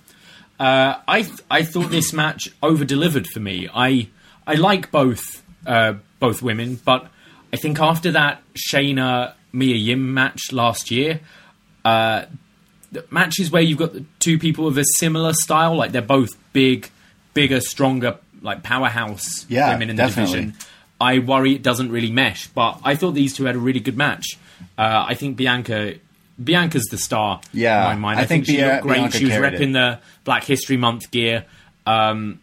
Uh, 0.58 1.00
I 1.08 1.22
th- 1.22 1.40
I 1.50 1.62
thought 1.64 1.90
this 1.90 2.12
match 2.12 2.48
over 2.62 2.84
delivered 2.84 3.26
for 3.26 3.40
me. 3.40 3.68
I 3.74 4.08
I 4.46 4.54
like 4.54 4.90
both 4.92 5.42
uh, 5.66 5.94
both 6.20 6.42
women, 6.42 6.80
but 6.84 7.08
I 7.52 7.56
think 7.56 7.80
after 7.80 8.12
that 8.12 8.40
Shayna 8.54 9.34
Mia 9.52 9.74
Yim 9.76 10.14
match 10.14 10.52
last 10.52 10.90
year, 10.92 11.20
uh, 11.84 12.26
matches 13.10 13.50
where 13.50 13.62
you've 13.62 13.78
got 13.78 13.92
the 13.92 14.04
two 14.20 14.38
people 14.38 14.66
of 14.66 14.76
a 14.78 14.84
similar 14.96 15.32
style, 15.32 15.76
like 15.76 15.92
they're 15.92 16.02
both 16.02 16.30
big, 16.52 16.90
bigger, 17.34 17.60
stronger, 17.60 18.18
like 18.42 18.62
powerhouse 18.62 19.46
Yeah, 19.48 19.70
women 19.72 19.90
in 19.90 19.96
the 19.96 20.02
definitely. 20.04 20.34
division. 20.40 20.58
I 21.00 21.18
worry 21.18 21.54
it 21.54 21.62
doesn't 21.62 21.90
really 21.90 22.10
mesh, 22.10 22.46
but 22.48 22.80
I 22.84 22.94
thought 22.94 23.12
these 23.12 23.34
two 23.36 23.44
had 23.44 23.56
a 23.56 23.58
really 23.58 23.80
good 23.80 23.96
match. 23.96 24.38
Uh, 24.78 25.04
I 25.08 25.14
think 25.14 25.36
Bianca. 25.36 25.94
Bianca's 26.42 26.84
the 26.90 26.98
star. 26.98 27.40
Yeah, 27.52 27.92
in 27.92 28.00
my 28.00 28.08
mind. 28.08 28.18
I 28.18 28.22
I, 28.22 28.26
think, 28.26 28.46
think 28.46 28.56
she 28.56 28.62
Bia- 28.62 28.72
looked 28.72 28.82
great. 28.82 28.94
Bianca 28.96 29.18
she 29.18 29.24
was 29.26 29.34
repping 29.34 29.70
it. 29.70 29.72
the 29.74 29.98
Black 30.24 30.42
History 30.44 30.76
Month 30.76 31.10
gear, 31.12 31.44
um, 31.86 32.40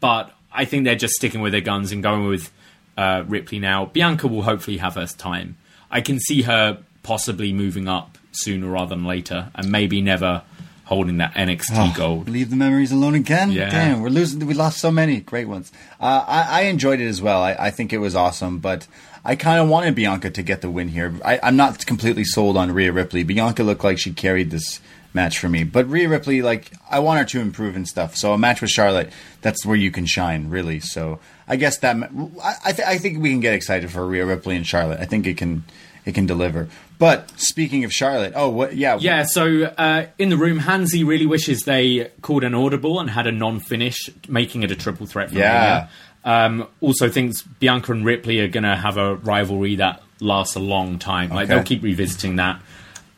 but 0.00 0.32
I 0.52 0.64
think 0.64 0.84
they're 0.84 0.96
just 0.96 1.14
sticking 1.14 1.40
with 1.40 1.52
their 1.52 1.60
guns 1.60 1.92
and 1.92 2.02
going 2.02 2.26
with 2.26 2.50
uh, 2.96 3.22
Ripley 3.28 3.60
now. 3.60 3.86
Bianca 3.86 4.26
will 4.26 4.42
hopefully 4.42 4.78
have 4.78 4.94
her 4.96 5.06
time. 5.06 5.56
I 5.90 6.00
can 6.00 6.18
see 6.18 6.42
her 6.42 6.82
possibly 7.04 7.52
moving 7.52 7.86
up 7.86 8.17
sooner 8.42 8.66
rather 8.68 8.94
than 8.94 9.04
later, 9.04 9.50
and 9.54 9.70
maybe 9.70 10.00
never 10.00 10.42
holding 10.84 11.18
that 11.18 11.34
NXT 11.34 11.94
gold. 11.94 12.28
Leave 12.30 12.48
the 12.48 12.56
memories 12.56 12.90
alone 12.90 13.14
again. 13.14 13.50
Yeah. 13.50 13.68
Damn, 13.70 14.00
we're 14.00 14.08
losing. 14.08 14.46
We 14.46 14.54
lost 14.54 14.78
so 14.78 14.90
many 14.90 15.20
great 15.20 15.46
ones. 15.46 15.70
Uh, 16.00 16.24
I, 16.26 16.46
I 16.48 16.60
enjoyed 16.62 17.00
it 17.00 17.06
as 17.08 17.20
well. 17.20 17.42
I, 17.42 17.54
I 17.58 17.70
think 17.70 17.92
it 17.92 17.98
was 17.98 18.14
awesome, 18.16 18.58
but 18.58 18.86
I 19.24 19.36
kind 19.36 19.60
of 19.60 19.68
wanted 19.68 19.94
Bianca 19.94 20.30
to 20.30 20.42
get 20.42 20.62
the 20.62 20.70
win 20.70 20.88
here. 20.88 21.14
I, 21.24 21.38
I'm 21.42 21.56
not 21.56 21.84
completely 21.84 22.24
sold 22.24 22.56
on 22.56 22.72
Rhea 22.72 22.90
Ripley. 22.92 23.22
Bianca 23.22 23.62
looked 23.62 23.84
like 23.84 23.98
she 23.98 24.12
carried 24.12 24.50
this 24.50 24.80
match 25.12 25.38
for 25.38 25.48
me, 25.50 25.64
but 25.64 25.86
Rhea 25.90 26.08
Ripley, 26.08 26.40
like, 26.40 26.72
I 26.90 27.00
want 27.00 27.18
her 27.18 27.24
to 27.26 27.40
improve 27.40 27.76
and 27.76 27.86
stuff. 27.86 28.16
So 28.16 28.32
a 28.32 28.38
match 28.38 28.62
with 28.62 28.70
Charlotte, 28.70 29.10
that's 29.42 29.66
where 29.66 29.76
you 29.76 29.90
can 29.90 30.06
shine, 30.06 30.48
really. 30.48 30.80
So 30.80 31.18
I 31.46 31.56
guess 31.56 31.78
that 31.78 31.96
I, 32.42 32.54
I, 32.64 32.72
th- 32.72 32.88
I 32.88 32.96
think 32.96 33.20
we 33.20 33.30
can 33.30 33.40
get 33.40 33.52
excited 33.54 33.90
for 33.90 34.06
Rhea 34.06 34.24
Ripley 34.24 34.56
and 34.56 34.66
Charlotte. 34.66 35.00
I 35.00 35.04
think 35.04 35.26
it 35.26 35.36
can 35.36 35.64
it 36.06 36.14
can 36.14 36.24
deliver. 36.24 36.68
But 36.98 37.30
speaking 37.36 37.84
of 37.84 37.92
Charlotte, 37.92 38.32
oh 38.34 38.48
what? 38.48 38.76
Yeah, 38.76 38.98
Yeah, 39.00 39.22
so 39.22 39.64
uh, 39.78 40.06
in 40.18 40.30
the 40.30 40.36
room, 40.36 40.58
Hansi 40.58 41.04
really 41.04 41.26
wishes 41.26 41.62
they 41.62 42.10
called 42.22 42.42
an 42.44 42.54
audible 42.54 42.98
and 42.98 43.08
had 43.08 43.26
a 43.28 43.32
non-finish, 43.32 44.10
making 44.28 44.64
it 44.64 44.70
a 44.72 44.76
triple 44.76 45.06
threat. 45.06 45.30
For 45.30 45.38
Yeah. 45.38 45.88
Um, 46.24 46.66
also 46.80 47.08
thinks 47.08 47.42
Bianca 47.42 47.92
and 47.92 48.04
Ripley 48.04 48.40
are 48.40 48.48
going 48.48 48.64
to 48.64 48.74
have 48.76 48.96
a 48.96 49.14
rivalry 49.14 49.76
that 49.76 50.02
lasts 50.20 50.56
a 50.56 50.60
long 50.60 50.98
time. 50.98 51.30
Like 51.30 51.44
Okay. 51.46 51.54
they'll 51.54 51.64
keep 51.64 51.82
revisiting 51.84 52.36
that. 52.36 52.60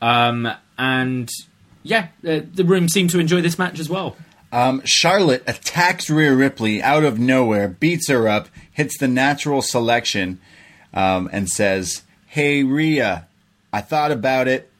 Um, 0.02 0.48
and 0.78 1.30
yeah, 1.82 2.08
uh, 2.28 2.40
the 2.52 2.64
room 2.64 2.88
seemed 2.88 3.10
to 3.10 3.18
enjoy 3.18 3.40
this 3.40 3.58
match 3.58 3.80
as 3.80 3.88
well. 3.88 4.16
Um, 4.52 4.82
Charlotte 4.84 5.42
attacks 5.46 6.10
Rhea 6.10 6.34
Ripley 6.34 6.82
out 6.82 7.04
of 7.04 7.18
nowhere, 7.18 7.68
beats 7.68 8.08
her 8.10 8.28
up, 8.28 8.48
hits 8.70 8.98
the 8.98 9.08
natural 9.08 9.62
selection, 9.62 10.38
um, 10.92 11.30
and 11.32 11.48
says, 11.48 12.02
Hey, 12.26 12.62
Rhea, 12.64 13.26
I 13.72 13.80
thought 13.80 14.10
about 14.12 14.48
it. 14.48 14.70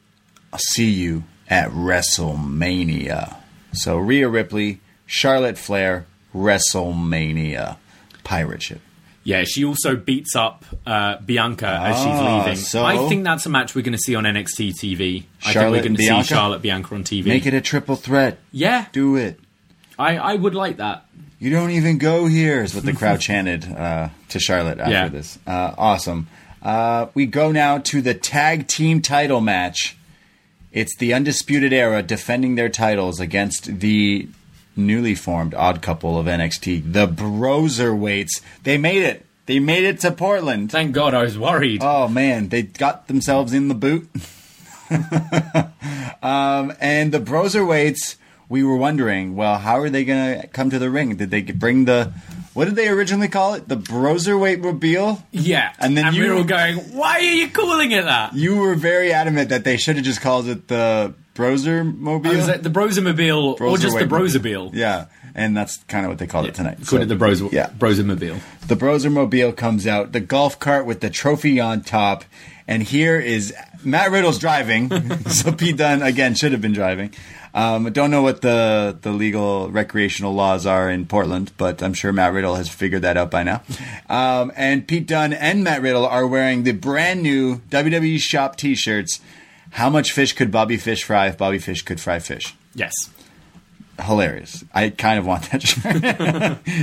I'll 0.53 0.59
see 0.59 0.89
you 0.89 1.23
at 1.49 1.69
WrestleMania. 1.71 3.35
So, 3.73 3.97
Rhea 3.97 4.27
Ripley, 4.27 4.81
Charlotte 5.05 5.57
Flair, 5.57 6.05
WrestleMania. 6.35 7.77
Pirate 8.23 8.61
ship. 8.61 8.81
Yeah, 9.23 9.43
she 9.43 9.63
also 9.63 9.95
beats 9.95 10.35
up 10.35 10.65
uh, 10.85 11.17
Bianca 11.19 11.67
as 11.67 11.95
she's 11.97 12.05
Ah, 12.07 12.37
leaving. 12.39 12.55
so- 12.55 12.83
I 12.83 13.07
think 13.07 13.23
that's 13.23 13.45
a 13.45 13.49
match 13.49 13.75
we're 13.75 13.83
going 13.83 13.91
to 13.93 13.99
see 13.99 14.15
on 14.15 14.23
NXT 14.23 14.71
TV. 14.73 15.25
I 15.45 15.53
think 15.53 15.71
we're 15.71 15.81
going 15.83 15.95
to 15.95 16.01
see 16.01 16.23
Charlotte 16.23 16.61
Bianca 16.63 16.95
on 16.95 17.03
TV. 17.03 17.25
Make 17.27 17.45
it 17.45 17.53
a 17.53 17.61
triple 17.61 17.95
threat. 17.95 18.39
yeah, 18.51 18.85
Do 18.91 19.15
it. 19.15 19.39
I, 19.99 20.17
I 20.17 20.35
would 20.35 20.55
like 20.55 20.77
that. 20.77 21.05
You 21.37 21.51
don't 21.51 21.71
even 21.71 21.97
go 21.99 22.25
here, 22.25 22.63
is 22.63 22.73
what 22.73 22.83
the 22.85 22.93
crowd 22.93 23.19
chanted 23.19 23.65
uh, 23.71 24.09
to 24.29 24.39
Charlotte 24.39 24.79
after 24.79 24.91
Yeah. 24.91 25.07
this. 25.09 25.37
Uh, 25.45 25.73
awesome. 25.77 26.27
Uh, 26.61 27.07
we 27.13 27.25
go 27.25 27.51
now 27.51 27.77
to 27.79 28.01
the 28.01 28.13
tag 28.13 28.67
team 28.67 29.01
title 29.01 29.41
match. 29.41 29.97
It's 30.71 30.95
the 30.97 31.13
Undisputed 31.13 31.73
Era 31.73 32.01
defending 32.01 32.55
their 32.55 32.69
titles 32.69 33.19
against 33.19 33.79
the 33.79 34.29
newly 34.75 35.15
formed 35.15 35.53
odd 35.53 35.81
couple 35.81 36.17
of 36.17 36.27
NXT, 36.27 36.93
the 36.93 37.07
Broserweights. 37.07 38.41
They 38.63 38.77
made 38.77 39.03
it. 39.03 39.25
They 39.47 39.59
made 39.59 39.83
it 39.83 39.99
to 40.01 40.11
Portland. 40.11 40.71
Thank 40.71 40.93
God 40.93 41.13
I 41.13 41.23
was 41.23 41.37
worried. 41.37 41.81
Oh 41.83 42.07
man, 42.07 42.49
they 42.49 42.61
got 42.63 43.07
themselves 43.07 43.53
in 43.53 43.67
the 43.67 43.75
boot. 43.75 44.07
um, 46.21 46.73
and 46.79 47.11
the 47.11 47.19
Broserweights, 47.19 48.15
we 48.47 48.63
were 48.63 48.77
wondering, 48.77 49.35
well, 49.35 49.57
how 49.57 49.79
are 49.79 49.89
they 49.89 50.05
going 50.05 50.41
to 50.41 50.47
come 50.47 50.69
to 50.69 50.79
the 50.79 50.89
ring? 50.89 51.15
Did 51.15 51.31
they 51.31 51.41
bring 51.41 51.85
the 51.85 52.13
what 52.53 52.65
did 52.65 52.75
they 52.75 52.87
originally 52.89 53.27
call 53.27 53.53
it? 53.55 53.67
The 53.67 53.77
Broserweight 53.77 54.59
Mobile? 54.61 55.21
yeah. 55.31 55.73
And 55.79 55.97
then 55.97 56.13
we 56.13 56.25
you- 56.25 56.33
were 56.35 56.43
going, 56.43 56.77
why 56.95 57.17
are 57.17 57.21
you 57.21 57.49
calling 57.49 57.91
it 57.91 58.03
that? 58.05 58.33
You 58.35 58.57
were 58.57 58.75
very 58.75 59.13
adamant 59.13 59.49
that 59.49 59.63
they 59.63 59.77
should 59.77 59.95
have 59.95 60.05
just 60.05 60.21
called 60.21 60.47
it 60.47 60.67
the 60.67 61.13
Broser 61.35 61.83
Mobile. 61.97 62.31
Oh, 62.31 62.57
the 62.57 62.69
Brosermobile 62.69 63.59
or 63.61 63.77
just 63.77 63.97
the. 63.97 64.05
Brosermobile? 64.05 64.71
Yeah, 64.73 65.05
and 65.33 65.55
that's 65.55 65.77
kind 65.87 66.05
of 66.05 66.09
what 66.11 66.17
they 66.19 66.27
called 66.27 66.45
it 66.47 66.55
tonight. 66.55 66.75
Called 66.77 66.87
So- 66.87 66.97
it 66.97 67.05
the 67.07 67.15
Broser, 67.15 67.51
Yeah. 67.51 67.69
Brosermobile. 67.69 68.39
The 68.67 68.75
Brosermobile 68.75 69.55
comes 69.55 69.87
out, 69.87 70.11
the 70.11 70.19
golf 70.19 70.59
cart 70.59 70.85
with 70.85 70.99
the 70.99 71.09
trophy 71.09 71.59
on 71.59 71.81
top, 71.81 72.25
and 72.67 72.83
here 72.83 73.17
is 73.19 73.53
Matt 73.83 74.11
Riddle's 74.11 74.39
driving. 74.39 74.89
so 75.29 75.51
Pete 75.51 75.77
Dunne 75.77 76.01
again 76.01 76.35
should 76.35 76.51
have 76.51 76.61
been 76.61 76.73
driving. 76.73 77.13
Um, 77.53 77.91
don't 77.91 78.11
know 78.11 78.21
what 78.21 78.41
the 78.41 78.97
the 79.01 79.11
legal 79.11 79.69
recreational 79.69 80.33
laws 80.33 80.65
are 80.65 80.89
in 80.89 81.05
Portland, 81.05 81.51
but 81.57 81.83
I'm 81.83 81.93
sure 81.93 82.13
Matt 82.13 82.33
Riddle 82.33 82.55
has 82.55 82.69
figured 82.69 83.01
that 83.01 83.17
out 83.17 83.29
by 83.29 83.43
now. 83.43 83.61
Um, 84.09 84.51
and 84.55 84.87
Pete 84.87 85.07
Dunne 85.07 85.33
and 85.33 85.63
Matt 85.63 85.81
Riddle 85.81 86.05
are 86.05 86.25
wearing 86.25 86.63
the 86.63 86.71
brand 86.71 87.21
new 87.21 87.57
WWE 87.69 88.19
Shop 88.19 88.55
T-shirts. 88.55 89.19
How 89.71 89.89
much 89.89 90.11
fish 90.11 90.33
could 90.33 90.51
Bobby 90.51 90.77
Fish 90.77 91.03
fry 91.03 91.27
if 91.27 91.37
Bobby 91.37 91.59
Fish 91.59 91.81
could 91.81 91.99
fry 91.99 92.19
fish? 92.19 92.55
Yes. 92.75 92.93
Hilarious. 94.03 94.63
I 94.73 94.89
kind 94.89 95.19
of 95.19 95.25
want 95.25 95.49
that 95.51 95.61
shirt. 95.63 95.83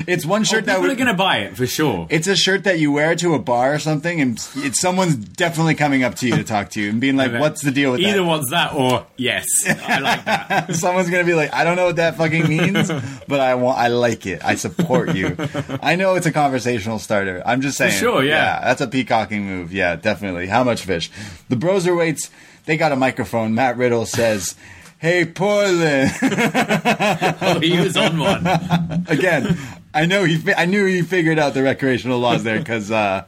it's 0.07 0.25
one 0.25 0.45
shirt 0.45 0.67
that 0.67 0.81
we're 0.81 0.95
going 0.95 1.07
to 1.09 1.15
buy 1.15 1.39
it 1.39 1.57
for 1.57 1.67
sure. 1.67 2.07
it's 2.11 2.27
a 2.27 2.37
shirt 2.37 2.65
that 2.65 2.79
you 2.79 2.93
wear 2.93 3.15
to 3.17 3.35
a 3.35 3.39
bar 3.39 3.75
or 3.75 3.79
something, 3.79 4.21
and 4.21 4.39
it's 4.57 4.81
someone's 4.81 5.17
definitely 5.17 5.75
coming 5.75 6.05
up 6.05 6.15
to 6.17 6.29
you 6.29 6.37
to 6.37 6.45
talk 6.45 6.71
to 6.71 6.81
you 6.81 6.91
and 6.91 7.01
being 7.01 7.17
like, 7.17 7.33
"What's 7.41 7.63
the 7.63 7.71
deal 7.71 7.93
with 7.93 8.01
that? 8.01 8.09
Either 8.09 8.19
that?" 8.21 8.27
one's 8.27 8.51
that 8.51 8.73
or 8.75 9.07
yes. 9.17 9.47
I 9.67 9.99
like 10.01 10.25
that. 10.25 10.75
Someone's 10.75 11.11
gonna 11.11 11.25
be 11.25 11.35
like, 11.35 11.53
"I 11.53 11.65
don't 11.65 11.77
know 11.77 11.87
what 11.87 11.97
that 11.97 12.17
fucking 12.17 12.49
means, 12.49 12.89
but 13.27 13.41
I 13.41 13.55
want, 13.55 13.79
I 13.79 13.89
like 13.89 14.27
it. 14.27 14.45
I 14.45 14.55
support 14.55 15.15
you." 15.15 15.37
I 15.83 15.97
know 15.97 16.15
it's 16.15 16.27
a 16.27 16.33
conversational 16.33 16.99
starter. 16.99 17.43
I'm 17.45 17.61
just 17.61 17.77
saying. 17.79 17.93
sure, 17.93 18.23
yeah. 18.23 18.61
that's 18.61 18.81
a 18.81 18.87
peacocking 18.87 19.45
move. 19.45 19.73
Yeah, 19.73 19.97
definitely. 19.97 20.47
How 20.47 20.65
much 20.65 20.83
fish? 20.83 21.11
The 21.49 21.57
Broserweights, 21.57 22.31
they 22.67 22.77
got 22.77 22.93
a 22.93 22.97
microphone. 22.97 23.55
Matt 23.55 23.77
Riddle 23.77 24.07
says. 24.07 24.55
Hey 24.99 25.25
Portland! 25.25 26.11
Oh, 27.41 27.61
he 27.61 27.79
was 27.79 27.97
on 27.97 28.19
one. 28.19 28.45
Again, 29.09 29.57
I 29.95 30.05
know 30.07 30.25
he. 30.25 30.37
Fi- 30.37 30.55
I 30.55 30.65
knew 30.67 30.85
he 30.85 31.03
figured 31.03 31.39
out 31.39 31.55
the 31.55 31.63
recreational 31.63 32.19
laws 32.19 32.43
there 32.45 32.59
because, 32.59 32.91
uh, 32.91 33.25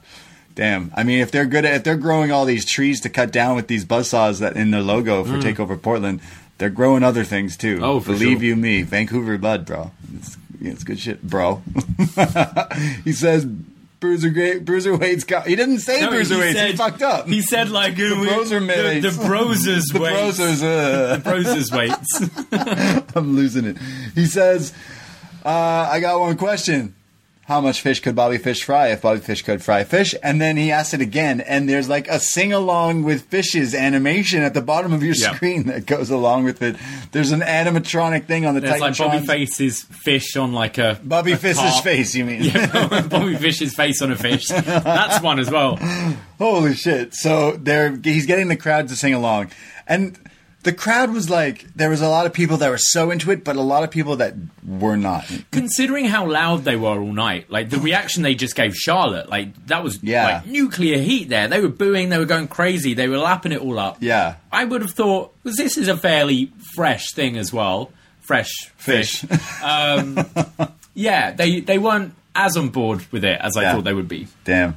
damn. 0.55 0.93
I 0.95 1.05
mean, 1.05 1.21
if 1.21 1.31
they're 1.31 1.47
good 1.47 1.65
at, 1.65 1.75
if 1.75 1.85
they're 1.85 1.97
growing 1.97 2.31
all 2.33 2.45
these 2.45 2.65
trees 2.65 3.01
to 3.03 3.09
cut 3.09 3.33
down 3.33 3.57
with 3.57 3.69
these 3.69 3.85
buzzsaws 3.85 4.41
that 4.41 4.57
in 4.57 4.71
their 4.71 4.83
logo 4.83 5.25
for 5.25 5.39
Takeover 5.39 5.81
Portland, 5.81 6.21
they're 6.59 6.69
growing 6.69 7.03
other 7.03 7.25
things 7.25 7.57
too. 7.57 7.79
Mm. 7.79 7.83
Oh, 7.83 8.01
for 8.01 8.13
believe 8.13 8.39
sure. 8.39 8.47
you 8.49 8.57
me, 8.57 8.83
Vancouver 8.83 9.39
bud, 9.39 9.65
bro. 9.65 9.93
It's, 10.17 10.37
yeah, 10.61 10.73
it's 10.73 10.85
good 10.85 10.99
shit, 10.99 11.23
bro. 11.23 11.63
he 13.05 13.13
says. 13.13 13.47
Bruiser 14.01 14.31
great 14.31 14.65
bruiserweights 14.65 15.27
got 15.27 15.47
he 15.47 15.55
didn't 15.55 15.81
say 15.81 16.01
No, 16.01 16.11
he 16.11 16.17
bruiserweights 16.17 16.47
he, 16.49 16.53
said- 16.55 16.77
fucked 16.79 17.03
up 17.03 17.29
He 17.29 17.43
said 17.43 17.69
like 17.71 17.97
the 17.97 18.03
broser 18.05 18.49
the, 18.49 18.61
mates. 18.61 19.17
the 19.17 19.23
brosers 19.23 19.93
the 19.93 20.01
weights. 20.01 20.39
brosers 20.41 20.63
uh. 20.63 21.19
Brosers 21.21 21.71
weights. 21.71 23.15
I'm 23.15 23.37
losing 23.37 23.67
it. 23.67 23.77
He 24.15 24.25
says, 24.25 24.73
uh, 25.45 25.49
I 25.91 26.01
got 26.01 26.19
one 26.19 26.37
question. 26.39 26.95
How 27.51 27.61
much 27.61 27.81
fish 27.81 27.99
could 27.99 28.15
Bobby 28.15 28.39
Fish 28.39 28.63
fry 28.63 28.91
if 28.91 29.03
Bobby 29.03 29.19
Fish 29.19 29.43
could 29.43 29.61
fry 29.61 29.83
fish? 29.83 30.15
And 30.23 30.41
then 30.41 30.57
he 30.57 30.71
asks 30.71 30.95
it 30.95 31.01
again, 31.01 31.41
and 31.41 31.69
there's 31.69 31.89
like 31.89 32.07
a 32.07 32.21
sing 32.21 32.53
along 32.53 33.03
with 33.03 33.23
fishes 33.23 33.75
animation 33.75 34.45
at 34.45 34.55
the 34.55 34.61
bottom 34.63 34.93
of 34.93 35.03
your 35.03 35.17
Yeah. 35.17 35.35
screen 35.35 35.65
that 35.65 35.85
goes 35.85 36.11
along 36.11 36.45
with 36.45 36.63
it. 36.63 36.77
There's 37.11 37.33
an 37.33 37.41
animatronic 37.41 38.27
thing 38.27 38.47
on 38.47 38.55
the 38.55 38.63
It's 38.65 38.81
like 38.81 38.97
Bobby 38.97 39.19
Titantron. 39.19 39.27
Face's 39.27 39.83
fish 39.83 40.37
on 40.37 40.53
like 40.53 40.79
a 40.79 41.01
Bobby 41.03 41.33
a 41.33 41.37
Fish's 41.37 41.61
tarp. 41.61 41.83
face, 41.83 42.15
you 42.15 42.25
mean? 42.25 42.45
Yeah, 42.55 43.07
Bobby 43.11 43.35
Fish's 43.35 43.75
face 43.75 44.01
on 44.01 44.13
a 44.13 44.17
fish. 44.17 44.47
That's 44.47 45.21
one 45.21 45.41
as 45.41 45.51
well. 45.51 45.75
Holy 46.39 46.75
shit. 46.77 47.15
So 47.15 47.57
they're 47.61 47.99
he's 48.05 48.27
getting 48.27 48.47
the 48.47 48.57
crowd 48.57 48.87
to 48.91 48.95
sing 48.95 49.13
along. 49.13 49.51
And 49.89 50.17
the 50.63 50.73
crowd 50.73 51.13
was 51.13 51.31
like 51.31 51.65
there 51.75 51.89
was 51.89 52.03
a 52.03 52.09
lot 52.09 52.27
of 52.27 52.33
people 52.33 52.59
that 52.59 52.69
were 52.71 52.77
so 52.79 53.11
into 53.11 53.31
it, 53.31 53.45
but 53.45 53.57
a 53.57 53.63
lot 53.63 53.83
of 53.83 53.91
people 53.91 54.17
that 54.17 54.35
were 54.67 54.97
not. 54.97 55.25
Considering 55.51 56.05
how 56.07 56.27
loud 56.27 56.65
they 56.65 56.77
were 56.77 57.01
all 57.01 57.13
night, 57.13 57.51
like 57.51 57.71
the 57.71 57.79
reaction 57.79 58.23
they 58.23 58.35
just 58.35 58.55
gave 58.55 58.75
Charlotte, 58.77 59.29
like 59.29 59.55
that 59.67 59.83
was 59.83 60.03
Yeah. 60.03 60.25
like 60.27 60.47
nuclear 60.47 60.99
heat 60.99 61.29
there. 61.31 61.49
They 61.49 61.61
were 61.61 61.69
booing, 61.69 62.11
they 62.11 62.19
were 62.19 62.27
going 62.27 62.49
crazy, 62.49 62.93
they 62.95 63.09
were 63.09 63.19
lapping 63.19 63.53
it 63.53 63.61
all 63.61 63.79
up. 63.79 63.99
Yeah. 64.01 64.35
I 64.53 64.65
would 64.65 64.83
have 64.83 64.91
thought 64.93 65.33
because 65.43 65.57
this 65.57 65.79
is 65.79 65.89
a 65.89 65.97
fairly 65.97 66.53
fresh 66.75 67.13
thing 67.13 67.37
as 67.39 67.53
well. 67.53 67.91
Fresh 68.21 68.53
Fish. 68.77 69.25
Um, 69.63 70.19
yeah, 70.95 71.33
they 71.33 71.61
they 71.61 71.79
weren't 71.79 72.15
as 72.37 72.57
on 72.57 72.69
board 72.69 73.05
with 73.11 73.25
it 73.25 73.41
as 73.41 73.57
I 73.57 73.63
Yeah. 73.63 73.75
thought 73.75 73.85
they 73.85 73.95
would 73.95 74.09
be. 74.09 74.29
Damn. 74.45 74.77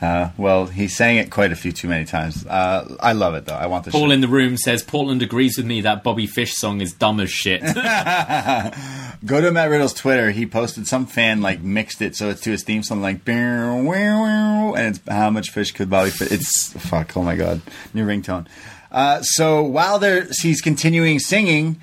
Uh, 0.00 0.30
well, 0.38 0.64
he 0.66 0.88
sang 0.88 1.18
it 1.18 1.30
quite 1.30 1.52
a 1.52 1.56
few 1.56 1.72
too 1.72 1.86
many 1.86 2.06
times. 2.06 2.46
Uh, 2.46 2.96
I 3.00 3.12
love 3.12 3.34
it 3.34 3.44
though. 3.44 3.54
I 3.54 3.66
want 3.66 3.84
the 3.84 3.90
Paul 3.90 4.06
shit. 4.06 4.12
in 4.12 4.20
the 4.22 4.28
room 4.28 4.56
says 4.56 4.82
Portland 4.82 5.20
agrees 5.20 5.58
with 5.58 5.66
me 5.66 5.82
that 5.82 6.02
Bobby 6.02 6.26
Fish 6.26 6.54
song 6.54 6.80
is 6.80 6.92
dumb 6.94 7.20
as 7.20 7.30
shit. 7.30 7.60
Go 9.26 9.40
to 9.42 9.50
Matt 9.50 9.68
Riddle's 9.68 9.92
Twitter. 9.92 10.30
He 10.30 10.46
posted 10.46 10.86
some 10.86 11.04
fan 11.04 11.42
like 11.42 11.60
mixed 11.60 12.00
it 12.00 12.16
so 12.16 12.30
it's 12.30 12.40
to 12.42 12.50
his 12.50 12.62
theme 12.64 12.82
song 12.82 13.02
like 13.02 13.24
"Bow, 13.26 13.82
wow, 13.82 14.22
wow," 14.22 14.74
and 14.74 14.96
it's 14.96 15.00
how 15.08 15.28
much 15.30 15.50
fish 15.50 15.72
could 15.72 15.90
Bobby 15.90 16.10
fish? 16.10 16.32
It's 16.32 16.72
fuck. 16.88 17.14
Oh 17.16 17.22
my 17.22 17.36
god, 17.36 17.60
new 17.92 18.06
ringtone. 18.06 18.46
Uh, 18.90 19.20
so 19.22 19.62
while 19.62 19.98
there, 19.98 20.26
he's 20.40 20.60
continuing 20.62 21.18
singing 21.18 21.80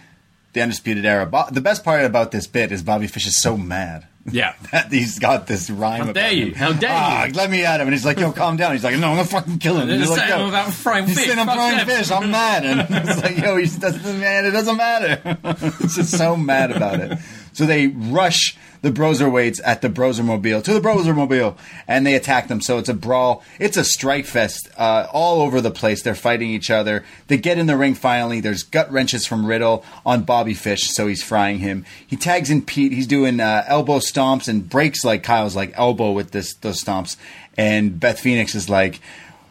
the 0.53 0.61
Undisputed 0.61 1.05
Era. 1.05 1.25
Bo- 1.27 1.49
the 1.51 1.61
best 1.61 1.83
part 1.83 2.03
about 2.03 2.31
this 2.31 2.47
bit 2.47 2.71
is 2.71 2.81
Bobby 2.81 3.05
Fish 3.07 3.27
is 3.27 3.39
so 3.41 3.55
mad. 3.55 4.07
Yeah. 4.31 4.53
he's 4.89 5.19
got 5.19 5.47
this 5.47 5.69
rhyme. 5.69 5.97
How 5.97 6.03
about 6.03 6.15
dare 6.15 6.31
you? 6.31 6.45
him. 6.47 6.53
How 6.53 6.73
dare 6.73 6.89
ah, 6.91 7.25
you? 7.25 7.33
Let 7.33 7.49
me 7.49 7.63
at 7.63 7.79
him, 7.79 7.87
and 7.87 7.93
he's 7.93 8.05
like, 8.05 8.19
"Yo, 8.19 8.31
calm 8.31 8.57
down." 8.57 8.73
He's 8.73 8.83
like, 8.83 8.97
"No, 8.97 9.09
I'm 9.09 9.15
gonna 9.17 9.27
fucking 9.27 9.59
kill 9.59 9.79
him." 9.79 9.87
They're 9.87 9.99
He's 9.99 10.09
like, 10.09 10.29
"Yo, 10.29 10.47
about 10.47 10.73
frying 10.73 11.07
He's 11.07 11.17
fish. 11.17 11.27
saying 11.27 11.39
I'm 11.39 11.45
frying 11.45 11.77
them." 11.77 11.87
fish. 11.87 12.11
I'm 12.11 12.31
mad, 12.31 12.65
and 12.65 13.07
it's 13.09 13.21
like, 13.21 13.37
"Yo, 13.37 13.55
he's 13.57 13.77
doesn't 13.77 14.19
man. 14.19 14.45
It 14.45 14.51
doesn't 14.51 14.77
matter." 14.77 15.37
He's 15.79 15.95
just 15.95 16.17
so 16.17 16.35
mad 16.35 16.71
about 16.71 16.99
it. 16.99 17.17
So 17.53 17.65
they 17.65 17.87
rush 17.87 18.57
the 18.87 19.01
Broserweights 19.01 19.59
at 19.65 19.81
the 19.81 19.89
Brosermobile 19.89 20.63
to 20.63 20.73
the 20.73 20.79
Brosermobile, 20.79 21.57
and 21.87 22.05
they 22.05 22.15
attack 22.15 22.47
them. 22.47 22.61
So 22.61 22.77
it's 22.77 22.87
a 22.87 22.93
brawl. 22.93 23.43
It's 23.59 23.75
a 23.75 23.83
strike 23.83 24.25
fest 24.25 24.69
uh, 24.77 25.07
all 25.11 25.41
over 25.41 25.59
the 25.59 25.71
place. 25.71 26.01
They're 26.01 26.15
fighting 26.15 26.49
each 26.49 26.71
other. 26.71 27.03
They 27.27 27.37
get 27.37 27.57
in 27.57 27.67
the 27.67 27.75
ring 27.75 27.95
finally. 27.95 28.39
There's 28.39 28.63
gut 28.63 28.89
wrenches 28.91 29.27
from 29.27 29.45
Riddle 29.45 29.83
on 30.05 30.23
Bobby 30.23 30.53
Fish, 30.53 30.89
so 30.91 31.07
he's 31.07 31.23
frying 31.23 31.59
him. 31.59 31.85
He 32.05 32.15
tags 32.15 32.49
in 32.49 32.61
Pete. 32.61 32.93
He's 32.93 33.07
doing 33.07 33.39
uh, 33.39 33.65
elbow 33.67 33.99
stomps 33.99 34.47
and 34.47 34.69
breaks 34.69 35.03
like 35.03 35.23
Kyle's 35.23 35.55
like 35.55 35.73
elbow 35.75 36.11
with 36.11 36.31
this 36.31 36.53
those 36.55 36.81
stomps. 36.83 37.17
And 37.57 37.99
Beth 37.99 38.19
Phoenix 38.19 38.55
is 38.55 38.69
like. 38.69 39.01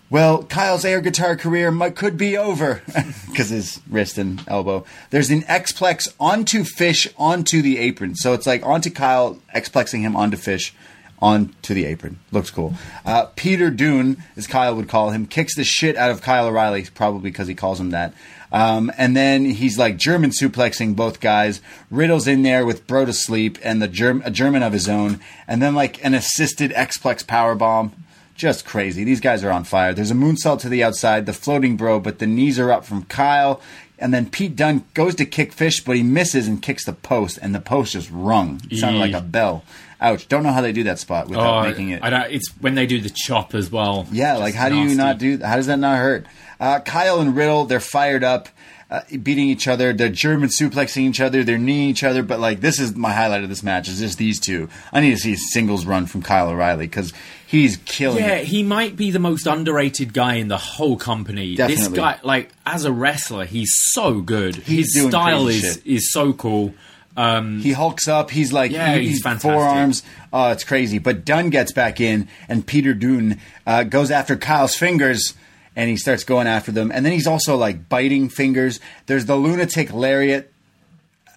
Well, 0.08 0.44
Kyle's 0.44 0.84
air 0.84 1.00
guitar 1.00 1.36
career 1.36 1.70
might, 1.72 1.96
could 1.96 2.16
be 2.16 2.36
over 2.36 2.80
because 3.26 3.48
his 3.48 3.80
wrist 3.90 4.18
and 4.18 4.42
elbow. 4.46 4.84
There's 5.10 5.30
an 5.30 5.44
X-Plex 5.48 6.14
onto 6.20 6.62
Fish 6.62 7.08
onto 7.18 7.60
the 7.60 7.78
apron. 7.78 8.14
So 8.14 8.32
it's 8.32 8.46
like 8.46 8.64
onto 8.64 8.90
Kyle, 8.90 9.38
X-Plexing 9.52 10.02
him 10.02 10.14
onto 10.14 10.36
Fish 10.36 10.72
onto 11.20 11.74
the 11.74 11.86
apron. 11.86 12.18
Looks 12.30 12.50
cool. 12.50 12.74
Uh, 13.04 13.26
Peter 13.34 13.70
Dunne, 13.70 14.22
as 14.36 14.46
Kyle 14.46 14.76
would 14.76 14.88
call 14.88 15.10
him, 15.10 15.26
kicks 15.26 15.56
the 15.56 15.64
shit 15.64 15.96
out 15.96 16.10
of 16.10 16.22
Kyle 16.22 16.46
O'Reilly, 16.46 16.86
probably 16.94 17.30
because 17.30 17.48
he 17.48 17.54
calls 17.54 17.80
him 17.80 17.90
that. 17.90 18.14
Um, 18.52 18.92
and 18.96 19.16
then 19.16 19.44
he's 19.44 19.76
like 19.76 19.96
German 19.96 20.30
suplexing 20.30 20.94
both 20.94 21.18
guys. 21.18 21.60
Riddle's 21.90 22.28
in 22.28 22.42
there 22.42 22.64
with 22.64 22.86
Bro 22.86 23.06
to 23.06 23.12
sleep 23.12 23.58
and 23.62 23.82
the 23.82 23.88
Germ- 23.88 24.22
a 24.24 24.30
German 24.30 24.62
of 24.62 24.72
his 24.72 24.88
own. 24.88 25.18
And 25.48 25.60
then 25.60 25.74
like 25.74 26.04
an 26.04 26.14
assisted 26.14 26.72
X-Plex 26.72 27.26
power 27.26 27.56
bomb 27.56 27.92
just 28.36 28.64
crazy. 28.66 29.02
These 29.04 29.20
guys 29.20 29.42
are 29.44 29.50
on 29.50 29.64
fire. 29.64 29.92
There's 29.94 30.10
a 30.10 30.14
moonsault 30.14 30.60
to 30.60 30.68
the 30.68 30.84
outside, 30.84 31.26
the 31.26 31.32
floating 31.32 31.76
bro, 31.76 31.98
but 32.00 32.18
the 32.18 32.26
knees 32.26 32.58
are 32.58 32.70
up 32.70 32.84
from 32.84 33.04
Kyle. 33.04 33.60
And 33.98 34.12
then 34.12 34.28
Pete 34.28 34.54
Dunne 34.54 34.84
goes 34.92 35.14
to 35.14 35.24
kick 35.24 35.52
Fish, 35.54 35.82
but 35.82 35.96
he 35.96 36.02
misses 36.02 36.46
and 36.46 36.60
kicks 36.60 36.84
the 36.84 36.92
post, 36.92 37.38
and 37.40 37.54
the 37.54 37.60
post 37.60 37.92
just 37.94 38.10
rung. 38.12 38.60
It 38.70 38.76
sounded 38.78 38.98
like 38.98 39.14
a 39.14 39.22
bell. 39.22 39.64
Ouch. 40.02 40.28
Don't 40.28 40.42
know 40.42 40.52
how 40.52 40.60
they 40.60 40.72
do 40.72 40.82
that 40.84 40.98
spot 40.98 41.28
without 41.28 41.60
Oh, 41.64 41.68
making 41.68 41.88
it. 41.88 42.02
I 42.04 42.10
don't. 42.10 42.30
It's 42.30 42.50
when 42.60 42.74
they 42.74 42.84
do 42.84 43.00
the 43.00 43.08
chop 43.08 43.54
as 43.54 43.72
well. 43.72 44.06
Yeah, 44.12 44.36
like 44.36 44.54
how 44.54 44.68
do 44.68 44.76
you 44.76 44.94
not 44.94 45.16
do? 45.16 45.38
How 45.42 45.56
does 45.56 45.66
that 45.68 45.78
not 45.78 45.96
hurt? 45.96 46.26
Uh, 46.60 46.80
Kyle 46.80 47.20
and 47.20 47.34
Riddle, 47.34 47.64
they're 47.64 47.80
fired 47.80 48.22
up, 48.22 48.50
uh, 48.90 49.00
beating 49.22 49.48
each 49.48 49.66
other. 49.68 49.92
They're 49.92 50.08
German 50.08 50.48
suplexing 50.48 51.02
each 51.08 51.20
other. 51.20 51.42
They're 51.42 51.58
kneeing 51.58 51.88
each 51.90 52.04
other. 52.04 52.22
But 52.22 52.38
like 52.40 52.60
this 52.60 52.78
is 52.78 52.94
my 52.94 53.12
highlight 53.12 53.42
of 53.42 53.48
this 53.48 53.62
match 53.62 53.88
is 53.88 53.98
just 53.98 54.18
these 54.18 54.38
two. 54.40 54.68
I 54.92 55.00
need 55.00 55.10
to 55.10 55.18
see 55.18 55.32
a 55.32 55.36
singles 55.36 55.84
run 55.86 56.06
from 56.06 56.22
Kyle 56.22 56.48
O'Reilly 56.48 56.86
because 56.86 57.12
he's 57.46 57.78
killing 57.78 58.22
Yeah, 58.24 58.34
it. 58.36 58.46
he 58.46 58.62
might 58.62 58.96
be 58.96 59.10
the 59.10 59.18
most 59.18 59.46
underrated 59.46 60.12
guy 60.12 60.34
in 60.34 60.48
the 60.48 60.56
whole 60.58 60.96
company. 60.96 61.56
This 61.56 61.68
Definitely. 61.80 61.96
guy, 61.98 62.18
like 62.22 62.50
as 62.64 62.84
a 62.84 62.92
wrestler, 62.92 63.44
he's 63.44 63.72
so 63.92 64.20
good. 64.20 64.56
He's 64.56 64.94
His 64.94 65.08
style 65.08 65.48
is 65.48 65.60
shit. 65.60 65.86
is 65.86 66.12
so 66.12 66.32
cool. 66.32 66.74
Um, 67.18 67.60
He 67.60 67.72
hulks 67.72 68.08
up. 68.08 68.30
He's 68.30 68.52
like, 68.52 68.70
Yeah, 68.72 68.94
he- 68.94 69.00
he's 69.02 69.08
he's 69.12 69.22
fantastic. 69.22 69.50
forearms. 69.52 70.02
Oh, 70.34 70.50
it's 70.50 70.64
crazy. 70.64 70.98
But 70.98 71.24
Dunne 71.24 71.48
gets 71.48 71.72
back 71.72 71.98
in, 71.98 72.28
and 72.46 72.66
Peter 72.66 72.92
Dunne 72.92 73.40
uh, 73.66 73.84
goes 73.84 74.10
after 74.10 74.36
Kyle's 74.36 74.74
fingers, 74.76 75.32
and 75.76 75.90
he 75.90 75.96
starts 75.96 76.24
going 76.24 76.46
after 76.46 76.72
them. 76.72 76.90
And 76.90 77.04
then 77.04 77.12
he's 77.12 77.26
also 77.26 77.56
like 77.56 77.88
biting 77.88 78.30
fingers. 78.30 78.80
There's 79.04 79.26
the 79.26 79.36
lunatic 79.36 79.92
lariat, 79.92 80.50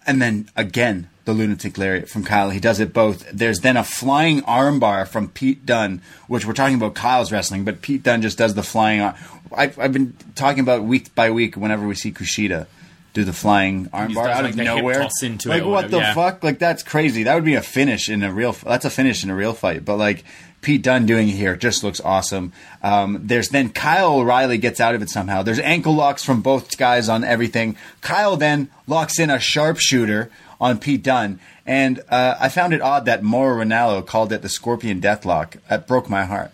and 0.08 0.22
then 0.22 0.50
again 0.56 1.10
the 1.26 1.34
lunatic 1.34 1.78
lariat 1.78 2.10
from 2.10 2.24
Kyle. 2.24 2.50
He 2.50 2.60
does 2.60 2.80
it 2.80 2.94
both. 2.94 3.30
There's 3.32 3.60
then 3.60 3.78
a 3.78 3.84
flying 3.84 4.42
armbar 4.44 5.08
from 5.08 5.30
Pete 5.30 5.66
Dunne, 5.66 6.02
which 6.28 6.46
we're 6.46 6.54
talking 6.54 6.76
about 6.76 6.96
Kyle's 6.96 7.32
wrestling, 7.32 7.66
but 7.66 7.82
Pete 7.82 8.02
Dunne 8.02 8.24
just 8.24 8.38
does 8.38 8.56
the 8.56 8.64
flying. 8.64 9.02
Ar- 9.02 9.16
I've, 9.56 9.78
I've 9.78 9.94
been 9.94 10.16
talking 10.36 10.62
about 10.62 10.84
week 10.84 11.14
by 11.14 11.30
week 11.30 11.56
whenever 11.56 11.86
we 11.86 11.96
see 11.96 12.12
Kushida 12.12 12.68
do 13.14 13.24
the 13.24 13.34
flying 13.34 13.88
armbar 13.88 14.30
out 14.30 14.44
like, 14.44 14.54
of 14.54 14.58
nowhere. 14.58 15.10
like 15.46 15.66
what 15.66 15.90
the 15.90 15.98
yeah. 15.98 16.14
fuck? 16.14 16.44
Like 16.44 16.60
that's 16.60 16.84
crazy. 16.84 17.24
That 17.24 17.36
would 17.36 17.46
be 17.46 17.56
a 17.56 17.62
finish 17.62 18.10
in 18.10 18.24
a 18.24 18.32
real. 18.32 18.54
That's 18.54 18.86
a 18.86 18.90
finish 18.90 19.24
in 19.24 19.30
a 19.30 19.36
real 19.36 19.54
fight. 19.54 19.84
But 19.84 19.98
like 19.98 20.24
Pete 20.62 20.82
Dunne 20.82 21.06
doing 21.06 21.30
it 21.30 21.36
here 21.36 21.56
just 21.56 21.84
looks 21.84 22.02
awesome. 22.02 22.52
Um, 22.84 23.20
there's 23.24 23.50
then 23.50 23.70
Kyle 23.70 24.16
O'Reilly 24.20 24.58
gets 24.58 24.80
out 24.80 24.96
of 24.96 25.02
it 25.02 25.10
somehow. 25.10 25.42
There's 25.44 25.60
ankle 25.60 25.94
locks 25.96 26.24
from 26.24 26.42
both 26.42 26.78
guys 26.78 27.08
on 27.10 27.24
everything. 27.24 27.78
Kyle 28.02 28.36
then 28.38 28.70
locks 28.88 29.20
in 29.20 29.30
a 29.30 29.40
sharpshooter 29.40 30.30
on 30.60 30.78
Pete 30.80 31.04
Dunne. 31.04 31.40
And 31.66 32.02
uh, 32.10 32.36
I 32.40 32.50
found 32.50 32.74
it 32.74 32.82
odd 32.82 33.06
that 33.06 33.24
Mauro 33.24 33.64
Ranallo 33.64 34.06
called 34.06 34.34
it 34.34 34.42
the 34.42 34.50
Scorpion 34.50 35.00
Deathlock. 35.00 35.58
That 35.70 35.88
broke 35.88 36.10
my 36.10 36.26
heart. 36.26 36.52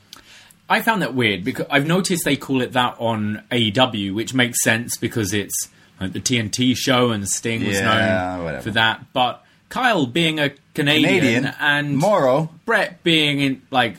I 0.70 0.82
found 0.82 1.02
that 1.02 1.14
weird 1.14 1.44
because 1.44 1.68
I've 1.70 1.88
noticed 1.88 2.26
they 2.26 2.36
call 2.36 2.62
it 2.62 2.74
that 2.74 2.96
on 3.00 3.44
AEW, 3.52 4.14
which 4.14 4.34
makes 4.34 4.62
sense 4.64 4.98
because 4.98 5.34
it's 5.34 5.70
like 6.02 6.14
the 6.14 6.20
TNT 6.20 6.76
show 6.76 7.12
and 7.12 7.28
Sting 7.28 7.66
was 7.66 7.78
Yeah, 7.78 8.36
known 8.36 8.44
whatever. 8.44 8.64
for 8.64 8.72
that. 8.72 9.06
But 9.14 9.44
Kyle 9.70 10.06
being 10.06 10.40
a 10.40 10.52
Canadian, 10.76 11.10
Canadian 11.20 11.54
and 11.60 11.98
Mauro. 11.98 12.50
Bret 12.66 13.04
being 13.04 13.40
in 13.40 13.62
like 13.72 13.98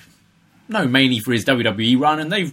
no 0.68 0.86
mainly 0.86 1.18
for 1.20 1.32
his 1.32 1.44
WWE 1.44 1.98
run, 2.00 2.20
and 2.20 2.30
they've 2.30 2.52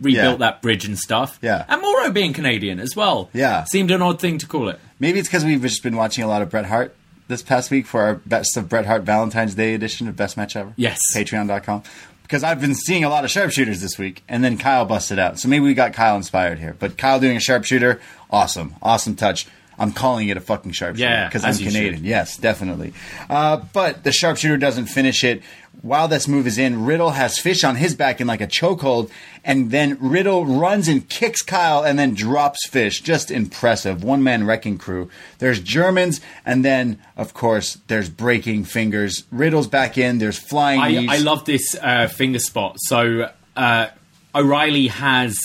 rebuilt 0.00 0.32
Yeah. 0.40 0.46
that 0.46 0.62
bridge 0.62 0.84
and 0.84 0.98
stuff. 0.98 1.38
Yeah. 1.40 1.64
and 1.68 1.80
Mauro 1.80 2.10
being 2.10 2.32
Canadian 2.32 2.80
as 2.80 2.96
well. 2.96 3.30
Yeah. 3.32 3.64
seemed 3.64 3.90
an 3.90 4.02
odd 4.02 4.20
thing 4.20 4.38
to 4.38 4.46
call 4.46 4.68
it. 4.68 4.80
Maybe 4.98 5.18
it's 5.18 5.28
because 5.28 5.44
we've 5.44 5.62
just 5.62 5.82
been 5.82 5.96
watching 5.96 6.24
a 6.24 6.26
lot 6.26 6.42
of 6.42 6.50
Bret 6.50 6.66
Hart 6.66 6.94
this 7.28 7.42
past 7.42 7.70
week 7.70 7.86
for 7.86 8.02
our 8.02 8.14
Best 8.16 8.56
of 8.56 8.68
Bret 8.68 8.86
Hart 8.86 9.02
Valentine's 9.02 9.54
Day 9.54 9.74
edition 9.74 10.08
of 10.08 10.16
Best 10.16 10.36
Match 10.36 10.56
Ever. 10.56 10.72
Yes. 10.76 10.98
Patreon.com. 11.14 11.82
Because 12.22 12.42
I've 12.42 12.60
been 12.60 12.74
seeing 12.74 13.04
a 13.04 13.08
lot 13.10 13.24
of 13.24 13.30
sharpshooters 13.30 13.80
this 13.82 13.98
week, 13.98 14.22
and 14.28 14.42
then 14.42 14.56
Kyle 14.56 14.84
busted 14.86 15.18
out. 15.18 15.38
So 15.38 15.46
maybe 15.48 15.64
we 15.64 15.74
got 15.74 15.92
Kyle 15.92 16.16
inspired 16.16 16.58
here. 16.58 16.74
But 16.78 16.96
Kyle 16.96 17.20
doing 17.20 17.36
a 17.36 17.40
sharpshooter, 17.40 18.00
awesome. 18.30 18.74
Awesome 18.82 19.14
touch. 19.14 19.46
I'm 19.78 19.92
calling 19.92 20.28
it 20.28 20.36
a 20.36 20.40
fucking 20.40 20.72
sharpshooter 20.72 21.08
Yeah, 21.08 21.28
because 21.28 21.44
I'm 21.44 21.56
Canadian. 21.56 22.04
Yes, 22.04 22.36
definitely. 22.36 22.92
Uh, 23.28 23.62
but 23.72 24.04
the 24.04 24.12
sharpshooter 24.12 24.56
doesn't 24.56 24.86
finish 24.86 25.24
it. 25.24 25.42
While 25.82 26.08
this 26.08 26.26
move 26.28 26.46
is 26.46 26.56
in, 26.56 26.86
Riddle 26.86 27.10
has 27.10 27.38
Fish 27.38 27.62
on 27.64 27.76
his 27.76 27.94
back 27.94 28.20
in 28.20 28.26
like 28.26 28.40
a 28.40 28.46
chokehold, 28.46 29.10
and 29.44 29.70
then 29.70 29.98
Riddle 30.00 30.46
runs 30.46 30.88
and 30.88 31.06
kicks 31.08 31.42
Kyle 31.42 31.84
and 31.84 31.98
then 31.98 32.14
drops 32.14 32.66
Fish. 32.68 33.00
Just 33.02 33.30
impressive. 33.30 34.02
One 34.02 34.22
man 34.22 34.46
wrecking 34.46 34.78
crew. 34.78 35.10
There's 35.40 35.60
Germans, 35.60 36.20
and 36.46 36.64
then, 36.64 37.02
of 37.16 37.34
course, 37.34 37.78
there's 37.88 38.08
breaking 38.08 38.64
fingers. 38.64 39.24
Riddle's 39.30 39.66
back 39.66 39.98
in, 39.98 40.18
there's 40.18 40.38
flying 40.38 40.80
I. 40.80 41.16
I 41.16 41.18
love 41.18 41.44
this 41.44 41.76
uh, 41.82 42.06
finger 42.06 42.38
spot. 42.38 42.76
So 42.78 43.30
uh, 43.56 43.88
O'Reilly 44.34 44.86
has 44.86 45.36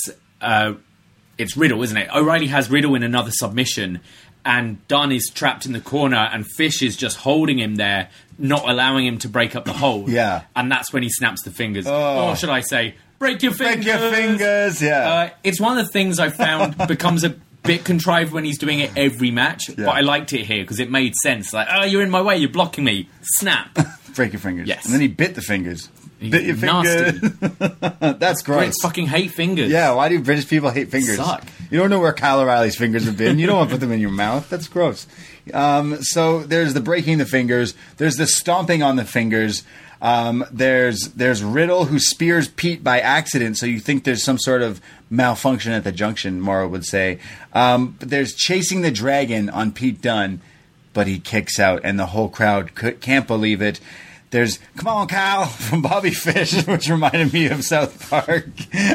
uh, 0.41 0.73
it's 1.39 1.57
Riddle, 1.57 1.81
isn't 1.81 1.97
it? 1.97 2.13
O'Reilly 2.15 2.47
has 2.47 2.69
Riddle 2.69 2.93
in 2.95 3.01
another 3.01 3.31
submission, 3.31 4.01
and 4.45 4.85
Dunne 4.87 5.11
is 5.11 5.31
trapped 5.33 5.65
in 5.65 5.73
the 5.73 5.81
corner, 5.81 6.29
and 6.31 6.45
Fish 6.45 6.81
is 6.83 6.95
just 6.95 7.17
holding 7.17 7.57
him 7.57 7.75
there, 7.75 8.09
not 8.37 8.69
allowing 8.69 9.05
him 9.07 9.17
to 9.19 9.29
break 9.29 9.55
up 9.55 9.65
the 9.65 9.73
hold. 9.73 10.09
Yeah. 10.09 10.43
and 10.55 10.71
that's 10.71 10.93
when 10.93 11.01
he 11.03 11.09
snaps 11.09 11.43
the 11.43 11.51
fingers. 11.51 11.87
Or 11.87 12.35
should 12.35 12.49
I 12.49 12.61
say, 12.61 12.95
break 13.17 13.41
your 13.41 13.53
fingers? 13.53 13.85
Break 13.85 13.99
your 13.99 14.11
fingers, 14.11 14.81
yeah. 14.81 15.09
Uh, 15.09 15.29
it's 15.43 15.59
one 15.59 15.77
of 15.77 15.85
the 15.85 15.91
things 15.91 16.19
I 16.19 16.29
found 16.29 16.77
becomes 16.87 17.23
a 17.23 17.35
bit 17.63 17.83
contrived 17.83 18.31
when 18.31 18.45
he's 18.45 18.57
doing 18.57 18.79
it 18.79 18.91
every 18.95 19.31
match, 19.31 19.69
but 19.75 19.89
I 19.89 20.01
liked 20.01 20.33
it 20.33 20.45
here 20.45 20.63
because 20.63 20.79
it 20.79 20.89
made 20.89 21.13
sense. 21.15 21.53
Like, 21.53 21.67
oh, 21.71 21.83
you're 21.83 22.01
in 22.01 22.09
my 22.09 22.21
way, 22.21 22.37
you're 22.37 22.49
blocking 22.49 22.83
me. 22.83 23.09
Snap. 23.21 23.77
Break 24.15 24.33
your 24.33 24.39
fingers. 24.39 24.67
Yes. 24.67 24.85
And 24.85 24.93
then 24.93 25.01
he 25.01 25.07
bit 25.07 25.35
the 25.35 25.41
fingers. 25.41 25.89
Bit 26.19 26.43
your 26.43 26.55
Nasty. 26.57 27.11
finger. 27.29 27.67
That's 28.19 28.41
gross. 28.41 28.65
Brits 28.65 28.73
fucking 28.81 29.07
hate 29.07 29.31
fingers. 29.31 29.69
Yeah, 29.71 29.93
why 29.93 30.09
do 30.09 30.21
British 30.21 30.47
people 30.47 30.69
hate 30.69 30.89
fingers? 30.91 31.15
Suck. 31.17 31.45
You 31.71 31.77
don't 31.79 31.89
know 31.89 31.99
where 31.99 32.13
Kyle 32.13 32.39
O'Reilly's 32.41 32.75
fingers 32.75 33.05
have 33.05 33.17
been. 33.17 33.39
You 33.39 33.47
don't 33.47 33.55
want 33.57 33.69
to 33.69 33.75
put 33.75 33.79
them 33.79 33.91
in 33.91 33.99
your 33.99 34.09
mouth. 34.11 34.49
That's 34.49 34.67
gross. 34.67 35.07
Um, 35.53 35.97
so 36.01 36.39
there's 36.43 36.73
the 36.73 36.81
breaking 36.81 37.17
the 37.19 37.25
fingers. 37.25 37.73
There's 37.97 38.15
the 38.17 38.27
stomping 38.27 38.83
on 38.83 38.95
the 38.97 39.05
fingers. 39.05 39.63
Um, 40.01 40.45
there's 40.51 41.09
there's 41.15 41.43
Riddle 41.43 41.85
who 41.85 41.99
spears 41.99 42.47
Pete 42.47 42.83
by 42.83 42.99
accident, 42.99 43.57
so 43.57 43.65
you 43.65 43.79
think 43.79 44.03
there's 44.03 44.23
some 44.23 44.37
sort 44.39 44.61
of 44.61 44.79
malfunction 45.09 45.71
at 45.73 45.83
the 45.83 45.91
junction. 45.91 46.39
Mauro 46.41 46.67
would 46.67 46.85
say. 46.85 47.19
Um, 47.53 47.95
but 47.99 48.09
there's 48.09 48.33
chasing 48.33 48.81
the 48.81 48.91
dragon 48.91 49.49
on 49.49 49.71
Pete 49.73 50.01
Dunne, 50.01 50.41
but 50.93 51.07
he 51.07 51.19
kicks 51.19 51.59
out, 51.59 51.81
and 51.83 51.99
the 51.99 52.07
whole 52.07 52.29
crowd 52.29 52.71
c- 52.79 52.91
can't 52.93 53.27
believe 53.27 53.61
it. 53.61 53.79
There's 54.31 54.59
"Come 54.75 54.87
on, 54.87 55.07
Kyle" 55.07 55.45
from 55.47 55.81
Bobby 55.81 56.11
Fish, 56.11 56.63
which 56.67 56.89
reminded 56.89 57.33
me 57.33 57.47
of 57.47 57.63
South 57.63 58.09
Park, 58.09 58.45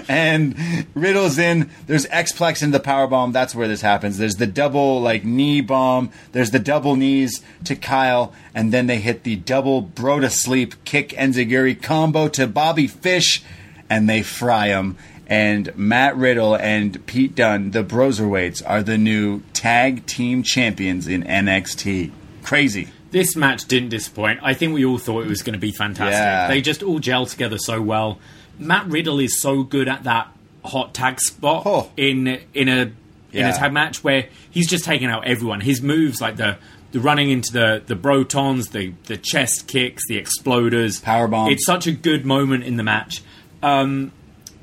and 0.08 0.86
Riddle's 0.94 1.38
in. 1.38 1.70
There's 1.86 2.06
X-Plex 2.06 2.62
into 2.62 2.78
the 2.78 2.84
power 2.84 3.06
bomb. 3.06 3.32
That's 3.32 3.54
where 3.54 3.66
this 3.66 3.80
happens. 3.80 4.18
There's 4.18 4.36
the 4.36 4.46
double 4.46 5.00
like 5.00 5.24
knee 5.24 5.60
bomb. 5.60 6.10
There's 6.32 6.52
the 6.52 6.58
double 6.60 6.94
knees 6.94 7.42
to 7.64 7.74
Kyle, 7.74 8.32
and 8.54 8.72
then 8.72 8.86
they 8.86 8.98
hit 8.98 9.24
the 9.24 9.36
double 9.36 9.80
bro 9.80 10.20
to 10.20 10.30
sleep 10.30 10.84
kick 10.84 11.08
enziguri 11.10 11.80
combo 11.80 12.28
to 12.28 12.46
Bobby 12.46 12.86
Fish, 12.86 13.42
and 13.90 14.08
they 14.08 14.22
fry 14.22 14.68
him. 14.68 14.96
And 15.26 15.74
Matt 15.76 16.16
Riddle 16.16 16.54
and 16.54 17.04
Pete 17.06 17.34
Dunne, 17.34 17.70
the 17.70 17.82
Broserweights, 17.82 18.62
are 18.66 18.82
the 18.82 18.98
new 18.98 19.40
tag 19.54 20.06
team 20.06 20.42
champions 20.42 21.08
in 21.08 21.22
NXT. 21.24 22.12
Crazy. 22.42 22.90
This 23.14 23.36
match 23.36 23.66
didn't 23.66 23.90
disappoint. 23.90 24.40
I 24.42 24.54
think 24.54 24.74
we 24.74 24.84
all 24.84 24.98
thought 24.98 25.20
it 25.20 25.28
was 25.28 25.42
going 25.42 25.52
to 25.52 25.60
be 25.60 25.70
fantastic. 25.70 26.14
Yeah. 26.14 26.48
They 26.48 26.60
just 26.60 26.82
all 26.82 26.98
gel 26.98 27.26
together 27.26 27.58
so 27.58 27.80
well. 27.80 28.18
Matt 28.58 28.88
Riddle 28.88 29.20
is 29.20 29.40
so 29.40 29.62
good 29.62 29.88
at 29.88 30.02
that 30.02 30.26
hot 30.64 30.94
tag 30.94 31.20
spot 31.20 31.62
Oh. 31.64 31.90
in 31.96 32.40
in 32.54 32.68
a 32.68 32.80
in 32.82 32.92
Yeah. 33.30 33.54
a 33.54 33.56
tag 33.56 33.72
match 33.72 34.02
where 34.02 34.26
he's 34.50 34.68
just 34.68 34.84
taking 34.84 35.06
out 35.06 35.28
everyone. 35.28 35.60
His 35.60 35.80
moves 35.80 36.20
like 36.20 36.36
the 36.38 36.56
the 36.90 36.98
running 36.98 37.30
into 37.30 37.52
the 37.52 37.82
the 37.86 37.94
brotons, 37.94 38.70
the 38.70 38.94
the 39.06 39.16
chest 39.16 39.68
kicks, 39.68 40.02
the 40.08 40.20
exploders, 40.20 41.00
power 41.00 41.28
Powerbomb. 41.28 41.52
It's 41.52 41.64
such 41.64 41.86
a 41.86 41.92
good 41.92 42.26
moment 42.26 42.64
in 42.64 42.76
the 42.78 42.82
match. 42.82 43.22
Um, 43.62 44.10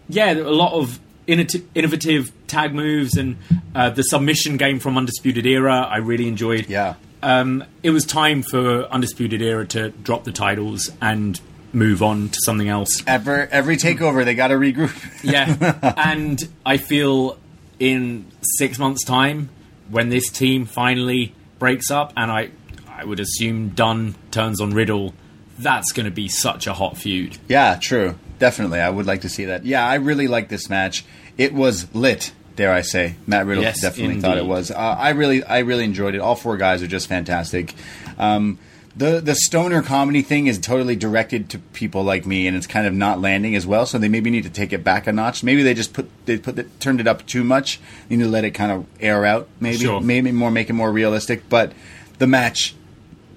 yeah, 0.10 0.34
a 0.34 0.44
lot 0.44 0.74
of 0.74 1.00
innovative 1.26 2.32
tag 2.48 2.74
moves 2.76 3.16
and 3.16 3.38
uh, 3.74 3.92
the 3.92 4.04
submission 4.04 4.58
game 4.58 4.80
from 4.80 4.98
Undisputed 4.98 5.46
Era. 5.46 5.88
I 5.90 5.98
really 6.00 6.28
enjoyed. 6.28 6.68
Yeah. 6.68 6.96
Um, 7.24 7.64
it 7.84 7.92
was 7.92 8.06
time 8.06 8.44
for 8.44 8.86
Undisputed 8.86 9.42
Era 9.42 9.66
to 9.68 9.90
drop 9.90 10.24
the 10.24 10.32
titles 10.32 10.92
and 11.02 11.40
move 11.74 12.02
on 12.04 12.30
to 12.30 12.40
something 12.44 12.68
else. 12.68 13.04
Ever 13.08 13.48
every 13.52 13.78
takeover, 13.78 14.26
they 14.26 14.36
got 14.36 14.48
to 14.48 14.56
regroup. 14.56 15.24
Yeah, 15.24 15.94
and 15.98 16.42
I 16.66 16.78
feel 16.78 17.38
in 17.80 18.26
six 18.58 18.78
months' 18.78 19.04
time, 19.04 19.50
when 19.90 20.10
this 20.10 20.30
team 20.30 20.66
finally 20.66 21.34
breaks 21.60 21.92
up, 21.92 22.14
and 22.16 22.32
I, 22.32 22.52
I 22.88 23.06
would 23.06 23.20
assume 23.20 23.70
Dunne 23.70 24.16
turns 24.32 24.62
on 24.62 24.72
Riddle, 24.72 25.14
that's 25.58 25.92
going 25.92 26.06
to 26.06 26.12
be 26.12 26.28
such 26.28 26.68
a 26.68 26.74
hot 26.74 26.98
feud. 26.98 27.38
Yeah, 27.48 27.78
true. 27.80 28.16
Definitely. 28.40 28.80
I 28.80 28.90
would 28.90 29.06
like 29.06 29.22
to 29.22 29.30
see 29.30 29.46
that. 29.46 29.66
Yeah, 29.66 29.86
I 29.86 29.96
really 29.96 30.28
like 30.28 30.50
this 30.50 30.70
match. 30.70 31.06
It 31.38 31.54
was 31.54 31.94
lit, 31.94 32.34
dare 32.56 32.72
I 32.72 32.82
say. 32.82 33.16
Matt 33.28 33.46
Riddle 33.46 33.64
Yes, 33.64 33.82
definitely 33.82 34.20
thought 34.22 34.38
it 34.38 34.46
was. 34.46 34.72
Uh, 34.72 34.76
I 34.76 35.10
really 35.10 35.44
I 35.44 35.60
really 35.60 35.84
enjoyed 35.84 36.16
it. 36.16 36.20
All 36.20 36.36
four 36.36 36.58
guys 36.58 36.82
are 36.82 36.88
just 36.88 37.08
fantastic. 37.08 37.74
Um, 38.18 38.60
the 38.96 39.22
the 39.22 39.36
stoner 39.36 39.82
comedy 39.82 40.22
thing 40.22 40.48
is 40.48 40.60
totally 40.60 40.96
directed 40.96 41.50
to 41.52 41.60
people 41.60 42.04
like 42.04 42.26
me 42.26 42.48
and 42.48 42.58
it's 42.58 42.68
kind 42.68 42.86
of 42.86 42.94
not 42.94 43.22
landing 43.22 43.56
as 43.56 43.66
well, 43.66 43.86
so 43.86 43.98
they 43.98 44.10
maybe 44.10 44.30
need 44.30 44.44
to 44.44 44.50
take 44.50 44.74
it 44.74 44.84
back 44.84 45.08
a 45.08 45.14
notch. 45.14 45.44
Maybe 45.44 45.64
they 45.64 45.74
just 45.74 45.94
put 45.94 46.10
they 46.26 46.38
put 46.38 46.60
it, 46.60 46.80
turned 46.80 47.00
it 47.00 47.08
up 47.08 47.26
too 47.26 47.44
much. 47.44 47.80
They 48.10 48.18
need 48.18 48.24
to 48.24 48.30
let 48.30 48.44
it 48.44 48.52
kind 48.52 48.72
of 48.72 48.86
air 49.00 49.26
out 49.26 49.48
maybe. 49.60 49.78
Sure. 49.78 50.02
Maybe 50.02 50.32
more 50.32 50.52
make 50.52 50.70
it 50.70 50.74
more 50.74 50.92
realistic, 50.92 51.48
but 51.48 51.72
the 52.18 52.28
match 52.28 52.76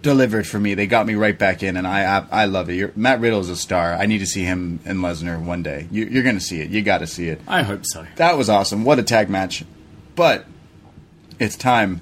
delivered 0.05 0.47
for 0.47 0.61
me. 0.61 0.75
They 0.75 0.87
got 0.87 1.07
me 1.07 1.15
right 1.15 1.37
back 1.37 1.65
in, 1.65 1.77
and 1.77 1.87
I 1.87 2.19
I, 2.19 2.27
I 2.31 2.45
love 2.45 2.71
it. 2.71 2.75
You're, 2.75 2.93
Matt 2.95 3.19
Riddle's 3.19 3.49
a 3.49 3.57
star. 3.57 3.95
I 3.95 4.07
need 4.07 4.19
to 4.19 4.27
see 4.27 4.45
him 4.45 4.79
and 4.85 5.01
Lesnar 5.01 5.43
one 5.43 5.65
day. 5.65 5.89
You, 5.91 6.05
you're 6.05 6.23
going 6.23 6.39
to 6.39 6.45
see 6.45 6.61
it. 6.61 6.71
You 6.71 6.83
got 6.83 6.99
to 6.99 7.09
see 7.09 7.29
it. 7.29 7.41
I 7.49 7.63
hope 7.63 7.81
so. 7.85 8.07
That 8.17 8.39
was 8.39 8.49
awesome. 8.49 8.85
What 8.85 9.01
a 9.01 9.03
tag 9.03 9.29
match! 9.29 9.65
But 10.15 10.45
it's 11.41 11.57
time 11.57 12.01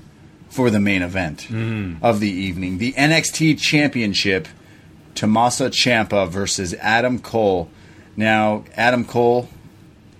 for 0.50 0.68
the 0.68 0.80
main 0.80 1.00
event 1.00 1.46
mm-hmm. 1.48 2.04
of 2.04 2.20
the 2.20 2.30
evening: 2.30 2.76
the 2.76 2.92
NXT 2.92 3.58
Championship. 3.58 4.48
Tommaso 5.14 5.68
Ciampa 5.68 6.26
versus 6.26 6.72
Adam 6.80 7.18
Cole. 7.18 7.68
Now, 8.16 8.64
Adam 8.74 9.04
Cole 9.04 9.46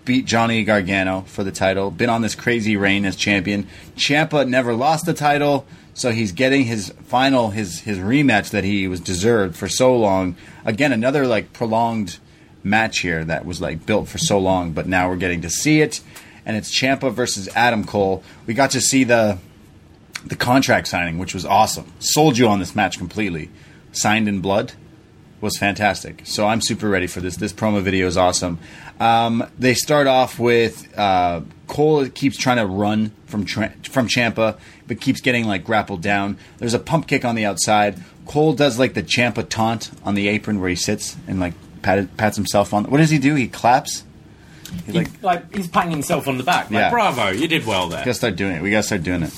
beat 0.05 0.27
Johnny 0.27 0.65
Gargano 0.65 1.23
for 1.23 1.45
the 1.45 1.51
title. 1.51 1.91
Been 1.91 2.11
on 2.11 2.21
this 2.21 2.35
crazy 2.35 2.77
reign 2.77 3.07
as 3.07 3.17
champion. 3.17 3.67
Ciampa 3.97 4.47
never 4.47 4.75
lost 4.75 5.07
the 5.07 5.15
title, 5.15 5.67
so 5.95 6.11
he's 6.11 6.33
getting 6.33 6.65
his 6.65 6.91
final 7.05 7.51
his 7.51 7.81
his 7.81 7.99
rematch 7.99 8.51
that 8.51 8.65
he 8.65 8.89
was 8.89 9.01
deserved 9.01 9.57
for 9.57 9.69
so 9.69 9.97
long. 9.97 10.37
Again, 10.65 10.93
another 10.93 11.27
like 11.27 11.53
prolonged 11.53 12.19
match 12.65 13.01
here 13.01 13.25
that 13.25 13.45
was 13.45 13.61
like 13.61 13.85
built 13.85 14.09
for 14.09 14.19
so 14.19 14.39
long, 14.39 14.73
but 14.73 14.87
now 14.87 15.09
we're 15.09 15.17
getting 15.17 15.43
to 15.43 15.51
see 15.51 15.81
it. 15.81 16.01
And 16.45 16.57
it's 16.57 16.73
Ciampa 16.73 17.13
versus 17.13 17.49
Adam 17.55 17.85
Cole. 17.85 18.23
We 18.47 18.55
got 18.55 18.71
to 18.73 18.81
see 18.81 19.05
the 19.05 19.39
the 20.25 20.37
contract 20.37 20.89
signing, 20.89 21.19
which 21.19 21.35
was 21.35 21.45
awesome. 21.45 21.93
Sold 21.99 22.39
you 22.39 22.49
on 22.49 22.59
this 22.59 22.75
match 22.75 22.99
completely. 22.99 23.51
Signed 23.93 24.29
in 24.29 24.41
blood 24.41 24.73
was 25.41 25.59
fantastic. 25.59 26.23
So 26.25 26.47
I'm 26.47 26.61
super 26.61 26.89
ready 26.89 27.09
for 27.09 27.21
this. 27.21 27.37
This 27.37 27.53
promo 27.53 27.83
video 27.83 28.07
is 28.07 28.17
awesome. 28.17 28.59
Um, 29.01 29.45
they 29.59 29.75
start 29.75 30.07
off 30.07 30.39
with 30.39 30.97
uh, 30.97 31.41
Cole 31.73 32.07
keeps 32.11 32.37
trying 32.37 32.59
to 32.59 32.67
run 32.67 33.13
from 33.25 33.47
tra- 33.47 33.73
from 33.85 34.07
Ciampa, 34.07 34.59
but 34.87 35.01
keeps 35.01 35.23
getting 35.23 35.47
like 35.47 35.65
grappled 35.65 36.03
down. 36.03 36.37
There's 36.59 36.75
a 36.75 36.79
pump 36.79 37.09
kick 37.09 37.25
on 37.25 37.35
the 37.35 37.47
outside. 37.47 37.99
Cole 38.27 38.53
does 38.53 38.79
like 38.79 38.93
the 38.93 39.03
Ciampa 39.03 39.49
taunt 39.49 39.91
on 40.05 40.15
the 40.15 40.29
apron 40.29 40.61
where 40.61 40.69
he 40.69 40.77
sits 40.77 41.17
and 41.27 41.41
like 41.41 41.55
pat, 41.81 42.15
pats 42.19 42.37
himself 42.37 42.75
on. 42.75 42.85
What 42.91 42.99
does 42.99 43.09
he 43.09 43.17
do? 43.17 43.35
He 43.37 43.49
claps. 43.49 44.05
He 44.85 44.93
He, 44.93 44.99
like 44.99 45.23
like, 45.23 45.55
he's 45.55 45.67
patting 45.67 45.93
himself 45.93 46.29
on 46.29 46.37
the 46.37 46.45
back. 46.45 46.65
Like, 46.67 46.73
Yeah. 46.73 46.91
bravo, 46.91 47.31
you 47.31 47.49
did 47.49 47.65
well 47.65 47.89
there. 47.89 48.01
We 48.01 48.05
gotta 48.05 48.15
start 48.15 48.37
doing 48.37 48.57
it. 48.57 48.61
We 48.63 48.71
gotta 48.71 48.83
start 48.83 49.03
doing 49.03 49.23
it. 49.23 49.33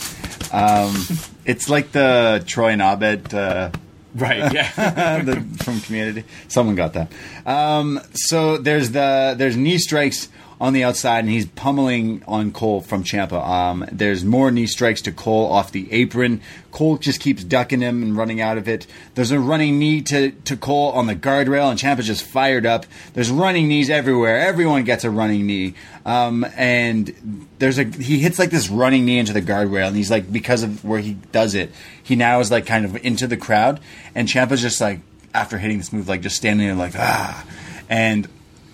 Um, 0.53 0.93
it's 1.45 1.69
like 1.69 1.93
the 1.93 2.43
Troy 2.49 2.71
and 2.71 2.83
Abed 2.83 3.33
uh, 3.33 3.71
right, 4.17 4.53
yeah. 4.53 5.23
the, 5.23 5.41
from 5.63 5.81
Community. 5.83 6.25
Someone 6.49 6.75
got 6.75 6.95
that. 6.95 7.13
Um, 7.47 8.01
so 8.13 8.59
there's 8.59 8.91
the 8.91 9.37
there's 9.39 9.57
knee 9.57 9.79
strikes 9.79 10.29
on 10.61 10.73
the 10.73 10.85
outside, 10.85 11.21
and 11.21 11.29
he's 11.29 11.47
pummeling 11.47 12.23
on 12.27 12.53
Cole 12.53 12.81
from 12.81 13.05
Ciampa. 13.05 13.47
Um, 13.47 13.87
there's 13.91 14.25
more 14.25 14.51
knee 14.51 14.67
strikes 14.67 15.03
to 15.03 15.13
Cole 15.13 15.47
off 15.47 15.73
the 15.73 15.93
apron. 15.93 16.41
Cole 16.71 16.97
just 16.97 17.21
keeps 17.21 17.45
ducking 17.45 17.81
him 17.81 18.03
and 18.03 18.17
running 18.17 18.41
out 18.41 18.59
of 18.59 18.69
it. 18.69 18.87
There's 19.15 19.31
a 19.31 19.41
running 19.41 19.79
knee 19.79 20.01
to, 20.03 20.31
to 20.31 20.57
Cole 20.57 20.93
on 20.93 21.07
the 21.07 21.17
guardrail, 21.17 21.71
and 21.71 21.79
Ciampa's 21.79 22.07
just 22.07 22.25
fired 22.25 22.67
up. 22.67 22.87
There's 23.15 23.31
running 23.31 23.69
knees 23.69 23.91
everywhere. 23.91 24.41
Everyone 24.41 24.85
gets 24.85 25.05
a 25.05 25.11
running 25.11 25.47
knee. 25.47 25.75
Um, 26.07 26.45
and 26.57 27.47
there's 27.59 27.79
a 27.79 27.85
he 27.85 28.19
hits 28.19 28.39
like 28.39 28.51
this 28.51 28.69
running 28.69 29.07
knee 29.07 29.19
into 29.19 29.33
the 29.33 29.41
guardrail, 29.41 29.89
and 29.89 29.97
he's 29.97 30.11
like 30.11 30.31
because 30.31 30.63
of 30.63 30.85
where 30.85 31.01
he 31.01 31.15
does 31.33 31.55
it, 31.55 31.73
he 32.03 32.15
now 32.15 32.41
is 32.41 32.51
like 32.51 32.67
kind 32.67 32.85
of 32.85 32.97
into 33.05 33.27
the 33.27 33.39
crowd, 33.39 33.81
and 34.15 34.29
Ciampa's 34.29 34.61
just 34.61 34.81
like 34.81 35.01
after 35.33 35.57
hitting 35.57 35.79
this 35.79 35.93
move, 35.93 36.07
like 36.07 36.21
just 36.21 36.37
standing 36.37 36.67
there 36.67 36.77
like 36.77 36.95
ah, 36.97 37.47
and 37.89 38.29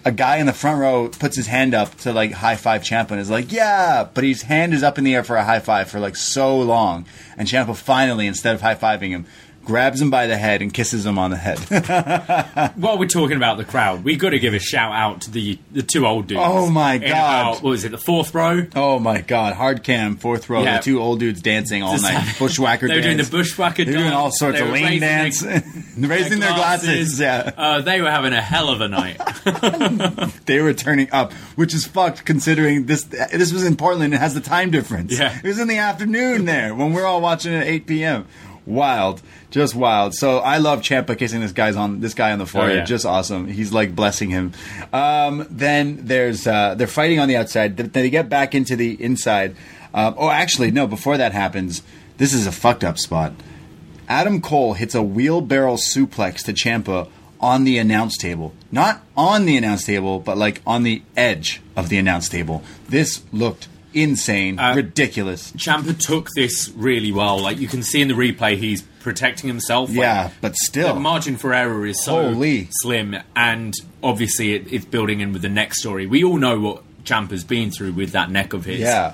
a 0.05 0.13
guy 0.13 0.39
in 0.39 0.47
the 0.47 0.53
front 0.53 0.81
row 0.81 1.09
puts 1.09 1.37
his 1.37 1.47
hand 1.47 1.75
up 1.75 1.95
to 1.99 2.13
like 2.13 2.33
high 2.33 2.57
five 2.57 2.83
Ciampa 2.83 3.11
and 3.11 3.21
is 3.21 3.31
like, 3.31 3.53
yeah, 3.53 4.09
but 4.15 4.25
his 4.25 4.43
hand 4.43 4.73
is 4.73 4.83
up 4.83 4.99
in 4.99 5.05
the 5.05 5.15
air 5.15 5.25
for 5.25 5.37
a 5.37 5.45
high 5.45 5.61
five 5.61 5.91
for 5.91 6.01
like 6.01 6.17
so 6.17 6.59
long. 6.59 7.05
And 7.37 7.47
Ciampa 7.47 7.77
finally, 7.77 8.27
instead 8.27 8.55
of 8.55 8.63
high 8.63 8.75
fiving 8.75 9.11
him, 9.11 9.27
grabs 9.65 10.01
him 10.01 10.11
by 10.11 10.27
the 10.27 10.37
head 10.37 10.63
and 10.63 10.73
kisses 10.75 11.07
him 11.07 11.19
on 11.19 11.31
the 11.31 11.37
head. 11.37 11.59
While 12.77 12.99
we're 12.99 13.07
talking 13.07 13.37
about 13.37 13.57
the 13.59 13.65
crowd, 13.65 14.03
we 14.05 14.17
got 14.17 14.31
to 14.31 14.39
give 14.39 14.55
a 14.55 14.59
shout 14.59 14.93
out 14.93 15.23
to 15.23 15.31
the 15.31 15.59
the 15.73 15.83
two 15.83 16.07
old 16.07 16.27
dudes. 16.27 16.41
Oh, 16.45 16.69
my 16.71 16.99
God. 16.99 17.07
about- 17.09 17.63
what 17.63 17.71
was 17.71 17.85
it? 17.85 17.91
The 17.91 17.99
fourth 17.99 18.35
row. 18.35 18.67
oh 18.75 18.99
my 18.99 19.21
god, 19.21 19.55
hard 19.55 19.83
cam, 19.83 20.17
fourth 20.17 20.49
row, 20.51 20.63
Yeah. 20.63 20.79
the 20.79 20.83
two 20.85 21.01
old 21.01 21.21
dudes 21.21 21.41
dancing 21.43 21.83
all 21.83 21.93
Just- 21.93 22.05
night. 22.05 22.35
Bushwhacker 22.39 22.89
They 22.89 22.97
were 22.97 23.03
doing 23.03 23.17
the 23.19 23.25
bushwhacker 23.31 23.85
They're 23.85 23.95
dance. 23.95 24.03
doing 24.05 24.13
all 24.15 24.31
sorts 24.33 24.59
They 24.59 24.65
of 24.67 24.73
lane 24.73 24.85
raising 24.85 25.01
their- 25.01 25.61
dance, 25.61 25.97
raising 25.99 26.41
their 26.41 26.55
glasses. 26.55 27.21
Yeah, 27.21 27.51
Uh, 27.57 27.81
they 27.83 28.01
were 28.01 28.11
having 28.11 28.33
a 28.33 28.41
hell 28.41 28.69
of 28.71 28.81
a 28.81 28.89
night. 28.89 29.21
they 30.47 30.61
were 30.61 30.73
turning 30.75 31.09
up, 31.13 31.33
which 31.57 31.75
is 31.75 31.87
fucked 31.87 32.25
considering 32.25 32.87
this. 32.87 33.05
This 33.05 33.53
was 33.53 33.65
in 33.65 33.77
Portland. 33.77 34.15
It 34.15 34.19
has 34.19 34.35
the 34.35 34.41
time 34.41 34.71
difference. 34.71 35.19
Yeah. 35.19 35.37
it 35.37 35.47
was 35.47 35.59
in 35.59 35.69
the 35.69 35.79
afternoon 35.79 36.45
there 36.45 36.75
when 36.75 36.93
we're 36.93 37.05
all 37.07 37.21
watching 37.21 37.55
at 37.55 37.67
8 37.67 37.87
p.m. 37.87 38.27
Wild, 38.71 39.21
just 39.51 39.75
wild. 39.75 40.15
So 40.15 40.39
I 40.39 40.59
love 40.59 40.81
Ciampa 40.81 41.19
kissing 41.19 41.41
this 41.41 41.53
guy's 41.53 41.77
on 41.77 42.01
this 42.01 42.15
guy 42.15 42.33
on 42.33 42.39
the 42.39 42.47
forehead. 42.47 42.77
yeah. 42.77 42.85
Just 42.85 43.05
awesome. 43.05 43.47
He's 43.49 43.73
like 43.73 43.95
blessing 43.95 44.31
him. 44.31 44.53
Um, 44.93 45.47
then 45.51 46.07
there's 46.07 46.47
uh, 46.47 46.75
they're 46.77 46.87
fighting 46.87 47.19
on 47.19 47.29
the 47.29 47.37
outside. 47.37 47.77
Then 47.77 47.91
they 47.91 48.09
get 48.11 48.29
back 48.29 48.55
into 48.55 48.77
the 48.77 49.03
inside. 49.03 49.57
Uh, 49.93 50.13
oh, 50.17 50.31
actually, 50.31 50.71
no. 50.71 50.87
Before 50.87 51.17
that 51.17 51.33
happens, 51.33 51.83
this 52.17 52.33
is 52.33 52.47
a 52.47 52.53
fucked 52.53 52.85
up 52.85 52.99
spot. 52.99 53.33
Adam 54.09 54.41
Cole 54.41 54.75
hits 54.75 54.95
a 54.95 55.03
wheelbarrow 55.03 55.75
suplex 55.75 56.45
to 56.45 56.53
Ciampa 56.53 57.09
on 57.41 57.65
the 57.65 57.79
announce 57.79 58.17
table. 58.17 58.53
Not 58.71 59.03
on 59.17 59.47
the 59.47 59.57
announce 59.57 59.85
table, 59.85 60.19
but 60.21 60.37
like 60.37 60.61
on 60.67 60.83
the 60.83 61.03
edge 61.17 61.61
of 61.77 61.89
the 61.89 61.97
announce 61.99 62.29
table. 62.29 62.63
This 62.89 63.23
looked 63.33 63.69
insane, 63.95 64.59
Uh, 64.59 64.75
ridiculous. 64.75 65.53
Ciampa 65.57 65.99
took 65.99 66.29
this 66.37 66.71
really 66.77 67.13
well. 67.13 67.39
Like 67.41 67.59
you 67.59 67.69
can 67.69 67.83
see 67.83 68.01
in 68.01 68.09
the 68.09 68.15
replay, 68.15 68.57
he's 68.57 68.83
protecting 69.01 69.49
himself. 69.49 69.89
Like, 69.91 69.99
Yeah, 69.99 70.31
but 70.41 70.57
still. 70.57 70.95
the 70.95 71.01
margin 71.01 71.37
for 71.37 71.53
error 71.55 71.87
is 71.87 72.03
so 72.05 72.23
Holy. 72.33 72.69
slim, 72.83 73.17
and 73.35 73.75
obviously 74.03 74.55
it, 74.55 74.73
it's 74.73 74.85
building 74.85 75.21
in 75.21 75.33
with 75.33 75.43
the 75.43 75.49
next 75.49 75.81
story. 75.81 76.07
We 76.07 76.23
all 76.25 76.37
know 76.37 76.59
what 76.61 76.83
Ciampa's 77.05 77.45
been 77.45 77.71
through 77.71 77.93
with 77.93 78.13
that 78.13 78.31
neck 78.31 78.53
of 78.53 78.65
his. 78.67 78.81
Yeah. 78.81 79.13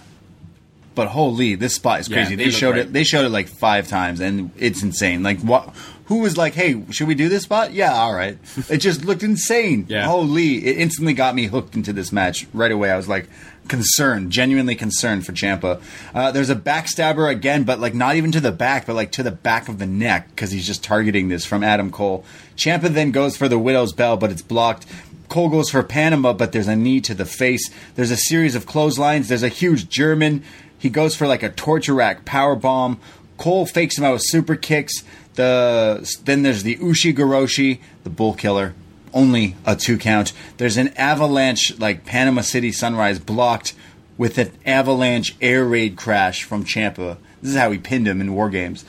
But 0.94 1.08
holy, 1.08 1.56
this 1.56 1.74
spot 1.74 2.00
is 2.00 2.08
Yeah, 2.08 2.16
crazy. 2.16 2.36
they 2.36 2.44
they 2.46 2.50
showed 2.50 2.72
great. 2.72 2.86
it. 2.86 2.92
They 2.92 3.04
showed 3.04 3.26
it 3.26 3.28
like 3.28 3.48
five 3.48 3.86
times, 3.86 4.18
and 4.20 4.50
it's 4.56 4.82
insane. 4.82 5.22
Like 5.22 5.40
what? 5.40 5.74
Who 6.06 6.20
was 6.20 6.38
like, 6.38 6.54
"Hey, 6.54 6.82
should 6.90 7.06
we 7.06 7.14
do 7.14 7.28
this 7.28 7.42
spot?" 7.42 7.74
Yeah, 7.74 7.92
all 7.92 8.14
right. 8.14 8.38
It 8.70 8.78
just 8.78 9.04
looked 9.04 9.22
insane. 9.22 9.84
Yeah. 9.90 10.06
Holy! 10.06 10.64
It 10.64 10.78
instantly 10.78 11.12
got 11.12 11.34
me 11.34 11.46
hooked 11.46 11.74
into 11.74 11.92
this 11.92 12.12
match 12.12 12.46
right 12.54 12.72
away. 12.72 12.90
I 12.90 12.96
was 12.96 13.08
like 13.08 13.28
concerned, 13.68 14.30
genuinely 14.30 14.74
concerned 14.74 15.26
for 15.26 15.32
Ciampa. 15.32 15.80
Uh, 16.14 16.30
there's 16.32 16.50
a 16.50 16.56
backstabber 16.56 17.30
again, 17.30 17.64
but 17.64 17.78
like 17.80 17.94
not 17.94 18.16
even 18.16 18.32
to 18.32 18.40
the 18.40 18.52
back, 18.52 18.86
but 18.86 18.94
like 18.94 19.12
to 19.12 19.22
the 19.22 19.30
back 19.30 19.68
of 19.68 19.78
the 19.78 19.86
neck 19.86 20.28
because 20.30 20.50
he's 20.50 20.66
just 20.66 20.84
targeting 20.84 21.28
this 21.28 21.44
from 21.44 21.62
Adam 21.62 21.90
Cole. 21.90 22.24
Ciampa 22.56 22.88
then 22.88 23.10
goes 23.10 23.36
for 23.36 23.48
the 23.48 23.58
Willow's 23.58 23.92
Bell, 23.92 24.16
but 24.16 24.30
it's 24.30 24.42
blocked. 24.42 24.86
Cole 25.28 25.48
goes 25.48 25.70
for 25.70 25.82
Panama, 25.82 26.32
but 26.32 26.52
there's 26.52 26.68
a 26.68 26.76
knee 26.76 27.00
to 27.00 27.14
the 27.14 27.24
face. 27.24 27.70
There's 27.94 28.10
a 28.10 28.16
series 28.16 28.54
of 28.54 28.66
clotheslines. 28.66 29.28
There's 29.28 29.42
a 29.42 29.48
huge 29.48 29.88
German. 29.88 30.42
He 30.78 30.90
goes 30.90 31.16
for 31.16 31.26
like 31.26 31.42
a 31.42 31.50
torture 31.50 31.94
rack 31.94 32.24
power 32.24 32.54
bomb. 32.54 33.00
Cole 33.38 33.66
fakes 33.66 33.98
him 33.98 34.04
out 34.04 34.14
with 34.14 34.22
super 34.24 34.56
kicks. 34.56 35.02
The 35.34 36.10
then 36.24 36.42
there's 36.42 36.62
the 36.62 36.76
Ushigoroshi, 36.76 37.80
the 38.04 38.10
Bull 38.10 38.34
Killer, 38.34 38.74
only 39.16 39.56
a 39.64 39.74
two 39.74 39.98
count. 39.98 40.32
There's 40.58 40.76
an 40.76 40.88
avalanche 40.96 41.78
like 41.80 42.04
Panama 42.04 42.42
City 42.42 42.70
Sunrise 42.70 43.18
blocked 43.18 43.74
with 44.18 44.38
an 44.38 44.52
avalanche 44.64 45.34
air 45.40 45.64
raid 45.64 45.96
crash 45.96 46.42
from 46.44 46.64
Ciampa. 46.64 47.16
This 47.42 47.52
is 47.52 47.56
how 47.58 47.70
he 47.70 47.78
pinned 47.78 48.06
him 48.06 48.20
in 48.20 48.34
War 48.34 48.48
Games. 48.50 48.84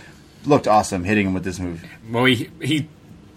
Looked 0.46 0.68
awesome 0.68 1.04
hitting 1.04 1.28
him 1.28 1.34
with 1.34 1.44
this 1.44 1.60
move. 1.60 1.84
Well, 2.10 2.26
he, 2.26 2.50
he 2.62 2.88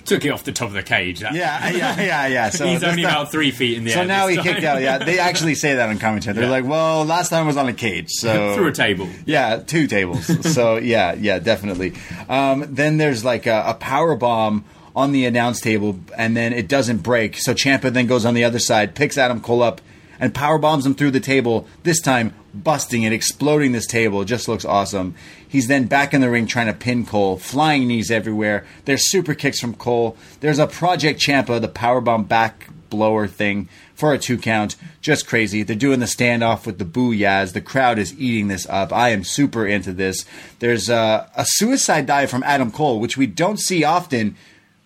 took 0.04 0.24
it 0.24 0.30
off 0.30 0.44
the 0.44 0.52
top 0.52 0.68
of 0.68 0.74
the 0.74 0.82
cage. 0.82 1.20
That- 1.20 1.34
Yeah, 1.34 1.70
yeah, 1.70 2.00
yeah, 2.00 2.26
yeah. 2.26 2.50
So 2.58 2.66
He's 2.66 2.82
only 2.84 3.02
not- 3.02 3.12
about 3.12 3.32
three 3.32 3.50
feet 3.50 3.78
in 3.78 3.84
the 3.84 3.90
So 3.90 4.00
air. 4.00 4.04
So 4.04 4.08
now 4.08 4.26
he 4.28 4.36
kicked 4.36 4.62
out. 4.64 4.80
Yeah, 4.82 4.98
they 4.98 5.18
actually 5.18 5.54
say 5.56 5.74
that 5.74 5.88
on 5.88 5.98
commentary. 5.98 6.34
They're 6.34 6.44
Yeah. 6.44 6.50
like, 6.50 6.64
"Well, 6.64 7.04
last 7.04 7.28
time 7.30 7.46
was 7.46 7.56
on 7.56 7.68
a 7.68 7.72
cage, 7.72 8.10
so 8.10 8.54
Through 8.56 8.68
a 8.68 8.72
table. 8.72 9.08
Yeah, 9.26 9.56
two 9.58 9.86
tables. 9.88 10.26
so 10.54 10.76
yeah, 10.76 11.14
yeah, 11.14 11.38
definitely. 11.40 11.94
Um, 12.28 12.66
then 12.68 12.96
there's 12.98 13.24
like 13.24 13.46
a, 13.46 13.64
a 13.68 13.74
power 13.74 14.14
bomb 14.16 14.64
on 14.94 15.12
the 15.12 15.24
announce 15.24 15.60
table, 15.60 15.98
and 16.16 16.36
then 16.36 16.52
it 16.52 16.68
doesn't 16.68 16.98
break. 16.98 17.36
So 17.36 17.54
Ciampa 17.54 17.92
then 17.92 18.06
goes 18.06 18.24
on 18.24 18.34
the 18.34 18.44
other 18.44 18.58
side, 18.58 18.94
picks 18.94 19.18
Adam 19.18 19.40
Cole 19.40 19.62
up, 19.62 19.80
and 20.18 20.34
power 20.34 20.58
bombs 20.58 20.84
him 20.84 20.94
through 20.94 21.12
the 21.12 21.20
table. 21.20 21.66
This 21.82 22.00
time, 22.00 22.34
busting 22.52 23.04
it, 23.04 23.12
exploding 23.12 23.72
this 23.72 23.86
table. 23.86 24.22
It 24.22 24.26
just 24.26 24.48
looks 24.48 24.64
awesome. 24.64 25.14
He's 25.48 25.68
then 25.68 25.86
back 25.86 26.12
in 26.12 26.20
the 26.20 26.30
ring 26.30 26.46
trying 26.46 26.66
to 26.66 26.72
pin 26.72 27.06
Cole, 27.06 27.38
flying 27.38 27.88
knees 27.88 28.10
everywhere. 28.10 28.66
There's 28.84 29.10
super 29.10 29.34
kicks 29.34 29.60
from 29.60 29.74
Cole. 29.74 30.16
There's 30.40 30.58
a 30.58 30.66
Project 30.66 31.20
Ciampa, 31.20 31.60
the 31.60 31.68
power 31.68 32.00
bomb 32.00 32.24
back 32.24 32.68
blower 32.90 33.28
thing 33.28 33.68
for 33.94 34.12
a 34.12 34.18
two 34.18 34.36
count. 34.36 34.76
Just 35.00 35.26
crazy. 35.26 35.62
They're 35.62 35.76
doing 35.76 36.00
the 36.00 36.06
standoff 36.06 36.66
with 36.66 36.78
the 36.78 36.84
boo 36.84 37.14
yaz. 37.14 37.52
The 37.52 37.60
crowd 37.60 37.98
is 37.98 38.18
eating 38.18 38.48
this 38.48 38.68
up. 38.68 38.92
I 38.92 39.10
am 39.10 39.24
super 39.24 39.66
into 39.66 39.92
this. 39.92 40.26
There's 40.58 40.88
a, 40.88 41.30
a 41.36 41.44
suicide 41.46 42.06
dive 42.06 42.30
from 42.30 42.42
Adam 42.42 42.70
Cole, 42.72 43.00
which 43.00 43.16
we 43.16 43.26
don't 43.26 43.60
see 43.60 43.84
often, 43.84 44.36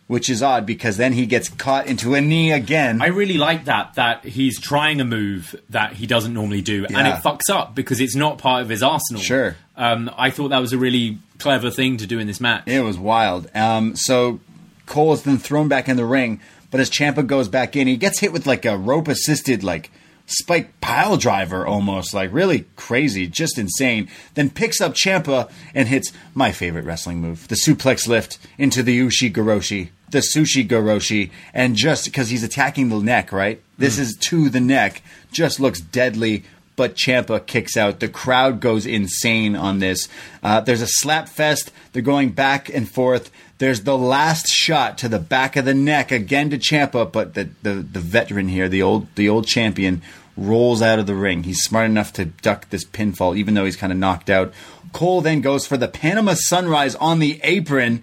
which 0.07 0.29
is 0.29 0.43
odd 0.43 0.67
because 0.67 0.97
then 0.97 1.13
he 1.13 1.27
gets 1.27 1.49
caught 1.49 1.87
into 1.87 2.15
a 2.15 2.21
knee 2.21 2.53
again. 2.53 3.01
I 3.01 3.07
really 3.07 3.39
like 3.39 3.65
that 3.65 3.95
that 3.95 4.25
he's 4.25 4.61
trying 4.61 5.01
a 5.01 5.05
move 5.05 5.57
that 5.71 5.95
he 5.95 6.07
doesn't 6.07 6.35
normally 6.35 6.63
do, 6.63 6.87
and 6.87 7.09
it 7.09 7.23
fucks 7.23 7.51
up 7.51 7.75
because 7.75 8.01
it's 8.01 8.15
not 8.15 8.39
part 8.39 8.63
of 8.63 8.69
his 8.69 8.83
arsenal. 8.83 9.23
Sure. 9.23 9.57
Um, 9.77 10.11
I 10.17 10.31
thought 10.31 10.49
that 10.49 10.61
was 10.61 10.73
a 10.73 10.79
really 10.79 11.19
clever 11.39 11.71
thing 11.71 11.97
to 11.99 12.07
do 12.07 12.19
in 12.19 12.27
this 12.27 12.41
match. 12.41 12.65
It 12.67 12.83
was 12.83 12.99
wild. 12.99 13.51
Um, 13.55 13.97
so 13.97 14.41
Cole 14.87 15.15
is 15.15 15.23
then 15.23 15.39
thrown 15.39 15.69
back 15.69 15.89
in 15.89 15.97
the 15.97 16.05
ring, 16.05 16.41
but 16.71 16.81
as 16.81 16.91
Ciampa 16.91 17.27
goes 17.27 17.49
back 17.49 17.75
in, 17.77 17.87
he 17.87 17.97
gets 17.97 18.21
hit 18.21 18.33
with 18.33 18.47
like 18.47 18.65
a 18.65 18.77
rope 18.77 19.09
assisted 19.09 19.65
like 19.65 19.91
spike 20.27 20.81
pile 20.81 21.17
driver 21.17 21.67
almost, 21.67 22.15
like 22.15 22.33
really 22.33 22.67
crazy, 22.77 23.27
just 23.27 23.59
insane. 23.59 24.09
Then 24.35 24.51
picks 24.51 24.81
up 24.81 24.95
Ciampa 24.95 25.51
and 25.75 25.89
hits 25.89 26.13
my 26.35 26.53
favorite 26.53 26.85
wrestling 26.85 27.21
move, 27.21 27.49
the 27.49 27.57
suplex 27.57 28.09
lift 28.09 28.39
into 28.59 28.83
the 28.83 28.99
Ushi 28.99 29.33
Goroshi, 29.33 29.91
the 30.11 30.19
Sushi 30.19 30.67
Goroshi, 30.67 31.31
and 31.53 31.77
just 31.77 32.05
because 32.05 32.29
he's 32.31 32.45
attacking 32.45 32.89
the 32.89 33.01
neck, 33.01 33.33
right? 33.33 33.61
This 33.79 33.99
is 33.99 34.17
to 34.29 34.49
the 34.49 34.61
neck, 34.61 35.03
just 35.33 35.59
looks 35.59 35.81
deadly 35.81 36.45
but 36.77 36.97
Ciampa 36.97 37.47
kicks 37.47 37.77
out. 37.77 38.01
The 38.01 38.09
crowd 38.09 38.61
goes 38.61 38.87
insane 38.87 39.55
on 39.55 39.79
this. 39.79 40.09
Uh, 40.43 40.61
there's 40.61 40.83
a 40.83 40.87
slap 40.87 41.29
fest. 41.29 41.71
They're 41.93 42.03
going 42.03 42.31
back 42.31 42.69
and 42.69 42.89
forth. 42.89 43.31
There's 43.59 43.83
the 43.83 43.97
last 43.97 44.49
shot 44.49 44.99
to 44.99 45.09
the 45.09 45.19
back 45.19 45.57
of 45.57 45.65
the 45.65 45.75
neck 45.75 46.11
again 46.11 46.51
to 46.51 46.59
Ciampa, 46.59 47.11
but 47.11 47.35
the, 47.35 47.51
the, 47.63 47.75
the 47.75 48.01
veteran 48.01 48.49
here, 48.49 48.69
the 48.69 48.83
old 48.83 49.15
the 49.15 49.29
old 49.29 49.47
champion, 49.47 50.03
rolls 50.37 50.83
out 50.83 50.99
of 50.99 51.07
the 51.07 51.15
ring. 51.15 51.45
He's 51.45 51.63
smart 51.63 51.87
enough 51.87 52.13
to 52.15 52.25
duck 52.25 52.69
this 52.71 52.85
pinfall, 52.85 53.37
even 53.37 53.55
though 53.55 53.65
he's 53.65 53.77
kind 53.77 53.93
of 53.93 53.99
knocked 53.99 54.29
out. 54.29 54.53
Cole 54.93 55.21
then 55.21 55.41
goes 55.41 55.67
for 55.67 55.77
the 55.77 55.89
Panama 55.89 56.35
Sunrise 56.35 56.95
on 56.97 57.19
the 57.19 57.41
apron, 57.43 58.03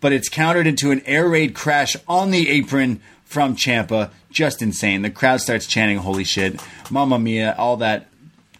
but 0.00 0.12
it's 0.12 0.28
countered 0.28 0.66
into 0.66 0.90
an 0.90 1.02
air 1.06 1.28
raid 1.28 1.54
crash 1.54 1.96
on 2.08 2.30
the 2.30 2.48
apron 2.48 3.00
from 3.24 3.56
Ciampa. 3.56 4.10
Just 4.30 4.62
insane. 4.62 5.02
The 5.02 5.10
crowd 5.10 5.40
starts 5.40 5.66
chanting, 5.66 5.98
"Holy 5.98 6.24
shit, 6.24 6.60
Mamma 6.90 7.18
Mia!" 7.18 7.54
All 7.58 7.76
that 7.78 8.06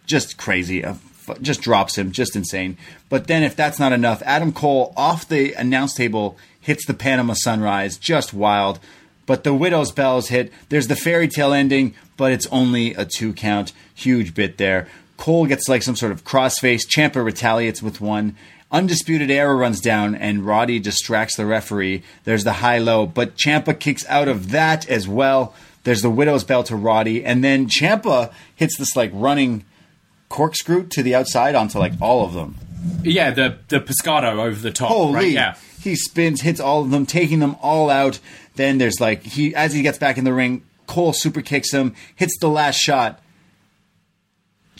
just 0.06 0.36
crazy. 0.36 0.84
Uh, 0.84 0.94
just 1.40 1.62
drops 1.62 1.96
him, 1.96 2.10
just 2.10 2.34
insane. 2.34 2.76
But 3.08 3.28
then, 3.28 3.42
if 3.42 3.54
that's 3.54 3.78
not 3.78 3.92
enough, 3.92 4.22
Adam 4.24 4.52
Cole 4.52 4.92
off 4.96 5.28
the 5.28 5.52
announce 5.54 5.94
table 5.94 6.36
hits 6.60 6.84
the 6.86 6.94
Panama 6.94 7.34
Sunrise, 7.34 7.96
just 7.96 8.34
wild. 8.34 8.80
But 9.26 9.44
the 9.44 9.54
Willow's 9.54 9.92
Bells 9.92 10.28
hit. 10.28 10.52
There's 10.68 10.88
the 10.88 10.96
fairy 10.96 11.28
tale 11.28 11.52
ending, 11.52 11.94
but 12.16 12.32
it's 12.32 12.48
only 12.48 12.94
a 12.94 13.04
two 13.04 13.32
count. 13.32 13.72
Huge 13.94 14.34
bit 14.34 14.58
there. 14.58 14.88
Cole 15.16 15.46
gets 15.46 15.68
like 15.68 15.82
some 15.82 15.94
sort 15.96 16.10
of 16.10 16.24
crossface. 16.24 16.86
Ciampa 16.86 17.24
retaliates 17.24 17.82
with 17.82 18.00
one. 18.00 18.34
Undisputed 18.72 19.30
Era 19.30 19.55
runs 19.55 19.80
down, 19.80 20.14
and 20.14 20.47
Roddy 20.47 20.78
distracts 20.78 21.36
the 21.36 21.47
referee. 21.47 22.02
There's 22.24 22.44
the 22.44 22.55
high 22.55 22.78
low, 22.78 23.06
but 23.06 23.36
Ciampa 23.36 23.78
kicks 23.78 24.06
out 24.09 24.28
of 24.28 24.51
that 24.51 24.88
as 24.88 25.09
well. 25.09 25.55
There's 25.82 26.02
the 26.02 26.10
Willow's 26.10 26.44
Bell 26.44 26.62
to 26.64 26.76
Roddy, 26.76 27.24
and 27.24 27.42
then 27.42 27.66
Ciampa 27.66 28.32
hits 28.55 28.76
this 28.78 28.94
like 28.94 29.10
running 29.12 29.64
corkscrew 30.28 30.86
to 30.88 31.02
the 31.02 31.14
outside 31.14 31.55
onto 31.55 31.78
like 31.78 31.92
all 32.01 32.24
of 32.24 32.34
them. 32.34 32.56
Yeah, 33.02 33.30
the 33.30 33.59
the 33.68 33.80
pescado 33.80 34.38
over 34.38 34.60
the 34.60 34.70
top. 34.70 34.88
Holy! 34.88 35.14
right? 35.14 35.32
Yeah. 35.32 35.56
He 35.80 35.97
spins, 35.97 36.42
hits 36.42 36.60
all 36.60 36.82
of 36.82 36.90
them, 36.90 37.06
taking 37.06 37.40
them 37.40 37.56
all 37.62 37.90
out. 37.90 38.20
Then 38.55 38.78
there's 38.78 39.01
like 39.01 39.22
he 39.22 39.55
as 39.55 39.72
he 39.72 39.82
gets 39.82 39.98
back 39.98 40.18
in 40.18 40.24
the 40.24 40.32
ring, 40.32 40.62
Cole 40.86 41.12
super 41.12 41.40
kicks 41.40 41.72
him, 41.72 41.94
hits 42.14 42.38
the 42.38 42.48
last 42.48 42.76
shot. 42.76 43.20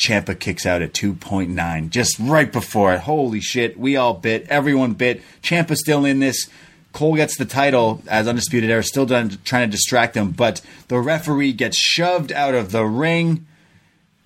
Ciampa 0.01 0.37
kicks 0.37 0.65
out 0.65 0.81
at 0.81 0.95
2.9, 0.95 1.91
just 1.91 2.19
right 2.19 2.51
before 2.51 2.95
it. 2.95 3.01
Holy 3.01 3.41
shit, 3.41 3.79
we 3.79 3.97
all 3.97 4.15
bit, 4.15 4.47
everyone 4.49 4.95
bit. 4.95 5.21
Ciampa's 5.43 5.81
still 5.81 6.07
in 6.07 6.21
this. 6.21 6.49
Cole 6.93 7.17
gets 7.17 7.37
the 7.37 7.45
title 7.45 8.03
as 8.09 8.27
Undisputed 8.27 8.71
Era, 8.71 8.83
still 8.83 9.07
trying 9.07 9.29
to 9.29 9.67
distract 9.67 10.17
him, 10.17 10.31
but 10.31 10.63
the 10.89 10.99
referee 10.99 11.53
gets 11.53 11.77
shoved 11.77 12.33
out 12.33 12.55
of 12.55 12.73
the 12.73 12.85
ring. 12.85 13.47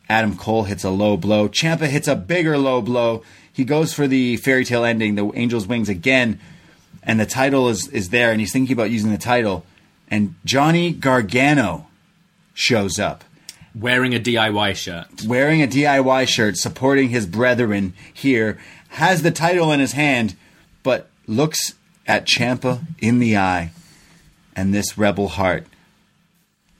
Adam 0.08 0.36
Cole 0.36 0.62
hits 0.62 0.84
a 0.84 0.90
low 0.90 1.16
blow. 1.16 1.48
Ciampa 1.48 1.88
hits 1.88 2.06
a 2.06 2.14
bigger 2.14 2.56
low 2.56 2.80
blow. 2.80 3.24
He 3.52 3.64
goes 3.64 3.92
for 3.92 4.06
the 4.06 4.36
fairy 4.36 4.64
tale 4.64 4.84
ending, 4.84 5.16
the 5.16 5.26
Angel's 5.30 5.66
Wings 5.66 5.88
again, 5.88 6.38
and 7.02 7.18
the 7.18 7.26
title 7.26 7.68
is, 7.68 7.88
is 7.88 8.10
there, 8.10 8.30
and 8.30 8.40
he's 8.40 8.52
thinking 8.52 8.74
about 8.74 8.90
using 8.90 9.10
the 9.10 9.18
title. 9.18 9.66
And 10.08 10.36
Johnny 10.44 10.92
Gargano 10.92 11.88
shows 12.54 13.00
up 13.00 13.24
Wearing 13.74 14.14
a 14.14 14.20
DIY 14.20 14.76
shirt. 14.76 15.06
wearing 15.26 15.62
a 15.62 15.66
DIY 15.66 16.28
shirt, 16.28 16.56
supporting 16.56 17.08
his 17.08 17.26
brethren 17.26 17.92
here, 18.12 18.58
has 18.90 19.22
the 19.22 19.30
title 19.32 19.72
in 19.72 19.80
his 19.80 19.92
hand, 19.92 20.36
but 20.82 21.10
looks 21.26 21.74
at 22.06 22.26
Ciampa 22.26 22.82
in 23.00 23.18
the 23.18 23.36
eye, 23.36 23.72
and 24.54 24.72
this 24.72 24.96
rebel 24.96 25.28
heart 25.28 25.66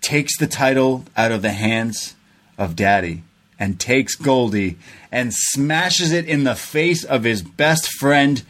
takes 0.01 0.37
the 0.39 0.47
title 0.47 1.05
out 1.17 1.33
of 1.33 1.43
the 1.43 1.53
hands 1.53 2.15
of 2.59 2.77
Daddy 2.77 3.23
and 3.59 3.81
takes 3.81 4.15
Goldie 4.17 4.77
and 5.11 5.33
smashes 5.33 6.13
it 6.13 6.27
in 6.27 6.45
the 6.45 6.55
face 6.55 7.05
of 7.05 7.25
his 7.25 7.41
best 7.43 7.89
friend 7.89 8.43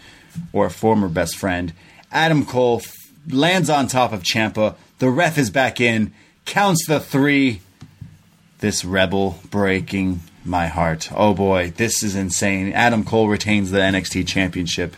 or 0.52 0.68
former 0.68 1.08
best 1.08 1.36
friend. 1.36 1.72
Adam 2.10 2.44
Cole 2.44 2.80
f- 2.82 2.92
lands 3.30 3.70
on 3.70 3.86
top 3.86 4.12
of 4.12 4.24
Ciampa. 4.24 4.74
The 4.98 5.10
ref 5.10 5.38
is 5.38 5.50
back 5.50 5.80
in, 5.80 6.12
counts 6.44 6.86
the 6.88 6.98
three 6.98 7.60
this 8.58 8.84
rebel 8.84 9.38
breaking 9.50 10.20
my 10.44 10.66
heart. 10.66 11.10
Oh 11.14 11.34
boy, 11.34 11.72
this 11.76 12.02
is 12.02 12.14
insane. 12.14 12.72
Adam 12.72 13.04
Cole 13.04 13.28
retains 13.28 13.70
the 13.70 13.78
NXT 13.78 14.26
championship. 14.26 14.96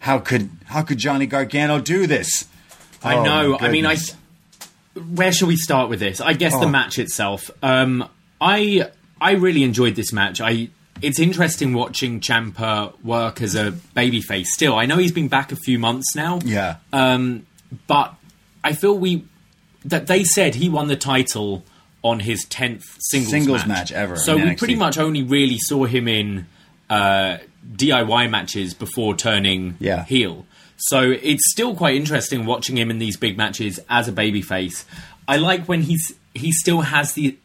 How 0.00 0.18
could 0.18 0.50
how 0.66 0.82
could 0.82 0.98
Johnny 0.98 1.26
Gargano 1.26 1.80
do 1.80 2.06
this? 2.06 2.46
I 3.02 3.16
Oh, 3.16 3.22
know. 3.24 3.58
I 3.58 3.70
mean, 3.70 3.86
I. 3.86 3.96
Where 5.14 5.32
shall 5.32 5.48
we 5.48 5.56
start 5.56 5.88
with 5.88 6.00
this? 6.00 6.20
I 6.20 6.34
guess 6.34 6.52
the 6.52 6.66
Oh. 6.66 6.68
match 6.68 6.98
itself. 6.98 7.50
Um, 7.62 8.08
I 8.40 8.88
I 9.20 9.32
really 9.32 9.62
enjoyed 9.62 9.94
this 9.96 10.12
match. 10.12 10.40
I. 10.40 10.68
It's 11.00 11.18
interesting 11.18 11.72
watching 11.74 12.20
Ciampa 12.20 12.92
work 13.02 13.42
as 13.42 13.56
a 13.56 13.72
babyface. 13.96 14.46
Still, 14.46 14.76
I 14.76 14.86
know 14.86 14.98
he's 14.98 15.10
been 15.10 15.26
back 15.26 15.50
a 15.50 15.56
few 15.56 15.78
months 15.78 16.14
now. 16.14 16.38
Yeah. 16.44 16.76
Um, 16.92 17.44
but 17.88 18.14
I 18.62 18.72
feel 18.74 18.96
we 18.96 19.24
that 19.84 20.06
they 20.06 20.22
said 20.22 20.56
he 20.56 20.68
won 20.68 20.86
the 20.88 20.94
title 20.96 21.64
on 22.02 22.20
his 22.20 22.44
tenth 22.46 22.84
singles, 23.00 23.30
Singles 23.30 23.66
match 23.66 23.92
ever 23.92 24.16
So 24.16 24.36
we 24.36 24.42
NXT. 24.42 24.58
pretty 24.58 24.74
much 24.74 24.98
only 24.98 25.22
really 25.22 25.58
saw 25.58 25.84
him 25.84 26.08
in 26.08 26.46
uh, 26.90 27.38
DIY 27.76 28.28
matches 28.30 28.74
before 28.74 29.14
turning 29.16 29.76
Yeah. 29.78 30.04
heel. 30.04 30.44
So 30.76 31.10
it's 31.12 31.48
still 31.52 31.76
quite 31.76 31.94
interesting 31.94 32.44
watching 32.44 32.76
him 32.76 32.90
in 32.90 32.98
these 32.98 33.16
big 33.16 33.36
matches 33.36 33.78
as 33.88 34.08
a 34.08 34.12
babyface. 34.12 34.84
I 35.28 35.36
like 35.36 35.66
when 35.66 35.82
he's 35.82 36.14
he 36.34 36.50
still 36.50 36.80
has 36.80 37.12
the 37.12 37.36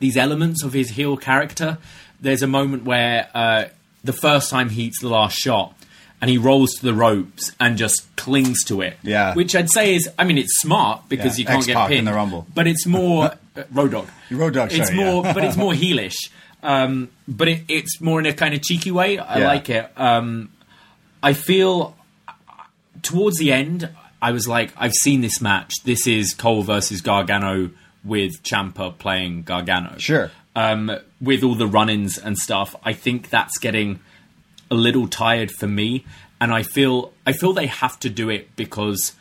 these 0.00 0.16
elements 0.16 0.64
of 0.64 0.72
his 0.72 0.90
heel 0.90 1.16
character. 1.16 1.78
There's 2.20 2.42
a 2.42 2.46
moment 2.48 2.84
where 2.84 3.28
uh, 3.34 3.66
the 4.02 4.12
first 4.12 4.50
time 4.50 4.70
he 4.70 4.84
eats 4.84 5.00
the 5.00 5.08
last 5.08 5.38
shot 5.38 5.76
and 6.20 6.28
he 6.28 6.38
rolls 6.38 6.72
to 6.74 6.84
the 6.84 6.94
ropes 6.94 7.52
and 7.60 7.76
just 7.78 8.14
clings 8.16 8.64
to 8.64 8.80
it. 8.80 8.96
Yeah. 9.02 9.34
Which 9.34 9.54
I'd 9.54 9.70
say 9.70 9.94
is, 9.94 10.08
I 10.18 10.24
mean, 10.24 10.38
it's 10.38 10.58
smart 10.60 11.08
because 11.08 11.38
Yeah, 11.38 11.42
you 11.42 11.46
can't 11.46 11.66
get 11.66 11.72
X-Pac 11.76 11.90
in 11.90 11.96
pinned. 11.98 12.08
the 12.08 12.12
Rumble. 12.14 12.46
But 12.52 12.66
it's 12.66 12.84
more 12.86 13.34
uh, 13.56 13.62
Road 13.72 13.90
Dogg. 13.92 14.08
Road 14.30 14.54
Dogg, 14.54 14.72
It's 14.72 14.88
sorry, 14.88 14.98
more, 14.98 15.24
yeah. 15.24 15.32
but 15.32 15.44
it's 15.44 15.56
more 15.56 15.72
heelish. 15.82 16.30
Um, 16.62 17.10
but 17.26 17.48
it, 17.48 17.62
it's 17.68 18.00
more 18.00 18.20
in 18.20 18.26
a 18.26 18.32
kind 18.32 18.54
of 18.54 18.62
cheeky 18.62 18.90
way. 18.90 19.18
I 19.18 19.38
Yeah. 19.40 19.46
like 19.48 19.68
it. 19.70 19.90
Um, 19.96 20.50
I 21.22 21.32
feel 21.32 21.96
towards 23.02 23.38
the 23.38 23.52
end, 23.52 23.88
I 24.20 24.30
was 24.32 24.46
like, 24.46 24.72
I've 24.76 24.92
seen 24.94 25.20
this 25.20 25.40
match. 25.40 25.72
This 25.84 26.06
is 26.06 26.34
Cole 26.34 26.62
versus 26.62 27.00
Gargano 27.00 27.70
with 28.04 28.42
Ciampa 28.42 28.96
playing 28.98 29.42
Gargano. 29.42 29.96
Sure. 29.98 30.30
Um, 30.54 30.90
with 31.20 31.42
all 31.42 31.54
the 31.54 31.66
run-ins 31.66 32.18
and 32.18 32.36
stuff, 32.36 32.76
I 32.84 32.92
think 32.92 33.30
that's 33.30 33.58
getting 33.58 34.00
a 34.70 34.74
little 34.74 35.08
tired 35.08 35.50
for 35.50 35.66
me, 35.66 36.04
and 36.40 36.52
I 36.52 36.62
feel 36.62 37.12
I 37.26 37.32
feel 37.32 37.52
they 37.52 37.66
have 37.66 37.98
to 38.00 38.10
do 38.10 38.28
it 38.28 38.54
because 38.56 39.12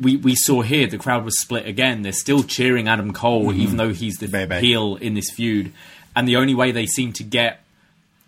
we 0.00 0.16
we 0.16 0.34
saw 0.34 0.62
here 0.62 0.86
the 0.86 0.98
crowd 0.98 1.24
was 1.24 1.38
split 1.40 1.66
again. 1.66 2.02
They're 2.02 2.12
still 2.12 2.42
cheering 2.42 2.88
Adam 2.88 3.12
Cole, 3.12 3.46
mm-hmm. 3.46 3.60
even 3.60 3.76
though 3.76 3.90
he's 3.90 4.16
the 4.16 4.28
Baby. 4.28 4.56
heel 4.56 4.96
in 4.96 5.14
this 5.14 5.30
feud, 5.30 5.72
and 6.16 6.26
the 6.26 6.36
only 6.36 6.54
way 6.54 6.72
they 6.72 6.86
seem 6.86 7.12
to 7.14 7.22
get 7.24 7.62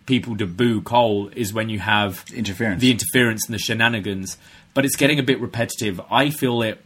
people 0.07 0.37
to 0.37 0.47
boo 0.47 0.83
Cole 0.83 1.31
is 1.35 1.53
when 1.53 1.69
you 1.69 1.79
have 1.79 2.25
Interference. 2.35 2.81
the 2.81 2.91
interference 2.91 3.47
and 3.47 3.55
the 3.55 3.59
shenanigans. 3.59 4.37
But 4.75 4.85
it's 4.85 4.97
getting 4.97 5.19
a 5.19 5.23
bit 5.23 5.41
repetitive. 5.41 6.01
I 6.11 6.31
feel 6.31 6.63
it 6.63 6.83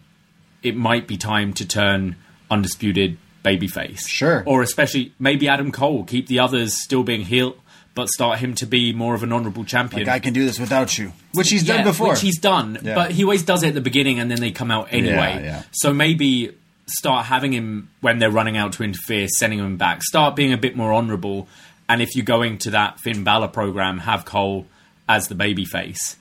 it 0.63 0.77
might 0.77 1.07
be 1.07 1.17
time 1.17 1.53
to 1.55 1.67
turn 1.67 2.17
undisputed 2.51 3.19
babyface. 3.45 4.07
Sure. 4.09 4.43
Or 4.47 4.63
especially 4.63 5.13
maybe 5.19 5.49
Adam 5.49 5.71
Cole, 5.71 6.05
keep 6.05 6.27
the 6.27 6.41
others 6.41 6.83
still 6.83 7.05
being 7.05 7.23
heel, 7.23 7.57
but 7.97 8.09
start 8.09 8.39
him 8.39 8.55
to 8.55 8.67
be 8.67 8.93
more 8.93 9.15
of 9.15 9.25
an 9.25 9.33
honourable 9.33 9.65
champion. 9.65 10.07
Like 10.07 10.15
I 10.15 10.19
can 10.21 10.33
do 10.33 10.45
this 10.45 10.61
without 10.61 10.97
you, 10.99 11.13
which 11.33 11.51
he's 11.51 11.65
done 11.65 11.83
before. 11.83 12.11
Which 12.11 12.21
he's 12.21 12.39
done, 12.39 12.79
Yeah. 12.83 12.95
but 12.95 13.11
he 13.11 13.25
always 13.25 13.43
does 13.43 13.65
it 13.65 13.69
at 13.69 13.75
the 13.75 13.81
beginning 13.81 14.21
and 14.21 14.31
then 14.31 14.39
they 14.39 14.53
come 14.53 14.71
out 14.71 14.89
anyway. 14.93 15.41
Yeah, 15.41 15.41
yeah. 15.43 15.63
So 15.73 15.93
maybe 15.93 16.53
start 16.87 17.27
having 17.27 17.53
him 17.53 17.89
when 18.03 18.19
they're 18.21 18.31
running 18.31 18.57
out 18.57 18.75
to 18.75 18.85
interfere, 18.85 19.27
sending 19.27 19.59
him 19.59 19.77
back. 19.79 20.03
Start 20.05 20.37
being 20.37 20.53
a 20.53 20.59
bit 20.59 20.77
more 20.77 20.93
honourable. 20.93 21.49
And 21.89 22.03
if 22.03 22.15
you're 22.15 22.25
going 22.25 22.59
to 22.59 22.71
that 22.71 23.01
Finn 23.01 23.25
Balor 23.25 23.49
program, 23.49 23.99
have 24.01 24.25
Cole 24.25 24.67
as 25.09 25.29
the 25.29 25.35
babyface. 25.35 26.17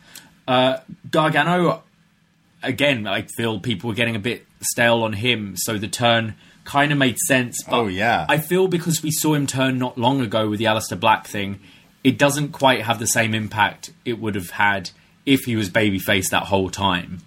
Uh, 0.48 0.78
Gargano, 1.12 1.84
again, 2.64 3.06
I 3.06 3.24
feel 3.36 3.60
people 3.60 3.92
are 3.92 3.96
getting 3.96 4.16
a 4.16 4.20
bit 4.20 4.46
stale 4.62 5.04
on 5.04 5.14
him, 5.14 5.56
so 5.58 5.78
the 5.78 5.88
turn 5.88 6.36
kind 6.66 6.92
of 6.92 6.98
made 6.98 7.18
sense. 7.20 7.64
But 7.64 7.76
Oh, 7.80 7.88
yeah. 7.88 8.26
I 8.28 8.38
feel 8.40 8.68
because 8.68 9.02
we 9.02 9.12
saw 9.12 9.34
him 9.34 9.48
turn 9.48 9.78
not 9.80 9.98
long 9.98 10.20
ago 10.20 10.50
with 10.50 10.60
the 10.60 10.66
Aleister 10.66 11.00
Black 11.00 11.26
thing, 11.28 11.60
it 12.04 12.18
doesn't 12.18 12.52
quite 12.52 12.82
have 12.82 13.00
the 13.00 13.08
same 13.08 13.34
impact 13.34 13.92
it 14.04 14.20
would 14.20 14.36
have 14.36 14.50
had 14.52 14.90
if 15.26 15.42
he 15.46 15.56
was 15.56 15.70
babyface 15.70 16.30
that 16.32 16.44
whole 16.44 16.70
time. 16.70 17.22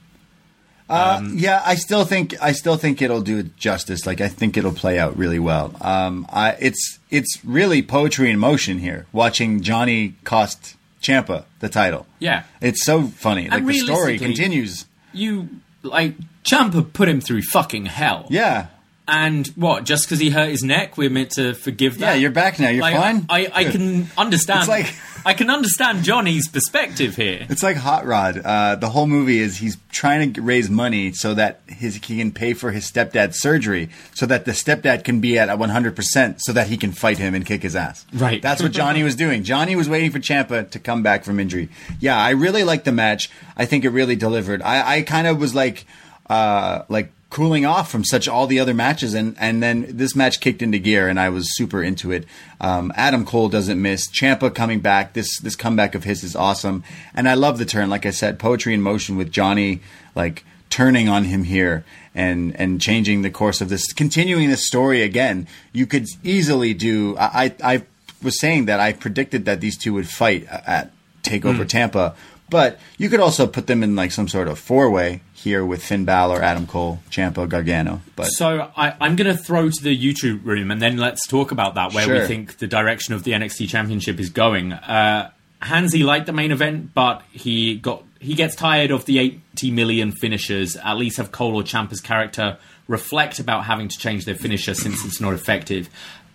Yeah, 0.90 1.62
I 1.66 1.74
still 1.74 2.04
think 2.04 2.34
I 2.40 2.52
still 2.52 2.76
think 2.76 3.02
it'll 3.02 3.20
do 3.20 3.38
it 3.38 3.56
justice. 3.56 4.06
Like 4.06 4.20
I 4.20 4.28
think 4.28 4.56
it'll 4.56 4.72
play 4.72 4.98
out 4.98 5.16
really 5.18 5.38
well. 5.38 5.74
Um, 5.80 6.26
I, 6.32 6.56
it's 6.60 6.98
it's 7.10 7.38
really 7.44 7.82
poetry 7.82 8.30
in 8.30 8.38
motion 8.38 8.78
here. 8.78 9.06
Watching 9.12 9.60
Johnny 9.60 10.14
cost 10.24 10.76
Ciampa 11.02 11.44
the 11.60 11.68
title. 11.68 12.06
Yeah. 12.18 12.44
it's 12.60 12.84
so 12.84 13.02
funny. 13.08 13.48
Like 13.50 13.66
the 13.66 13.74
story 13.74 14.18
continues. 14.18 14.86
You 15.12 15.48
like 15.82 16.14
Ciampa 16.44 16.90
put 16.92 17.08
him 17.08 17.20
through 17.20 17.42
fucking 17.42 17.86
hell. 17.86 18.26
Yeah, 18.30 18.68
And 19.08 19.46
what? 19.56 19.84
Just 19.84 20.04
because 20.04 20.18
he 20.20 20.28
hurt 20.30 20.50
his 20.50 20.62
neck, 20.62 20.96
we're 20.98 21.08
meant 21.10 21.30
to 21.32 21.54
forgive 21.54 21.98
that? 21.98 22.14
Yeah, 22.14 22.20
you're 22.20 22.30
back 22.30 22.60
now. 22.60 22.68
You're 22.68 22.82
Like, 22.82 22.94
fine? 22.96 23.26
I, 23.30 23.50
I 23.52 23.64
Good. 23.64 23.72
can 23.72 24.06
understand. 24.18 24.60
It's 24.60 24.68
like- 24.68 24.94
I 25.26 25.34
can 25.34 25.50
understand 25.50 26.04
Johnny's 26.04 26.48
perspective 26.48 27.16
here. 27.16 27.44
it's 27.50 27.62
like 27.62 27.76
Hot 27.76 28.06
Rod. 28.06 28.38
Uh, 28.38 28.76
the 28.76 28.88
whole 28.88 29.06
movie 29.08 29.40
is 29.40 29.56
he's 29.56 29.76
trying 29.90 30.32
to 30.34 30.40
raise 30.40 30.70
money 30.70 31.12
so 31.12 31.34
that 31.34 31.60
his 31.66 31.96
he 31.96 32.18
can 32.18 32.30
pay 32.30 32.54
for 32.54 32.70
his 32.70 32.90
stepdad's 32.90 33.40
surgery, 33.40 33.90
so 34.14 34.26
that 34.26 34.44
the 34.44 34.52
stepdad 34.52 35.02
can 35.02 35.20
be 35.20 35.36
at 35.36 35.58
100 35.58 35.96
percent, 35.96 36.40
so 36.40 36.52
that 36.52 36.68
he 36.68 36.76
can 36.76 36.92
fight 36.92 37.18
him 37.18 37.34
and 37.34 37.44
kick 37.44 37.62
his 37.62 37.74
ass. 37.74 38.06
Right. 38.14 38.40
That's 38.40 38.62
what 38.62 38.70
Johnny 38.72 39.02
was 39.02 39.16
doing. 39.16 39.42
Johnny 39.42 39.74
was 39.74 39.88
waiting 39.88 40.12
for 40.12 40.20
Ciampa 40.20 40.70
to 40.70 40.78
come 40.78 41.02
back 41.02 41.24
from 41.24 41.40
injury. 41.40 41.68
Yeah, 41.98 42.16
I 42.16 42.30
really 42.30 42.62
liked 42.62 42.84
the 42.84 42.92
match. 42.92 43.28
I 43.56 43.64
think 43.66 43.84
it 43.84 43.90
really 43.90 44.16
delivered. 44.16 44.62
I, 44.62 44.98
I 44.98 45.02
kind 45.02 45.26
of 45.26 45.40
was 45.40 45.52
like, 45.54 45.84
uh, 46.30 46.82
like 46.88 47.10
cooling 47.30 47.66
off 47.66 47.90
from 47.90 48.04
such 48.04 48.26
all 48.26 48.46
the 48.46 48.60
other 48.60 48.74
matches, 48.74 49.14
and 49.14 49.36
and 49.38 49.62
then 49.62 49.86
this 49.88 50.16
match 50.16 50.40
kicked 50.40 50.62
into 50.62 50.78
gear, 50.78 51.08
and 51.08 51.20
I 51.20 51.28
was 51.28 51.56
super 51.56 51.82
into 51.82 52.10
it. 52.10 52.24
Um, 52.60 52.92
Adam 52.96 53.24
Cole 53.24 53.48
doesn't 53.48 53.80
miss. 53.80 54.08
Ciampa 54.08 54.54
coming 54.54 54.80
back. 54.80 55.12
This 55.12 55.38
this 55.40 55.56
comeback 55.56 55.94
of 55.94 56.04
his 56.04 56.24
is 56.24 56.34
awesome, 56.34 56.84
and 57.14 57.28
I 57.28 57.34
love 57.34 57.58
the 57.58 57.64
turn. 57.64 57.90
Like 57.90 58.06
I 58.06 58.10
said, 58.10 58.38
poetry 58.38 58.74
in 58.74 58.82
motion 58.82 59.16
with 59.16 59.30
Johnny, 59.30 59.80
like 60.14 60.44
turning 60.70 61.08
on 61.08 61.24
him 61.24 61.44
here 61.44 61.84
and 62.14 62.54
and 62.56 62.80
changing 62.80 63.22
the 63.22 63.30
course 63.30 63.60
of 63.60 63.68
this, 63.68 63.92
continuing 63.92 64.48
this 64.48 64.66
story 64.66 65.02
again. 65.02 65.46
You 65.72 65.86
could 65.86 66.06
easily 66.22 66.74
do. 66.74 67.16
I 67.18 67.54
I, 67.62 67.74
I 67.74 67.82
was 68.22 68.40
saying 68.40 68.66
that 68.66 68.80
I 68.80 68.92
predicted 68.92 69.44
that 69.44 69.60
these 69.60 69.76
two 69.76 69.92
would 69.94 70.08
fight 70.08 70.46
at 70.48 70.90
Takeover 71.22 71.66
Tampa. 71.68 72.14
But 72.50 72.78
you 72.96 73.08
could 73.08 73.20
also 73.20 73.46
put 73.46 73.66
them 73.66 73.82
in 73.82 73.94
like 73.94 74.12
some 74.12 74.28
sort 74.28 74.48
of 74.48 74.58
four 74.58 74.90
way 74.90 75.20
here 75.34 75.64
with 75.64 75.82
Finn 75.82 76.04
Balor, 76.04 76.42
Adam 76.42 76.66
Cole, 76.66 77.00
Ciampa, 77.10 77.48
Gargano. 77.48 78.00
But 78.16 78.24
So 78.26 78.70
I, 78.76 78.94
I'm 79.00 79.16
going 79.16 79.34
to 79.34 79.40
throw 79.40 79.68
to 79.70 79.82
the 79.82 79.96
YouTube 79.96 80.44
room, 80.44 80.70
and 80.70 80.80
then 80.80 80.96
let's 80.96 81.26
talk 81.26 81.52
about 81.52 81.74
that, 81.74 81.92
where 81.92 82.08
we 82.20 82.26
think 82.26 82.58
the 82.58 82.66
direction 82.66 83.14
of 83.14 83.24
the 83.24 83.32
NXT 83.32 83.68
Championship 83.68 84.18
is 84.18 84.30
going. 84.30 84.72
Uh, 84.72 85.30
Hansy 85.62 86.04
liked 86.04 86.26
the 86.26 86.32
main 86.32 86.52
event, 86.52 86.94
but 86.94 87.22
he 87.32 87.76
got 87.76 88.04
he 88.20 88.34
gets 88.34 88.56
tired 88.56 88.90
of 88.90 89.04
the 89.04 89.18
80 89.18 89.70
million 89.70 90.12
finishers. 90.12 90.76
At 90.76 90.96
least 90.96 91.18
have 91.18 91.30
Cole 91.32 91.54
or 91.54 91.62
Ciampa's 91.62 92.00
character 92.00 92.58
reflect 92.88 93.38
about 93.38 93.64
having 93.64 93.88
to 93.88 93.98
change 93.98 94.24
their 94.24 94.34
finisher 94.34 94.74
since 94.74 95.04
it's 95.04 95.20
not 95.20 95.34
effective. 95.34 95.88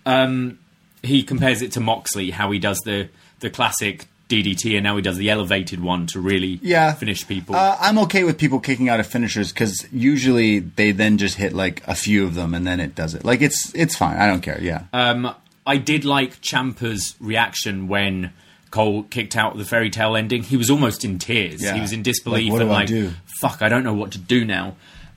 Um, 0.06 0.58
he 1.02 1.22
compares 1.22 1.60
it 1.60 1.72
to 1.72 1.80
Moxley, 1.80 2.30
how 2.30 2.50
he 2.50 2.58
does 2.58 2.78
the 2.80 3.08
the 3.40 3.50
classic 3.50 4.06
DDT, 4.42 4.74
and 4.76 4.84
now 4.84 4.96
he 4.96 5.02
does 5.02 5.16
the 5.16 5.30
elevated 5.30 5.80
one 5.80 6.06
to 6.08 6.20
really 6.20 6.58
yeah, 6.62 6.92
finish 6.94 7.26
people. 7.26 7.54
Uh, 7.54 7.76
I'm 7.80 7.98
okay 8.00 8.24
with 8.24 8.38
people 8.38 8.60
kicking 8.60 8.88
out 8.88 9.00
of 9.00 9.06
finishers 9.06 9.52
because 9.52 9.86
usually 9.92 10.58
they 10.60 10.92
then 10.92 11.18
just 11.18 11.36
hit 11.36 11.52
like 11.52 11.82
a 11.86 11.94
few 11.94 12.24
of 12.24 12.34
them 12.34 12.54
and 12.54 12.66
then 12.66 12.80
it 12.80 12.94
does 12.94 13.14
it. 13.14 13.24
Like 13.24 13.40
it's 13.42 13.72
it's 13.74 13.96
fine. 13.96 14.16
I 14.16 14.26
don't 14.26 14.40
care. 14.40 14.60
Yeah. 14.60 14.84
Um, 14.92 15.34
I 15.66 15.76
did 15.76 16.04
like 16.04 16.40
Ciampa's 16.42 17.14
reaction 17.20 17.88
when 17.88 18.32
Cole 18.70 19.04
kicked 19.04 19.36
out 19.36 19.56
the 19.56 19.64
fairy 19.64 19.88
tale 19.90 20.16
ending. 20.16 20.42
He 20.42 20.56
was 20.56 20.68
almost 20.68 21.04
in 21.04 21.18
tears. 21.18 21.62
Yeah. 21.62 21.74
He 21.74 21.80
was 21.80 21.92
in 21.92 22.02
disbelief 22.02 22.52
Like, 22.52 22.60
and 22.62 22.70
I 22.70 22.74
like? 23.04 23.12
"Fuck, 23.40 23.62
I 23.62 23.68
don't 23.68 23.84
know 23.84 23.94
what 23.94 24.12
to 24.12 24.18
do 24.18 24.44
now." 24.44 24.74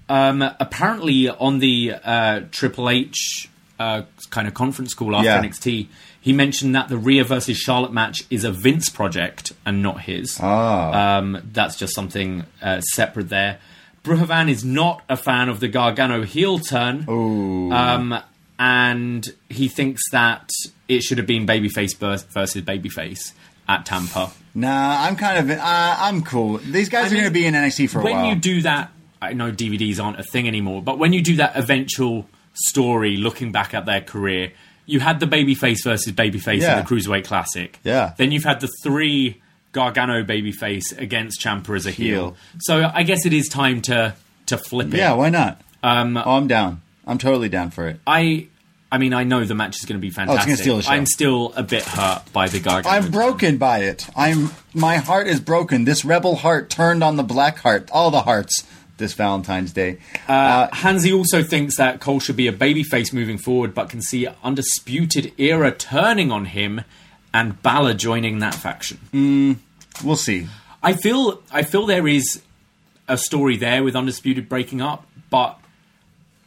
Um, 0.10 0.41
apparently, 0.41 1.27
on 1.30 1.60
the 1.60 1.95
uh, 2.03 2.41
Triple 2.52 2.89
H 2.89 3.49
uh, 3.80 4.03
kind 4.30 4.48
of 4.48 4.53
conference 4.53 4.94
call 4.94 5.15
after 5.15 5.26
Yeah. 5.26 5.41
NXT, 5.44 5.88
he 6.28 6.34
mentioned 6.34 6.76
that 6.76 6.90
the 6.90 6.98
Rhea 6.98 7.24
versus 7.24 7.56
Charlotte 7.56 7.94
match 7.94 8.26
is 8.30 8.44
a 8.44 8.52
Vince 8.52 8.90
project 8.90 9.54
and 9.66 9.82
not 9.82 10.02
his. 10.02 10.38
Ah. 10.41 11.20
Um, 11.20 11.41
that's 11.54 11.78
just 11.78 11.95
something 11.95 12.45
uh, 12.62 12.82
separate 12.82 13.30
there. 13.30 13.60
Bruhavan 14.04 14.49
is 14.49 14.66
not 14.66 15.04
a 15.08 15.16
fan 15.16 15.48
of 15.48 15.62
the 15.62 15.70
Gargano 15.70 16.24
heel 16.24 16.60
turn. 16.60 17.08
Um, 17.08 18.22
and 18.60 19.26
he 19.48 19.70
thinks 19.70 20.02
that 20.12 20.49
it 20.90 20.99
should 20.99 21.18
have 21.18 21.28
been 21.28 21.48
babyface 21.48 21.95
versus 21.95 22.62
babyface 22.62 23.32
at 23.70 23.86
Tampa. 23.86 24.32
Nah, 24.54 25.06
I'm 25.06 25.16
kind 25.16 25.49
of 25.49 25.58
uh, 25.58 25.95
I'm 25.98 26.24
cool. 26.24 26.58
These 26.58 26.90
guys 26.90 27.06
I 27.06 27.16
are 27.16 27.20
going 27.20 27.24
to 27.24 27.32
be 27.32 27.45
in 27.45 27.54
NXT 27.54 27.90
for 27.90 28.02
a 28.02 28.04
when 28.04 28.14
while. 28.16 28.24
When 28.24 28.36
you 28.36 28.41
do 28.41 28.64
that, 28.64 28.91
I 29.22 29.32
know 29.32 29.54
DVDs 29.54 30.04
aren't 30.04 30.20
a 30.20 30.24
thing 30.24 30.45
anymore, 30.45 30.82
but 30.82 30.99
when 30.99 31.14
you 31.14 31.22
do 31.22 31.38
that 31.38 31.56
eventual 31.56 32.28
story 32.54 33.16
looking 33.16 33.54
back 33.54 33.74
at 33.74 33.86
their 33.86 34.02
career, 34.02 34.52
you 34.88 34.99
had 34.99 35.19
the 35.19 35.27
babyface 35.27 35.84
versus 35.84 36.11
babyface 36.14 36.61
Yeah. 36.61 36.80
in 36.80 36.85
the 36.85 36.89
Cruiserweight 36.89 37.26
Classic. 37.26 37.77
Yeah. 37.84 38.14
Then 38.18 38.31
you've 38.31 38.43
had 38.45 38.59
the 38.61 38.69
three 38.81 39.39
Gargano 39.73 40.23
babyface 40.23 40.97
against 40.97 41.41
Ciampa 41.41 41.76
as 41.76 41.85
a 41.85 41.91
heel. 41.91 42.07
Heel. 42.07 42.38
So 42.61 42.89
I 42.91 43.03
guess 43.03 43.26
it 43.26 43.34
is 43.34 43.47
time 43.49 43.81
to 43.84 44.15
to 44.47 44.57
flip 44.57 44.93
it. 44.93 44.97
yeah, 44.97 45.14
why 45.14 45.30
not? 45.30 45.61
Um, 45.84 46.18
Oh, 46.18 46.31
I'm 46.38 46.47
down. 46.47 46.81
I'm 47.05 47.18
totally 47.19 47.49
down 47.49 47.69
for 47.69 47.88
it. 47.89 47.99
I 48.07 48.47
I 48.89 48.97
mean 48.97 49.14
I 49.14 49.26
know 49.26 49.43
the 49.43 49.53
match 49.55 49.76
is 49.76 49.84
going 49.85 49.99
to 49.99 50.01
be 50.01 50.09
Oh, 50.09 50.15
fantastic. 50.15 50.55
steal 50.55 50.77
the 50.77 50.84
show. 50.84 50.91
I'm 50.91 51.05
still 51.05 51.53
a 51.57 51.64
bit 51.64 51.84
hurt 51.84 52.23
by 52.31 52.47
the 52.47 52.59
Gargano. 52.61 52.95
I'm 52.95 53.11
broken 53.11 53.57
by 53.57 53.80
it. 53.80 54.07
I'm 54.15 54.51
my 54.73 54.97
heart 54.97 55.27
is 55.27 55.41
broken. 55.41 55.84
This 55.84 56.05
rebel 56.05 56.38
heart 56.38 56.69
turned 56.69 57.03
on 57.03 57.18
the 57.18 57.23
black 57.23 57.57
heart. 57.59 57.89
All 57.91 58.09
the 58.09 58.22
hearts 58.22 58.64
this 58.98 59.14
Valentine's 59.14 59.72
Day. 59.74 59.98
Uh, 60.28 60.32
uh, 60.32 60.76
Hansi 60.76 61.14
also 61.14 61.44
thinks 61.44 61.78
that 61.78 61.99
Cole 61.99 62.19
should 62.19 62.36
be 62.36 62.48
a 62.48 62.53
babyface 62.53 63.14
moving 63.14 63.38
forward, 63.38 63.74
but 63.74 63.90
can 63.90 64.02
see 64.02 64.28
Undisputed 64.44 65.34
Era 65.38 65.72
turning 65.72 66.32
on 66.32 66.45
him 66.45 66.82
and 67.34 67.61
Balor 67.61 67.94
joining 67.94 68.40
that 68.40 68.56
faction. 68.56 68.98
Hmm, 69.11 69.53
we'll 70.03 70.15
see. 70.15 70.48
I 70.82 70.94
feel 70.94 71.41
I 71.52 71.64
feel 71.64 71.86
there 71.86 72.07
is 72.07 72.41
a 73.07 73.18
story 73.18 73.57
there 73.57 73.84
with 73.84 73.95
Undisputed 73.95 74.49
breaking 74.49 74.82
up, 74.82 75.06
but 75.30 75.60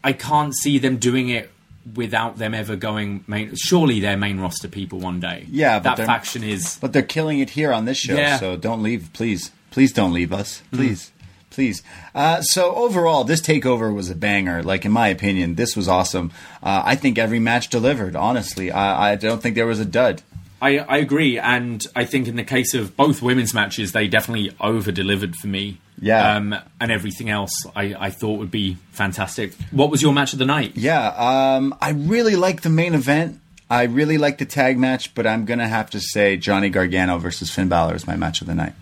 I 0.03 0.13
can't 0.13 0.55
see 0.55 0.79
them 0.79 0.97
doing 0.97 1.29
it 1.29 1.51
without 1.95 2.39
them 2.39 2.55
ever 2.55 2.77
going 2.77 3.25
main. 3.27 3.55
Surely 3.55 4.01
they're 4.01 4.17
main 4.17 4.41
roster 4.41 4.69
people 4.69 4.99
one 4.99 5.21
day. 5.21 5.47
Yeah, 5.51 5.81
but 5.81 5.97
that 5.97 6.07
faction 6.07 6.45
is. 6.45 6.79
But 6.81 6.93
they're 6.93 7.03
killing 7.03 7.39
it 7.39 7.51
here 7.51 7.73
on 7.73 7.85
this 7.85 7.99
show, 7.99 8.15
Yeah. 8.15 8.39
so 8.39 8.57
don't 8.57 8.83
leave, 8.83 9.11
please. 9.13 9.51
Please 9.71 9.93
don't 9.93 10.13
leave 10.13 10.33
us, 10.33 10.61
hmm. 10.71 10.77
please, 10.77 11.13
please. 11.61 11.83
Uh, 12.15 12.41
so 12.41 12.75
overall, 12.75 13.23
this 13.23 13.43
takeover 13.43 13.95
was 13.95 14.09
a 14.09 14.15
banger. 14.15 14.63
Like 14.63 14.87
in 14.87 14.93
my 14.93 15.09
opinion, 15.09 15.57
this 15.57 15.77
was 15.77 15.89
awesome. 15.89 16.33
Uh, 16.63 16.81
I 16.87 16.97
think 16.97 17.19
every 17.19 17.39
match 17.39 17.69
delivered. 17.69 18.17
Honestly, 18.17 18.71
I, 18.71 19.13
I 19.13 19.17
don't 19.17 19.43
think 19.43 19.57
there 19.57 19.67
was 19.67 19.79
a 19.79 19.85
dud. 19.85 20.23
I, 20.63 20.79
I 20.79 20.97
agree, 20.97 21.39
and 21.39 21.83
I 21.95 22.07
think 22.07 22.29
in 22.29 22.37
the 22.37 22.45
case 22.45 22.73
of 22.73 22.97
both 22.97 23.21
women's 23.21 23.53
matches, 23.53 23.93
they 23.93 24.09
definitely 24.09 24.55
over 24.59 24.91
delivered 24.91 25.37
for 25.37 25.49
me. 25.49 25.79
Yeah. 26.03 26.35
um, 26.37 26.57
and 26.81 26.91
everything 26.91 27.29
else 27.29 27.53
I, 27.77 27.95
I 28.07 28.11
thought 28.11 28.39
would 28.39 28.51
be 28.51 28.79
fantastic. 28.93 29.53
What 29.71 29.91
was 29.91 30.01
your 30.01 30.15
match 30.15 30.33
of 30.33 30.39
the 30.39 30.47
night? 30.47 30.73
Yeah, 30.77 31.09
um, 31.09 31.75
I 31.79 31.91
really 31.91 32.37
like 32.37 32.63
the 32.63 32.71
main 32.71 32.95
event. 32.95 33.39
I 33.69 33.83
really 33.83 34.17
like 34.17 34.39
the 34.39 34.47
tag 34.47 34.79
match, 34.79 35.15
but 35.15 35.27
I'm 35.27 35.45
gonna 35.45 35.69
have 35.69 35.91
to 35.91 36.01
say 36.01 36.39
Johnny 36.39 36.71
Gargano 36.71 37.19
versus 37.19 37.51
Finn 37.51 37.69
Balor 37.69 37.97
is 37.97 38.07
my 38.07 38.17
match 38.17 38.41
of 38.41 38.47
the 38.47 38.55
night. 38.55 38.73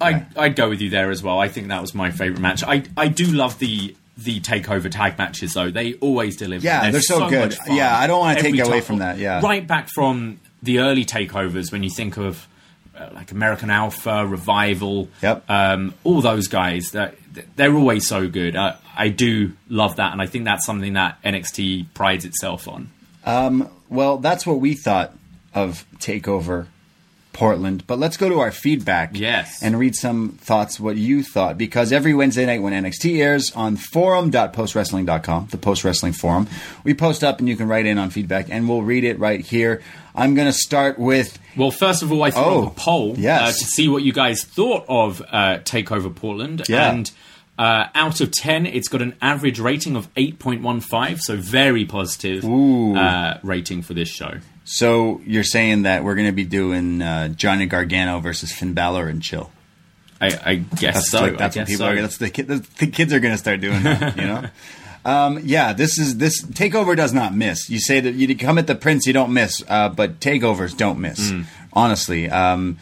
I, 0.00 0.26
I'd 0.36 0.56
go 0.56 0.68
with 0.68 0.80
you 0.80 0.90
there 0.90 1.10
as 1.10 1.22
well. 1.22 1.38
I 1.40 1.48
think 1.48 1.68
that 1.68 1.80
was 1.80 1.94
my 1.94 2.10
favorite 2.10 2.40
match. 2.40 2.62
I, 2.64 2.84
I 2.96 3.08
do 3.08 3.24
love 3.26 3.58
the 3.58 3.94
the 4.16 4.40
takeover 4.40 4.90
tag 4.90 5.16
matches 5.16 5.54
though. 5.54 5.70
They 5.70 5.94
always 5.94 6.36
deliver. 6.36 6.64
Yeah, 6.64 6.90
they're 6.90 7.00
so 7.00 7.28
good. 7.30 7.50
much 7.50 7.54
fun. 7.56 7.76
Yeah, 7.76 7.96
I 7.96 8.06
don't 8.08 8.18
wanna 8.20 8.40
take 8.40 8.46
Every 8.58 8.60
away 8.60 8.80
from 8.80 8.98
that, 8.98 9.18
yeah. 9.18 9.40
right 9.40 9.64
back 9.66 9.88
from 9.88 10.40
the 10.62 10.80
early 10.80 11.04
takeovers 11.04 11.70
when 11.70 11.82
you 11.84 11.90
think 11.90 12.16
of 12.16 12.48
uh, 12.96 13.10
like 13.14 13.30
American 13.30 13.70
Alpha, 13.70 14.26
Revival, 14.26 15.08
Yep. 15.22 15.44
um, 15.48 15.94
all 16.02 16.20
those 16.20 16.48
guys. 16.48 16.90
That 16.90 17.14
they're 17.54 17.74
always 17.76 18.08
so 18.08 18.28
good. 18.28 18.56
I, 18.56 18.74
I 18.96 19.08
do 19.08 19.52
love 19.68 19.96
that, 19.96 20.10
and 20.12 20.20
I 20.20 20.26
think 20.26 20.44
that's 20.46 20.66
something 20.66 20.94
that 20.94 21.22
NXT 21.22 21.86
prides 21.94 22.24
itself 22.24 22.66
on. 22.66 22.90
Um, 23.24 23.68
Well, 23.88 24.18
that's 24.18 24.44
what 24.44 24.58
we 24.58 24.74
thought 24.74 25.14
of 25.54 25.86
Takeover 25.98 26.66
Portland. 27.38 27.84
But 27.86 28.00
let's 28.00 28.16
go 28.16 28.28
to 28.28 28.40
our 28.40 28.50
feedback. 28.50 29.10
Yes. 29.16 29.62
And 29.62 29.78
read 29.78 29.94
some 29.94 30.30
thoughts, 30.40 30.80
what 30.80 30.96
you 30.96 31.22
thought. 31.22 31.56
Because 31.56 31.92
every 31.92 32.12
Wednesday 32.12 32.44
night 32.46 32.62
when 32.62 32.72
NXT 32.72 33.18
airs 33.22 33.52
on 33.54 33.76
forum.postwrestling.com, 33.76 35.48
the 35.52 35.56
post 35.58 35.84
wrestling 35.84 36.12
forum, 36.12 36.48
we 36.82 36.94
post 36.94 37.22
up 37.22 37.38
and 37.38 37.48
you 37.48 37.56
can 37.56 37.68
write 37.68 37.86
in 37.86 37.96
on 37.96 38.10
feedback 38.10 38.48
and 38.50 38.68
we'll 38.68 38.82
read 38.82 39.04
it 39.04 39.18
right 39.20 39.40
here. 39.40 39.80
I'm 40.16 40.34
going 40.34 40.48
to 40.48 40.52
start 40.52 40.98
with. 40.98 41.38
Well, 41.56 41.70
first 41.70 42.02
of 42.02 42.10
all, 42.10 42.24
I 42.24 42.32
threw 42.32 42.42
Oh, 42.42 42.66
up 42.66 42.72
a 42.72 42.74
poll 42.80 43.14
yes. 43.16 43.42
uh, 43.42 43.46
to 43.52 43.64
see 43.66 43.88
what 43.88 44.02
you 44.02 44.12
guys 44.12 44.42
thought 44.42 44.84
of 44.88 45.22
uh, 45.30 45.58
Takeover 45.62 46.12
Portland. 46.12 46.64
Yeah. 46.68 46.90
And 46.90 47.10
uh, 47.56 47.86
out 47.94 48.20
of 48.20 48.32
10, 48.32 48.66
it's 48.66 48.88
got 48.88 49.00
an 49.00 49.14
average 49.22 49.60
rating 49.60 49.94
of 49.94 50.12
8.15, 50.14 51.20
so 51.20 51.36
very 51.36 51.84
positive 51.84 52.44
uh, 52.44 53.38
rating 53.44 53.82
for 53.82 53.94
this 53.94 54.08
show. 54.08 54.38
So 54.70 55.22
you're 55.24 55.44
saying 55.44 55.84
that 55.84 56.04
we're 56.04 56.14
going 56.14 56.26
to 56.26 56.32
be 56.32 56.44
doing 56.44 57.00
uh, 57.00 57.28
Johnny 57.28 57.64
Gargano 57.64 58.20
versus 58.20 58.52
Finn 58.52 58.74
Balor 58.74 59.08
and 59.08 59.22
chill. 59.22 59.50
I, 60.20 60.38
I 60.44 60.54
guess 60.56 60.94
That's 60.94 61.10
so. 61.10 61.20
like, 61.22 61.38
that's 61.38 61.56
I 61.56 61.60
what 61.60 61.68
people 61.68 61.86
so. 61.86 61.92
are. 61.92 62.02
That's 62.02 62.18
the, 62.18 62.28
kid, 62.28 62.48
the, 62.48 62.66
the 62.78 62.86
kids 62.86 63.14
are 63.14 63.20
going 63.20 63.32
to 63.32 63.38
start 63.38 63.62
doing 63.62 63.82
that. 63.84 64.16
You 64.16 64.24
know. 64.24 64.44
Um, 65.04 65.40
yeah, 65.42 65.72
this 65.72 65.98
is 65.98 66.18
this 66.18 66.42
takeover 66.44 66.94
does 66.94 67.14
not 67.14 67.34
miss. 67.34 67.70
You 67.70 67.78
say 67.80 68.00
that 68.00 68.14
you 68.14 68.36
come 68.36 68.58
at 68.58 68.66
the 68.66 68.74
prince, 68.74 69.06
you 69.06 69.14
don't 69.14 69.32
miss, 69.32 69.62
uh, 69.66 69.88
but 69.88 70.20
takeovers 70.20 70.76
don't 70.76 70.98
miss. 70.98 71.30
Hmm. 71.30 71.42
Honestly, 71.72 72.28
um, 72.28 72.78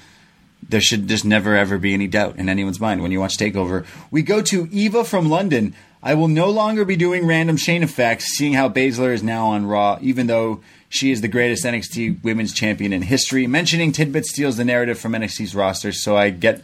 there 0.68 0.80
should 0.80 1.06
just 1.06 1.24
never 1.24 1.54
ever 1.54 1.78
be 1.78 1.94
any 1.94 2.08
doubt 2.08 2.36
in 2.36 2.48
anyone's 2.48 2.80
mind 2.80 3.02
when 3.02 3.12
you 3.12 3.20
watch 3.20 3.36
Takeover. 3.36 3.86
We 4.10 4.22
go 4.22 4.42
to 4.42 4.66
Eva 4.72 5.04
from 5.04 5.28
London. 5.28 5.74
I 6.02 6.14
will 6.14 6.26
no 6.26 6.50
longer 6.50 6.84
be 6.84 6.96
doing 6.96 7.26
random 7.26 7.58
Shayna 7.58 7.88
facts, 7.88 8.36
seeing 8.36 8.54
how 8.54 8.70
Baszler 8.70 9.12
is 9.12 9.22
now 9.22 9.48
on 9.48 9.66
Raw, 9.66 9.98
even 10.00 10.26
though 10.26 10.62
she 10.88 11.10
is 11.10 11.20
the 11.20 11.28
greatest 11.28 11.64
NXT 11.64 12.22
Women's 12.22 12.52
Champion 12.52 12.92
in 12.92 13.02
history. 13.02 13.46
Mentioning 13.46 13.92
Tidbit 13.92 14.24
steals 14.24 14.56
the 14.56 14.64
narrative 14.64 14.98
from 14.98 15.12
NXT's 15.12 15.54
roster, 15.54 15.92
so 15.92 16.16
I 16.16 16.30
get 16.30 16.62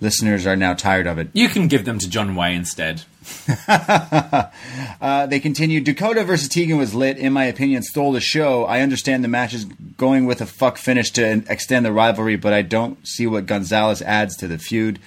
listeners 0.00 0.46
are 0.46 0.56
now 0.56 0.74
tired 0.74 1.06
of 1.06 1.18
it. 1.18 1.28
You 1.32 1.48
can 1.48 1.68
give 1.68 1.84
them 1.84 1.98
to 2.00 2.08
John 2.10 2.34
Way 2.34 2.54
instead. 2.54 3.02
Uh, 5.00 5.26
they 5.26 5.40
continued. 5.40 5.82
Dakota 5.82 6.22
versus 6.22 6.48
Tegan 6.48 6.78
was 6.78 6.94
lit. 6.94 7.18
In 7.18 7.32
my 7.32 7.44
opinion, 7.46 7.82
stole 7.82 8.12
the 8.12 8.20
show. 8.20 8.64
I 8.64 8.82
understand 8.82 9.24
the 9.24 9.28
match 9.28 9.52
is 9.52 9.64
going 9.64 10.26
with 10.26 10.40
a 10.40 10.46
fuck 10.46 10.76
finish 10.78 11.10
to 11.12 11.42
extend 11.48 11.84
the 11.84 11.92
rivalry, 11.92 12.36
but 12.36 12.52
I 12.52 12.62
don't 12.62 13.04
see 13.06 13.26
what 13.26 13.46
Gonzalez 13.46 14.00
adds 14.00 14.36
to 14.36 14.46
the 14.46 14.58
feud. 14.58 15.00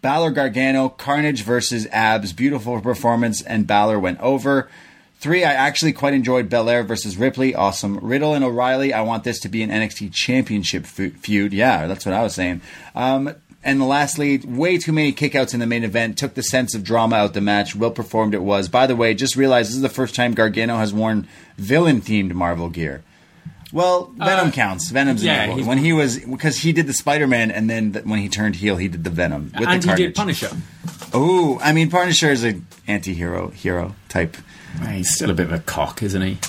Balor 0.00 0.30
Gargano, 0.30 0.88
Carnage 0.88 1.42
versus 1.42 1.88
Abs. 1.90 2.32
Beautiful 2.32 2.80
performance, 2.80 3.42
and 3.42 3.66
Balor 3.66 3.98
went 3.98 4.20
over. 4.20 4.68
Three, 5.22 5.44
I 5.44 5.52
actually 5.52 5.92
quite 5.92 6.14
enjoyed 6.14 6.48
Belair 6.48 6.82
versus 6.82 7.16
Ripley. 7.16 7.54
Awesome. 7.54 7.96
Riddle 7.98 8.34
and 8.34 8.44
O'Reilly. 8.44 8.92
I 8.92 9.02
want 9.02 9.22
this 9.22 9.38
to 9.42 9.48
be 9.48 9.62
an 9.62 9.70
NXT 9.70 10.12
Championship 10.12 10.84
feud. 10.84 11.52
Yeah, 11.52 11.86
that's 11.86 12.04
what 12.04 12.12
I 12.12 12.24
was 12.24 12.34
saying. 12.34 12.60
Um, 12.96 13.32
and 13.62 13.86
lastly, 13.86 14.38
way 14.38 14.78
too 14.78 14.90
many 14.90 15.12
kickouts 15.12 15.54
in 15.54 15.60
the 15.60 15.66
main 15.68 15.84
event 15.84 16.18
took 16.18 16.34
the 16.34 16.42
sense 16.42 16.74
of 16.74 16.82
drama 16.82 17.14
out 17.14 17.34
the 17.34 17.40
match. 17.40 17.76
Well 17.76 17.92
performed 17.92 18.34
it 18.34 18.42
was. 18.42 18.66
By 18.68 18.88
the 18.88 18.96
way, 18.96 19.14
just 19.14 19.36
realized 19.36 19.68
this 19.68 19.76
is 19.76 19.82
the 19.82 19.88
first 19.88 20.16
time 20.16 20.34
Gargano 20.34 20.78
has 20.78 20.92
worn 20.92 21.28
villain 21.56 22.00
themed 22.00 22.32
Marvel 22.32 22.68
gear. 22.68 23.04
Well, 23.72 24.12
Venom 24.16 24.52
counts. 24.52 24.90
Venom's 24.90 25.22
Uh, 25.22 25.26
yeah, 25.26 25.56
it. 25.56 25.64
when 25.64 25.78
he 25.78 25.92
was 25.92 26.18
because 26.18 26.58
he 26.58 26.72
did 26.72 26.86
the 26.86 26.92
Spider 26.92 27.26
Man, 27.26 27.50
and 27.50 27.68
then 27.70 27.92
th- 27.92 28.04
when 28.04 28.20
he 28.20 28.28
turned 28.28 28.56
heel, 28.56 28.76
he 28.76 28.88
did 28.88 29.02
the 29.04 29.10
Venom 29.10 29.50
with 29.58 29.68
and 29.68 29.82
the 29.82 29.90
he 29.90 29.96
did 29.96 30.14
Punisher. 30.14 30.50
Oh, 31.14 31.58
I 31.62 31.72
mean, 31.72 31.90
Punisher 31.90 32.30
is 32.30 32.44
an 32.44 32.66
anti-hero 32.86 33.48
hero 33.48 33.94
type. 34.08 34.36
He's 34.88 35.14
still 35.14 35.30
a 35.30 35.34
bit 35.34 35.46
of 35.46 35.52
a 35.52 35.58
cock, 35.58 36.02
isn't 36.02 36.22
he? 36.22 36.38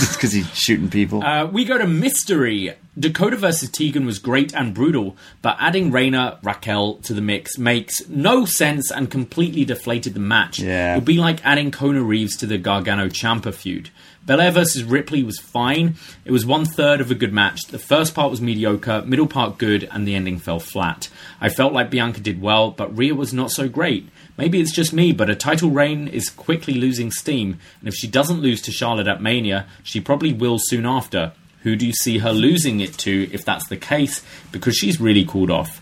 Just 0.00 0.14
because 0.14 0.32
he's 0.32 0.48
shooting 0.54 0.90
people. 0.90 1.22
Uh, 1.22 1.46
we 1.46 1.64
go 1.64 1.78
to 1.78 1.86
mystery. 1.86 2.74
Dakota 2.98 3.36
versus 3.36 3.70
Tegan 3.70 4.04
was 4.06 4.18
great 4.18 4.52
and 4.52 4.74
brutal, 4.74 5.16
but 5.40 5.56
adding 5.60 5.92
Reina 5.92 6.38
Raquel 6.42 6.94
to 7.04 7.14
the 7.14 7.20
mix 7.20 7.56
makes 7.58 8.06
no 8.08 8.44
sense 8.44 8.90
and 8.90 9.08
completely 9.08 9.64
deflated 9.64 10.14
the 10.14 10.20
match. 10.20 10.58
Yeah. 10.58 10.94
It 10.94 10.96
would 10.96 11.04
be 11.04 11.18
like 11.18 11.44
adding 11.44 11.70
Kona 11.70 12.02
Reeves 12.02 12.36
to 12.38 12.46
the 12.46 12.58
Gargano 12.58 13.06
Ciampa 13.08 13.54
feud. 13.54 13.90
Belair 14.28 14.50
versus 14.50 14.84
Ripley 14.84 15.22
was 15.22 15.38
fine. 15.38 15.94
It 16.26 16.32
was 16.32 16.44
one 16.44 16.66
third 16.66 17.00
of 17.00 17.10
a 17.10 17.14
good 17.14 17.32
match. 17.32 17.62
The 17.68 17.78
first 17.78 18.14
part 18.14 18.30
was 18.30 18.42
mediocre, 18.42 19.00
middle 19.06 19.26
part 19.26 19.56
good, 19.56 19.88
and 19.90 20.06
the 20.06 20.14
ending 20.14 20.38
fell 20.38 20.60
flat. 20.60 21.08
I 21.40 21.48
felt 21.48 21.72
like 21.72 21.88
Bianca 21.88 22.20
did 22.20 22.42
well, 22.42 22.70
but 22.70 22.94
Rhea 22.94 23.14
was 23.14 23.32
not 23.32 23.50
so 23.50 23.70
great. 23.70 24.06
Maybe 24.36 24.60
it's 24.60 24.74
just 24.74 24.92
me, 24.92 25.12
but 25.12 25.30
a 25.30 25.34
title 25.34 25.70
reign 25.70 26.08
is 26.08 26.28
quickly 26.28 26.74
losing 26.74 27.10
steam, 27.10 27.58
and 27.80 27.88
if 27.88 27.94
she 27.94 28.06
doesn't 28.06 28.42
lose 28.42 28.60
to 28.62 28.70
Charlotte 28.70 29.06
at 29.06 29.22
Mania, 29.22 29.66
she 29.82 29.98
probably 29.98 30.34
will 30.34 30.58
soon 30.60 30.84
after. 30.84 31.32
Who 31.62 31.74
do 31.74 31.86
you 31.86 31.94
see 31.94 32.18
her 32.18 32.32
losing 32.32 32.80
it 32.80 32.98
to 32.98 33.30
if 33.32 33.46
that's 33.46 33.66
the 33.68 33.78
case? 33.78 34.22
Because 34.52 34.76
she's 34.76 35.00
really 35.00 35.24
cooled 35.24 35.50
off. 35.50 35.80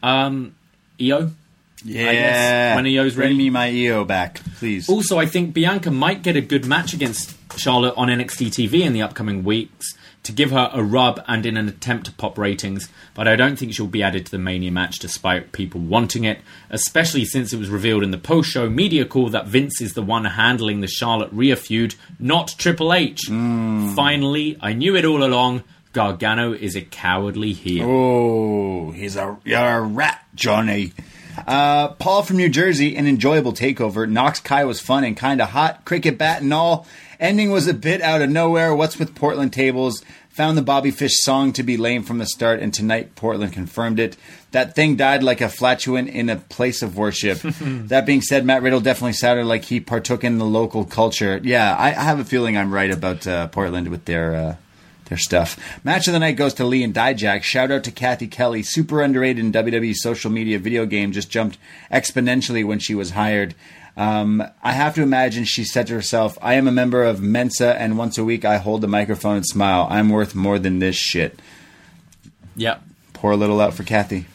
Um, 0.00 0.54
Io? 1.02 1.32
Yeah, 1.84 2.08
I 2.10 2.14
guess 2.14 2.76
when 2.76 2.86
Io's 2.86 3.14
bring 3.14 3.36
me 3.36 3.50
my 3.50 3.70
EO 3.70 4.04
back, 4.04 4.40
please. 4.58 4.88
Also, 4.88 5.18
I 5.18 5.26
think 5.26 5.54
Bianca 5.54 5.90
might 5.90 6.22
get 6.22 6.36
a 6.36 6.40
good 6.40 6.66
match 6.66 6.92
against 6.92 7.36
Charlotte 7.58 7.94
on 7.96 8.08
NXT 8.08 8.48
TV 8.48 8.80
in 8.82 8.92
the 8.92 9.02
upcoming 9.02 9.44
weeks 9.44 9.94
to 10.22 10.32
give 10.32 10.50
her 10.50 10.70
a 10.72 10.82
rub 10.82 11.22
and 11.26 11.46
in 11.46 11.56
an 11.56 11.68
attempt 11.68 12.06
to 12.06 12.12
pop 12.12 12.36
ratings, 12.36 12.90
but 13.14 13.26
I 13.26 13.36
don't 13.36 13.58
think 13.58 13.72
she'll 13.72 13.86
be 13.86 14.02
added 14.02 14.26
to 14.26 14.30
the 14.30 14.38
Mania 14.38 14.70
match 14.70 14.98
despite 14.98 15.52
people 15.52 15.80
wanting 15.80 16.24
it, 16.24 16.40
especially 16.68 17.24
since 17.24 17.52
it 17.52 17.58
was 17.58 17.70
revealed 17.70 18.02
in 18.02 18.10
the 18.10 18.18
post 18.18 18.50
show 18.50 18.68
media 18.68 19.06
call 19.06 19.30
that 19.30 19.46
Vince 19.46 19.80
is 19.80 19.94
the 19.94 20.02
one 20.02 20.26
handling 20.26 20.80
the 20.80 20.86
Charlotte 20.86 21.30
Rhea 21.32 21.56
feud, 21.56 21.94
not 22.18 22.54
Triple 22.58 22.92
H. 22.92 23.28
Hmm. 23.28 23.94
Finally, 23.94 24.58
I 24.60 24.74
knew 24.74 24.94
it 24.94 25.04
all 25.04 25.24
along. 25.24 25.62
Gargano 25.92 26.52
is 26.52 26.76
a 26.76 26.82
cowardly 26.82 27.52
heel. 27.52 27.88
Oh, 27.90 28.90
he's 28.92 29.16
a 29.16 29.38
you're 29.44 29.58
a 29.78 29.80
rat, 29.80 30.22
Johnny. 30.34 30.92
Uh, 31.46 31.88
Paul 31.94 32.22
from 32.22 32.36
New 32.36 32.48
Jersey, 32.48 32.96
an 32.96 33.06
enjoyable 33.06 33.52
takeover. 33.52 34.08
Nox 34.08 34.40
Kai 34.40 34.64
was 34.64 34.80
fun 34.80 35.04
and 35.04 35.16
kind 35.16 35.40
of 35.40 35.50
hot. 35.50 35.84
Cricket 35.84 36.18
bat 36.18 36.42
and 36.42 36.52
all. 36.52 36.86
Ending 37.18 37.50
was 37.50 37.66
a 37.66 37.74
bit 37.74 38.00
out 38.00 38.22
of 38.22 38.30
nowhere. 38.30 38.74
What's 38.74 38.98
with 38.98 39.14
Portland 39.14 39.52
tables? 39.52 40.02
Found 40.30 40.56
the 40.56 40.62
Bobby 40.62 40.90
Fish 40.90 41.20
song 41.20 41.52
to 41.54 41.62
be 41.62 41.76
lame 41.76 42.02
from 42.02 42.18
the 42.18 42.24
start, 42.24 42.60
and 42.60 42.72
tonight 42.72 43.14
Portland 43.14 43.52
confirmed 43.52 43.98
it. 43.98 44.16
That 44.52 44.74
thing 44.74 44.96
died 44.96 45.22
like 45.22 45.40
a 45.40 45.48
flatulent 45.48 46.08
in 46.08 46.30
a 46.30 46.36
place 46.36 46.82
of 46.82 46.96
worship. 46.96 47.38
that 47.42 48.06
being 48.06 48.22
said, 48.22 48.46
Matt 48.46 48.62
Riddle 48.62 48.80
definitely 48.80 49.12
sounded 49.14 49.44
like 49.44 49.64
he 49.64 49.80
partook 49.80 50.24
in 50.24 50.38
the 50.38 50.46
local 50.46 50.84
culture. 50.84 51.40
Yeah, 51.42 51.74
I, 51.76 51.88
I 51.88 52.04
have 52.04 52.20
a 52.20 52.24
feeling 52.24 52.56
I'm 52.56 52.72
right 52.72 52.90
about 52.90 53.26
uh, 53.26 53.48
Portland 53.48 53.88
with 53.88 54.04
their. 54.04 54.34
Uh, 54.34 54.56
their 55.10 55.18
stuff. 55.18 55.58
Match 55.84 56.06
of 56.06 56.14
the 56.14 56.18
night 56.18 56.36
goes 56.36 56.54
to 56.54 56.64
Lee 56.64 56.82
and 56.82 56.94
Dijak. 56.94 57.42
Shout 57.42 57.70
out 57.70 57.84
to 57.84 57.90
Cathy 57.90 58.26
Kelly, 58.26 58.62
super 58.62 59.02
underrated 59.02 59.44
in 59.44 59.52
WWE 59.52 59.94
social 59.94 60.30
media 60.30 60.58
video 60.58 60.86
game, 60.86 61.12
just 61.12 61.28
jumped 61.28 61.58
exponentially 61.92 62.64
when 62.64 62.78
she 62.78 62.94
was 62.94 63.10
hired. 63.10 63.54
Um, 63.96 64.42
I 64.62 64.72
have 64.72 64.94
to 64.94 65.02
imagine 65.02 65.44
she 65.44 65.64
said 65.64 65.88
to 65.88 65.94
herself, 65.94 66.38
I 66.40 66.54
am 66.54 66.68
a 66.68 66.72
member 66.72 67.02
of 67.04 67.20
Mensa, 67.20 67.78
and 67.78 67.98
once 67.98 68.16
a 68.16 68.24
week 68.24 68.44
I 68.44 68.56
hold 68.56 68.80
the 68.80 68.88
microphone 68.88 69.36
and 69.36 69.46
smile. 69.46 69.86
I'm 69.90 70.08
worth 70.08 70.34
more 70.34 70.58
than 70.58 70.78
this 70.78 70.96
shit. 70.96 71.38
Yep. 72.56 72.82
Pour 73.12 73.32
a 73.32 73.36
little 73.36 73.60
out 73.60 73.74
for 73.74 73.82
Cathy. 73.82 74.26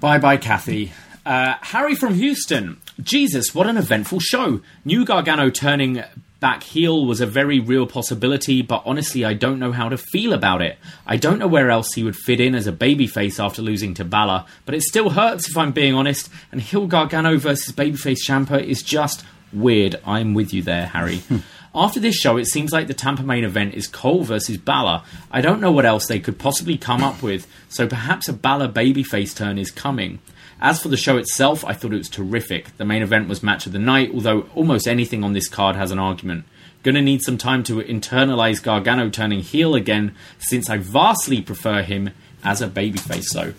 Bye 0.00 0.18
bye, 0.18 0.36
Cathy. 0.36 0.92
Uh, 1.24 1.54
Harry 1.60 1.94
from 1.94 2.14
Houston. 2.14 2.80
Jesus, 3.00 3.54
what 3.54 3.66
an 3.66 3.76
eventful 3.76 4.20
show. 4.20 4.60
New 4.84 5.04
Gargano 5.04 5.48
turning 5.48 6.02
back 6.40 6.62
heel 6.62 7.06
was 7.06 7.20
a 7.20 7.26
very 7.26 7.60
real 7.60 7.86
possibility, 7.86 8.62
but 8.62 8.82
honestly, 8.84 9.24
I 9.24 9.34
don't 9.34 9.58
know 9.58 9.72
how 9.72 9.88
to 9.88 9.96
feel 9.96 10.32
about 10.32 10.62
it. 10.62 10.78
I 11.06 11.16
don't 11.16 11.38
know 11.38 11.46
where 11.46 11.70
else 11.70 11.94
he 11.94 12.04
would 12.04 12.16
fit 12.16 12.40
in 12.40 12.54
as 12.54 12.66
a 12.66 12.72
babyface 12.72 13.42
after 13.42 13.62
losing 13.62 13.94
to 13.94 14.04
Balor, 14.04 14.44
but 14.66 14.74
it 14.74 14.82
still 14.82 15.10
hurts 15.10 15.48
if 15.48 15.56
I'm 15.56 15.72
being 15.72 15.94
honest, 15.94 16.28
and 16.52 16.60
heel 16.60 16.86
Gargano 16.86 17.38
versus 17.38 17.74
babyface 17.74 18.18
Ciampa 18.26 18.62
is 18.62 18.82
just 18.82 19.24
weird. 19.52 19.96
I'm 20.04 20.34
with 20.34 20.52
you 20.52 20.62
there, 20.62 20.86
Harry. 20.86 21.22
After 21.76 21.98
this 21.98 22.14
show, 22.14 22.36
it 22.36 22.46
seems 22.46 22.72
like 22.72 22.86
the 22.86 22.94
Tampa 22.94 23.24
main 23.24 23.42
event 23.42 23.74
is 23.74 23.88
Cole 23.88 24.22
versus 24.22 24.56
Balor. 24.56 25.02
I 25.32 25.40
don't 25.40 25.60
know 25.60 25.72
what 25.72 25.84
else 25.84 26.06
they 26.06 26.20
could 26.20 26.38
possibly 26.38 26.78
come 26.78 27.02
up 27.02 27.20
with, 27.20 27.48
so 27.68 27.88
perhaps 27.88 28.28
a 28.28 28.32
Balor 28.32 28.68
babyface 28.68 29.34
turn 29.34 29.58
is 29.58 29.72
coming. 29.72 30.20
As 30.60 30.80
for 30.82 30.88
the 30.88 30.96
show 30.96 31.16
itself, 31.18 31.64
I 31.64 31.72
thought 31.72 31.92
it 31.92 31.98
was 31.98 32.08
terrific. 32.08 32.76
The 32.78 32.84
main 32.84 33.02
event 33.02 33.28
was 33.28 33.42
match 33.42 33.66
of 33.66 33.72
the 33.72 33.78
night, 33.78 34.10
although 34.14 34.48
almost 34.54 34.86
anything 34.88 35.22
on 35.24 35.32
this 35.32 35.48
card 35.48 35.76
has 35.76 35.90
an 35.90 35.98
argument. 35.98 36.44
Gonna 36.82 37.02
need 37.02 37.22
some 37.22 37.38
time 37.38 37.62
to 37.64 37.76
internalize 37.82 38.62
Gargano 38.62 39.08
turning 39.10 39.40
heel 39.40 39.74
again, 39.74 40.14
since 40.38 40.68
I 40.70 40.76
vastly 40.78 41.40
prefer 41.42 41.82
him 41.82 42.10
as 42.42 42.60
a 42.62 42.68
babyface. 42.68 43.24
So, 43.24 43.54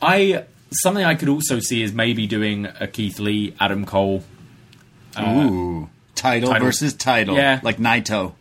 I 0.00 0.44
something 0.70 1.04
I 1.04 1.14
could 1.14 1.28
also 1.28 1.58
see 1.60 1.82
is 1.82 1.92
maybe 1.92 2.26
doing 2.26 2.66
a 2.78 2.86
Keith 2.86 3.18
Lee, 3.18 3.54
Adam 3.58 3.84
Cole. 3.84 4.22
Uh, 5.16 5.22
Ooh, 5.50 5.88
title, 6.14 6.50
title. 6.50 6.66
versus 6.66 6.92
title, 6.94 7.36
Yeah. 7.36 7.60
like 7.62 7.78
Naito. 7.78 8.32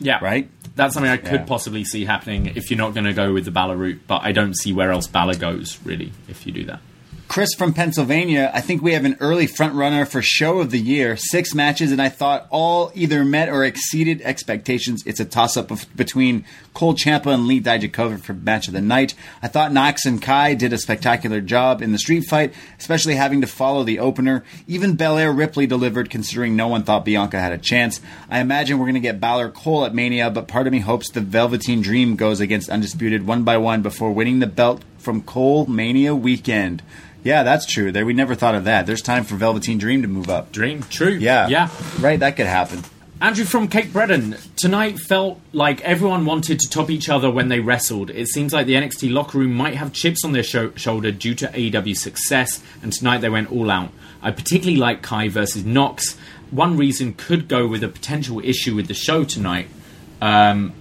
Yeah, 0.00 0.18
Right? 0.22 0.48
That's 0.74 0.92
something 0.94 1.10
I 1.10 1.16
could 1.16 1.32
Yeah. 1.40 1.44
possibly 1.44 1.84
see 1.84 2.04
happening 2.04 2.52
if 2.54 2.70
you're 2.70 2.76
not 2.78 2.92
going 2.92 3.06
to 3.06 3.14
go 3.14 3.32
with 3.32 3.44
the 3.46 3.50
Balor 3.50 3.76
route, 3.76 4.00
but 4.06 4.20
I 4.24 4.32
don't 4.32 4.54
see 4.54 4.72
where 4.74 4.90
else 4.90 5.06
Balor 5.06 5.36
goes 5.36 5.78
really 5.84 6.12
if 6.28 6.46
you 6.46 6.52
do 6.52 6.64
that. 6.64 6.80
Chris 7.28 7.54
from 7.54 7.74
Pennsylvania, 7.74 8.50
I 8.54 8.60
think 8.60 8.82
we 8.82 8.92
have 8.92 9.04
an 9.04 9.16
early 9.20 9.46
front 9.46 9.74
runner 9.74 10.06
for 10.06 10.22
show 10.22 10.60
of 10.60 10.70
the 10.70 10.80
year. 10.80 11.16
Six 11.16 11.54
matches, 11.54 11.90
and 11.90 12.00
I 12.00 12.08
thought 12.08 12.46
all 12.50 12.92
either 12.94 13.24
met 13.24 13.48
or 13.48 13.64
exceeded 13.64 14.22
expectations. 14.22 15.02
It's 15.04 15.20
a 15.20 15.24
toss 15.24 15.56
up 15.56 15.70
between 15.96 16.44
Cole 16.72 16.94
Ciampa 16.94 17.34
and 17.34 17.46
Lee 17.46 17.60
Dijakovic 17.60 18.20
for 18.20 18.32
match 18.32 18.68
of 18.68 18.74
the 18.74 18.80
night. 18.80 19.14
I 19.42 19.48
thought 19.48 19.72
Nox 19.72 20.06
and 20.06 20.22
Kai 20.22 20.54
did 20.54 20.72
a 20.72 20.78
spectacular 20.78 21.40
job 21.40 21.82
in 21.82 21.92
the 21.92 21.98
street 21.98 22.24
fight, 22.28 22.54
especially 22.78 23.16
having 23.16 23.40
to 23.40 23.46
follow 23.46 23.82
the 23.82 23.98
opener. 23.98 24.44
Even 24.68 24.94
Belair 24.94 25.32
Ripley 25.32 25.66
delivered, 25.66 26.08
considering 26.08 26.54
no 26.54 26.68
one 26.68 26.84
thought 26.84 27.04
Bianca 27.04 27.40
had 27.40 27.52
a 27.52 27.58
chance. 27.58 28.00
I 28.30 28.38
imagine 28.38 28.78
we're 28.78 28.86
going 28.86 28.94
to 28.94 29.00
get 29.00 29.20
Balor 29.20 29.50
Cole 29.50 29.84
at 29.84 29.94
Mania, 29.94 30.30
but 30.30 30.48
part 30.48 30.68
of 30.68 30.72
me 30.72 30.78
hopes 30.78 31.10
the 31.10 31.20
Velveteen 31.20 31.82
Dream 31.82 32.14
goes 32.16 32.40
against 32.40 32.70
Undisputed 32.70 33.26
one 33.26 33.42
by 33.42 33.58
one 33.58 33.82
before 33.82 34.12
winning 34.12 34.38
the 34.38 34.46
belt 34.46 34.82
from 35.06 35.22
Cole 35.22 35.66
Mania 35.66 36.16
weekend. 36.16 36.82
Yeah, 37.22 37.44
that's 37.44 37.64
true. 37.64 37.92
There, 37.92 38.04
we 38.04 38.12
never 38.12 38.34
thought 38.34 38.56
of 38.56 38.64
that. 38.64 38.86
There's 38.86 39.00
time 39.00 39.22
for 39.22 39.36
Velveteen 39.36 39.78
Dream 39.78 40.02
to 40.02 40.08
move 40.08 40.28
up. 40.28 40.50
Dream, 40.50 40.82
true. 40.82 41.12
Yeah, 41.12 41.46
yeah. 41.46 41.70
right. 42.00 42.18
That 42.18 42.34
could 42.34 42.46
happen. 42.46 42.82
Andrew 43.20 43.44
from 43.44 43.68
Cape 43.68 43.92
Breton. 43.92 44.34
Tonight 44.56 44.98
felt 44.98 45.40
like 45.52 45.80
everyone 45.82 46.24
wanted 46.26 46.58
to 46.58 46.68
top 46.68 46.90
each 46.90 47.08
other 47.08 47.30
when 47.30 47.48
they 47.48 47.60
wrestled. 47.60 48.10
It 48.10 48.26
seems 48.26 48.52
like 48.52 48.66
the 48.66 48.74
NXT 48.74 49.12
locker 49.12 49.38
room 49.38 49.54
might 49.54 49.76
have 49.76 49.92
chips 49.92 50.24
on 50.24 50.32
their 50.32 50.42
sho- 50.42 50.74
shoulder 50.74 51.12
due 51.12 51.36
to 51.36 51.46
AEW's 51.46 52.02
success, 52.02 52.60
and 52.82 52.92
tonight 52.92 53.18
they 53.18 53.28
went 53.28 53.52
all 53.52 53.70
out. 53.70 53.90
I 54.22 54.32
particularly 54.32 54.76
like 54.76 55.02
Kai 55.02 55.28
versus 55.28 55.64
Nox. 55.64 56.16
One 56.50 56.76
reason 56.76 57.14
could 57.14 57.46
go 57.46 57.68
with 57.68 57.84
a 57.84 57.88
potential 57.88 58.40
issue 58.40 58.74
with 58.74 58.88
the 58.88 58.94
show 58.94 59.22
tonight. 59.22 59.68
Um, 60.20 60.72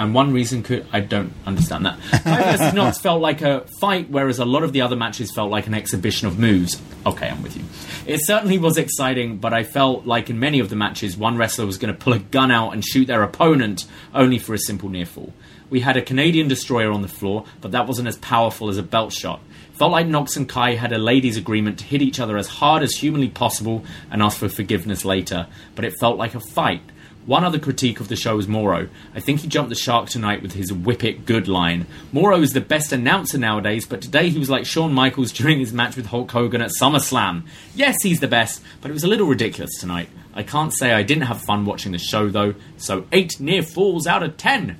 and 0.00 0.14
one 0.14 0.32
reason 0.32 0.62
could 0.62 0.86
I 0.92 1.00
don't 1.00 1.30
understand 1.44 1.84
that. 1.84 2.00
Kai 2.24 2.56
versus 2.56 2.72
Nox 2.72 2.98
felt 3.02 3.20
like 3.20 3.42
a 3.42 3.66
fight, 3.80 4.08
whereas 4.08 4.38
a 4.38 4.46
lot 4.46 4.62
of 4.62 4.72
the 4.72 4.80
other 4.80 4.96
matches 4.96 5.30
felt 5.30 5.50
like 5.50 5.66
an 5.66 5.74
exhibition 5.74 6.26
of 6.26 6.38
moves. 6.38 6.80
Okay, 7.04 7.28
I'm 7.28 7.42
with 7.42 7.54
you. 7.54 7.64
It 8.06 8.20
certainly 8.24 8.56
was 8.56 8.78
exciting, 8.78 9.36
but 9.36 9.52
I 9.52 9.62
felt 9.62 10.06
like 10.06 10.30
in 10.30 10.40
many 10.40 10.58
of 10.58 10.70
the 10.70 10.76
matches, 10.76 11.18
one 11.18 11.36
wrestler 11.36 11.66
was 11.66 11.76
going 11.76 11.92
to 11.92 11.98
pull 11.98 12.14
a 12.14 12.18
gun 12.18 12.50
out 12.50 12.72
and 12.72 12.82
shoot 12.82 13.08
their 13.08 13.22
opponent, 13.22 13.84
only 14.14 14.38
for 14.38 14.54
a 14.54 14.58
simple 14.58 14.88
near 14.88 15.04
fall. 15.04 15.34
We 15.68 15.80
had 15.80 15.98
a 15.98 16.02
Canadian 16.02 16.48
destroyer 16.48 16.90
on 16.90 17.02
the 17.02 17.08
floor, 17.08 17.44
but 17.60 17.72
that 17.72 17.86
wasn't 17.86 18.08
as 18.08 18.16
powerful 18.16 18.70
as 18.70 18.78
a 18.78 18.82
belt 18.82 19.12
shot. 19.12 19.40
Felt 19.74 19.92
like 19.92 20.06
Nox 20.06 20.34
and 20.34 20.48
Kai 20.48 20.76
had 20.76 20.92
a 20.92 20.98
ladies' 20.98 21.36
agreement 21.36 21.78
to 21.78 21.84
hit 21.84 22.00
each 22.00 22.20
other 22.20 22.38
as 22.38 22.48
hard 22.48 22.82
as 22.82 22.94
humanly 22.94 23.28
possible 23.28 23.84
and 24.10 24.22
ask 24.22 24.38
for 24.38 24.48
forgiveness 24.48 25.04
later, 25.04 25.46
but 25.74 25.84
it 25.84 25.92
felt 26.00 26.16
like 26.16 26.34
a 26.34 26.40
fight. 26.40 26.82
One 27.30 27.44
other 27.44 27.60
critique 27.60 28.00
of 28.00 28.08
the 28.08 28.16
show 28.16 28.40
is 28.40 28.48
Mauro. 28.48 28.88
I 29.14 29.20
think 29.20 29.38
he 29.38 29.46
jumped 29.46 29.68
the 29.68 29.76
shark 29.76 30.08
tonight 30.08 30.42
with 30.42 30.54
his 30.54 30.72
whip 30.72 31.04
it 31.04 31.26
good 31.26 31.46
line. 31.46 31.86
Mauro 32.10 32.42
is 32.42 32.54
the 32.54 32.60
best 32.60 32.90
announcer 32.90 33.38
nowadays, 33.38 33.86
but 33.86 34.02
today 34.02 34.30
he 34.30 34.38
was 34.40 34.50
like 34.50 34.66
Shawn 34.66 34.92
Michaels 34.92 35.30
during 35.40 35.60
his 35.60 35.72
match 35.72 35.94
with 35.94 36.06
Hulk 36.06 36.28
Hogan 36.32 36.60
at 36.60 36.72
SummerSlam. 36.72 37.44
Yes, 37.72 38.02
he's 38.02 38.18
the 38.18 38.26
best, 38.26 38.64
but 38.80 38.90
it 38.90 38.94
was 38.94 39.04
a 39.04 39.06
little 39.06 39.28
ridiculous 39.28 39.78
tonight. 39.78 40.08
I 40.34 40.42
can't 40.42 40.74
say 40.74 40.92
I 40.92 41.04
didn't 41.04 41.28
have 41.28 41.40
fun 41.40 41.64
watching 41.64 41.92
the 41.92 41.98
show 41.98 42.28
though, 42.28 42.56
so 42.76 43.06
8 43.12 43.38
near 43.38 43.62
falls 43.62 44.08
out 44.08 44.24
of 44.24 44.36
10. 44.36 44.76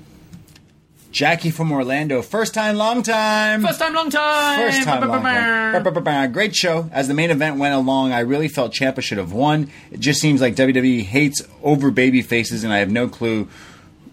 Jackie 1.11 1.51
from 1.51 1.73
Orlando, 1.73 2.23
first 2.23 2.55
time, 2.55 2.77
long 2.77 3.03
time. 3.03 3.63
First 3.63 3.81
time, 3.81 3.95
long 3.95 4.11
time! 4.11 4.61
First 4.61 4.85
time, 4.85 5.01
long 5.09 5.23
time. 5.23 6.33
Great 6.33 6.55
show. 6.55 6.89
As 6.93 7.09
the 7.09 7.15
main 7.15 7.31
event 7.31 7.57
went 7.59 7.75
along, 7.75 8.13
I 8.13 8.21
really 8.21 8.47
felt 8.47 8.73
Ciampa 8.73 9.03
should 9.03 9.19
have 9.19 9.33
won. 9.33 9.71
It 9.91 9.99
just 9.99 10.21
seems 10.21 10.41
like 10.41 10.55
WWE 10.55 11.03
hates 11.03 11.43
over 11.63 11.91
baby 11.91 12.23
faces, 12.23 12.63
and 12.63 12.73
I 12.73 12.79
have 12.79 12.91
no 12.91 13.09
clue 13.09 13.49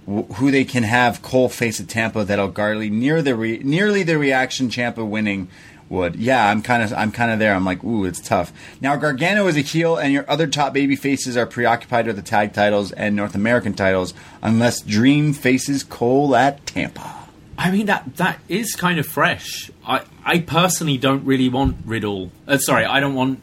who 0.08 0.52
they 0.52 0.64
can 0.64 0.84
have 0.84 1.22
Cole 1.22 1.50
face 1.50 1.80
at 1.80 1.88
Tampa 1.88 2.24
that'll 2.24 2.48
garly 2.48 2.90
near 2.90 3.22
the 3.22 3.36
re- 3.36 3.60
nearly 3.64 4.04
the 4.04 4.18
reaction 4.18 4.70
Ciampa 4.70 5.08
winning 5.08 5.50
would. 5.90 6.16
Yeah, 6.16 6.50
I'm 6.50 6.62
kind 6.62 6.84
of 6.84 6.94
I'm 6.94 7.12
kind 7.12 7.32
of 7.32 7.40
there. 7.40 7.54
I'm 7.54 7.66
like, 7.66 7.84
ooh, 7.84 8.06
it's 8.06 8.20
tough. 8.20 8.52
Now 8.82 8.96
Gargano 8.96 9.48
is 9.48 9.56
a 9.58 9.62
heel, 9.62 9.98
and 9.98 10.12
your 10.14 10.30
other 10.30 10.48
top 10.48 10.74
baby 10.74 10.96
faces 10.96 11.38
are 11.38 11.46
preoccupied 11.46 12.08
with 12.08 12.16
the 12.16 12.22
tag 12.22 12.54
titles 12.54 12.92
and 12.92 13.16
North 13.16 13.36
American 13.36 13.74
titles, 13.74 14.14
unless 14.42 14.82
Dream 14.82 15.34
faces 15.34 15.84
Cole 15.84 16.36
at 16.36 16.66
Tampa. 16.66 17.16
I 17.58 17.72
mean 17.72 17.88
that 17.88 18.18
that 18.18 18.40
is 18.48 18.76
kind 18.76 19.00
of 19.00 19.08
fresh. 19.08 19.72
I 19.86 20.04
I 20.24 20.40
personally 20.40 20.98
don't 20.98 21.26
really 21.26 21.50
want 21.50 21.78
Riddle. 21.86 22.32
Uh, 22.48 22.58
sorry, 22.58 22.86
I 22.86 23.00
don't 23.00 23.16
want 23.16 23.42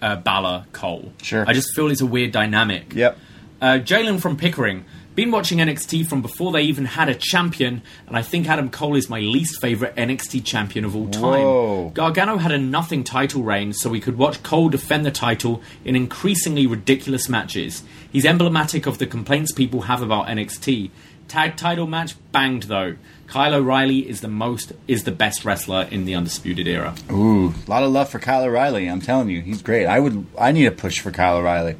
uh, 0.00 0.16
Balor 0.16 0.66
Cole. 0.72 1.12
Sure. 1.22 1.44
I 1.46 1.52
just 1.52 1.74
feel 1.74 1.90
it's 1.90 2.00
a 2.00 2.06
weird 2.06 2.32
dynamic. 2.32 2.94
Yep. 2.94 3.18
Uh, 3.60 3.66
Jalen 3.78 4.20
from 4.20 4.36
Pickering. 4.36 4.84
Been 5.14 5.30
watching 5.30 5.58
NXT 5.58 6.06
from 6.06 6.22
before 6.22 6.52
they 6.52 6.62
even 6.62 6.86
had 6.86 7.10
a 7.10 7.14
champion, 7.14 7.82
and 8.06 8.16
I 8.16 8.22
think 8.22 8.48
Adam 8.48 8.70
Cole 8.70 8.96
is 8.96 9.10
my 9.10 9.20
least 9.20 9.60
favorite 9.60 9.94
NXT 9.94 10.42
champion 10.42 10.86
of 10.86 10.96
all 10.96 11.08
time. 11.08 11.42
Whoa. 11.42 11.90
Gargano 11.90 12.38
had 12.38 12.50
a 12.50 12.56
nothing 12.56 13.04
title 13.04 13.42
reign, 13.42 13.74
so 13.74 13.90
we 13.90 14.00
could 14.00 14.16
watch 14.16 14.42
Cole 14.42 14.70
defend 14.70 15.04
the 15.04 15.10
title 15.10 15.60
in 15.84 15.96
increasingly 15.96 16.66
ridiculous 16.66 17.28
matches. 17.28 17.82
He's 18.10 18.24
emblematic 18.24 18.86
of 18.86 18.96
the 18.96 19.06
complaints 19.06 19.52
people 19.52 19.82
have 19.82 20.00
about 20.00 20.28
NXT. 20.28 20.90
Tag 21.28 21.56
title 21.56 21.86
match 21.86 22.14
banged 22.32 22.64
though. 22.64 22.96
Kyle 23.26 23.54
O'Reilly 23.54 24.08
is 24.08 24.22
the 24.22 24.28
most 24.28 24.72
is 24.88 25.04
the 25.04 25.12
best 25.12 25.44
wrestler 25.44 25.88
in 25.90 26.06
the 26.06 26.14
undisputed 26.14 26.66
era. 26.66 26.94
Ooh, 27.10 27.54
a 27.66 27.70
lot 27.70 27.82
of 27.82 27.90
love 27.90 28.08
for 28.08 28.18
Kyle 28.18 28.44
O'Reilly. 28.44 28.88
I'm 28.88 29.00
telling 29.00 29.28
you, 29.28 29.42
he's 29.42 29.62
great. 29.62 29.86
I 29.86 30.00
would, 30.00 30.26
I 30.38 30.52
need 30.52 30.66
a 30.66 30.72
push 30.72 31.00
for 31.00 31.10
Kyle 31.10 31.36
O'Reilly. 31.36 31.76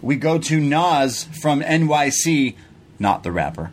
We 0.00 0.14
go 0.16 0.38
to 0.38 0.60
Nas 0.60 1.24
from 1.42 1.60
NYC, 1.60 2.54
not 2.98 3.22
the 3.22 3.32
rapper. 3.32 3.70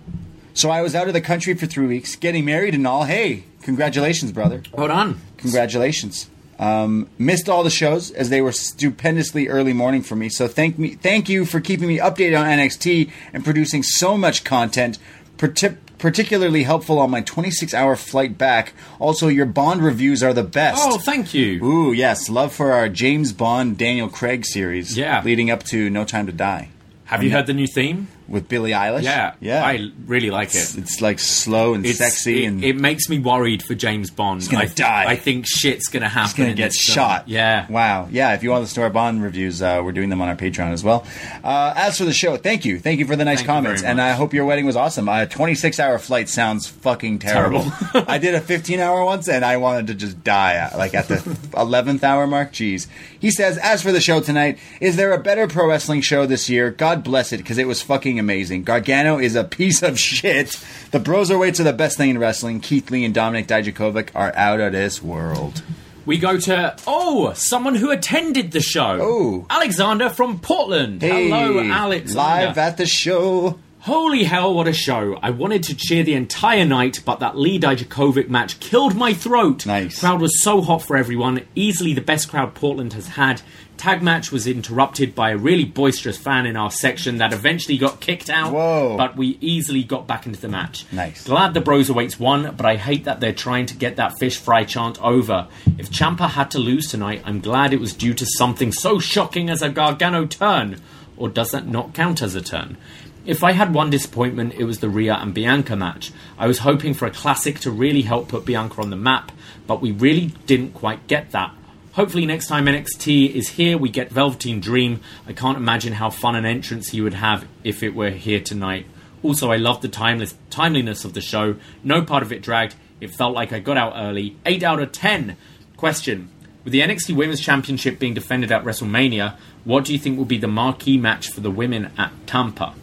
So 0.54 0.70
I 0.70 0.82
was 0.82 0.96
out 0.96 1.08
of 1.08 1.14
the 1.14 1.22
country 1.22 1.54
for 1.54 1.66
three 1.66 1.88
weeks, 1.88 2.16
getting 2.16 2.46
married 2.46 2.74
and 2.74 2.88
all. 2.88 3.04
Hey, 3.04 3.44
congratulations, 3.62 4.32
brother. 4.32 4.64
Hold 4.76 4.92
on. 4.92 5.20
Congratulations. 5.38 6.30
Um, 6.58 7.10
missed 7.18 7.50
all 7.50 7.64
the 7.64 7.70
shows 7.70 8.12
as 8.12 8.30
they 8.30 8.40
were 8.42 8.54
stupendously 8.54 9.50
early 9.50 9.74
morning 9.74 10.02
for 10.02 10.16
me. 10.16 10.30
So 10.30 10.48
thank 10.48 10.80
me, 10.80 10.90
thank 10.96 11.28
you 11.28 11.44
for 11.46 11.60
keeping 11.60 11.88
me 11.88 11.98
updated 11.98 12.40
on 12.40 12.46
NXT 12.48 13.12
and 13.34 13.44
producing 13.44 13.84
so 13.84 14.18
much 14.18 14.44
content. 14.46 14.98
Parti- 15.38 15.76
particularly 15.98 16.64
helpful 16.64 17.00
on 17.00 17.10
my 17.10 17.22
26 17.22 17.74
hour 17.74 17.96
flight 17.96 18.38
back. 18.38 18.74
Also, 19.00 19.28
your 19.28 19.46
Bond 19.46 19.82
reviews 19.84 20.24
are 20.24 20.34
the 20.34 20.44
best. 20.44 20.82
Oh, 20.82 20.98
thank 20.98 21.34
you. 21.34 21.64
Ooh, 21.64 21.92
yes, 21.94 22.30
love 22.30 22.54
for 22.54 22.72
our 22.72 22.88
James 22.88 23.34
Bond 23.34 23.78
Daniel 23.78 24.08
Craig 24.08 24.46
series. 24.46 24.98
Yeah. 24.98 25.22
leading 25.26 25.50
up 25.52 25.64
to 25.64 25.90
No 25.90 26.06
Time 26.06 26.26
to 26.28 26.32
Die 26.32 26.70
Have 27.06 27.24
you 27.24 27.32
heard 27.32 27.48
the 27.48 27.54
new 27.54 27.68
theme? 27.68 28.08
With 28.28 28.48
Billie 28.48 28.72
Eilish. 28.72 29.04
Yeah, 29.04 29.34
yeah. 29.40 29.64
I 29.66 29.92
really 30.06 30.32
like 30.32 30.48
it's, 30.50 30.76
it. 30.76 30.82
it's 30.82 31.02
like 31.02 31.20
slow 31.20 31.74
and 31.74 31.86
It's, 31.86 31.98
sexy, 31.98 32.44
it, 32.44 32.48
and 32.48 32.64
it 32.64 32.76
makes 32.76 33.10
me 33.10 33.20
worried 33.20 33.62
for 33.64 33.76
James 33.76 34.10
Bond. 34.10 34.42
He's 34.42 34.50
gonna 34.50 34.64
I, 34.64 34.68
die. 34.68 35.06
I 35.10 35.16
think 35.16 35.46
shit's 35.48 35.88
gonna 35.90 36.08
happen. 36.10 36.28
He's 36.30 36.34
gonna 36.34 36.54
get 36.54 36.74
shot. 36.74 37.28
Yeah. 37.28 37.68
Wow. 37.70 38.08
Yeah. 38.12 38.34
If 38.34 38.44
you 38.44 38.50
want 38.52 38.68
to 38.68 38.82
our 38.82 38.90
Bond 38.90 39.22
reviews, 39.22 39.62
uh, 39.62 39.82
we're 39.84 39.92
doing 39.92 40.10
them 40.10 40.22
on 40.22 40.30
our 40.30 40.36
Patreon 40.36 40.72
as 40.72 40.84
well. 40.84 41.06
Uh, 41.44 41.74
as 41.76 41.98
for 41.98 42.06
the 42.06 42.14
show, 42.14 42.38
thank 42.38 42.64
you, 42.66 42.80
thank 42.80 43.00
you 43.00 43.06
for 43.06 43.16
the 43.16 43.26
nice 43.26 43.40
Thank 43.40 43.48
comments, 43.48 43.84
and. 43.84 44.06
I 44.06 44.12
hope 44.12 44.34
your 44.34 44.46
wedding 44.46 44.66
was 44.66 44.76
awesome. 44.76 45.10
A 45.10 45.26
26 45.26 45.80
hour 45.80 45.98
flight 45.98 46.30
sounds 46.30 46.68
fucking 46.68 47.20
terrible. 47.20 47.64
Terrible. 47.64 48.06
I 48.12 48.18
did 48.20 48.36
a 48.36 48.40
15 48.42 48.80
hour 48.80 49.04
once, 49.04 49.28
and 49.28 49.44
I 49.44 49.58
wanted 49.58 49.88
to 49.88 49.96
just 49.96 50.24
die. 50.24 50.58
uh, 50.58 50.78
Like 50.78 50.94
at 50.94 51.08
the 51.08 51.16
11th 51.54 52.04
hour 52.04 52.28
mark. 52.28 52.54
Jeez. 52.54 52.88
He 53.20 53.32
says, 53.32 53.58
as 53.58 53.82
for 53.82 53.92
the 53.92 54.00
show 54.02 54.20
tonight, 54.22 54.60
is 54.80 54.96
there 54.96 55.12
a 55.12 55.18
better 55.18 55.48
pro 55.48 55.68
wrestling 55.68 56.02
show 56.02 56.26
this 56.28 56.50
year? 56.50 56.70
God 56.70 57.04
bless 57.04 57.34
it, 57.34 57.38
because 57.38 57.58
it 57.58 57.68
was 57.68 57.82
fucking 57.82 58.15
amazing. 58.20 58.64
Gargano 58.64 59.18
is 59.18 59.36
a 59.36 59.44
piece 59.44 59.82
of 59.84 60.00
shit. 60.00 60.60
The 60.92 61.00
Broserweights 61.00 61.40
weights 61.40 61.60
are 61.60 61.64
the 61.64 61.74
best 61.74 61.98
thing 61.98 62.10
in 62.10 62.18
wrestling. 62.18 62.60
Keith 62.60 62.90
Lee 62.92 63.06
and 63.06 63.16
Dominik 63.16 63.48
Dijakovic 63.48 64.10
are 64.16 64.34
out 64.36 64.60
of 64.60 64.72
this 64.72 65.02
world. 65.02 65.62
We 66.06 66.20
go 66.20 66.38
to 66.38 66.76
oh, 66.86 67.34
someone 67.34 67.76
who 67.76 67.90
attended 67.90 68.52
the 68.52 68.62
show. 68.62 69.00
Oh. 69.02 69.46
Alexander 69.50 70.10
from 70.10 70.40
Portland. 70.40 71.02
Hey, 71.02 71.30
Hello, 71.30 71.60
Alexander. 71.60 72.48
Live 72.48 72.58
at 72.58 72.78
the 72.78 72.86
show. 72.86 73.60
Holy 73.86 74.24
hell, 74.24 74.52
what 74.52 74.68
a 74.68 74.74
show. 74.74 75.20
I 75.22 75.30
wanted 75.30 75.62
to 75.66 75.76
cheer 75.76 76.02
the 76.02 76.16
entire 76.16 76.66
night, 76.66 77.02
but 77.06 77.20
that 77.20 77.38
Lee 77.38 77.60
Dijakovic 77.60 78.30
match 78.30 78.60
killed 78.60 78.96
my 78.96 79.14
throat. 79.14 79.64
Nice. 79.68 80.00
Crowd 80.00 80.22
was 80.22 80.42
so 80.42 80.62
hot 80.62 80.82
for 80.82 80.98
everyone, 80.98 81.46
easily 81.54 81.94
the 81.94 82.02
best 82.02 82.28
crowd 82.28 82.56
Portland 82.56 82.94
has 82.94 83.10
had. 83.10 83.44
Tag 83.78 84.02
match 84.02 84.32
was 84.32 84.48
interrupted 84.48 85.14
by 85.14 85.30
a 85.30 85.38
really 85.38 85.66
boisterous 85.66 86.18
fan 86.18 86.48
in 86.48 86.58
our 86.58 86.72
section 86.72 87.18
that 87.18 87.32
eventually 87.32 87.78
got 87.78 88.00
kicked 88.00 88.28
out. 88.28 88.54
Whoa. 88.54 88.98
But 88.98 89.18
we 89.18 89.38
easily 89.40 89.84
got 89.84 90.08
back 90.08 90.26
into 90.26 90.42
the 90.42 90.50
match. 90.50 90.92
Nice. 90.92 91.24
Glad 91.24 91.54
the 91.54 91.62
Broserweights 91.62 92.20
won, 92.20 92.56
but 92.58 92.66
I 92.66 92.78
hate 92.78 93.04
that 93.04 93.20
they're 93.20 93.34
trying 93.34 93.68
to 93.68 93.76
get 93.76 93.98
that 93.98 94.18
fish 94.18 94.38
fry 94.38 94.64
chant 94.64 95.00
over. 95.00 95.48
If 95.78 95.92
Ciampa 95.92 96.32
had 96.32 96.50
to 96.52 96.58
lose 96.58 96.90
tonight, 96.90 97.22
I'm 97.24 97.40
glad 97.40 97.72
it 97.72 97.80
was 97.80 97.94
due 97.94 98.16
to 98.16 98.26
something 98.26 98.72
so 98.72 98.98
shocking 98.98 99.48
as 99.48 99.62
a 99.62 99.70
Gargano 99.70 100.26
turn. 100.26 100.82
Or 101.18 101.30
does 101.30 101.52
that 101.52 101.66
not 101.66 101.94
count 101.94 102.22
as 102.22 102.36
a 102.36 102.42
turn? 102.42 102.78
If 103.26 103.44
I 103.44 103.54
had 103.54 103.74
one 103.74 103.90
disappointment, 103.90 104.54
it 104.54 104.66
was 104.66 104.82
the 104.82 104.90
Rhea 104.90 105.16
and 105.16 105.34
Bianca 105.34 105.76
match. 105.76 106.12
I 106.38 106.46
was 106.46 106.60
hoping 106.60 106.94
for 106.94 107.08
a 107.08 107.12
classic 107.12 107.58
to 107.62 107.72
really 107.72 108.04
help 108.04 108.28
put 108.28 108.46
Bianca 108.46 108.80
on 108.80 108.92
the 108.92 108.96
map, 108.96 109.32
but 109.66 109.82
we 109.82 109.92
really 109.92 110.28
didn't 110.46 110.76
quite 110.76 111.08
get 111.08 111.32
that. 111.32 111.52
Hopefully, 111.94 112.28
next 112.28 112.48
time 112.48 112.68
NXT 112.68 113.34
is 113.34 113.50
here, 113.50 113.80
we 113.80 113.90
get 113.90 114.12
Velveteen 114.12 114.60
Dream. 114.60 115.02
I 115.26 115.34
can't 115.34 115.58
imagine 115.58 115.94
how 115.94 116.12
fun 116.12 116.36
an 116.36 116.46
entrance 116.46 116.90
he 116.90 117.02
would 117.02 117.16
have 117.16 117.48
if 117.64 117.82
it 117.82 117.96
were 117.96 118.12
here 118.12 118.42
tonight. 118.42 118.86
Also, 119.24 119.52
I 119.52 119.56
love 119.56 119.82
the 119.82 119.88
timeless 119.88 120.36
timeliness 120.52 121.04
of 121.04 121.14
the 121.14 121.22
show. 121.22 121.56
No 121.84 122.04
part 122.04 122.22
of 122.22 122.32
it 122.32 122.44
dragged. 122.44 122.76
It 123.02 123.16
felt 123.16 123.34
like 123.34 123.52
I 123.52 123.60
got 123.60 123.76
out 123.76 123.94
early. 123.96 124.36
8 124.46 124.62
out 124.62 124.80
of 124.80 124.92
10. 124.92 125.36
Question 125.78 126.30
With 126.64 126.74
the 126.74 126.82
NXT 126.82 127.16
Women's 127.16 127.42
Championship 127.42 127.98
being 127.98 128.14
defended 128.14 128.52
at 128.52 128.64
WrestleMania, 128.64 129.36
what 129.64 129.84
do 129.84 129.94
you 129.94 130.00
think 130.00 130.16
will 130.16 130.26
be 130.26 130.38
the 130.38 130.48
marquee 130.48 130.98
match 130.98 131.32
for 131.32 131.42
the 131.42 131.50
women 131.50 131.92
at 131.98 132.12
Tampa? 132.28 132.76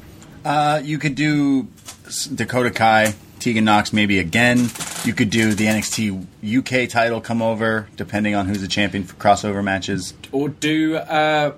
Uh, 0.44 0.80
you 0.84 0.98
could 0.98 1.14
do 1.14 1.68
Dakota 2.34 2.70
Kai, 2.70 3.14
Tegan 3.38 3.64
Nox 3.64 3.92
maybe 3.92 4.18
again. 4.18 4.68
You 5.04 5.12
could 5.14 5.30
do 5.30 5.52
the 5.54 5.66
NXT 5.66 6.26
UK 6.84 6.88
title 6.88 7.20
come 7.20 7.42
over, 7.42 7.88
depending 7.96 8.34
on 8.34 8.46
who's 8.46 8.60
the 8.60 8.68
champion 8.68 9.04
for 9.04 9.14
crossover 9.16 9.62
matches. 9.62 10.14
Or 10.30 10.48
do 10.48 10.96
uh, 10.96 11.52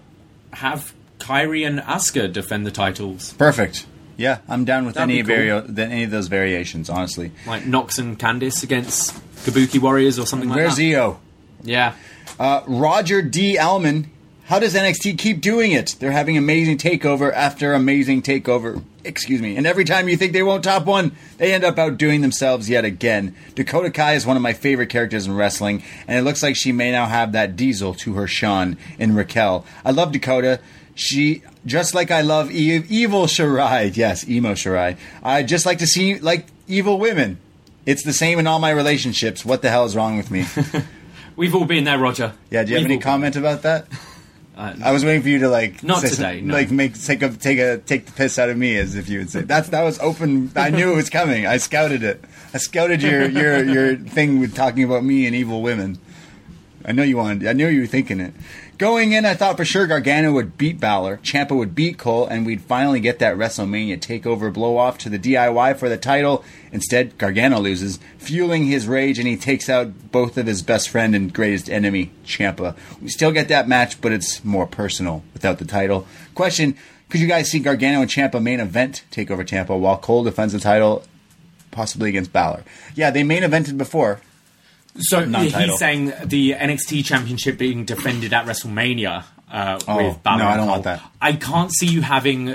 have 0.52 0.94
Kairi 1.18 1.66
and 1.66 1.80
Asuka 1.80 2.32
defend 2.32 2.66
the 2.66 2.70
titles? 2.70 3.32
Perfect. 3.34 3.86
Yeah, 4.16 4.38
I'm 4.48 4.64
down 4.64 4.86
with 4.86 4.94
That'd 4.94 5.10
any 5.12 5.22
cool. 5.22 5.34
vario- 5.34 5.66
than 5.66 5.90
any 5.90 6.04
of 6.04 6.10
those 6.10 6.28
variations. 6.28 6.88
Honestly, 6.88 7.32
Like 7.46 7.66
Nox 7.66 7.98
and 7.98 8.18
Candice 8.18 8.62
against 8.62 9.12
Kabuki 9.44 9.80
Warriors 9.80 10.18
or 10.18 10.26
something 10.26 10.48
like 10.48 10.56
where's 10.56 10.76
that? 10.76 10.82
Io? 10.94 11.18
Yeah. 11.62 11.94
Uh, 12.38 12.62
Roger 12.66 13.22
D. 13.22 13.58
Allman. 13.58 14.10
How 14.46 14.58
does 14.58 14.74
NXT 14.74 15.16
keep 15.18 15.40
doing 15.40 15.72
it? 15.72 15.96
They're 15.98 16.10
having 16.12 16.36
amazing 16.36 16.76
takeover 16.76 17.32
after 17.32 17.72
amazing 17.72 18.20
takeover. 18.22 18.82
Excuse 19.02 19.40
me. 19.40 19.56
And 19.56 19.66
every 19.66 19.84
time 19.84 20.06
you 20.08 20.18
think 20.18 20.32
they 20.34 20.42
won't 20.42 20.62
top 20.64 20.84
one, 20.84 21.12
they 21.38 21.54
end 21.54 21.64
up 21.64 21.78
outdoing 21.78 22.20
themselves 22.20 22.68
yet 22.68 22.84
again. 22.84 23.34
Dakota 23.54 23.90
Kai 23.90 24.14
is 24.14 24.26
one 24.26 24.36
of 24.36 24.42
my 24.42 24.52
favorite 24.52 24.88
characters 24.90 25.26
in 25.26 25.34
wrestling, 25.34 25.82
and 26.06 26.18
it 26.18 26.22
looks 26.22 26.42
like 26.42 26.56
she 26.56 26.72
may 26.72 26.90
now 26.90 27.06
have 27.06 27.32
that 27.32 27.56
diesel 27.56 27.94
to 27.94 28.14
her 28.14 28.26
Shawn 28.26 28.76
in 28.98 29.14
Raquel. 29.14 29.64
I 29.84 29.92
love 29.92 30.12
Dakota. 30.12 30.60
She 30.94 31.42
just 31.64 31.94
like 31.94 32.10
I 32.10 32.20
love 32.20 32.50
e- 32.52 32.84
evil 32.88 33.24
Shirai. 33.26 33.96
Yes, 33.96 34.28
emo 34.28 34.52
Shirai. 34.52 34.96
I 35.22 35.42
just 35.42 35.64
like 35.64 35.78
to 35.78 35.86
see 35.86 36.18
like 36.18 36.46
evil 36.68 36.98
women. 36.98 37.38
It's 37.86 38.04
the 38.04 38.12
same 38.12 38.38
in 38.38 38.46
all 38.46 38.58
my 38.58 38.70
relationships. 38.70 39.42
What 39.44 39.62
the 39.62 39.70
hell 39.70 39.86
is 39.86 39.96
wrong 39.96 40.16
with 40.18 40.30
me? 40.30 40.44
We've 41.36 41.54
all 41.54 41.64
been 41.64 41.84
there, 41.84 41.98
Roger. 41.98 42.34
Yeah, 42.50 42.62
do 42.64 42.70
you 42.70 42.76
have 42.76 42.82
We've 42.84 42.90
any 42.92 42.96
all- 42.96 43.00
comment 43.02 43.36
about 43.36 43.62
that? 43.62 43.86
Uh, 44.56 44.74
I 44.84 44.92
was 44.92 45.04
waiting 45.04 45.22
for 45.22 45.28
you 45.28 45.40
to 45.40 45.48
like 45.48 45.82
Not 45.82 46.02
today, 46.04 46.40
no. 46.40 46.54
like 46.54 46.70
make 46.70 46.94
take 47.00 47.22
a 47.22 47.30
take 47.30 47.58
a 47.58 47.78
take 47.78 48.06
the 48.06 48.12
piss 48.12 48.38
out 48.38 48.48
of 48.50 48.56
me 48.56 48.76
as 48.76 48.94
if 48.94 49.08
you 49.08 49.18
would 49.18 49.30
say 49.30 49.40
that's 49.42 49.70
that 49.70 49.82
was 49.82 49.98
open. 49.98 50.52
I 50.54 50.70
knew 50.70 50.92
it 50.92 50.96
was 50.96 51.10
coming. 51.10 51.44
I 51.46 51.56
scouted 51.56 52.04
it. 52.04 52.24
I 52.52 52.58
scouted 52.58 53.02
your 53.02 53.28
your 53.28 53.64
your 53.64 53.96
thing 53.96 54.38
with 54.38 54.54
talking 54.54 54.84
about 54.84 55.02
me 55.04 55.26
and 55.26 55.34
evil 55.34 55.60
women. 55.60 55.98
I 56.84 56.92
know 56.92 57.02
you 57.02 57.16
wanted. 57.16 57.48
I 57.48 57.52
knew 57.52 57.66
you 57.66 57.80
were 57.80 57.86
thinking 57.86 58.20
it. 58.20 58.32
Going 58.76 59.12
in, 59.12 59.24
I 59.24 59.34
thought 59.34 59.56
for 59.56 59.64
sure 59.64 59.86
Gargano 59.86 60.32
would 60.32 60.58
beat 60.58 60.80
Balor, 60.80 61.18
Ciampa 61.18 61.56
would 61.56 61.76
beat 61.76 61.96
Cole, 61.96 62.26
and 62.26 62.44
we'd 62.44 62.60
finally 62.60 62.98
get 62.98 63.20
that 63.20 63.36
WrestleMania 63.36 64.00
takeover 64.00 64.52
blow 64.52 64.76
off 64.78 64.98
to 64.98 65.08
the 65.08 65.18
DIY 65.18 65.76
for 65.76 65.88
the 65.88 65.96
title. 65.96 66.44
Instead, 66.72 67.16
Gargano 67.16 67.60
loses, 67.60 68.00
fueling 68.18 68.66
his 68.66 68.88
rage, 68.88 69.20
and 69.20 69.28
he 69.28 69.36
takes 69.36 69.68
out 69.68 70.10
both 70.10 70.36
of 70.36 70.46
his 70.46 70.62
best 70.62 70.88
friend 70.88 71.14
and 71.14 71.32
greatest 71.32 71.70
enemy, 71.70 72.10
Ciampa. 72.24 72.74
We 73.00 73.10
still 73.10 73.30
get 73.30 73.46
that 73.46 73.68
match, 73.68 74.00
but 74.00 74.10
it's 74.10 74.44
more 74.44 74.66
personal 74.66 75.22
without 75.34 75.58
the 75.58 75.64
title. 75.64 76.04
Question: 76.34 76.76
Could 77.10 77.20
you 77.20 77.28
guys 77.28 77.48
see 77.48 77.60
Gargano 77.60 78.00
and 78.00 78.10
Ciampa 78.10 78.42
main 78.42 78.58
event 78.58 79.04
takeover 79.12 79.46
Tampa 79.46 79.76
while 79.76 79.98
Cole 79.98 80.24
defends 80.24 80.52
the 80.52 80.58
title, 80.58 81.04
possibly 81.70 82.08
against 82.08 82.32
Balor? 82.32 82.64
Yeah, 82.96 83.12
they 83.12 83.22
main 83.22 83.44
evented 83.44 83.78
before. 83.78 84.20
So 84.98 85.24
Non-title. 85.24 85.60
he's 85.70 85.78
saying 85.78 86.12
the 86.24 86.52
NXT 86.52 87.04
Championship 87.04 87.58
being 87.58 87.84
defended 87.84 88.32
at 88.32 88.46
WrestleMania 88.46 89.24
uh, 89.50 89.78
Oh, 89.88 89.96
with 90.08 90.22
Balor. 90.22 90.38
no, 90.38 90.46
I 90.48 90.56
don't 90.56 90.68
want 90.68 90.84
that. 90.84 91.02
I 91.20 91.32
can't 91.32 91.72
see 91.74 91.86
you 91.86 92.02
having 92.02 92.54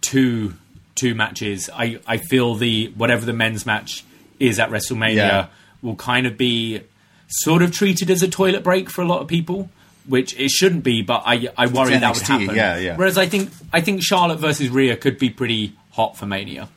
two 0.00 0.54
two 0.94 1.14
matches. 1.14 1.70
I 1.72 1.98
I 2.06 2.18
feel 2.18 2.54
the 2.56 2.92
whatever 2.96 3.24
the 3.24 3.32
men's 3.32 3.64
match 3.64 4.04
is 4.38 4.58
at 4.58 4.70
WrestleMania 4.70 5.14
Yeah. 5.16 5.46
will 5.82 5.96
kind 5.96 6.26
of 6.26 6.36
be 6.36 6.82
sort 7.28 7.62
of 7.62 7.72
treated 7.72 8.10
as 8.10 8.22
a 8.22 8.28
toilet 8.28 8.62
break 8.64 8.90
for 8.90 9.02
a 9.02 9.06
lot 9.06 9.20
of 9.22 9.28
people. 9.28 9.70
Which 10.06 10.38
it 10.40 10.50
shouldn't 10.50 10.84
be, 10.84 11.02
but 11.02 11.22
I 11.26 11.48
I 11.56 11.66
worry 11.66 11.92
It's 11.92 12.00
that 12.00 12.14
would 12.14 12.22
happen. 12.22 12.56
yeah, 12.56 12.78
yeah. 12.78 12.96
Whereas 12.96 13.18
I 13.18 13.26
think 13.26 13.50
I 13.72 13.82
think 13.82 14.02
Charlotte 14.02 14.38
versus 14.38 14.70
Rhea 14.70 14.96
could 14.96 15.18
be 15.18 15.28
pretty 15.30 15.74
hot 15.92 16.16
for 16.16 16.24
Mania. 16.24 16.68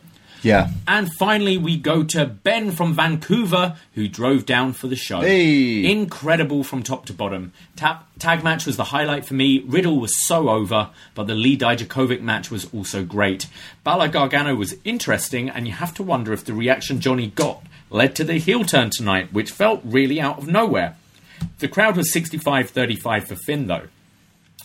Yeah. 0.41 0.69
And 0.88 1.11
finally, 1.13 1.57
we 1.57 1.77
go 1.77 2.03
to 2.03 2.26
Ben 2.26 2.72
from 2.72 2.93
Vancouver, 2.93 3.76
who 3.93 4.07
drove 4.07 4.45
down 4.45 4.73
for 4.73 4.88
the 4.88 4.95
show. 4.95 5.22
Hey. 5.22 5.89
Incredible 5.89 6.63
from 6.63 6.84
top 6.84 7.05
to 7.07 7.13
bottom. 7.13 7.53
Tap, 7.76 8.07
tag 8.19 8.43
match 8.43 8.65
was 8.65 8.77
the 8.77 8.85
highlight 8.85 9.26
for 9.26 9.35
me. 9.35 9.59
Riddle 9.59 9.99
was 9.99 10.26
so 10.26 10.49
over, 10.49 10.89
but 11.13 11.27
the 11.27 11.35
Lee 11.35 11.57
Dijakovic 11.57 12.22
match 12.22 12.49
was 12.49 12.72
also 12.73 13.03
great. 13.03 13.47
Balor 13.84 14.09
Gargano 14.09 14.55
was 14.55 14.76
interesting, 14.84 15.49
and 15.49 15.68
you 15.68 15.73
have 15.73 15.93
to 15.95 16.03
wonder 16.03 16.34
if 16.34 16.43
the 16.45 16.53
reaction 16.53 16.99
Johnny 16.99 17.27
got 17.27 17.63
led 17.89 18.15
to 18.15 18.23
the 18.23 18.38
heel 18.38 18.63
turn 18.63 18.89
tonight, 18.89 19.34
which 19.34 19.51
felt 19.51 19.81
really 19.84 20.19
out 20.19 20.38
of 20.38 20.47
nowhere. 20.47 20.95
The 21.59 21.68
crowd 21.68 21.97
was 21.97 22.11
65 22.11 22.69
35 22.69 23.27
for 23.27 23.35
Finn, 23.35 23.68
though. 23.68 23.88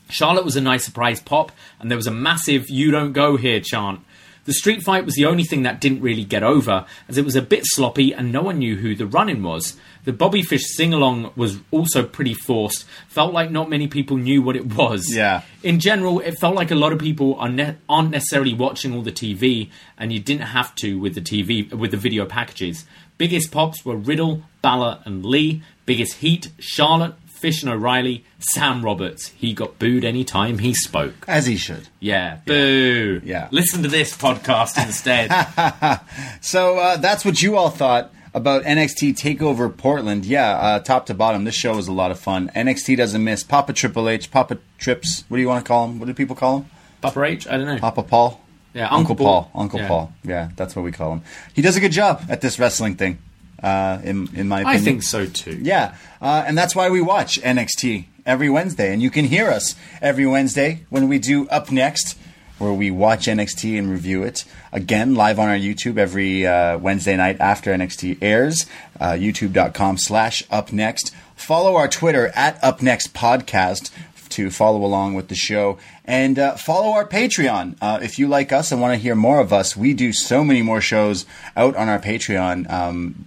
Charlotte 0.08 0.44
was 0.44 0.56
a 0.56 0.60
nice 0.60 0.84
surprise 0.84 1.20
pop, 1.20 1.50
and 1.80 1.90
there 1.90 1.96
was 1.96 2.06
a 2.06 2.12
massive 2.12 2.70
You 2.70 2.90
Don't 2.92 3.12
Go 3.12 3.36
Here 3.36 3.60
chant. 3.60 4.00
The 4.46 4.52
street 4.52 4.82
fight 4.82 5.04
was 5.04 5.14
the 5.14 5.26
only 5.26 5.42
thing 5.42 5.64
that 5.64 5.80
didn't 5.80 6.00
really 6.00 6.24
get 6.24 6.44
over, 6.44 6.86
as 7.08 7.18
it 7.18 7.24
was 7.24 7.34
a 7.34 7.42
bit 7.42 7.62
sloppy 7.64 8.14
and 8.14 8.30
no 8.30 8.42
one 8.42 8.58
knew 8.58 8.76
who 8.76 8.94
the 8.94 9.06
run 9.06 9.28
in 9.28 9.42
was. 9.42 9.76
The 10.04 10.12
Bobby 10.12 10.42
Fish 10.42 10.64
sing 10.76 10.94
along 10.94 11.32
was 11.34 11.58
also 11.72 12.04
pretty 12.04 12.32
forced, 12.32 12.84
felt 13.08 13.32
like 13.32 13.50
not 13.50 13.68
many 13.68 13.88
people 13.88 14.16
knew 14.16 14.40
what 14.40 14.54
it 14.54 14.74
was. 14.74 15.12
Yeah. 15.12 15.42
In 15.64 15.80
general, 15.80 16.20
it 16.20 16.38
felt 16.38 16.54
like 16.54 16.70
a 16.70 16.76
lot 16.76 16.92
of 16.92 17.00
people 17.00 17.34
are 17.40 17.48
ne- 17.48 17.76
aren't 17.88 18.12
necessarily 18.12 18.54
watching 18.54 18.94
all 18.94 19.02
the 19.02 19.10
TV, 19.10 19.68
and 19.98 20.12
you 20.12 20.20
didn't 20.20 20.46
have 20.46 20.76
to 20.76 21.00
with 21.00 21.16
the 21.16 21.20
TV 21.20 21.72
with 21.72 21.90
the 21.90 21.96
video 21.96 22.24
packages. 22.24 22.86
Biggest 23.18 23.50
pops 23.50 23.84
were 23.84 23.96
Riddle, 23.96 24.44
Balor, 24.62 25.00
and 25.04 25.24
Lee. 25.24 25.62
Biggest 25.86 26.18
heat: 26.18 26.50
Charlotte, 26.60 27.14
Fish 27.36 27.62
and 27.62 27.70
O'Reilly, 27.70 28.24
Sam 28.38 28.82
Roberts. 28.84 29.28
He 29.28 29.52
got 29.52 29.78
booed 29.78 30.04
any 30.04 30.24
time 30.24 30.58
he 30.58 30.72
spoke. 30.74 31.14
As 31.28 31.46
he 31.46 31.56
should. 31.56 31.88
Yeah, 32.00 32.38
boo. 32.46 33.20
Yeah. 33.24 33.48
Listen 33.50 33.82
to 33.82 33.88
this 33.88 34.16
podcast 34.16 34.82
instead. 34.84 35.30
So 36.40 36.78
uh, 36.78 36.96
that's 36.96 37.24
what 37.24 37.42
you 37.42 37.56
all 37.56 37.70
thought 37.70 38.12
about 38.32 38.62
NXT 38.64 39.14
Takeover 39.18 39.74
Portland. 39.74 40.24
Yeah, 40.24 40.50
uh, 40.52 40.78
top 40.80 41.06
to 41.06 41.14
bottom, 41.14 41.44
this 41.44 41.54
show 41.54 41.74
was 41.76 41.88
a 41.88 41.92
lot 41.92 42.10
of 42.10 42.18
fun. 42.18 42.50
NXT 42.54 42.96
doesn't 42.96 43.22
miss 43.22 43.42
Papa 43.42 43.72
Triple 43.72 44.08
H, 44.08 44.30
Papa 44.30 44.58
Trips. 44.78 45.24
What 45.28 45.36
do 45.36 45.40
you 45.42 45.48
want 45.48 45.64
to 45.64 45.68
call 45.68 45.86
him? 45.86 45.98
What 45.98 46.06
do 46.06 46.14
people 46.14 46.36
call 46.36 46.58
him? 46.58 46.66
Papa 47.00 47.22
H, 47.24 47.46
I 47.48 47.56
don't 47.56 47.66
know. 47.66 47.78
Papa 47.78 48.02
Paul. 48.02 48.40
Yeah, 48.74 48.84
Uncle, 48.84 48.98
Uncle 48.98 49.16
Paul. 49.16 49.42
Paul. 49.44 49.50
Uncle 49.62 49.80
Yeah. 49.80 49.88
Paul. 49.88 50.12
Yeah, 50.24 50.48
that's 50.56 50.76
what 50.76 50.84
we 50.84 50.92
call 50.92 51.12
him. 51.14 51.22
He 51.54 51.62
does 51.62 51.76
a 51.76 51.80
good 51.80 51.92
job 51.92 52.22
at 52.28 52.40
this 52.42 52.58
wrestling 52.58 52.96
thing. 52.96 53.18
Uh, 53.62 54.00
in 54.04 54.28
in 54.34 54.48
my 54.48 54.60
opinion, 54.60 54.80
I 54.80 54.84
think 54.84 55.02
so 55.02 55.26
too. 55.26 55.58
Yeah, 55.62 55.96
uh, 56.20 56.44
and 56.46 56.56
that's 56.56 56.76
why 56.76 56.90
we 56.90 57.00
watch 57.00 57.40
NXT 57.40 58.04
every 58.24 58.50
Wednesday, 58.50 58.92
and 58.92 59.00
you 59.00 59.10
can 59.10 59.24
hear 59.24 59.48
us 59.48 59.74
every 60.02 60.26
Wednesday 60.26 60.84
when 60.90 61.08
we 61.08 61.18
do 61.18 61.48
Up 61.48 61.70
Next, 61.70 62.18
where 62.58 62.72
we 62.72 62.90
watch 62.90 63.26
NXT 63.26 63.78
and 63.78 63.90
review 63.90 64.22
it 64.22 64.44
again 64.72 65.14
live 65.14 65.38
on 65.38 65.48
our 65.48 65.56
YouTube 65.56 65.96
every 65.96 66.46
uh, 66.46 66.76
Wednesday 66.78 67.16
night 67.16 67.38
after 67.40 67.72
NXT 67.72 68.18
airs. 68.20 68.66
Uh, 69.00 69.12
YouTube.com/slash 69.12 70.42
Up 70.50 70.72
Next. 70.72 71.14
Follow 71.34 71.76
our 71.76 71.88
Twitter 71.88 72.28
at 72.34 72.62
Up 72.62 72.82
Next 72.82 73.14
Podcast 73.14 73.90
to 74.30 74.50
follow 74.50 74.84
along 74.84 75.14
with 75.14 75.28
the 75.28 75.34
show 75.34 75.78
and 76.04 76.38
uh, 76.38 76.56
follow 76.56 76.92
our 76.92 77.06
patreon 77.06 77.76
uh, 77.80 77.98
if 78.02 78.18
you 78.18 78.26
like 78.26 78.52
us 78.52 78.72
and 78.72 78.80
want 78.80 78.92
to 78.92 78.98
hear 78.98 79.14
more 79.14 79.40
of 79.40 79.52
us 79.52 79.76
we 79.76 79.94
do 79.94 80.12
so 80.12 80.44
many 80.44 80.62
more 80.62 80.80
shows 80.80 81.24
out 81.56 81.76
on 81.76 81.88
our 81.88 81.98
patreon 81.98 82.70
um, 82.70 83.24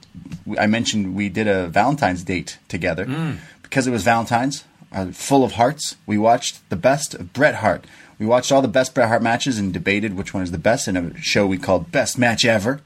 I 0.58 0.68
mentioned 0.68 1.16
we 1.16 1.30
did 1.30 1.48
a 1.48 1.68
Valentine's 1.68 2.24
date 2.24 2.58
together 2.68 3.06
because 3.62 3.88
it 3.88 3.92
was 3.92 4.04
Valentine's, 4.04 4.64
uh, 4.92 5.08
full 5.08 5.44
of 5.44 5.54
hearts. 5.54 5.96
We 6.06 6.18
watched 6.18 6.68
the 6.70 6.76
best 6.76 7.14
of 7.14 7.34
Bret 7.34 7.56
Hart 7.56 7.86
We 8.18 8.26
watched 8.26 8.52
all 8.52 8.62
the 8.62 8.68
best 8.68 8.94
Bret 8.94 9.08
Hart 9.08 9.22
matches 9.22 9.58
and 9.60 9.72
debated 9.72 10.16
which 10.18 10.34
one 10.34 10.44
is 10.44 10.52
the 10.52 10.58
best 10.58 10.88
in 10.88 10.98
a 10.98 11.18
show 11.22 11.48
we 11.48 11.58
called 11.58 11.92
Best 11.92 12.18
Match 12.18 12.44
Ever. 12.44 12.82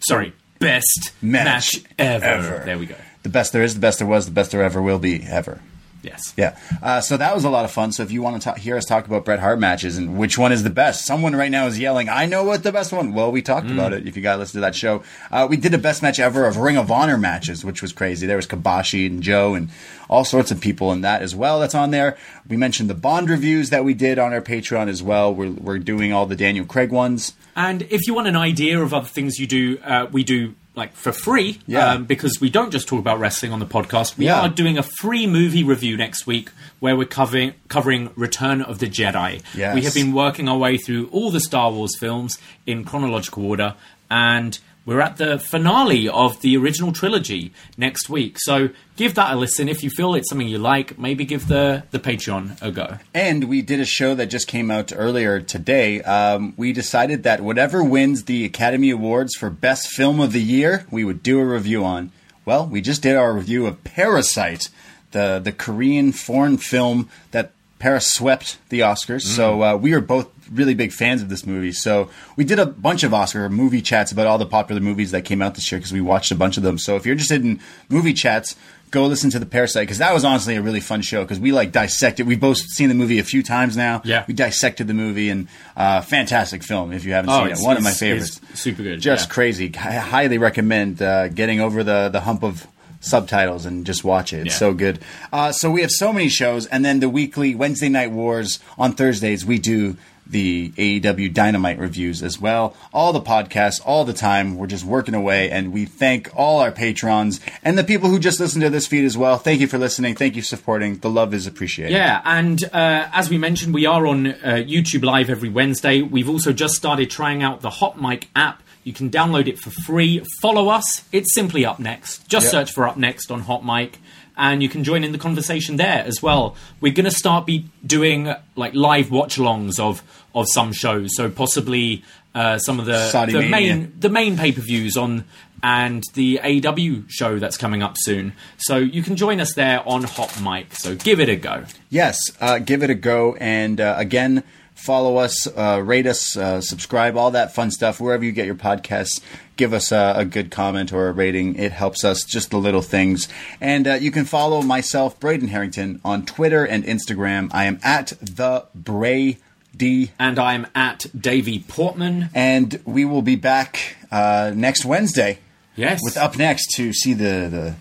Sorry, 0.00 0.34
best 0.58 1.12
Match 1.22 1.44
match, 1.44 1.84
ever. 1.98 2.24
ever. 2.24 2.62
There 2.66 2.78
we 2.78 2.86
go. 2.86 2.96
The 3.22 3.30
best 3.30 3.52
there 3.54 3.62
is, 3.62 3.74
the 3.74 3.80
best 3.80 3.98
there 3.98 4.08
was, 4.08 4.26
the 4.26 4.32
best 4.32 4.50
there 4.50 4.62
ever 4.62 4.82
will 4.82 4.98
be, 4.98 5.22
ever. 5.22 5.60
Yes. 6.04 6.34
Yeah. 6.36 6.56
Uh, 6.82 7.00
so 7.00 7.16
that 7.16 7.34
was 7.34 7.44
a 7.44 7.50
lot 7.50 7.64
of 7.64 7.70
fun. 7.70 7.92
So 7.92 8.02
if 8.02 8.12
you 8.12 8.22
want 8.22 8.42
to 8.42 8.50
ta- 8.50 8.54
hear 8.56 8.76
us 8.76 8.84
talk 8.84 9.06
about 9.06 9.24
Bret 9.24 9.38
Hart 9.40 9.58
matches 9.58 9.96
and 9.96 10.18
which 10.18 10.36
one 10.36 10.52
is 10.52 10.62
the 10.62 10.70
best, 10.70 11.06
someone 11.06 11.34
right 11.34 11.50
now 11.50 11.66
is 11.66 11.78
yelling, 11.78 12.08
I 12.08 12.26
know 12.26 12.44
what 12.44 12.62
the 12.62 12.72
best 12.72 12.92
one. 12.92 13.12
Well, 13.14 13.32
we 13.32 13.42
talked 13.42 13.70
about 13.70 13.92
it. 13.92 14.06
If 14.06 14.16
you 14.16 14.22
got 14.22 14.34
to 14.34 14.38
listen 14.38 14.58
to 14.58 14.60
that 14.60 14.74
show, 14.74 15.02
uh, 15.30 15.46
we 15.48 15.56
did 15.56 15.72
a 15.74 15.78
best 15.78 16.02
match 16.02 16.20
ever 16.20 16.46
of 16.46 16.58
Ring 16.58 16.76
of 16.76 16.90
Honor 16.90 17.18
matches, 17.18 17.64
which 17.64 17.82
was 17.82 17.92
crazy. 17.92 18.26
There 18.26 18.36
was 18.36 18.46
Kobashi 18.46 19.06
and 19.06 19.22
Joe 19.22 19.54
and 19.54 19.70
all 20.08 20.24
sorts 20.24 20.50
of 20.50 20.60
people 20.60 20.92
in 20.92 21.00
that 21.00 21.22
as 21.22 21.34
well. 21.34 21.60
That's 21.60 21.74
on 21.74 21.90
there. 21.90 22.16
We 22.46 22.56
mentioned 22.56 22.90
the 22.90 22.94
Bond 22.94 23.30
reviews 23.30 23.70
that 23.70 23.84
we 23.84 23.94
did 23.94 24.18
on 24.18 24.32
our 24.32 24.42
Patreon 24.42 24.88
as 24.88 25.02
well. 25.02 25.34
We're, 25.34 25.50
we're 25.52 25.78
doing 25.78 26.12
all 26.12 26.26
the 26.26 26.36
Daniel 26.36 26.66
Craig 26.66 26.90
ones. 26.90 27.32
And 27.56 27.82
if 27.82 28.06
you 28.06 28.14
want 28.14 28.26
an 28.26 28.36
idea 28.36 28.80
of 28.80 28.92
other 28.92 29.08
things 29.08 29.38
you 29.38 29.46
do, 29.46 29.78
uh, 29.82 30.06
we 30.10 30.24
do 30.24 30.54
like 30.76 30.94
for 30.94 31.12
free. 31.12 31.60
Yeah. 31.66 31.92
Um, 31.92 32.04
because 32.04 32.40
we 32.40 32.50
don't 32.50 32.70
just 32.70 32.88
talk 32.88 32.98
about 32.98 33.18
wrestling 33.20 33.52
on 33.52 33.60
the 33.60 33.66
podcast. 33.66 34.16
We 34.18 34.26
Yeah. 34.26 34.40
are 34.40 34.48
doing 34.48 34.76
a 34.78 34.82
free 34.82 35.26
movie 35.26 35.62
review 35.62 35.96
next 35.96 36.26
week 36.26 36.50
where 36.80 36.96
we're 36.96 37.04
covering 37.06 37.54
covering 37.68 38.10
Return 38.16 38.60
of 38.62 38.78
the 38.80 38.86
Jedi. 38.86 39.40
Yes. 39.54 39.74
We 39.74 39.82
have 39.82 39.94
been 39.94 40.12
working 40.12 40.48
our 40.48 40.58
way 40.58 40.76
through 40.76 41.08
all 41.12 41.30
the 41.30 41.40
Star 41.40 41.70
Wars 41.70 41.96
films 41.98 42.38
in 42.66 42.84
chronological 42.84 43.46
order, 43.46 43.74
and 44.10 44.58
we're 44.86 45.00
at 45.00 45.16
the 45.16 45.38
finale 45.38 46.08
of 46.08 46.40
the 46.42 46.56
original 46.56 46.92
trilogy 46.92 47.52
next 47.76 48.08
week. 48.08 48.36
So 48.40 48.70
give 48.96 49.14
that 49.14 49.32
a 49.32 49.36
listen 49.36 49.68
if 49.68 49.82
you 49.82 49.90
feel 49.90 50.14
it's 50.14 50.28
something 50.28 50.46
you 50.46 50.58
like. 50.58 50.98
Maybe 50.98 51.24
give 51.24 51.48
the 51.48 51.84
the 51.90 51.98
Patreon 51.98 52.60
a 52.60 52.70
go. 52.70 52.98
And 53.14 53.44
we 53.44 53.62
did 53.62 53.80
a 53.80 53.84
show 53.84 54.14
that 54.14 54.26
just 54.26 54.46
came 54.46 54.70
out 54.70 54.92
earlier 54.94 55.40
today. 55.40 56.02
Um, 56.02 56.54
we 56.56 56.72
decided 56.72 57.22
that 57.22 57.40
whatever 57.40 57.82
wins 57.82 58.24
the 58.24 58.44
Academy 58.44 58.90
Awards 58.90 59.34
for 59.36 59.50
Best 59.50 59.88
Film 59.88 60.20
of 60.20 60.32
the 60.32 60.42
Year, 60.42 60.86
we 60.90 61.04
would 61.04 61.22
do 61.22 61.40
a 61.40 61.44
review 61.44 61.84
on. 61.84 62.12
Well, 62.44 62.66
we 62.66 62.80
just 62.82 63.02
did 63.02 63.16
our 63.16 63.32
review 63.32 63.66
of 63.66 63.82
Parasite, 63.84 64.68
the 65.12 65.40
the 65.42 65.52
Korean 65.52 66.12
foreign 66.12 66.58
film 66.58 67.08
that 67.30 67.52
Paris 67.78 68.12
swept 68.12 68.58
the 68.68 68.80
Oscars. 68.80 69.22
So 69.22 69.62
uh, 69.62 69.76
we 69.76 69.92
are 69.92 70.00
both 70.00 70.33
really 70.50 70.74
big 70.74 70.92
fans 70.92 71.22
of 71.22 71.28
this 71.28 71.46
movie. 71.46 71.72
So 71.72 72.10
we 72.36 72.44
did 72.44 72.58
a 72.58 72.66
bunch 72.66 73.02
of 73.04 73.12
Oscar 73.14 73.48
movie 73.48 73.82
chats 73.82 74.12
about 74.12 74.26
all 74.26 74.38
the 74.38 74.46
popular 74.46 74.80
movies 74.80 75.10
that 75.12 75.24
came 75.24 75.40
out 75.42 75.54
this 75.54 75.70
year 75.70 75.78
because 75.78 75.92
we 75.92 76.00
watched 76.00 76.30
a 76.30 76.34
bunch 76.34 76.56
of 76.56 76.62
them. 76.62 76.78
So 76.78 76.96
if 76.96 77.04
you're 77.06 77.12
interested 77.12 77.42
in 77.44 77.60
movie 77.88 78.12
chats, 78.12 78.56
go 78.90 79.06
listen 79.06 79.28
to 79.30 79.38
the 79.40 79.46
Parasite 79.46 79.82
because 79.82 79.98
that 79.98 80.14
was 80.14 80.24
honestly 80.24 80.54
a 80.54 80.62
really 80.62 80.78
fun 80.80 81.02
show 81.02 81.22
because 81.24 81.40
we 81.40 81.50
like 81.50 81.72
dissected. 81.72 82.26
We've 82.28 82.38
both 82.38 82.58
seen 82.58 82.88
the 82.88 82.94
movie 82.94 83.18
a 83.18 83.24
few 83.24 83.42
times 83.42 83.76
now. 83.76 84.02
Yeah. 84.04 84.24
we 84.28 84.34
dissected 84.34 84.86
the 84.86 84.94
movie 84.94 85.30
and 85.30 85.48
uh, 85.76 86.00
fantastic 86.02 86.62
film. 86.62 86.92
If 86.92 87.04
you 87.04 87.12
haven't 87.12 87.30
Oh, 87.30 87.42
seen 87.44 87.52
it, 87.52 87.58
one 87.58 87.76
of 87.76 87.82
my 87.82 87.90
favorites. 87.90 88.40
super 88.54 88.82
good, 88.84 89.00
just 89.00 89.28
yeah. 89.28 89.34
crazy. 89.34 89.72
I 89.76 89.94
highly 89.94 90.38
recommend 90.38 91.02
uh, 91.02 91.28
getting 91.28 91.60
over 91.60 91.82
the 91.82 92.08
the 92.08 92.20
hump 92.20 92.44
of 92.44 92.66
subtitles 93.00 93.66
and 93.66 93.84
just 93.84 94.02
watch 94.04 94.32
it. 94.32 94.46
It's 94.46 94.54
Yeah. 94.54 94.58
so 94.58 94.72
good. 94.74 94.98
Uh, 95.32 95.52
so 95.52 95.70
we 95.70 95.82
have 95.82 95.90
so 95.90 96.12
many 96.12 96.28
shows, 96.28 96.66
and 96.66 96.84
then 96.84 97.00
the 97.00 97.08
weekly 97.08 97.54
Wednesday 97.54 97.88
Night 97.90 98.10
Wars 98.12 98.60
on 98.78 98.92
Thursdays 98.94 99.44
we 99.44 99.58
do 99.58 99.96
the 100.26 100.70
AEW 100.76 101.32
Dynamite 101.32 101.78
reviews 101.78 102.22
as 102.22 102.40
well. 102.40 102.74
All 102.92 103.12
the 103.12 103.20
podcasts, 103.20 103.80
all 103.84 104.04
the 104.04 104.12
time. 104.12 104.56
We're 104.56 104.66
just 104.66 104.84
working 104.84 105.14
away, 105.14 105.50
and 105.50 105.72
we 105.72 105.84
thank 105.84 106.30
all 106.34 106.60
our 106.60 106.72
patrons 106.72 107.40
and 107.62 107.76
the 107.76 107.84
people 107.84 108.08
who 108.08 108.18
just 108.18 108.40
listen 108.40 108.60
to 108.62 108.70
this 108.70 108.86
feed 108.86 109.04
as 109.04 109.16
well. 109.18 109.36
Thank 109.38 109.60
you 109.60 109.66
for 109.66 109.78
listening. 109.78 110.14
Thank 110.14 110.36
you 110.36 110.42
for 110.42 110.46
supporting. 110.46 110.98
The 110.98 111.10
love 111.10 111.34
is 111.34 111.46
appreciated. 111.46 111.92
Yeah, 111.92 112.22
and 112.24 112.62
uh, 112.72 113.08
as 113.12 113.28
we 113.28 113.36
mentioned, 113.38 113.74
we 113.74 113.86
are 113.86 114.06
on 114.06 114.26
uh, 114.28 114.34
YouTube 114.66 115.04
Live 115.04 115.28
every 115.28 115.48
Wednesday. 115.50 116.00
We've 116.02 116.28
also 116.30 116.52
just 116.52 116.74
started 116.74 117.10
trying 117.10 117.42
out 117.42 117.60
the 117.60 117.70
Hot 117.70 118.00
Mic 118.00 118.28
app. 118.34 118.62
You 118.82 118.92
can 118.92 119.08
download 119.10 119.46
it 119.46 119.58
for 119.58 119.70
free. 119.70 120.22
Follow 120.42 120.68
us. 120.68 121.04
It's 121.10 121.32
simply 121.34 121.64
Up 121.64 121.78
Next. 121.80 122.28
Just 122.28 122.44
Yep. 122.46 122.50
search 122.50 122.72
for 122.72 122.86
Up 122.86 122.96
Next 122.98 123.30
on 123.30 123.40
Hot 123.40 123.64
Mic, 123.64 123.98
and 124.36 124.62
you 124.62 124.68
can 124.68 124.84
join 124.84 125.04
in 125.04 125.12
the 125.12 125.18
conversation 125.18 125.76
there 125.76 126.04
as 126.04 126.22
well. 126.22 126.56
We're 126.80 126.92
going 126.92 127.04
to 127.04 127.10
start 127.10 127.46
be 127.46 127.68
doing 127.86 128.32
like 128.56 128.74
live 128.74 129.10
watch-alongs 129.10 129.78
of 129.78 130.02
of 130.34 130.46
some 130.52 130.72
shows. 130.72 131.10
So 131.14 131.30
possibly 131.30 132.02
uh, 132.34 132.58
some 132.58 132.80
of 132.80 132.86
the 132.86 133.08
Saudi 133.10 133.32
the 133.32 133.40
Mania. 133.40 133.50
main 133.50 133.92
the 133.98 134.08
main 134.08 134.36
pay 134.36 134.52
per 134.52 134.60
views 134.60 134.96
on 134.96 135.24
and 135.62 136.04
the 136.12 136.40
AW 136.40 137.04
show 137.08 137.38
that's 137.38 137.56
coming 137.56 137.82
up 137.82 137.94
soon. 137.96 138.34
So 138.58 138.76
you 138.76 139.02
can 139.02 139.16
join 139.16 139.40
us 139.40 139.54
there 139.54 139.86
on 139.88 140.02
Hot 140.02 140.38
Mic. 140.42 140.74
So 140.74 140.94
give 140.94 141.20
it 141.20 141.30
a 141.30 141.36
go. 141.36 141.64
Yes, 141.88 142.18
uh, 142.40 142.58
give 142.58 142.82
it 142.82 142.90
a 142.90 142.94
go. 142.94 143.34
And 143.36 143.80
uh, 143.80 143.94
again, 143.96 144.42
follow 144.74 145.16
us, 145.16 145.46
uh, 145.56 145.80
rate 145.84 146.06
us, 146.06 146.36
uh, 146.36 146.60
subscribe, 146.60 147.16
all 147.16 147.30
that 147.32 147.54
fun 147.54 147.70
stuff. 147.70 148.00
Wherever 148.00 148.24
you 148.24 148.32
get 148.32 148.46
your 148.46 148.54
podcasts, 148.54 149.20
give 149.56 149.72
us 149.72 149.92
a, 149.92 150.14
a 150.16 150.24
good 150.24 150.50
comment 150.50 150.92
or 150.92 151.08
a 151.08 151.12
rating. 151.12 151.56
It 151.56 151.72
helps 151.72 152.04
us, 152.04 152.22
just 152.24 152.50
the 152.50 152.58
little 152.58 152.82
things. 152.82 153.28
And 153.60 153.86
uh, 153.86 153.94
you 153.94 154.10
can 154.10 154.24
follow 154.24 154.62
myself, 154.62 155.18
Braden 155.20 155.48
Herrington, 155.48 156.00
on 156.04 156.26
Twitter 156.26 156.64
and 156.66 156.84
Instagram. 156.84 157.48
I 157.52 157.64
am 157.64 157.78
at 157.82 158.08
the 158.20 158.66
Bray 158.74 159.38
D. 159.76 160.10
and 160.18 160.38
I'm 160.38 160.66
at 160.74 161.06
Davie 161.18 161.60
Portman. 161.66 162.30
And 162.34 162.80
we 162.84 163.04
will 163.04 163.22
be 163.22 163.36
back 163.36 163.96
uh, 164.10 164.52
next 164.54 164.84
Wednesday 164.84 165.38
Yes, 165.76 166.00
with 166.04 166.16
Up 166.16 166.36
Next 166.38 166.68
to 166.76 166.92
see 166.92 167.14
the 167.14 167.74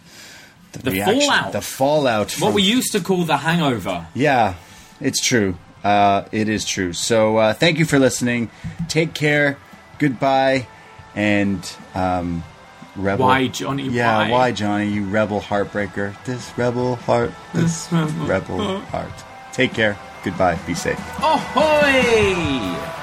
the, 0.71 0.79
The 0.79 0.91
reaction, 0.91 1.19
fallout. 1.29 1.51
the 1.51 1.61
fallout. 1.61 2.31
what 2.39 2.53
we 2.55 2.63
used 2.63 2.91
to 2.93 2.99
call 2.99 3.23
the 3.25 3.37
Hangover. 3.37 4.07
Yeah, 4.15 4.55
it's 4.99 5.23
true. 5.23 5.55
Uh, 5.83 6.23
it 6.31 6.47
is 6.49 6.65
true. 6.65 6.93
So 6.93 7.37
uh, 7.37 7.53
thank 7.53 7.77
you 7.79 7.85
for 7.85 7.99
listening. 7.99 8.49
Take 8.87 9.13
care. 9.13 9.57
Goodbye. 9.99 10.67
And 11.15 11.59
um, 11.93 12.43
rebel. 12.95 13.25
Why, 13.25 13.47
Johnny, 13.47 13.87
Yeah, 13.89 14.29
why? 14.29 14.51
Johnny? 14.51 14.87
You 14.89 15.05
rebel 15.05 15.41
heartbreaker. 15.41 16.15
This 16.25 16.51
rebel 16.57 16.95
heart. 16.95 17.31
This 17.53 17.91
rebel 17.91 18.79
heart. 18.79 19.11
Take 19.51 19.73
care. 19.73 19.97
Goodbye. 20.23 20.55
Be 20.65 20.73
safe. 20.73 20.97
Ahoy! 21.19 23.02